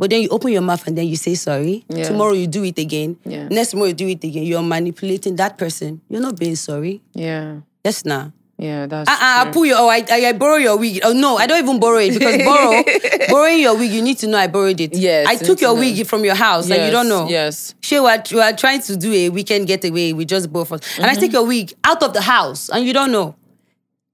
But 0.00 0.08
then 0.08 0.22
you 0.22 0.28
open 0.30 0.50
your 0.50 0.62
mouth 0.62 0.86
and 0.86 0.96
then 0.96 1.06
you 1.06 1.16
say 1.16 1.34
sorry. 1.34 1.84
Yeah. 1.90 2.04
Tomorrow 2.04 2.32
you 2.32 2.46
do 2.46 2.64
it 2.64 2.78
again. 2.78 3.18
Yeah. 3.24 3.48
Next 3.48 3.70
tomorrow 3.72 3.88
you 3.88 3.94
do 3.94 4.08
it 4.08 4.24
again. 4.24 4.44
You're 4.44 4.62
manipulating 4.62 5.36
that 5.36 5.58
person. 5.58 6.00
You're 6.08 6.22
not 6.22 6.38
being 6.38 6.56
sorry. 6.56 7.02
Yeah. 7.12 7.60
Yes, 7.84 8.06
now. 8.06 8.32
Yeah, 8.56 8.86
that's 8.86 9.08
Uh, 9.08 9.12
uh, 9.12 9.16
I 9.20 9.50
pull 9.52 9.64
your, 9.66 9.76
oh, 9.78 9.88
I, 9.88 10.04
I, 10.10 10.26
I 10.28 10.32
borrow 10.32 10.56
your 10.56 10.76
wig. 10.78 11.00
Oh, 11.02 11.12
no, 11.14 11.36
I 11.36 11.46
don't 11.46 11.58
even 11.62 11.80
borrow 11.80 11.98
it 11.98 12.12
because 12.12 12.42
borrow, 12.44 12.82
borrowing 13.28 13.58
your 13.60 13.74
wig, 13.76 13.90
you 13.90 14.02
need 14.02 14.18
to 14.18 14.26
know 14.26 14.36
I 14.38 14.48
borrowed 14.48 14.80
it. 14.80 14.94
Yes, 14.94 15.26
I 15.28 15.36
took 15.36 15.48
need 15.48 15.58
to 15.58 15.64
your 15.64 15.74
wig 15.76 16.06
from 16.06 16.24
your 16.24 16.34
house 16.34 16.70
and 16.70 16.82
you 16.84 16.90
don't 16.90 17.08
know. 17.08 17.26
Yes. 17.28 17.74
She 17.80 17.98
were, 18.00 18.22
you 18.28 18.40
are 18.40 18.52
trying 18.52 18.80
to 18.82 18.96
do 18.96 19.12
a 19.12 19.28
weekend 19.30 19.66
getaway 19.66 20.12
with 20.12 20.28
just 20.28 20.52
both 20.52 20.72
of 20.72 20.80
us. 20.82 20.98
And 20.98 21.06
I 21.06 21.10
Mm-hmm. 21.12 21.20
take 21.20 21.32
your 21.32 21.46
wig 21.46 21.72
out 21.84 22.02
of 22.02 22.12
the 22.12 22.20
house 22.22 22.68
and 22.70 22.84
you 22.86 22.92
don't 22.92 23.12
know. 23.12 23.34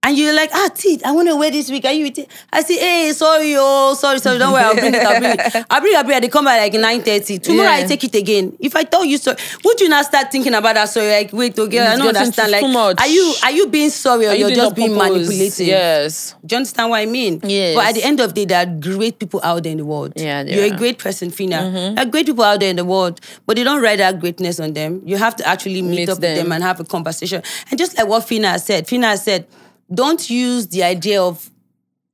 And 0.03 0.17
you're 0.17 0.35
like, 0.35 0.51
ah, 0.55 0.69
Tit, 0.73 1.05
I 1.05 1.11
want 1.11 1.27
to 1.27 1.35
wear 1.35 1.51
this 1.51 1.69
wig. 1.69 1.85
Are 1.85 1.93
you 1.93 2.05
with 2.05 2.19
it? 2.21 2.31
I 2.53 2.63
say, 2.63 2.79
hey, 2.79 3.13
sorry, 3.13 3.55
oh, 3.59 3.93
sorry, 3.95 4.21
sorry. 4.21 4.39
Don't 4.39 4.53
worry, 4.53 4.63
I'll 4.63 4.75
bring 4.77 4.95
it, 4.95 5.03
I'll 5.05 5.19
bring 5.19 5.33
it. 5.33 5.67
I'll 5.71 5.81
bring 5.81 5.93
it, 5.95 5.97
I'll 5.97 6.05
bring 6.05 6.19
it. 6.19 6.21
They 6.21 6.29
come 6.29 6.45
by 6.45 6.59
like 6.59 6.73
9.30. 6.75 7.43
Tomorrow 7.43 7.69
I 7.71 7.83
take 7.87 8.05
it 8.05 8.15
again. 8.15 8.57
If 8.61 8.77
I 8.77 8.85
tell 8.85 9.05
you 9.05 9.19
sorry, 9.19 9.37
would 9.65 9.81
you 9.81 9.89
not 9.89 10.05
start 10.05 10.31
thinking 10.31 10.55
about 10.55 10.75
that 10.77 10.89
story? 10.91 11.09
Like, 11.11 11.33
wait, 11.33 11.59
okay, 11.59 11.81
I 11.81 11.97
don't 11.97 12.07
understand. 12.17 12.53
too 12.53 12.53
Like, 12.53 12.73
much. 12.73 13.01
are 13.01 13.09
you 13.09 13.35
are 13.43 13.51
you 13.51 13.67
being 13.67 13.91
sorry 13.91 14.27
or 14.27 14.29
Are 14.29 14.35
you 14.35 14.41
you're 14.47 14.51
doing 14.51 14.61
just 14.67 14.77
being 14.77 14.95
manipulative? 14.97 15.67
Yes. 15.67 16.37
Do 16.47 16.55
you 16.55 16.57
understand 16.59 16.91
what 16.91 17.01
I 17.01 17.07
mean? 17.07 17.41
Yes. 17.43 17.75
But 17.75 17.87
at 17.87 17.95
the 17.97 18.05
end 18.05 18.21
of 18.21 18.33
the 18.33 18.35
day, 18.35 18.45
there 18.45 18.63
are 18.63 18.79
great 18.81 19.19
people 19.19 19.41
out 19.43 19.65
there 19.65 19.73
in 19.73 19.79
the 19.79 19.85
world. 19.85 20.13
Yeah, 20.15 20.43
You're 20.43 20.67
are. 20.67 20.67
Mm-hmm. 20.69 20.75
a 20.77 20.79
great 20.79 20.99
person, 21.01 21.31
Phyna. 21.31 21.73
There 21.97 22.07
are 22.07 22.09
great 22.09 22.27
people 22.27 22.45
out 22.45 22.61
there 22.61 22.71
in 22.71 22.77
the 22.77 22.85
world, 22.85 23.21
but 23.45 23.57
they 23.57 23.65
don't 23.65 23.83
write 23.83 23.99
that 23.99 24.21
greatness 24.21 24.61
on 24.61 24.73
them. 24.75 25.03
You 25.05 25.17
have 25.17 25.35
to 25.35 25.49
actually 25.49 25.83
meet, 25.83 25.97
Meet 25.97 26.09
up 26.11 26.19
with 26.19 26.21
them. 26.23 26.37
them 26.45 26.53
and 26.53 26.63
have 26.63 26.79
a 26.79 26.85
conversation. 26.85 27.43
And 27.71 27.79
just 27.79 27.99
like 27.99 28.07
what 28.07 28.23
Phyna 28.23 28.61
said, 28.61 28.87
Phyna 28.87 29.19
said, 29.19 29.49
don't 29.93 30.29
use 30.31 30.69
the 30.69 30.83
idea 30.83 31.23
of 31.23 31.51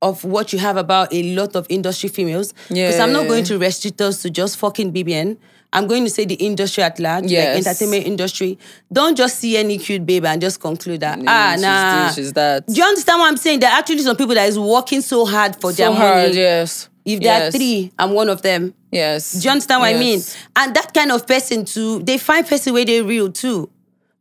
of 0.01 0.25
what 0.25 0.51
you 0.51 0.59
have 0.59 0.75
about 0.75 1.13
a 1.13 1.33
lot 1.33 1.55
of 1.55 1.65
industry 1.69 2.09
females. 2.09 2.53
Because 2.67 2.99
I'm 2.99 3.13
not 3.13 3.27
going 3.27 3.45
to 3.45 3.57
restrict 3.57 4.01
us 4.01 4.21
to 4.23 4.29
just 4.29 4.57
fucking 4.57 4.91
BBN. 4.91 5.37
I'm 5.71 5.87
going 5.87 6.03
to 6.03 6.09
say 6.09 6.25
the 6.25 6.35
industry 6.35 6.83
at 6.83 6.99
large, 6.99 7.25
Yes. 7.31 7.55
like 7.55 7.65
entertainment 7.65 8.05
industry. 8.05 8.59
Don't 8.91 9.17
just 9.17 9.39
see 9.39 9.57
any 9.57 9.77
cute 9.79 10.05
babe 10.05 10.25
and 10.25 10.39
just 10.41 10.59
conclude 10.59 10.99
that. 10.99 11.19
ah, 11.25 11.53
she's 11.53 11.61
nah. 11.61 12.05
this, 12.05 12.15
she's 12.15 12.33
that. 12.33 12.67
Do 12.67 12.73
you 12.73 12.83
understand 12.83 13.19
what 13.19 13.27
I'm 13.29 13.37
saying? 13.37 13.61
There 13.61 13.69
are 13.71 13.79
actually 13.79 13.99
some 13.99 14.15
people 14.17 14.35
that 14.35 14.47
is 14.47 14.59
working 14.59 15.01
so 15.01 15.25
hard 15.25 15.55
for 15.59 15.71
their 15.71 15.91
hard, 15.91 16.27
money. 16.27 16.35
yes. 16.35 16.89
If 17.05 17.19
there 17.21 17.39
yes. 17.39 17.53
are 17.55 17.57
three, 17.57 17.91
I'm 17.97 18.11
one 18.11 18.29
of 18.29 18.41
them. 18.43 18.73
Yes. 18.91 19.33
Do 19.33 19.39
you 19.47 19.51
understand 19.51 19.81
what 19.81 19.93
I 19.93 19.97
mean? 19.97 20.21
And 20.55 20.75
that 20.75 20.93
kind 20.93 21.11
of 21.11 21.25
person 21.25 21.65
too, 21.65 22.03
they 22.03 22.17
find 22.17 22.45
person 22.45 22.73
where 22.73 22.85
they 22.85 23.01
real 23.01 23.31
too. 23.31 23.69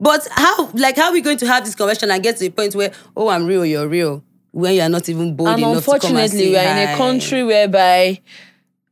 But 0.02 0.26
how, 0.32 0.68
like, 0.74 0.96
how 0.96 1.06
are 1.06 1.12
we 1.12 1.20
going 1.20 1.38
to 1.38 1.46
have 1.46 1.64
this 1.64 1.76
conversation 1.76 2.10
and 2.10 2.20
get 2.20 2.36
to 2.38 2.40
the 2.40 2.50
point 2.50 2.74
where, 2.74 2.90
oh, 3.16 3.28
I'm 3.28 3.46
real, 3.46 3.64
you're 3.64 3.86
real, 3.86 4.24
when 4.50 4.74
you're 4.74 4.88
not 4.88 5.08
even 5.08 5.36
bold 5.36 5.50
And 5.50 5.60
enough 5.60 5.84
to 5.84 5.90
come 5.90 6.16
and 6.16 6.18
unfortunately, 6.18 6.50
we 6.50 6.56
are 6.56 6.76
in 6.76 6.88
a 6.88 6.96
country 6.96 7.44
whereby 7.44 8.20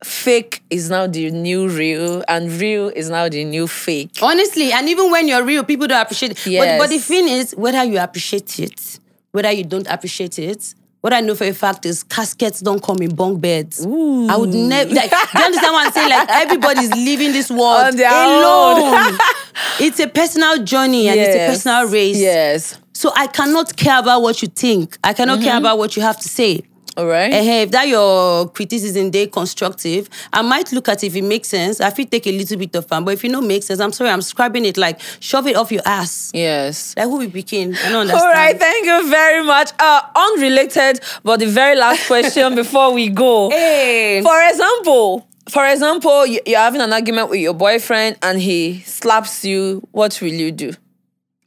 fake 0.01 0.63
is 0.69 0.89
now 0.89 1.07
the 1.07 1.29
new 1.29 1.67
real 1.67 2.23
and 2.29 2.49
real 2.53 2.87
is 2.87 3.09
now 3.09 3.27
the 3.27 3.43
new 3.43 3.67
fake. 3.67 4.19
Honestly, 4.21 4.71
and 4.71 4.87
even 4.87 5.11
when 5.11 5.27
you're 5.27 5.43
real, 5.43 5.65
people 5.65 5.85
don't 5.85 6.01
appreciate 6.01 6.31
it. 6.47 6.57
But, 6.57 6.77
but 6.79 6.89
the 6.89 6.99
thing 6.99 7.27
is, 7.27 7.51
whether 7.57 7.83
you 7.83 7.99
appreciate 7.99 8.57
it, 8.61 8.99
whether 9.33 9.51
you 9.51 9.65
don't 9.65 9.87
appreciate 9.87 10.39
it, 10.39 10.73
what 11.01 11.13
I 11.13 11.19
know 11.21 11.35
for 11.35 11.43
a 11.45 11.51
fact 11.53 11.85
is 11.85 12.03
caskets 12.03 12.59
don't 12.61 12.81
come 12.81 12.97
in 13.01 13.15
bunk 13.15 13.41
beds. 13.41 13.81
I 13.85 14.37
would 14.37 14.49
never 14.53 14.93
like 14.93 15.09
do 15.09 15.17
you 15.39 15.45
understand 15.45 15.73
what 15.73 15.87
I'm 15.87 15.91
saying? 15.93 16.09
Like 16.09 16.29
everybody's 16.29 16.91
leaving 16.91 17.31
this 17.31 17.49
world 17.49 17.95
alone. 17.95 19.17
it's 19.79 19.99
a 19.99 20.07
personal 20.07 20.63
journey 20.63 21.07
and 21.09 21.19
it's 21.19 21.35
a 21.35 21.47
personal 21.47 21.87
race. 21.87 22.17
Yes. 22.19 22.77
So 22.93 23.11
I 23.15 23.27
cannot 23.27 23.75
care 23.75 23.99
about 23.99 24.21
what 24.21 24.41
you 24.41 24.47
think. 24.47 24.97
I 25.03 25.13
cannot 25.13 25.39
Mm-hmm. 25.39 25.47
care 25.47 25.57
about 25.57 25.77
what 25.79 25.95
you 25.95 26.01
have 26.03 26.19
to 26.19 26.29
say. 26.29 26.61
All 26.97 27.05
right. 27.07 27.31
Eh, 27.33 27.61
if 27.63 27.71
that 27.71 27.87
your 27.87 28.49
criticism 28.49 29.11
they 29.11 29.27
constructive, 29.27 30.09
I 30.33 30.41
might 30.41 30.71
look 30.73 30.89
at 30.89 31.03
it 31.03 31.07
if 31.07 31.15
it 31.15 31.21
makes 31.23 31.47
sense. 31.49 31.79
I 31.79 31.89
feel 31.89 32.05
take 32.05 32.27
a 32.27 32.31
little 32.37 32.57
bit 32.57 32.75
of 32.75 32.85
fun, 32.85 33.05
but 33.05 33.13
if 33.13 33.23
it 33.23 33.31
don't 33.31 33.47
make 33.47 33.63
sense, 33.63 33.79
I'm 33.79 33.93
sorry, 33.93 34.09
I'm 34.09 34.21
scrubbing 34.21 34.65
it 34.65 34.77
like 34.77 34.99
shove 35.21 35.47
it 35.47 35.55
off 35.55 35.71
your 35.71 35.81
ass. 35.85 36.31
Yes. 36.33 36.93
Like 36.97 37.05
who 37.05 37.17
we 37.19 37.29
picking? 37.29 37.73
I 37.75 37.89
don't 37.89 38.01
understand. 38.01 38.21
All 38.25 38.31
right, 38.33 38.59
thank 38.59 38.85
you 38.85 39.09
very 39.09 39.43
much. 39.45 39.71
Uh, 39.79 40.01
unrelated, 40.15 40.99
but 41.23 41.39
the 41.39 41.47
very 41.47 41.75
last 41.77 42.07
question 42.07 42.55
before 42.61 42.93
we 42.93 43.07
go. 43.09 43.49
Hey. 43.49 44.21
For 44.21 44.49
example, 44.49 45.27
for 45.49 45.65
example, 45.67 46.25
you- 46.25 46.41
you're 46.45 46.59
having 46.59 46.81
an 46.81 46.91
argument 46.91 47.29
with 47.29 47.39
your 47.39 47.53
boyfriend 47.53 48.17
and 48.21 48.39
he 48.41 48.81
slaps 48.85 49.45
you. 49.45 49.81
What 49.91 50.19
will 50.21 50.33
you 50.33 50.51
do? 50.51 50.73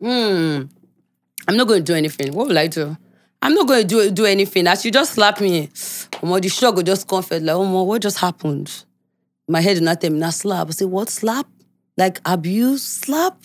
Hmm. 0.00 0.62
I'm 1.46 1.56
not 1.58 1.66
going 1.68 1.84
to 1.84 1.92
do 1.92 1.94
anything. 1.94 2.32
What 2.32 2.48
will 2.48 2.58
I 2.58 2.66
do? 2.66 2.96
I'm 3.44 3.52
not 3.52 3.68
going 3.68 3.82
to 3.82 3.86
do 3.86 4.10
do 4.10 4.24
anything. 4.24 4.66
As 4.66 4.86
you 4.86 4.90
just 4.90 5.12
slap 5.12 5.38
me, 5.38 5.66
Omo, 5.66 6.40
the 6.40 6.48
shock 6.48 6.76
will 6.76 6.82
just 6.82 7.06
comfort. 7.06 7.42
Like, 7.42 7.54
oh, 7.54 7.82
what 7.82 8.00
just 8.00 8.18
happened? 8.18 8.84
My 9.46 9.60
head 9.60 9.82
not 9.82 10.00
tell 10.00 10.10
me, 10.10 10.18
not 10.18 10.32
slap. 10.32 10.68
I 10.68 10.70
say, 10.70 10.86
what 10.86 11.10
slap? 11.10 11.46
Like 11.98 12.22
abuse 12.24 12.82
slap? 12.82 13.36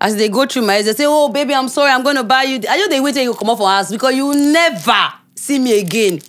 As 0.00 0.16
they 0.16 0.30
go 0.30 0.46
through 0.46 0.62
my 0.62 0.76
eyes, 0.76 0.86
they 0.86 0.94
say, 0.94 1.04
oh, 1.06 1.28
baby, 1.28 1.52
I'm 1.52 1.68
sorry, 1.68 1.90
I'm 1.90 2.02
going 2.02 2.16
to 2.16 2.24
buy 2.24 2.44
you. 2.44 2.60
I 2.68 2.78
know 2.78 2.88
they 2.88 3.00
wait 3.00 3.12
till 3.14 3.22
you 3.22 3.34
come 3.34 3.50
off 3.50 3.58
for 3.58 3.68
us 3.68 3.90
because 3.90 4.14
you 4.14 4.34
never 4.34 5.12
see 5.34 5.58
me 5.58 5.78
again. 5.78 6.20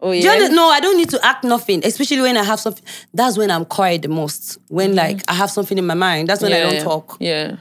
Oh 0.00 0.12
you 0.12 0.30
under- 0.30 0.54
no, 0.54 0.68
I 0.68 0.80
don't 0.80 0.98
need 0.98 1.08
to 1.10 1.26
act 1.26 1.44
nothing, 1.44 1.80
especially 1.84 2.20
when 2.20 2.36
I 2.36 2.44
have 2.44 2.60
something. 2.60 2.84
That's 3.14 3.38
when 3.38 3.50
I'm 3.50 3.64
quiet 3.64 4.02
the 4.02 4.08
most. 4.08 4.58
When 4.68 4.90
mm-hmm. 4.90 4.98
like 4.98 5.22
I 5.28 5.32
have 5.32 5.50
something 5.50 5.78
in 5.78 5.86
my 5.86 5.94
mind. 5.94 6.28
That's 6.28 6.42
when 6.42 6.52
I 6.52 6.60
don't 6.60 6.84
talk. 6.84 7.16
Yeah. 7.20 7.56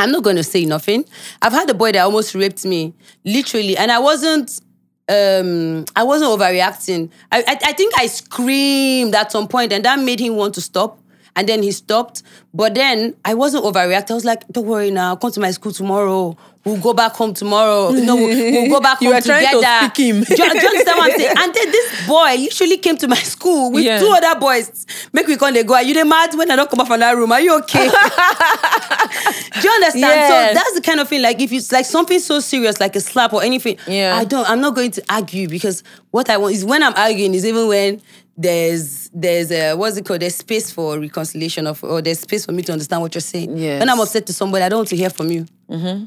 I'm 0.00 0.10
not 0.12 0.22
going 0.22 0.36
to 0.36 0.44
say 0.44 0.64
nothing. 0.64 1.04
I've 1.42 1.52
had 1.52 1.68
a 1.70 1.74
boy 1.74 1.92
that 1.92 2.00
almost 2.00 2.34
raped 2.34 2.64
me, 2.64 2.94
literally, 3.24 3.76
and 3.76 3.92
I 3.92 3.98
wasn't. 3.98 4.60
Um, 5.08 5.84
I 5.96 6.04
wasn't 6.04 6.30
overreacting. 6.30 7.10
I, 7.32 7.40
I 7.46 7.58
I 7.70 7.72
think 7.72 7.94
I 7.98 8.06
screamed 8.06 9.14
at 9.14 9.32
some 9.32 9.48
point, 9.48 9.72
and 9.72 9.84
that 9.84 9.98
made 9.98 10.20
him 10.20 10.36
want 10.36 10.54
to 10.54 10.60
stop. 10.60 10.99
And 11.36 11.48
then 11.48 11.62
he 11.62 11.70
stopped. 11.72 12.22
But 12.52 12.74
then 12.74 13.14
I 13.24 13.34
wasn't 13.34 13.64
overreacting. 13.64 14.10
I 14.10 14.14
was 14.14 14.24
like, 14.24 14.46
"Don't 14.48 14.66
worry 14.66 14.90
now. 14.90 15.16
Come 15.16 15.30
to 15.32 15.40
my 15.40 15.50
school 15.52 15.72
tomorrow. 15.72 16.36
We'll 16.64 16.76
go 16.80 16.92
back 16.92 17.12
home 17.12 17.32
tomorrow. 17.32 17.90
No, 17.92 18.16
we'll, 18.16 18.28
we'll 18.28 18.68
go 18.68 18.80
back 18.80 19.00
You 19.00 19.12
home 19.12 19.22
to 19.22 19.28
together." 19.28 19.62
speak 19.92 20.06
him. 20.08 20.22
Do, 20.24 20.30
you, 20.30 20.36
do 20.36 20.42
you 20.42 20.68
understand 20.68 20.98
what 20.98 21.12
I'm 21.12 21.18
saying? 21.18 21.34
And 21.38 21.54
then 21.54 21.70
this 21.72 22.06
boy 22.06 22.36
literally 22.36 22.76
came 22.78 22.96
to 22.98 23.08
my 23.08 23.16
school 23.16 23.70
with 23.72 23.84
Yeah. 23.84 23.98
two 24.00 24.08
other 24.08 24.38
boys. 24.38 24.86
Make 25.12 25.26
we 25.28 25.36
come 25.36 25.54
they 25.54 25.62
go. 25.64 25.74
Are 25.74 25.82
you 25.82 25.94
the 25.94 26.04
mad 26.04 26.34
when 26.34 26.50
I 26.50 26.56
don't 26.56 26.68
come 26.68 26.80
out 26.80 26.88
from 26.88 27.00
that 27.00 27.16
room? 27.16 27.32
Are 27.32 27.40
you 27.40 27.56
okay? 27.60 27.88
Do 29.60 29.68
you 29.68 29.74
understand? 29.74 29.94
Yes. 30.02 30.48
So 30.50 30.54
that's 30.54 30.74
the 30.74 30.80
kind 30.82 31.00
of 31.00 31.08
thing. 31.08 31.22
Like 31.22 31.40
if 31.40 31.52
it's 31.52 31.72
like 31.72 31.84
something 31.86 32.18
so 32.18 32.40
serious, 32.40 32.80
like 32.80 32.96
a 32.96 33.00
slap 33.00 33.32
or 33.32 33.42
anything, 33.42 33.78
Yeah. 33.86 34.16
I 34.16 34.24
don't. 34.24 34.48
I'm 34.48 34.60
not 34.60 34.74
going 34.74 34.90
to 34.92 35.02
argue 35.08 35.48
because 35.48 35.82
what 36.10 36.28
I 36.30 36.36
want 36.36 36.54
is 36.54 36.64
when 36.64 36.82
I'm 36.82 36.94
arguing 36.94 37.34
is 37.34 37.44
even 37.46 37.68
when 37.68 38.02
there's 38.40 39.10
there's 39.12 39.50
a 39.52 39.74
what's 39.74 39.96
it 39.98 40.04
called? 40.06 40.20
There's 40.20 40.36
space 40.36 40.70
for 40.70 40.98
reconciliation 40.98 41.66
of 41.66 41.82
or 41.84 42.00
there's 42.00 42.20
space 42.20 42.46
for 42.46 42.52
me 42.52 42.62
to 42.62 42.72
understand 42.72 43.02
what 43.02 43.14
you're 43.14 43.20
saying. 43.20 43.56
Yes. 43.56 43.80
When 43.80 43.88
I'm 43.90 44.00
upset 44.00 44.26
to 44.26 44.32
somebody, 44.32 44.64
I 44.64 44.68
don't 44.68 44.78
want 44.80 44.88
to 44.88 44.96
hear 44.96 45.10
from 45.10 45.30
you. 45.30 45.46
Mm-hmm. 45.68 46.04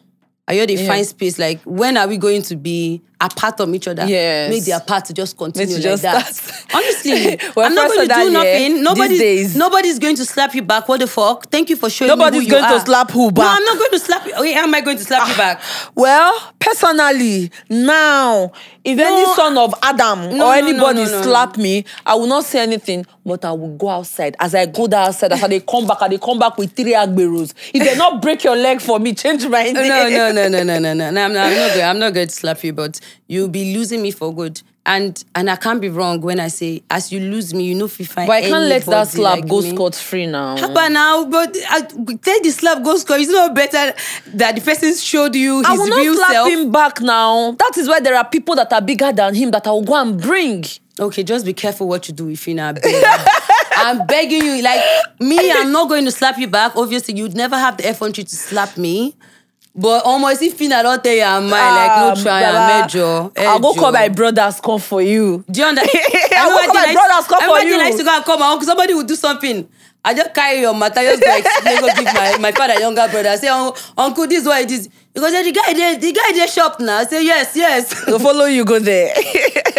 Are 0.47 0.53
you 0.53 0.65
the 0.65 0.73
Yeah. 0.73 0.87
fine 0.87 1.05
space? 1.05 1.37
Like 1.39 1.61
when 1.63 1.95
are 1.95 2.07
we 2.07 2.17
going 2.17 2.41
to 2.43 2.55
be 2.55 3.01
apart 3.23 3.57
from 3.57 3.73
each 3.75 3.87
other, 3.87 4.05
Yes. 4.05 4.49
make 4.49 4.65
their 4.65 4.79
part 4.79 5.05
to 5.05 5.13
just 5.13 5.37
continue 5.37 5.67
to 5.67 5.73
like 5.75 5.83
just 5.83 6.03
that. 6.03 6.35
start. 6.35 6.65
Honestly, 6.73 7.39
Well, 7.55 7.65
I'm 7.65 7.75
not 7.75 7.87
going 7.89 8.07
to 8.07 8.13
do 8.13 8.29
nothing. 8.31 8.83
Nobody's 8.83 9.55
nobody's 9.55 9.99
going 9.99 10.15
to 10.17 10.25
slap 10.25 10.53
you 10.53 10.61
back. 10.61 10.87
What 10.87 10.99
the 10.99 11.07
fuck? 11.07 11.49
Thank 11.49 11.69
you 11.69 11.75
for 11.75 11.89
showing 11.89 12.09
Nobody's 12.09 12.41
me 12.41 12.45
who 12.45 12.51
going 12.51 12.69
to 12.71 12.79
slap 12.81 13.11
who 13.11 13.31
back? 13.31 13.45
No. 13.45 13.55
I'm 13.57 13.63
not 13.63 13.77
going 13.77 13.91
to 13.91 13.99
slap 13.99 14.25
you. 14.25 14.33
Okay, 14.33 14.53
how 14.53 14.63
am 14.63 14.75
I 14.75 14.81
going 14.81 14.97
to 14.97 15.03
slap 15.03 15.27
you 15.27 15.33
ah, 15.35 15.37
back? 15.37 15.61
Well, 15.95 16.53
personally, 16.59 17.51
now, 17.69 18.51
if 18.83 18.97
No, 18.97 19.05
any 19.05 19.35
son 19.35 19.57
of 19.57 19.73
Adam 19.81 20.37
no, 20.37 20.47
or 20.47 20.53
anybody 20.53 21.03
no, 21.05 21.21
slap 21.21 21.57
me, 21.57 21.85
I 22.05 22.15
will 22.15 22.27
not 22.27 22.43
say 22.43 22.59
anything, 22.61 23.05
but 23.25 23.45
I 23.45 23.51
will 23.51 23.77
go 23.77 23.89
outside. 23.89 24.35
As 24.39 24.53
I 24.53 24.65
go 24.65 24.87
there 24.87 24.99
outside, 24.99 25.31
as 25.31 25.41
I 25.43 25.47
they 25.47 25.59
come 25.61 25.87
back, 25.87 26.01
I 26.01 26.09
they 26.09 26.17
come 26.17 26.39
back 26.39 26.57
with 26.57 26.73
three 26.75 26.93
agberos. 26.93 27.53
If 27.73 27.83
they 27.83 27.95
not 27.97 28.21
break 28.21 28.43
your 28.43 28.55
leg 28.55 28.81
for 28.81 28.99
me, 28.99 29.13
change 29.13 29.47
my 29.47 29.63
name. 29.63 29.73
no, 29.75 30.09
no, 30.09 30.31
no, 30.31 30.49
no, 30.49 30.63
no, 30.63 30.79
no, 30.79 30.93
no, 30.93 31.11
no. 31.11 31.25
I'm 31.25 31.33
not, 31.33 31.45
I'm 31.45 31.55
not 31.55 31.69
going. 31.73 31.85
I'm 31.85 31.99
not 31.99 32.13
going 32.13 32.27
to 32.27 32.33
slap 32.33 32.63
you, 32.63 32.73
but 32.73 32.99
you'll 33.27 33.49
be 33.49 33.75
losing 33.75 34.01
me 34.01 34.11
for 34.11 34.33
good. 34.33 34.61
And 34.85 35.23
and 35.33 35.49
I 35.49 35.55
can't 35.55 35.79
be 35.79 35.87
wrong 35.87 36.19
when 36.19 36.41
I 36.41 36.49
say, 36.49 36.83
as 36.89 37.09
you 37.09 37.21
lose 37.21 37.53
me, 37.53 37.63
you 37.63 37.75
know, 37.75 37.85
if. 37.85 38.15
But 38.15 38.29
I 38.29 38.41
can't 38.41 38.65
let 38.65 38.83
that 38.85 39.07
slap 39.07 39.39
like 39.39 39.47
go 39.47 39.61
scot 39.61 39.95
free 39.95 40.25
now. 40.25 40.55
But 40.73 40.89
now, 40.89 41.23
but 41.23 41.55
uh, 41.71 41.81
take 42.21 42.43
the 42.43 42.51
slap 42.51 42.83
go 42.83 42.97
score. 42.97 43.17
It's 43.17 43.31
not 43.31 43.55
better 43.55 43.93
that 44.35 44.55
the 44.55 44.61
person 44.61 44.93
showed 44.95 45.35
you 45.35 45.59
his 45.59 45.67
I 45.67 45.73
will 45.73 45.87
not 45.87 46.15
slap 46.15 46.31
self. 46.31 46.49
him 46.49 46.71
back 46.71 46.99
now. 46.99 47.51
That 47.51 47.77
is 47.77 47.87
why 47.87 48.01
there 48.01 48.15
are 48.15 48.27
people 48.27 48.55
that 48.55 48.73
are 48.73 48.81
bigger 48.81 49.13
than 49.13 49.35
him 49.35 49.51
that 49.51 49.65
I 49.67 49.71
will 49.71 49.83
go 49.83 49.95
and 49.95 50.21
bring. 50.21 50.65
Okay, 50.99 51.23
just 51.23 51.45
be 51.45 51.53
careful 51.53 51.87
what 51.87 52.07
you 52.07 52.13
do 52.13 52.35
not 52.53 52.81
beg. 52.81 53.05
I'm 53.75 54.05
begging 54.05 54.43
you, 54.43 54.61
like 54.61 54.81
me, 55.19 55.51
I'm 55.51 55.71
not 55.71 55.89
going 55.89 56.05
to 56.05 56.11
slap 56.11 56.37
you 56.37 56.47
back. 56.47 56.75
Obviously, 56.75 57.15
you'd 57.15 57.35
never 57.35 57.57
have 57.57 57.77
the 57.77 57.83
effrontery 57.89 58.25
to 58.25 58.35
slap 58.35 58.77
me. 58.77 59.15
But 59.75 60.05
almost 60.05 60.41
if 60.43 60.53
Fina 60.53 60.83
don't 60.83 61.03
tell 61.03 61.15
you 61.15 61.23
I'm 61.23 61.49
mine, 61.49 61.75
like 61.75 62.15
no 62.17 62.21
try, 62.23 62.43
I'm 62.43 62.81
major. 62.83 63.31
I'll 63.37 63.59
go 63.59 63.73
call 63.73 63.91
my 63.91 64.07
brothers 64.09 64.61
come 64.61 64.79
for 64.79 65.01
you. 65.01 65.43
Do 65.49 65.61
you 65.61 65.65
understand? 65.65 65.99
I 66.35 66.47
will 66.47 66.65
call 66.65 66.73
my 66.75 66.93
brothers 66.93 67.27
come 67.27 67.41
for 67.41 67.59
you. 67.65 67.79
I 67.79 67.87
used 67.87 67.97
to 67.97 68.03
go 68.03 68.15
and 68.15 68.23
call 68.23 68.37
my 68.37 68.51
uncle. 68.51 68.67
Somebody 68.67 68.93
will 68.93 69.03
do 69.03 69.15
something. 69.15 69.67
I 70.05 70.13
just 70.13 70.33
carry 70.33 70.59
your 70.59 70.75
matter, 70.75 70.99
just 71.01 71.23
go 71.23 71.37
explain, 71.37 71.79
go 71.79 71.87
give 71.95 72.13
my, 72.13 72.37
my 72.37 72.51
father 72.51 72.77
younger 72.77 73.07
brother. 73.07 73.29
I 73.29 73.35
say, 73.37 73.47
"Un- 73.47 73.71
uncle, 73.97 74.27
this 74.27 74.41
is 74.41 74.45
what 74.47 74.61
it 74.61 74.69
is. 74.69 74.89
Because 75.13 75.31
the 75.31 75.51
guy 75.53 75.73
there, 75.73 75.97
the 75.97 76.11
guy 76.11 76.31
there 76.33 76.47
shop 76.47 76.79
now. 76.81 76.97
I 76.97 77.05
say, 77.05 77.23
yes, 77.23 77.55
yes. 77.55 78.05
to 78.05 78.19
follow 78.19 78.45
you 78.45 78.65
go 78.65 78.79
there. 78.79 79.13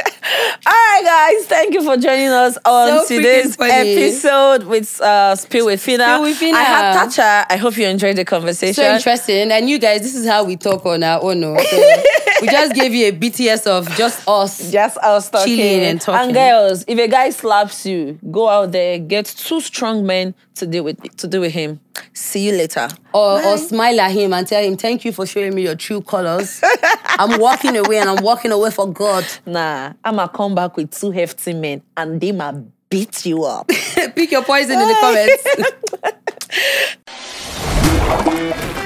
All 0.66 0.72
right, 0.72 1.02
guys, 1.04 1.46
thank 1.46 1.74
you 1.74 1.82
for 1.84 1.96
joining 1.96 2.28
us 2.28 2.58
on 2.64 3.06
So 3.06 3.16
today's 3.16 3.56
episode 3.60 4.64
with 4.64 5.00
uh, 5.00 5.36
Spill 5.36 5.66
with 5.66 5.80
Phyna. 5.80 6.04
Spill 6.16 6.22
with 6.22 6.40
Phyna. 6.40 6.54
I 6.54 6.62
had 6.62 7.08
Tacha. 7.08 7.46
I 7.50 7.56
hope 7.56 7.76
you 7.76 7.86
enjoyed 7.86 8.16
the 8.16 8.24
conversation. 8.24 8.74
so 8.74 8.94
interesting. 8.94 9.52
And 9.52 9.68
you 9.68 9.78
guys, 9.78 10.00
this 10.00 10.14
is 10.14 10.26
how 10.26 10.42
we 10.44 10.56
talk 10.56 10.84
on 10.86 11.02
our 11.02 11.22
own. 11.22 11.34
So 12.34 12.40
we 12.46 12.48
just 12.48 12.74
gave 12.74 12.92
you 12.92 13.06
a 13.08 13.12
BTS 13.12 13.66
of 13.68 13.88
just 13.96 14.26
us. 14.28 14.70
Just 14.72 14.96
us 14.98 15.30
talking. 15.30 15.56
Chilling 15.56 15.80
and 15.84 16.00
talking. 16.00 16.26
And 16.28 16.34
girls, 16.34 16.84
if 16.88 16.98
a 16.98 17.06
guy 17.06 17.30
slaps 17.30 17.86
you, 17.86 18.18
go 18.30 18.48
out 18.48 18.72
there, 18.72 18.98
get 18.98 19.26
two 19.26 19.60
strong 19.60 20.04
men 20.04 20.34
to 20.56 20.66
deal 20.66 20.82
with 20.84 21.00
to 21.18 21.28
deal 21.28 21.42
with 21.42 21.52
him. 21.52 21.80
See 22.12 22.46
you 22.46 22.52
later. 22.52 22.88
Or, 23.12 23.44
or 23.44 23.58
smile 23.58 24.00
at 24.00 24.12
him 24.12 24.32
and 24.32 24.46
tell 24.46 24.62
him, 24.62 24.76
thank 24.76 25.04
you 25.04 25.12
for 25.12 25.26
showing 25.26 25.54
me 25.54 25.62
your 25.62 25.76
true 25.76 26.00
colors. 26.00 26.60
I'm 27.06 27.40
walking 27.40 27.76
away 27.76 27.98
and 27.98 28.10
I'm 28.10 28.22
walking 28.22 28.52
away 28.52 28.70
for 28.70 28.90
God. 28.92 29.24
Nah, 29.46 29.92
I'ma 30.04 30.26
come 30.28 30.54
back 30.54 30.76
with 30.76 30.90
two 30.90 31.10
hefty 31.10 31.54
men 31.54 31.82
and 31.96 32.20
they 32.20 32.32
might 32.32 32.56
beat 32.90 33.26
you 33.26 33.44
up. 33.44 33.68
Pick 34.14 34.30
your 34.30 34.44
poison 34.44 34.80
in 34.80 34.88
the 34.88 34.94
comments. 35.00 35.44